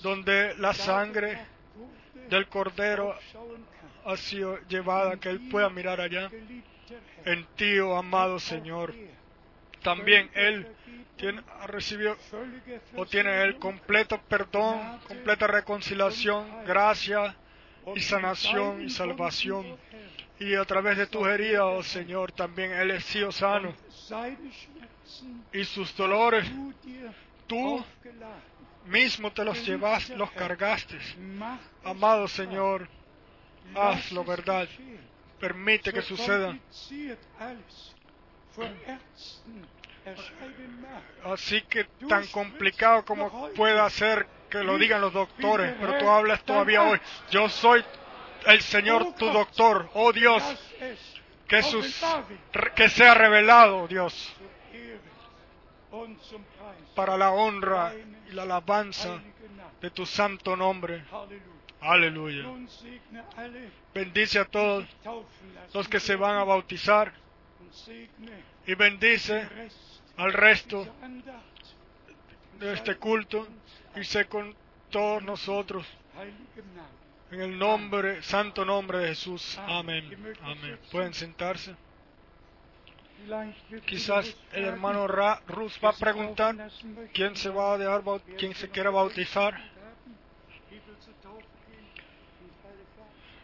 donde 0.01 0.55
la 0.57 0.73
sangre 0.73 1.39
del 2.31 2.49
Cordero 2.49 3.15
ha 4.07 4.17
sido 4.17 4.59
llevada, 4.69 5.19
que 5.19 5.29
él 5.29 5.49
pueda 5.51 5.69
mirar 5.69 6.01
allá. 6.01 6.31
En 7.27 7.45
ti, 7.57 7.79
oh 7.79 7.97
amado 7.97 8.39
Señor, 8.39 8.95
también 9.83 10.31
él 10.35 10.67
tiene, 11.17 11.43
ha 11.61 11.67
recibido 11.67 12.17
o 12.97 13.05
tiene 13.05 13.43
él 13.43 13.59
completo 13.59 14.19
perdón, 14.29 14.99
completa 15.07 15.47
reconciliación, 15.47 16.65
gracia 16.65 17.37
y 17.95 18.01
sanación 18.01 18.83
y 18.83 18.91
salvación. 18.91 19.77
Y 20.39 20.55
a 20.55 20.65
través 20.65 20.99
de 20.99 21.07
tus 21.07 21.27
heridas, 21.27 21.63
oh 21.65 21.83
Señor, 21.83 22.33
también 22.33 22.73
él 22.73 22.91
es 22.91 23.05
sano. 23.31 23.75
Y 25.53 25.65
sus 25.65 25.97
dolores, 25.97 26.45
tú 27.47 27.85
mismo 28.87 29.33
te 29.33 29.45
los 29.45 29.65
llevaste, 29.65 30.17
los 30.17 30.31
cargaste. 30.33 30.99
Amado 31.85 32.29
Señor, 32.29 32.89
hazlo 33.75 34.25
verdad. 34.25 34.69
Permite 35.39 35.93
que 35.93 36.03
suceda. 36.03 36.59
Así 41.25 41.63
que 41.63 41.85
tan 42.09 42.27
complicado 42.29 43.05
como 43.05 43.51
pueda 43.53 43.89
ser 43.91 44.27
que 44.55 44.63
lo 44.63 44.79
digan 44.79 45.01
los 45.01 45.13
doctores, 45.13 45.75
pero 45.81 45.99
tú 45.99 46.09
hablas 46.09 46.45
todavía 46.45 46.83
hoy. 46.85 47.01
Yo 47.29 47.49
soy 47.49 47.85
el 48.47 48.61
Señor 48.61 49.15
tu 49.15 49.27
doctor, 49.27 49.91
oh 49.95 50.13
Dios, 50.13 50.43
que, 51.49 51.61
sus, 51.65 52.01
que 52.77 52.89
sea 52.89 53.15
revelado, 53.15 53.79
oh 53.79 53.89
Dios, 53.89 54.33
para 56.95 57.17
la 57.17 57.33
honra 57.33 57.95
y 58.31 58.33
la 58.33 58.43
alabanza 58.43 59.21
de 59.81 59.91
tu 59.91 60.07
santo 60.07 60.55
nombre. 60.55 61.03
Aleluya. 61.81 62.45
Bendice 63.93 64.39
a 64.39 64.45
todos 64.45 64.87
los 65.73 65.89
que 65.89 65.99
se 65.99 66.15
van 66.15 66.37
a 66.37 66.45
bautizar 66.45 67.13
y 68.67 68.75
bendice 68.77 69.49
al 70.17 70.33
resto 70.33 70.87
de 72.61 72.73
este 72.73 72.97
culto 72.97 73.49
y 73.97 74.05
sé 74.05 74.27
con 74.27 74.55
todos 74.91 75.23
nosotros. 75.23 75.87
En 77.31 77.41
el 77.41 77.59
nombre, 77.59 78.23
santo 78.23 78.65
nombre 78.65 78.99
de 78.99 79.09
Jesús. 79.09 79.59
Amén. 79.67 80.37
Amén. 80.43 80.79
Pueden 80.91 81.15
sentarse. 81.15 81.75
Quizás 83.87 84.37
el 84.53 84.65
hermano 84.65 85.07
Ra 85.07 85.41
Rus 85.47 85.79
va 85.83 85.91
a 85.91 85.93
preguntar 85.95 86.71
quién 87.13 87.35
se 87.37 87.49
va 87.49 87.75
a 87.75 87.79
dejar, 87.79 88.03
quién 88.37 88.55
se 88.55 88.69
quiera 88.69 88.91
bautizar. 88.91 89.55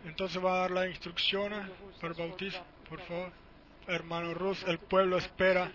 Entonces 0.04 0.42
va 0.44 0.54
a 0.54 0.58
dar 0.60 0.70
las 0.70 0.86
instrucciones 0.88 1.68
para 2.00 2.12
el 2.12 2.18
bautismo. 2.18 2.64
Por 2.88 3.00
favor, 3.00 3.32
hermano 3.86 4.34
Rus, 4.34 4.62
el 4.64 4.78
pueblo 4.78 5.16
espera 5.16 5.70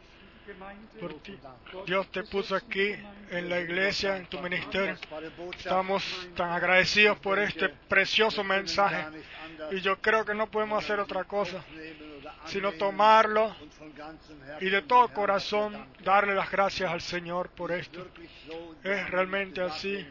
Dios 1.85 2.11
te 2.11 2.23
puso 2.23 2.55
aquí 2.55 2.95
en 3.31 3.49
la 3.49 3.59
iglesia, 3.59 4.17
en 4.17 4.25
tu 4.27 4.39
ministerio. 4.39 4.97
Estamos 5.57 6.03
tan 6.35 6.51
agradecidos 6.51 7.17
por 7.19 7.39
este 7.39 7.69
precioso 7.69 8.43
mensaje. 8.43 9.05
Y 9.71 9.81
yo 9.81 9.99
creo 9.99 10.25
que 10.25 10.33
no 10.33 10.47
podemos 10.47 10.83
hacer 10.83 10.99
otra 10.99 11.23
cosa 11.23 11.63
sino 12.45 12.71
tomarlo 12.73 13.55
y 14.61 14.69
de 14.69 14.81
todo 14.83 15.07
corazón 15.09 15.87
darle 16.03 16.35
las 16.35 16.51
gracias 16.51 16.91
al 16.91 17.01
Señor 17.01 17.49
por 17.49 17.71
esto. 17.71 18.07
Es 18.83 19.09
realmente 19.09 19.61
así. 19.61 20.05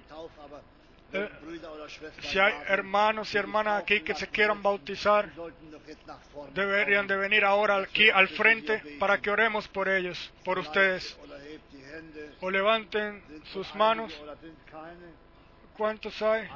Eh, 1.15 1.31
Si 2.23 2.39
hay 2.41 2.53
hermanos 2.67 3.33
y 3.33 3.39
hermanas 3.39 3.83
aquí 3.83 4.01
que 4.01 4.15
se 4.17 4.27
quieran 4.29 4.61
bautizar, 4.63 5.31
deberían 6.53 7.07
de 7.07 7.17
venir 7.17 7.45
ahora 7.45 7.77
aquí 7.77 8.11
al 8.11 8.27
frente 8.29 8.83
para 8.99 9.21
que 9.21 9.31
oremos 9.31 9.69
por 9.69 9.89
ellos, 9.89 10.33
por 10.45 10.59
ustedes. 10.59 11.17
O 12.41 12.51
levanten 12.51 13.23
sus 13.53 13.73
manos. 13.77 14.13
¿Cuántos 15.77 16.21
hay? 16.21 16.49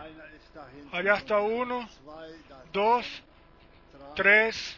Allá 0.91 1.15
está 1.15 1.39
uno, 1.39 1.89
dos, 2.73 3.07
tres, 4.17 4.77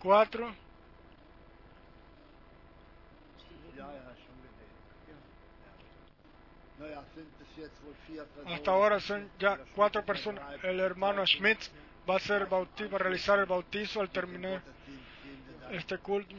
cuatro. 0.00 0.50
Hasta 8.46 8.70
ahora 8.70 9.00
son 9.00 9.28
ya 9.38 9.58
cuatro 9.74 10.04
personas. 10.04 10.42
El 10.62 10.80
hermano 10.80 11.26
Schmidt 11.26 11.58
va 12.08 12.14
a 12.14 12.16
hacer 12.18 12.46
bautismo, 12.46 12.92
va 12.92 12.96
a 12.96 13.00
realizar 13.00 13.38
el 13.38 13.46
bautizo 13.46 14.00
al 14.00 14.10
terminar 14.10 14.62
este 15.70 15.98
culto. 15.98 16.34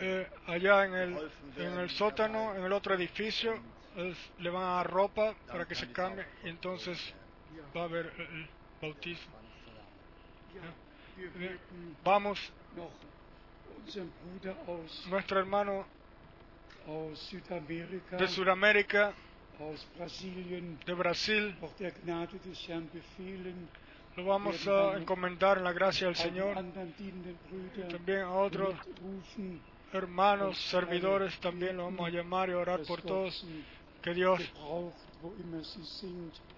Eh, 0.00 0.28
allá 0.46 0.84
en 0.84 0.94
el, 0.94 1.30
en 1.56 1.78
el 1.78 1.90
sótano, 1.90 2.54
en 2.54 2.64
el 2.64 2.72
otro 2.72 2.94
edificio, 2.94 3.58
es- 3.96 4.30
le 4.38 4.50
van 4.50 4.62
a 4.62 4.74
dar 4.76 4.90
ropa 4.90 5.34
para 5.46 5.66
que 5.66 5.74
se 5.74 5.90
cambie 5.92 6.26
y 6.44 6.48
entonces 6.48 6.98
va 7.76 7.82
a 7.82 7.84
haber 7.84 8.12
el, 8.18 8.48
bautismo. 8.80 9.32
Bien. 11.16 11.30
werden 11.38 11.96
Vamos, 12.04 12.52
nuestro 15.08 15.38
hermano 15.38 15.86
de 16.86 18.28
Sudamérica, 18.28 19.12
de 20.86 20.94
Brasil, 20.94 21.56
lo 24.16 24.24
vamos 24.24 24.66
a 24.68 24.96
encomendar 24.96 25.58
en 25.58 25.64
la 25.64 25.72
gracia 25.72 26.06
del 26.06 26.16
Señor. 26.16 26.54
También 27.90 28.20
a 28.20 28.32
otros 28.32 28.74
hermanos, 29.92 30.58
servidores, 30.58 31.38
también 31.40 31.76
lo 31.76 31.84
vamos 31.84 32.06
a 32.06 32.10
llamar 32.10 32.50
y 32.50 32.52
orar 32.52 32.82
por 32.82 33.02
todos. 33.02 33.44
Que 34.02 34.14
Dios 34.14 34.40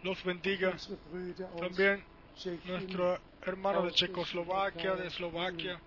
los 0.03 0.23
bendiga. 0.25 0.77
También 1.59 2.05
nuestro 2.67 3.19
hermano 3.43 3.83
de 3.83 3.93
Checoslovaquia, 3.93 4.95
de 4.95 5.07
Eslovaquia, 5.07 5.81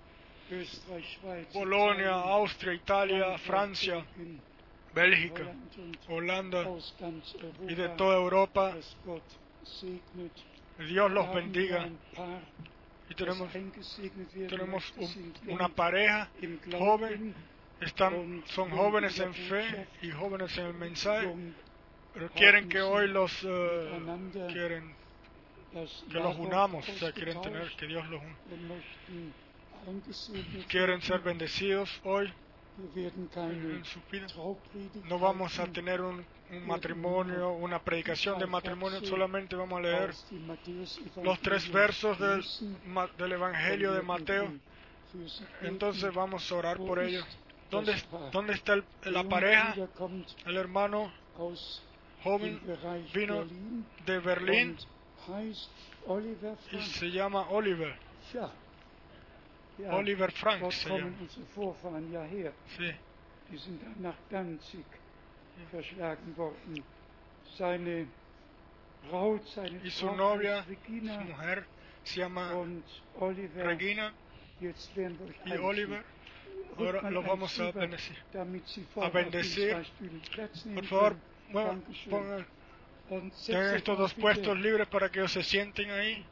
Polonia, 1.53 2.11
Austria, 2.11 2.73
Italia, 2.73 3.37
Francia, 3.37 4.05
Bélgica, 4.93 5.53
Holanda 6.09 6.65
y 7.67 7.75
de 7.75 7.89
toda 7.89 8.17
Europa. 8.17 8.75
Dios 10.79 11.11
los 11.11 11.33
bendiga. 11.33 11.89
Y 13.09 13.15
tenemos, 13.15 13.51
tenemos 14.49 14.93
una 15.47 15.69
pareja 15.69 16.29
joven, 16.71 17.35
están, 17.81 18.43
son 18.47 18.69
jóvenes 18.71 19.19
en 19.19 19.33
fe 19.33 19.87
y 20.01 20.11
jóvenes 20.11 20.57
en 20.57 20.65
el 20.67 20.73
mensaje, 20.73 21.33
pero 22.13 22.29
quieren 22.31 22.69
que 22.69 22.81
hoy 22.81 23.07
los 23.09 23.31
miteinander 23.43 24.47
quieren 24.53 24.95
que 26.09 26.19
los 26.19 26.37
unamos, 26.37 26.87
o 26.87 26.93
sea, 26.93 27.11
quieren 27.11 27.41
tener 27.41 27.69
que 27.77 27.87
Dios 27.87 28.05
los 28.09 28.21
una. 28.21 28.37
Quieren 30.67 31.01
ser 31.01 31.19
bendecidos 31.21 31.99
hoy 32.03 32.31
en 33.77 33.85
su 33.85 33.99
vida. 34.11 34.27
No 35.09 35.19
vamos 35.19 35.59
a 35.59 35.67
tener 35.67 36.01
un, 36.01 36.25
un 36.49 36.67
matrimonio, 36.67 37.51
una 37.51 37.79
predicación 37.83 38.39
de 38.39 38.45
matrimonio, 38.47 38.99
solamente 39.09 39.55
vamos 39.55 39.79
a 39.79 39.81
leer 39.81 40.09
los 41.23 41.39
tres 41.41 41.71
versos 41.71 42.17
del, 42.19 42.43
del 43.17 43.31
Evangelio 43.33 43.91
de 43.93 44.01
Mateo. 44.01 44.43
Entonces 45.67 46.13
vamos 46.13 46.51
a 46.51 46.55
orar 46.55 46.77
por 46.77 46.99
ellos. 46.99 47.25
¿Dónde, 47.69 47.93
dónde 48.31 48.53
está 48.53 48.73
el- 48.73 48.85
la 49.05 49.23
pareja? 49.29 49.73
El 50.45 50.57
hermano 50.57 51.11
joven 52.23 52.59
vino 53.13 53.45
de 54.05 54.19
Berlín 54.19 54.77
y 56.71 56.81
se 56.85 57.11
llama 57.11 57.47
Oliver. 57.49 57.95
Ja. 59.81 59.91
Ja, 59.91 59.97
Oliver 59.97 60.31
Frank 60.31 60.61
dort 60.61 60.83
kommen 60.83 60.99
llama. 60.99 61.13
unsere 61.21 61.45
Vorfahren 61.55 62.11
ja 62.11 62.23
her. 62.23 62.53
Sí. 62.77 62.93
Die 63.51 63.57
sind 63.57 63.81
dann 63.83 64.01
nach 64.01 64.17
Danzig 64.29 64.85
verschlagen 65.71 66.37
worden. 66.37 66.83
Seine 67.57 68.07
Braut, 69.09 69.45
seine 69.47 69.77
Y 69.83 69.89
su 69.89 70.05
Frau 70.05 70.15
novia, 70.15 70.57
heißt 70.57 70.69
Regina 70.69 71.19
su 71.19 71.25
mujer 71.27 71.65
se 72.03 72.19
llama 72.19 72.53
und 72.53 72.83
Oliver. 73.19 73.65
Regina 73.65 74.13
Jetzt 74.59 74.95
werden 74.95 75.17
wir 75.19 75.27
euch 75.27 75.45
y. 75.45 75.57
Oliver. 75.59 76.03
Ahora 76.77 77.01
eins 77.01 77.27
vamos 77.27 77.59
a 77.59 77.71
bendecir. 77.71 78.15
damit 78.31 78.67
sie 78.67 78.85
A 78.95 79.09
bendecir. 79.09 79.85
Por 80.75 80.85
favor, 80.85 81.15
bueno, 81.51 81.81
pongan 82.09 82.45
tengan 83.45 83.75
estos 83.75 83.97
dos 83.97 84.13
puestos 84.13 84.57
libres 84.57 84.87
para 84.87 85.09
que 85.09 85.19
ellos 85.19 85.33
se 85.33 85.43
sienten 85.43 85.89
ahí. 85.91 86.25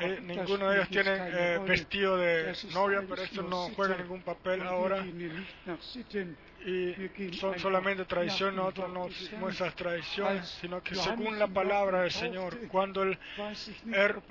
Eh, 0.00 0.20
ninguno 0.22 0.70
de 0.70 0.76
ellos 0.76 0.88
tiene 0.88 1.10
eh, 1.28 1.58
vestido 1.66 2.16
de 2.16 2.54
novia, 2.72 3.02
pero 3.08 3.22
esto 3.22 3.42
no 3.42 3.68
juega 3.76 3.96
ningún 3.96 4.22
papel 4.22 4.62
ahora. 4.62 5.04
Y 6.62 7.32
son 7.32 7.58
solamente 7.58 8.04
tradición, 8.04 8.56
nosotros 8.56 8.90
no 8.90 9.48
esas 9.48 9.74
tradiciones, 9.74 10.46
sino 10.60 10.82
que 10.82 10.94
según 10.94 11.38
la 11.38 11.46
palabra 11.48 12.02
del 12.02 12.10
Señor, 12.10 12.58
cuando 12.68 13.02
el, 13.02 13.18
Er- 13.92 14.22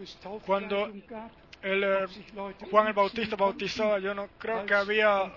cuando 0.46 0.86
el, 1.62 1.84
eh, 1.84 2.08
Leute 2.34 2.66
Juan 2.70 2.88
el 2.88 2.94
Bautista 2.94 3.36
bautizaba, 3.36 4.00
yo 4.00 4.14
no 4.14 4.30
creo 4.38 4.66
que 4.66 4.74
había 4.74 5.34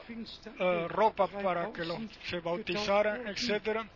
eh, 0.59 0.87
ropa 0.89 1.27
para 1.29 1.73
que 1.73 1.85
los 1.85 1.97
3000 1.97 2.11
se 2.31 2.41
bautizaran, 2.41 3.27
etcétera, 3.27 3.89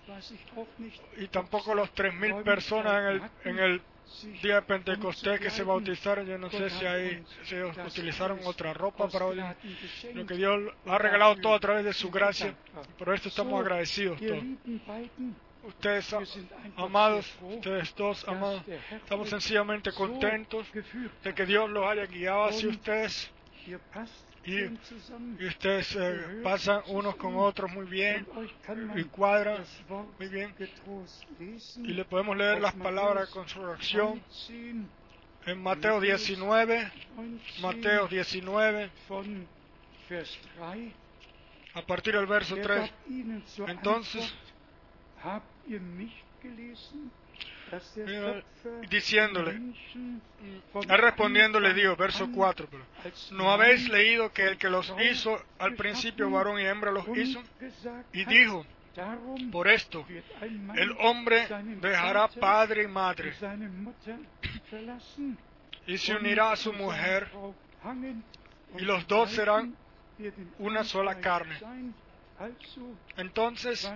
y 1.18 1.28
tampoco 1.28 1.74
los 1.74 1.90
3.000 1.92 2.32
Räumlichkeiten 2.32 2.44
personas 2.44 3.00
en 3.00 3.06
el, 3.06 3.22
en 3.44 3.58
el 3.58 3.82
día 4.42 4.56
de 4.56 4.62
Pentecostés 4.62 5.40
que 5.40 5.50
se 5.50 5.62
bautizaron, 5.62 6.26
yo 6.26 6.38
no 6.38 6.50
sé 6.50 6.70
si 6.70 6.84
ahí 6.86 7.22
das 7.50 7.86
utilizaron 7.86 8.38
alles 8.38 8.48
otra 8.48 8.72
ropa 8.72 9.08
para 9.08 9.26
hoy, 9.26 9.42
lo 10.14 10.26
que 10.26 10.34
Dios 10.34 10.72
ha 10.86 10.98
regalado 10.98 11.36
todo 11.36 11.54
a 11.54 11.60
través 11.60 11.84
de 11.84 11.92
su 11.92 12.10
gracia, 12.10 12.54
por 12.98 13.14
esto 13.14 13.28
estamos 13.28 13.60
agradecidos 13.60 14.18
todos. 14.20 14.44
Ustedes, 15.64 16.14
amados, 16.76 17.34
ustedes 17.42 17.94
dos, 17.96 18.26
amados, 18.28 18.62
estamos 18.92 19.28
sencillamente 19.28 19.92
contentos 19.92 20.66
de 21.24 21.34
que 21.34 21.44
Dios 21.44 21.68
los 21.70 21.84
haya 21.84 22.06
guiado 22.06 22.44
hacia 22.44 22.68
ustedes 22.68 23.30
y, 24.46 25.44
ustedes 25.46 25.96
eh, 25.96 26.40
pasan 26.42 26.82
unos 26.86 27.16
con 27.16 27.36
otros 27.36 27.70
muy 27.72 27.86
bien 27.86 28.26
y 28.96 29.04
cuadran 29.04 29.64
muy 30.18 30.28
bien. 30.28 30.54
y 31.78 31.88
le 31.92 32.04
podemos 32.04 32.36
leer 32.36 32.60
las 32.60 32.74
palabras 32.74 33.28
Matthäus 33.28 33.30
con 33.30 33.48
su 33.48 33.64
reacción 33.66 34.22
19, 34.48 34.86
en 35.46 35.62
Mateo 35.62 36.00
19, 36.00 36.92
19, 37.16 37.40
Mateo 37.60 38.08
19, 38.08 38.90
von 39.08 39.48
Vers 40.08 40.38
3. 40.56 40.92
a 41.74 41.82
partir 41.82 42.14
del 42.14 42.26
verso 42.26 42.56
Er 42.56 42.62
3. 42.66 42.80
gab 42.80 42.90
ihnen 43.08 43.46
zur 43.46 43.68
Entonces- 43.68 44.32
Diciéndole, 48.88 49.52
Él 49.52 50.98
respondiendo 50.98 51.58
le 51.58 51.68
Anfang 51.68 51.82
dijo, 51.82 51.96
verso 51.96 52.24
an 52.24 52.32
4, 52.32 52.68
pero, 52.70 52.84
¿no 53.32 53.50
habéis 53.50 53.88
leído 53.88 54.32
que 54.32 54.46
el 54.46 54.56
que 54.56 54.70
los 54.70 54.92
hizo 55.10 55.36
al 55.58 55.74
principio 55.74 56.30
varón 56.30 56.60
y 56.60 56.64
hembra 56.64 56.92
los 56.92 57.06
hizo? 57.16 57.42
Y 58.12 58.24
dijo, 58.24 58.64
Por 59.50 59.68
esto, 59.68 60.06
el 60.76 60.96
hombre 61.00 61.46
dejará 61.80 62.28
padre 62.28 62.84
y 62.84 62.88
madre. 62.88 63.34
y 65.86 65.98
se 65.98 66.14
unirá 66.14 66.52
a 66.52 66.56
su 66.56 66.72
mujer 66.72 67.30
y 68.78 68.84
los 68.84 69.06
dos 69.06 69.30
serán 69.30 69.74
una 70.58 70.84
sola 70.84 71.18
carne. 71.18 71.56
Entonces, 73.16 73.90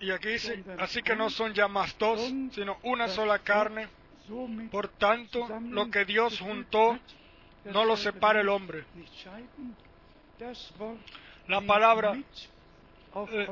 y 0.00 0.10
aquí 0.10 0.28
dice, 0.28 0.64
así 0.78 1.02
que 1.02 1.16
no 1.16 1.30
son 1.30 1.52
ya 1.54 1.68
más 1.68 1.96
dos, 1.98 2.20
sino 2.52 2.78
una 2.82 3.08
sola 3.08 3.38
carne. 3.40 3.88
Por 4.70 4.88
tanto, 4.88 5.48
lo 5.70 5.90
que 5.90 6.04
Dios 6.04 6.38
juntó, 6.40 6.98
no 7.64 7.84
lo 7.84 7.96
separa 7.96 8.40
el 8.40 8.48
hombre. 8.48 8.84
La 11.48 11.60
palabra, 11.60 12.16
eh, 13.28 13.48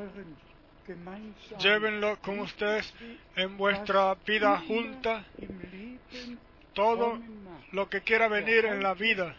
llévenlo 1.59 2.20
con 2.20 2.39
ustedes 2.40 2.93
en 3.36 3.56
vuestra 3.56 4.14
vida 4.27 4.59
junta, 4.66 5.24
todo 6.72 7.20
lo 7.72 7.89
que 7.89 8.01
quiera 8.02 8.28
venir 8.28 8.64
en 8.64 8.82
la 8.82 8.94
vida. 8.94 9.35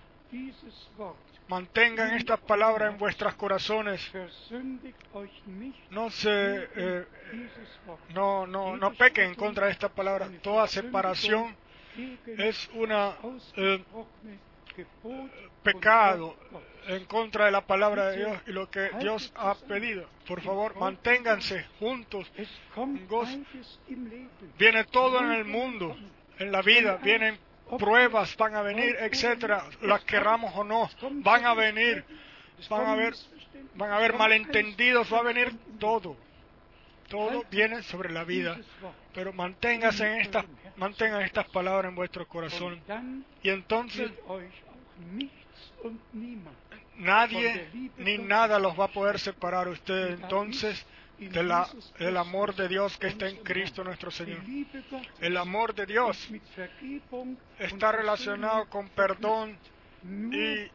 Mantengan 1.52 2.14
estas 2.14 2.40
palabras 2.40 2.94
en 2.94 2.98
vuestros 2.98 3.36
corazones. 3.36 4.10
No 5.90 6.10
se, 6.10 6.70
eh, 6.78 7.06
no, 8.16 8.48
no, 8.48 8.78
no 8.78 8.94
pequen 8.94 9.32
en 9.32 9.36
contra 9.36 9.68
esta 9.68 9.90
palabra. 9.90 10.30
Toda 10.42 10.66
separación 10.68 11.54
es 12.26 12.70
una 12.74 13.18
eh, 13.58 13.84
pecado 15.62 16.38
en 16.88 17.04
contra 17.04 17.48
de 17.48 17.52
la 17.52 17.68
palabra 17.68 18.12
de 18.12 18.18
Dios 18.20 18.42
y 18.48 18.52
lo 18.54 18.72
que 18.72 18.90
Dios 19.02 19.34
ha 19.36 19.54
pedido. 19.56 20.08
Por 20.26 20.40
favor, 20.40 20.78
manténganse 20.78 21.66
juntos. 21.80 22.32
Viene 24.58 24.86
todo 24.86 25.20
en 25.20 25.34
el 25.34 25.44
mundo, 25.44 25.98
en 26.40 26.50
la 26.50 26.62
vida, 26.62 26.96
vienen 27.04 27.38
pruebas, 27.78 28.36
van 28.38 28.56
a 28.56 28.62
venir, 28.62 28.96
etcétera, 29.00 29.66
las 29.82 30.04
querramos 30.04 30.54
o 30.56 30.64
no, 30.64 30.90
van 31.24 31.46
a 31.46 31.54
venir, 31.54 32.04
van 32.70 32.86
a 32.86 32.92
haber, 32.94 33.14
van 33.76 33.92
a 33.92 34.18
malentendidos, 34.18 35.12
va 35.12 35.20
a 35.20 35.24
venir 35.24 35.54
todo. 35.80 36.16
Todo 37.10 37.44
viene 37.52 37.84
sobre 37.84 38.10
la 38.10 38.24
vida. 38.24 38.58
Pero 39.14 39.34
manténganse 39.34 40.08
en 40.08 40.22
estas, 40.22 40.46
mantengan 40.78 41.22
estas 41.24 41.48
palabras 41.50 41.90
en 41.90 41.96
vuestro 41.96 42.26
corazón. 42.26 42.82
Y 43.44 43.50
entonces 43.50 44.12
nadie 46.98 47.68
ni 47.98 48.18
nada 48.18 48.60
los 48.60 48.80
va 48.80 48.86
a 48.86 48.88
poder 48.88 49.20
separar 49.20 49.68
ustedes 49.68 50.22
entonces 50.22 50.86
de 51.30 51.44
la- 51.44 51.68
del 52.00 52.18
amor 52.18 52.56
de 52.56 52.68
Dios 52.68 52.98
que 52.98 53.08
está 53.08 53.28
en 53.30 53.38
Cristo 53.38 53.84
nuestro 53.84 54.10
Señor. 54.12 54.40
El 55.20 55.38
amor 55.38 55.74
de 55.76 55.86
Dios 55.86 56.30
está 57.60 57.92
relacionado 57.92 58.68
con 58.70 58.90
perdón 58.90 59.58
y, 60.34 60.70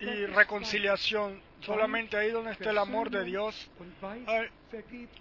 y 0.00 0.26
reconciliación. 0.26 1.40
Solamente 1.62 2.16
ahí 2.18 2.30
donde 2.30 2.52
está 2.52 2.70
el 2.70 2.78
amor 2.78 3.10
de 3.10 3.24
Dios, 3.24 3.70
hay 4.26 4.48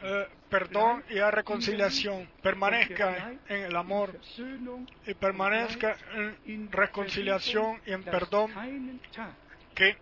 eh, 0.04 0.28
perdón 0.50 1.04
y 1.10 1.18
hay 1.20 1.32
reconciliación. 1.32 2.28
Permanezca 2.42 3.32
en 3.48 3.64
el 3.64 3.76
amor 3.76 4.20
y 5.08 5.14
permanezca 5.14 5.98
en 6.46 6.70
reconciliación 6.72 7.82
y 7.86 7.94
en 7.94 8.04
perdón 8.04 8.52
que 9.74 9.98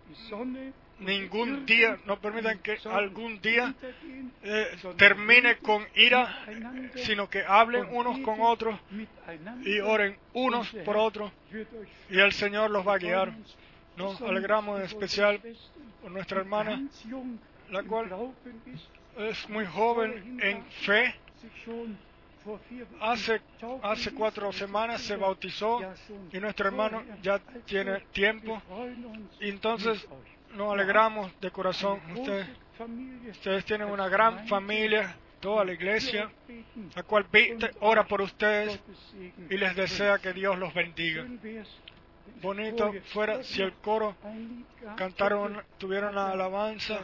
ningún 0.98 1.66
día, 1.66 1.98
no 2.06 2.18
permitan 2.20 2.58
que 2.58 2.78
algún 2.84 3.40
día 3.40 3.74
eh, 4.42 4.76
termine 4.96 5.58
con 5.58 5.86
ira, 5.94 6.44
sino 6.96 7.28
que 7.28 7.44
hablen 7.44 7.86
unos 7.90 8.18
con 8.20 8.40
otros 8.40 8.78
y 9.64 9.80
oren 9.80 10.16
unos 10.32 10.68
por 10.84 10.96
otros 10.96 11.32
y 12.10 12.18
el 12.18 12.32
Señor 12.32 12.70
los 12.70 12.86
va 12.86 12.94
a 12.94 12.98
guiar. 12.98 13.32
Nos 13.96 14.20
alegramos 14.22 14.80
en 14.80 14.86
especial 14.86 15.40
por 16.02 16.10
nuestra 16.10 16.40
hermana, 16.40 16.82
la 17.70 17.82
cual 17.84 18.10
es 19.18 19.48
muy 19.48 19.66
joven 19.66 20.40
en 20.42 20.64
fe. 20.84 21.14
Hace, 23.00 23.40
hace 23.82 24.12
cuatro 24.12 24.52
semanas 24.52 25.00
se 25.00 25.16
bautizó 25.16 25.80
y 26.30 26.38
nuestro 26.40 26.66
hermano 26.66 27.02
ya 27.22 27.38
tiene 27.64 28.00
tiempo. 28.12 28.60
entonces. 29.40 30.06
Nos 30.54 30.72
alegramos 30.72 31.32
de 31.40 31.50
corazón. 31.50 32.00
Ustedes, 32.16 32.46
ustedes 33.30 33.64
tienen 33.64 33.88
una 33.88 34.08
gran 34.08 34.46
familia, 34.48 35.16
toda 35.40 35.64
la 35.64 35.72
iglesia, 35.72 36.30
la 36.94 37.02
cual 37.02 37.26
ora 37.80 38.06
por 38.06 38.22
ustedes 38.22 38.80
y 39.50 39.56
les 39.56 39.76
desea 39.76 40.18
que 40.18 40.32
Dios 40.32 40.58
los 40.58 40.72
bendiga. 40.72 41.26
Bonito 42.40 42.92
fuera 43.06 43.42
si 43.42 43.62
el 43.62 43.72
coro 43.74 44.16
cantaron, 44.96 45.62
tuvieron 45.78 46.12
una 46.12 46.30
alabanza 46.30 47.00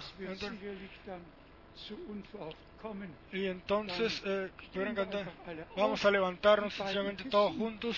y 3.32 3.46
entonces 3.46 4.22
eh, 4.24 4.50
cantar. 4.94 5.30
Vamos 5.76 6.04
a 6.04 6.10
levantarnos 6.10 6.74
sencillamente 6.74 7.24
todos 7.24 7.54
juntos. 7.56 7.96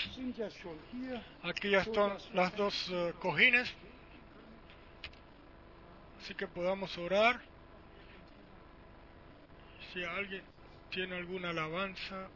Aquí 1.43 1.70
ya 1.70 1.83
están 1.83 2.16
las 2.35 2.57
dos 2.57 2.91
eh, 2.93 3.12
cojines. 3.20 3.73
Así 6.23 6.36
que 6.36 6.47
podamos 6.47 6.97
orar. 6.99 7.40
Si 9.93 10.05
alguien 10.05 10.40
tiene 10.90 11.16
alguna 11.16 11.51
alabanza. 11.51 12.28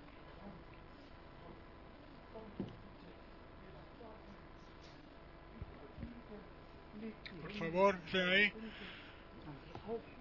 Por 7.43 7.53
favor, 7.53 7.95
estén 8.07 8.29
ahí. 8.29 8.53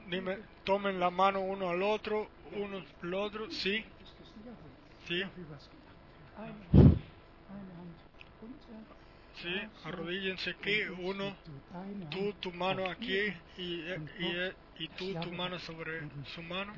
Dime, 0.09 0.37
tomen 0.63 0.99
la 0.99 1.09
mano 1.09 1.39
uno 1.39 1.69
al 1.69 1.81
otro, 1.81 2.29
uno 2.51 2.85
al 3.01 3.13
otro, 3.15 3.49
sí, 3.49 3.83
sí, 5.07 5.23
arrodíllense 9.83 10.51
aquí, 10.51 10.81
uno, 10.99 11.35
tú 12.09 12.33
tu 12.39 12.51
mano 12.51 12.89
aquí 12.89 13.33
y, 13.57 13.63
y, 14.19 14.51
y 14.79 14.87
tú 14.89 15.13
tu 15.21 15.31
mano 15.31 15.59
sobre 15.59 16.01
su 16.33 16.41
mano. 16.41 16.73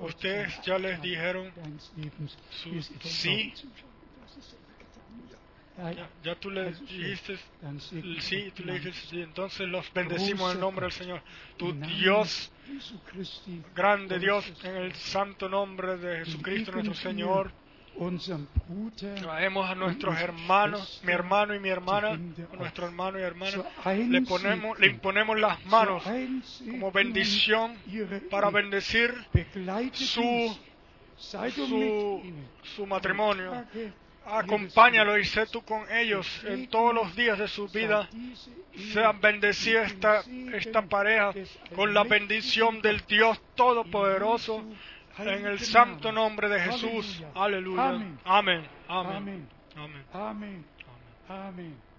Ustedes 0.00 0.60
ya 0.62 0.78
les 0.78 1.00
dijeron 1.02 1.52
su 2.50 2.82
sí. 3.02 3.52
Ya, 5.78 6.10
ya 6.22 6.34
tú 6.34 6.50
le 6.50 6.72
dijiste 6.72 7.38
sí, 8.20 8.52
tú 8.54 8.64
le 8.64 8.74
dijiste 8.74 9.06
sí, 9.08 9.22
entonces 9.22 9.66
los 9.68 9.90
bendecimos 9.94 10.50
en 10.50 10.56
el 10.56 10.60
nombre 10.60 10.84
del 10.86 10.92
Señor. 10.92 11.22
Tu 11.56 11.72
Dios, 11.72 12.52
grande 13.74 14.18
Dios, 14.18 14.44
en 14.64 14.76
el 14.76 14.94
santo 14.94 15.48
nombre 15.48 15.96
de 15.96 16.24
Jesucristo 16.24 16.72
nuestro 16.72 16.94
Señor. 16.94 17.52
Traemos 19.20 19.68
a 19.70 19.74
nuestros 19.74 20.18
hermanos, 20.18 21.00
mi 21.04 21.12
hermano 21.12 21.54
y 21.54 21.58
mi 21.58 21.68
hermana, 21.68 22.12
a 22.12 22.56
nuestro 22.56 22.86
hermano 22.86 23.18
y 23.18 23.22
hermana, 23.22 23.62
le 24.08 24.22
ponemos, 24.22 24.78
le 24.78 24.86
imponemos 24.86 25.38
las 25.38 25.64
manos 25.66 26.02
como 26.64 26.90
bendición 26.92 27.76
para 28.30 28.48
bendecir 28.50 29.14
su, 29.92 30.56
su, 31.18 32.22
su 32.62 32.86
matrimonio. 32.86 33.64
Acompáñalo 34.24 35.18
y 35.18 35.24
sé 35.24 35.46
tú 35.46 35.62
con 35.62 35.82
ellos 35.92 36.26
en 36.44 36.68
todos 36.68 36.94
los 36.94 37.14
días 37.16 37.38
de 37.38 37.48
su 37.48 37.68
vida. 37.68 38.08
Sean 38.92 39.20
bendecida 39.20 39.82
esta, 39.82 40.22
esta 40.54 40.82
pareja 40.82 41.32
con 41.74 41.92
la 41.92 42.04
bendición 42.04 42.80
del 42.80 43.02
Dios 43.06 43.38
Todopoderoso 43.56 44.64
en 45.18 45.46
el 45.46 45.58
santo 45.60 46.12
nombre 46.12 46.48
de 46.48 46.60
Jesús. 46.60 47.22
Aleluya. 47.34 47.88
Amén. 47.88 48.18
Amén. 48.24 48.68
Amen. 48.88 49.48
Amén. 49.76 50.04
Amen. 50.12 50.64
Amen. 51.28 51.76
Amen. 51.76 51.90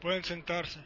Pueden 0.00 0.24
sentarse. 0.24 0.80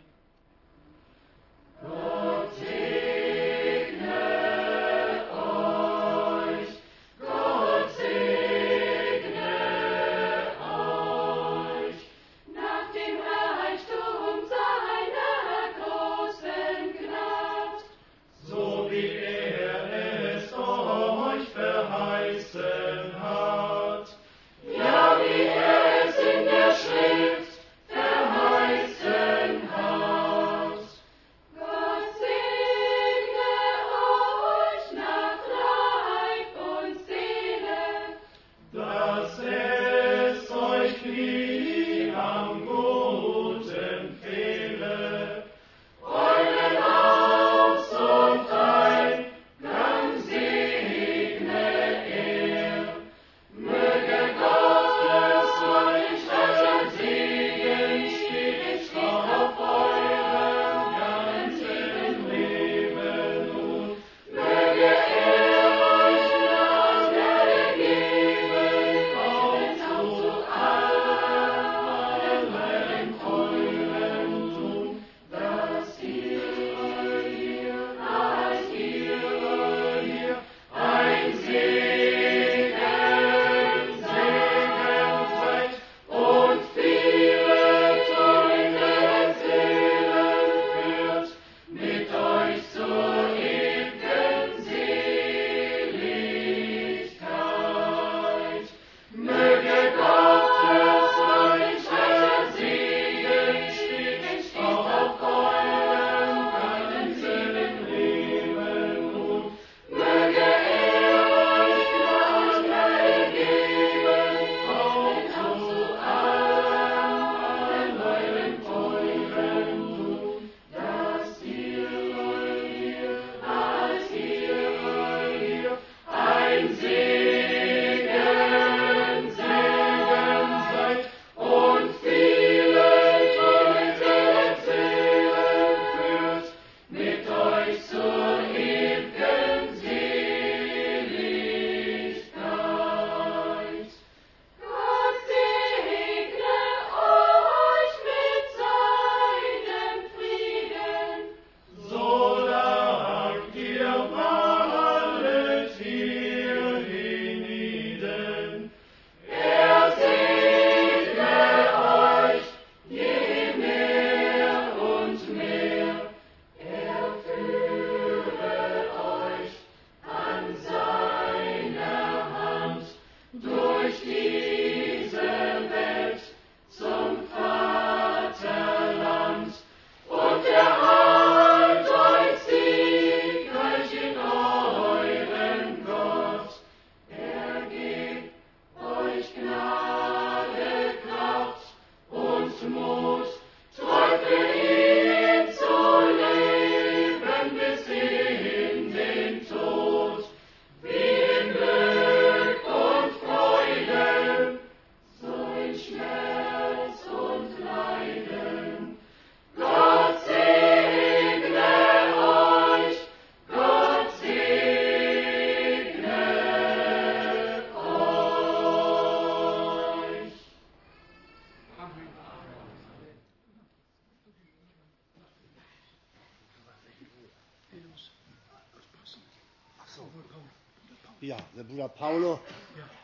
Ja, 231.20 231.36
der 231.54 231.64
Bruder 231.64 231.88
Paulo, 231.88 232.40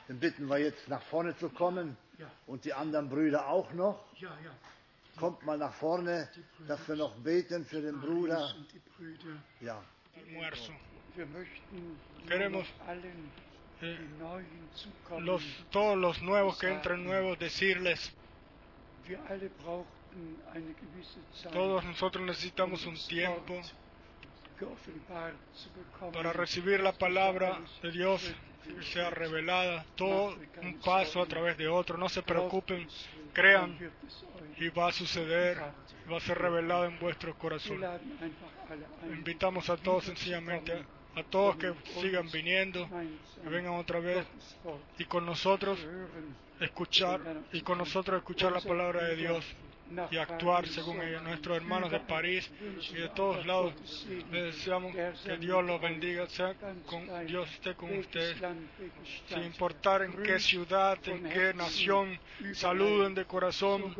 den 0.08 0.18
bitten 0.18 0.46
wir 0.48 0.58
jetzt 0.58 0.88
nach 0.88 1.02
vorne 1.02 1.36
zu 1.36 1.50
kommen 1.50 1.96
und 2.46 2.64
die 2.64 2.72
anderen 2.72 3.08
Brüder 3.08 3.46
auch 3.48 3.72
noch. 3.72 4.04
Kommt 5.18 5.44
mal 5.44 5.58
nach 5.58 5.74
vorne, 5.74 6.28
dass 6.66 6.86
wir 6.88 6.96
noch 6.96 7.14
beten 7.16 7.64
für 7.64 7.80
den 7.80 8.00
Bruder. 8.00 8.54
und 8.56 8.72
die 8.72 8.80
Brüder. 8.96 9.42
Ja. 9.60 9.82
Wir 11.14 11.26
möchten 11.26 11.98
Queremos, 12.26 12.66
allen, 12.86 13.30
eh, 13.80 13.94
die 13.96 14.22
neu 14.22 14.42
hinzukommen, 14.42 15.24
los, 15.24 15.42
todos 15.70 15.96
los 15.96 16.20
nuevos 16.20 16.58
que 16.58 16.66
entran 16.66 17.04
nuevos, 17.04 17.38
decirles, 17.38 18.12
wir 19.06 19.18
alle 19.28 19.48
brauchten 19.48 20.36
eine 20.52 20.74
gewisse 20.74 21.20
Zeit, 21.42 21.52
todos 21.52 21.84
nosotros 21.84 22.24
necesitamos 22.24 22.84
un 22.84 22.96
tiempo 22.96 23.40
bekommen. 23.40 23.85
Para 26.12 26.32
recibir 26.32 26.80
la 26.80 26.92
palabra 26.92 27.60
de 27.82 27.90
Dios 27.90 28.34
que 28.64 28.82
sea 28.82 29.10
revelada, 29.10 29.84
todo 29.94 30.36
un 30.62 30.74
paso 30.80 31.22
a 31.22 31.26
través 31.26 31.56
de 31.56 31.68
otro. 31.68 31.96
No 31.96 32.08
se 32.08 32.22
preocupen, 32.22 32.88
crean 33.32 33.78
y 34.58 34.68
va 34.70 34.88
a 34.88 34.92
suceder, 34.92 35.58
va 36.10 36.16
a 36.16 36.20
ser 36.20 36.38
revelado 36.38 36.86
en 36.86 36.98
vuestro 36.98 37.36
corazón. 37.38 37.84
Invitamos 39.04 39.70
a 39.70 39.76
todos 39.76 40.04
sencillamente, 40.04 40.72
a 41.14 41.22
todos 41.22 41.56
que 41.56 41.72
sigan 42.00 42.28
viniendo, 42.30 42.88
que 43.42 43.48
vengan 43.48 43.74
otra 43.74 44.00
vez 44.00 44.26
y 44.98 45.04
con 45.04 45.24
nosotros 45.24 45.78
escuchar 46.60 47.20
y 47.52 47.60
con 47.60 47.78
nosotros 47.78 48.18
escuchar 48.18 48.52
la 48.52 48.60
palabra 48.60 49.04
de 49.04 49.16
Dios 49.16 49.44
y 50.10 50.16
actuar 50.16 50.66
según 50.66 50.96
sondern 50.96 51.24
Nuestros 51.24 51.56
hermanos 51.56 51.90
de 51.90 52.00
París 52.00 52.50
y 52.90 52.94
de 52.94 53.08
todos 53.10 53.44
lados. 53.46 53.74
Les 54.30 54.56
deseamos 54.56 54.94
que 54.94 55.36
Dios 55.38 55.64
los 55.64 55.80
bendiga, 55.80 56.26
sea 56.28 56.54
Dios 57.26 57.50
esté 57.52 57.74
con 57.74 57.96
ustedes, 57.98 58.36
sin 59.28 59.42
importar 59.44 60.02
en 60.02 60.12
qué 60.22 60.38
ciudad, 60.38 60.98
en 61.06 61.28
qué 61.28 61.54
nación, 61.54 62.18
saluden 62.52 63.14
de 63.14 63.24
corazón, 63.24 63.94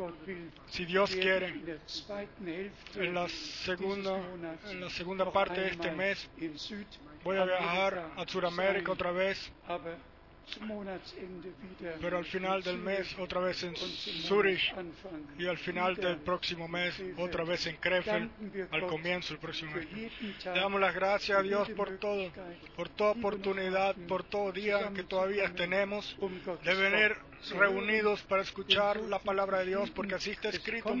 si 0.67 0.85
Dios 0.85 1.11
quiere. 1.11 1.53
En 2.95 3.13
la 3.13 3.27
segunda, 3.29 4.19
en 4.69 4.81
la 4.81 4.89
segunda 4.89 5.31
parte 5.31 5.61
de 5.61 5.69
este 5.69 5.91
mes 5.91 6.29
voy 7.23 7.37
a 7.37 7.45
viajar 7.45 8.11
a 8.15 8.27
Sudamérica 8.27 8.91
otra 8.91 9.11
vez, 9.11 9.51
pero 12.01 12.17
al 12.17 12.25
final 12.25 12.63
del 12.63 12.77
mes 12.77 13.15
otra 13.19 13.41
vez 13.41 13.63
en 13.63 13.75
Zurich 13.75 14.73
y 15.37 15.45
al 15.45 15.57
final 15.57 15.95
del 15.95 16.17
próximo 16.17 16.67
mes 16.67 17.01
otra 17.17 17.43
vez 17.43 17.67
en 17.67 17.75
Krefeld, 17.77 18.29
al 18.71 18.87
comienzo 18.87 19.33
del 19.33 19.39
próximo 19.39 19.71
mes. 19.75 19.87
Damos 20.43 20.79
las 20.79 20.95
gracias 20.95 21.37
a 21.37 21.41
Dios 21.41 21.69
por 21.71 21.97
todo, 21.97 22.31
por 22.75 22.89
toda 22.89 23.11
oportunidad, 23.11 23.95
por 24.07 24.23
todo 24.23 24.51
día 24.51 24.91
que 24.93 25.03
todavía 25.03 25.53
tenemos 25.53 26.17
de 26.63 26.75
venir 26.75 27.15
reunidos 27.57 28.21
para 28.23 28.41
escuchar 28.41 28.97
la 29.01 29.19
palabra 29.19 29.59
de 29.59 29.67
Dios, 29.67 29.91
porque 29.91 30.15
así 30.15 30.31
está 30.31 30.49
escrito. 30.49 30.95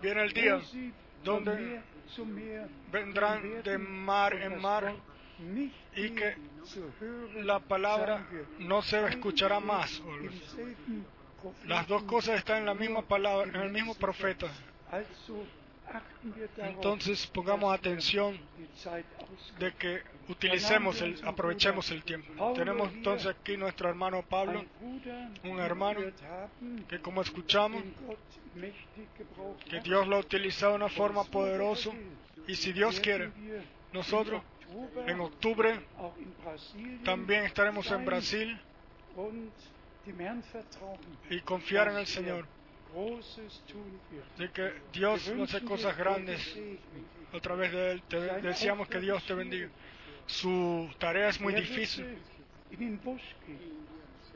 Viene 0.00 0.22
el 0.22 0.32
día 0.32 0.60
donde 1.24 1.80
vendrán 2.90 3.62
de 3.62 3.78
mar 3.78 4.34
en 4.34 4.60
mar 4.60 4.94
y 5.96 6.10
que 6.10 6.36
la 7.42 7.60
palabra 7.60 8.26
no 8.58 8.82
se 8.82 9.04
escuchará 9.06 9.60
más. 9.60 10.02
Las 11.66 11.86
dos 11.88 12.04
cosas 12.04 12.38
están 12.38 12.58
en 12.58 12.66
la 12.66 12.74
misma 12.74 13.02
palabra, 13.02 13.48
en 13.48 13.56
el 13.56 13.70
mismo 13.70 13.94
profeta. 13.94 14.48
Entonces 16.56 17.26
pongamos 17.26 17.74
atención 17.74 18.38
de 19.58 19.72
que 19.74 20.02
utilicemos 20.28 21.00
el, 21.00 21.20
aprovechemos 21.24 21.90
el 21.90 22.02
tiempo. 22.04 22.52
Tenemos 22.54 22.92
entonces 22.92 23.26
aquí 23.26 23.56
nuestro 23.56 23.88
hermano 23.88 24.22
Pablo, 24.22 24.64
un 25.44 25.58
hermano 25.58 26.00
que 26.88 27.00
como 27.00 27.22
escuchamos, 27.22 27.82
que 29.68 29.80
Dios 29.80 30.06
lo 30.06 30.16
ha 30.16 30.20
utilizado 30.20 30.72
de 30.72 30.76
una 30.76 30.88
forma 30.88 31.24
poderosa 31.24 31.90
y 32.46 32.54
si 32.54 32.72
Dios 32.72 33.00
quiere, 33.00 33.30
nosotros 33.92 34.42
en 35.06 35.20
octubre 35.20 35.80
también 37.04 37.44
estaremos 37.44 37.90
en 37.90 38.04
Brasil 38.04 38.60
y 41.30 41.40
confiar 41.40 41.88
en 41.88 41.96
el 41.98 42.06
Señor 42.06 42.46
de 44.38 44.50
que 44.50 44.72
Dios 44.92 45.28
hace 45.28 45.62
cosas 45.64 45.96
grandes 45.96 46.58
a 47.32 47.40
través 47.40 47.72
de 47.72 47.92
Él. 47.92 48.02
Te 48.02 48.20
deseamos 48.42 48.88
que 48.88 49.00
Dios 49.00 49.24
te 49.24 49.34
bendiga. 49.34 49.68
Su 50.26 50.90
tarea 50.98 51.28
es 51.28 51.40
muy 51.40 51.54
difícil. 51.54 52.18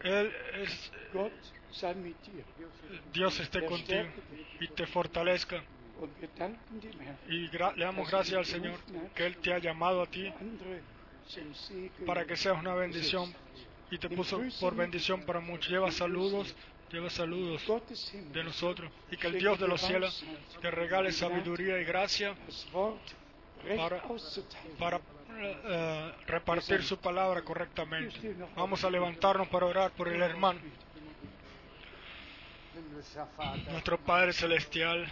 Él 0.02 0.32
es, 0.54 0.92
Dios 3.12 3.40
esté 3.40 3.64
contigo 3.64 4.08
y 4.60 4.68
te 4.68 4.86
fortalezca. 4.86 5.62
Y 7.28 7.48
le 7.48 7.84
damos 7.84 8.10
gracias 8.10 8.38
al 8.38 8.46
Señor 8.46 8.78
que 9.14 9.26
Él 9.26 9.36
te 9.38 9.52
ha 9.52 9.58
llamado 9.58 10.02
a 10.02 10.06
ti 10.06 10.32
para 12.06 12.24
que 12.24 12.36
seas 12.36 12.58
una 12.58 12.74
bendición 12.74 13.32
y 13.90 13.98
te 13.98 14.08
puso 14.08 14.40
por 14.60 14.74
bendición 14.74 15.22
para 15.22 15.40
muchos. 15.40 15.70
Lleva 15.70 15.90
saludos, 15.90 16.54
lleva 16.90 17.10
saludos 17.10 17.62
de 18.32 18.44
nosotros 18.44 18.90
y 19.10 19.16
que 19.16 19.26
el 19.28 19.38
Dios 19.38 19.58
de 19.58 19.68
los 19.68 19.80
cielos 19.80 20.24
te 20.60 20.70
regale 20.70 21.12
sabiduría 21.12 21.80
y 21.80 21.84
gracia 21.84 22.34
para, 24.78 25.00
eh, 25.38 26.12
repartir 26.26 26.82
su 26.82 26.98
palabra 26.98 27.42
correctamente. 27.42 28.36
Vamos 28.54 28.84
a 28.84 28.90
levantarnos 28.90 29.48
para 29.48 29.66
orar 29.66 29.90
por 29.92 30.08
el 30.08 30.22
hermano. 30.22 30.60
Nuestro 33.70 33.98
Padre 33.98 34.32
Celestial, 34.32 35.06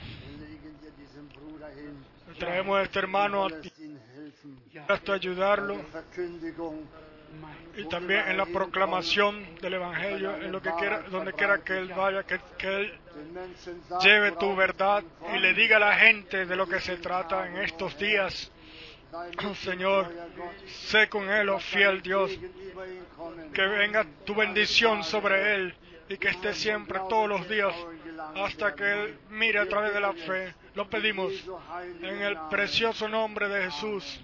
traemos 2.38 2.78
a 2.78 2.82
este 2.82 2.98
hermano 2.98 3.46
a 3.46 3.48
ti 3.60 3.72
hasta 4.88 5.14
ayudarlo 5.14 5.76
y 7.76 7.84
también 7.88 8.28
en 8.28 8.36
la 8.36 8.46
proclamación 8.46 9.56
del 9.60 9.74
Evangelio, 9.74 10.36
en 10.36 10.52
lo 10.52 10.62
que 10.62 10.70
quiera, 10.78 11.02
donde 11.02 11.32
quiera 11.32 11.58
que 11.58 11.76
él 11.76 11.88
vaya, 11.88 12.22
que, 12.22 12.38
que 12.56 12.68
él 12.68 12.98
lleve 14.00 14.32
tu 14.32 14.54
verdad 14.54 15.02
y 15.34 15.38
le 15.38 15.54
diga 15.54 15.76
a 15.78 15.80
la 15.80 15.96
gente 15.96 16.46
de 16.46 16.56
lo 16.56 16.66
que 16.68 16.80
se 16.80 16.96
trata 16.98 17.48
en 17.48 17.56
estos 17.58 17.98
días. 17.98 18.52
Señor, 19.54 20.12
sé 20.66 21.08
con 21.08 21.28
él, 21.28 21.48
oh 21.48 21.58
fiel 21.58 22.02
Dios, 22.02 22.30
que 23.52 23.66
venga 23.66 24.06
tu 24.24 24.34
bendición 24.34 25.02
sobre 25.02 25.54
él 25.54 25.74
y 26.08 26.16
que 26.16 26.28
esté 26.28 26.52
siempre 26.54 27.00
todos 27.08 27.28
los 27.28 27.48
días 27.48 27.74
hasta 28.36 28.74
que 28.74 28.84
él 28.84 29.18
mire 29.30 29.58
a 29.58 29.68
través 29.68 29.92
de 29.92 30.00
la 30.00 30.12
fe. 30.12 30.54
Lo 30.74 30.88
pedimos 30.90 31.32
en 32.02 32.22
el 32.22 32.36
precioso 32.50 33.08
nombre 33.08 33.48
de 33.48 33.70
Jesús. 33.70 34.20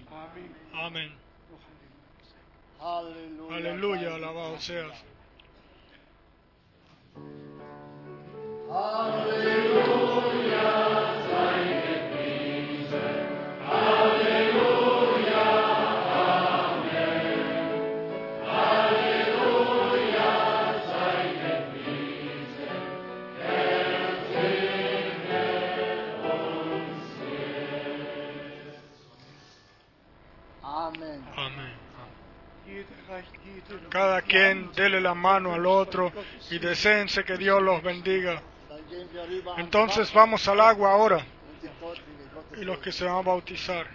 Amén. 0.73 1.13
Aleluya, 3.49 4.15
alabado 4.15 4.59
seas. 4.59 5.03
Alleluia, 8.69 10.00
Cada 33.89 34.21
quien 34.21 34.71
dele 34.73 35.01
la 35.01 35.13
mano 35.13 35.53
al 35.53 35.65
otro 35.65 36.11
y 36.49 36.59
deseense 36.59 37.23
que 37.23 37.37
Dios 37.37 37.61
los 37.61 37.81
bendiga. 37.81 38.41
Entonces 39.57 40.11
vamos 40.13 40.47
al 40.47 40.59
agua 40.61 40.91
ahora 40.91 41.25
y 42.57 42.63
los 42.63 42.79
que 42.79 42.91
se 42.91 43.05
van 43.05 43.15
a 43.15 43.21
bautizar. 43.21 43.87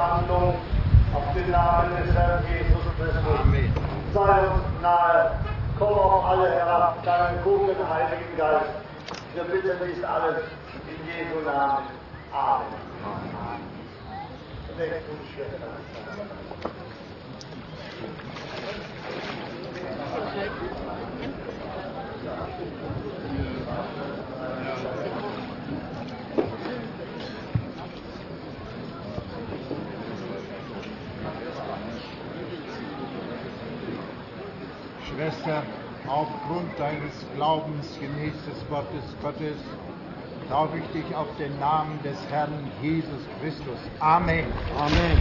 Taufhandlung 0.00 0.54
auf 1.14 1.34
den 1.34 1.50
Namen 1.50 1.90
des 1.96 2.14
Herrn 2.14 2.42
Jesus 2.48 2.82
Christus. 2.96 3.40
Amen. 3.40 3.70
Sei 4.14 4.40
uns 4.48 4.64
nahe, 4.80 5.32
komm 5.78 5.92
auf 5.92 6.24
alle 6.24 6.50
herab, 6.50 7.04
deinen 7.04 7.42
guten 7.44 7.76
Heiligen 7.86 8.36
Geist. 8.38 8.70
Wir 9.34 9.44
bitten 9.44 9.76
dies 9.84 10.02
alles 10.02 10.36
in 10.88 11.06
Jesu 11.06 11.44
Namen. 11.44 11.84
Amen. 12.32 12.64
Weg 14.78 15.02
und 15.10 15.20
Schwester. 15.34 15.66
Schwester, 35.20 35.62
aufgrund 36.06 36.78
deines 36.78 37.12
Glaubens 37.34 37.86
gemäß 38.00 38.32
des 38.46 38.70
Wortes 38.70 39.04
Gottes, 39.20 39.58
taufe 40.48 40.78
ich 40.78 41.02
dich 41.02 41.14
auf 41.14 41.26
den 41.38 41.58
Namen 41.60 42.00
des 42.02 42.16
Herrn 42.30 42.70
Jesus 42.80 43.20
Christus. 43.38 43.78
Amen. 43.98 44.46
Amen. 44.78 45.20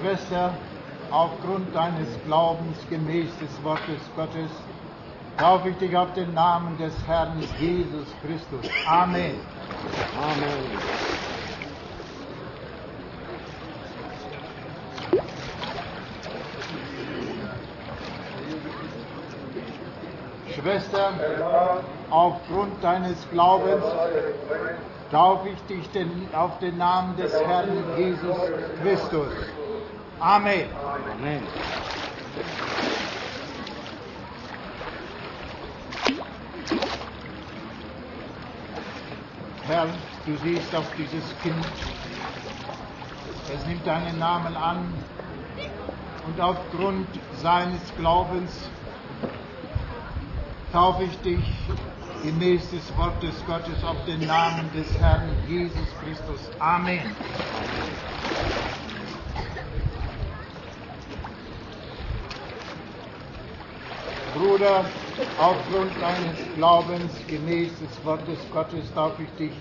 Schwester, 0.00 0.54
aufgrund 1.10 1.74
deines 1.74 2.08
Glaubens 2.24 2.78
gemäß 2.88 3.28
des 3.38 3.62
Wortes 3.62 4.00
Gottes, 4.16 4.50
taufe 5.38 5.68
ich 5.70 5.76
dich 5.76 5.96
auf 5.96 6.12
den 6.14 6.32
Namen 6.34 6.76
des 6.78 6.94
Herrn 7.06 7.42
Jesus 7.58 8.06
Christus. 8.22 8.70
Amen. 8.86 9.34
Amen. 10.20 11.16
Schwester, 20.54 21.12
aufgrund 22.10 22.82
deines 22.82 23.16
Glaubens 23.30 23.84
taufe 25.12 25.48
ich 25.50 25.62
dich 25.66 25.88
den, 25.90 26.28
auf 26.32 26.58
den 26.58 26.78
Namen 26.78 27.16
des 27.16 27.32
Herrn 27.34 27.68
Jesus 27.96 28.36
Christus. 28.82 29.28
Amen. 30.18 30.64
Amen. 31.12 31.42
Herr, 39.66 39.88
du 40.24 40.36
siehst 40.44 40.74
auf 40.74 40.86
dieses 40.96 41.24
Kind. 41.42 41.64
Es 43.52 43.66
nimmt 43.66 43.86
deinen 43.86 44.18
Namen 44.18 44.56
an 44.56 44.92
und 46.26 46.40
aufgrund 46.40 47.06
seines 47.40 47.80
Glaubens 47.96 48.68
taufe 50.72 51.04
ich 51.04 51.16
dich 51.20 51.44
gemäß 52.22 52.70
des 52.70 52.96
Wortes 52.96 53.34
Gottes 53.46 53.84
auf 53.84 53.96
den 54.04 54.26
Namen 54.26 54.70
des 54.74 54.98
Herrn 54.98 55.30
Jesus 55.48 55.88
Christus. 56.02 56.40
Amen. 56.58 57.14
Bruder, 64.34 64.84
aufgrund 65.38 65.92
deines 66.00 66.38
Glaubens 66.56 67.12
gemäß 67.28 67.70
des 67.78 68.04
Wortes 68.04 68.38
Gottes 68.52 68.92
taufe 68.94 69.22
ich 69.22 69.30
dich 69.36 69.52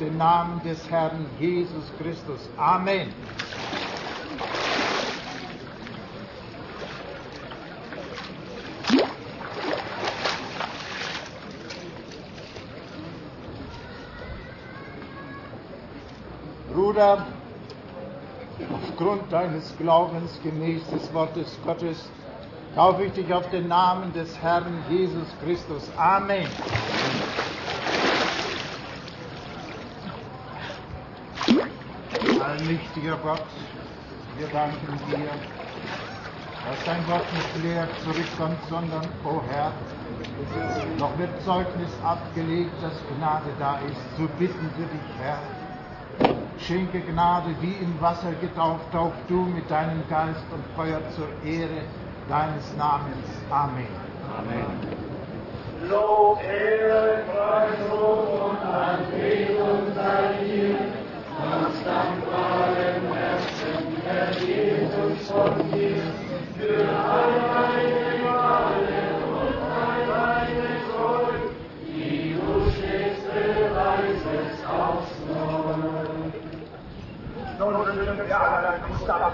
den 0.00 0.16
Namen 0.18 0.60
des 0.64 0.90
Herrn 0.90 1.26
Jesus 1.38 1.84
Christus. 1.98 2.40
Amen. 2.56 3.12
Bruder, 16.72 17.26
aufgrund 18.72 19.30
deines 19.30 19.76
Glaubens 19.78 20.40
gemäß 20.42 20.82
des 20.90 21.12
Wortes 21.12 21.58
Gottes 21.64 22.10
taufe 22.74 23.04
ich 23.04 23.12
dich 23.12 23.32
auf 23.32 23.48
den 23.50 23.68
Namen 23.68 24.12
des 24.12 24.40
Herrn 24.40 24.82
Jesus 24.88 25.28
Christus. 25.44 25.90
Amen. 25.96 26.46
Allmächtiger 32.42 33.16
Gott, 33.22 33.44
wir 34.38 34.46
danken 34.48 34.98
dir, 35.08 35.28
dass 36.66 36.84
dein 36.84 37.06
Wort 37.08 37.24
nicht 37.34 37.64
leer 37.64 37.88
zurückkommt, 38.04 38.58
sondern, 38.68 39.04
o 39.24 39.28
oh 39.36 39.42
Herr, 39.50 39.72
noch 40.98 41.16
wird 41.18 41.30
Zeugnis 41.44 41.90
abgelegt, 42.04 42.72
dass 42.82 42.92
Gnade 43.16 43.50
da 43.58 43.78
ist. 43.88 44.16
So 44.16 44.28
bitten 44.38 44.70
wir 44.76 44.86
dich, 44.86 45.18
Herr, 45.20 45.38
Schenke 46.58 47.00
Gnade, 47.00 47.54
wie 47.60 47.74
im 47.82 48.00
Wasser 48.00 48.32
getauft, 48.40 48.84
tauch 48.92 49.12
du 49.28 49.42
mit 49.42 49.68
deinem 49.70 50.02
Geist 50.08 50.44
und 50.52 50.64
Feuer 50.76 51.00
zur 51.16 51.28
Ehre 51.44 51.82
deines 52.28 52.76
Namens. 52.76 53.28
Amen. 53.50 53.86
Amen. 54.38 55.02
Lob, 55.88 56.38
Ehre, 56.42 57.24
Preis, 57.26 57.78
Lob 57.90 58.50
und 58.50 58.62
Anbetung 58.64 59.92
sei 59.94 60.44
dir, 60.44 60.76
uns 61.42 61.84
dankbaren 61.84 63.02
Herzen, 63.12 63.96
Herr 64.04 64.30
Jesus 64.32 65.28
von 65.28 65.70
dir, 65.72 66.02
für 66.56 66.88
all 66.88 67.32
deine 67.52 68.18
Gnade 68.20 69.02
und 69.26 69.56
all 69.72 70.00
deine 70.06 70.68
Treue, 70.86 71.50
die 71.84 72.34
du 72.34 72.70
stets 72.70 73.22
beweisest 73.24 74.62
aufs 74.68 75.12
Neue. 75.28 76.02
Nun 77.58 77.84
sind 77.86 78.28
wir 78.28 78.40
alle 78.40 78.80
Gustav. 78.88 79.32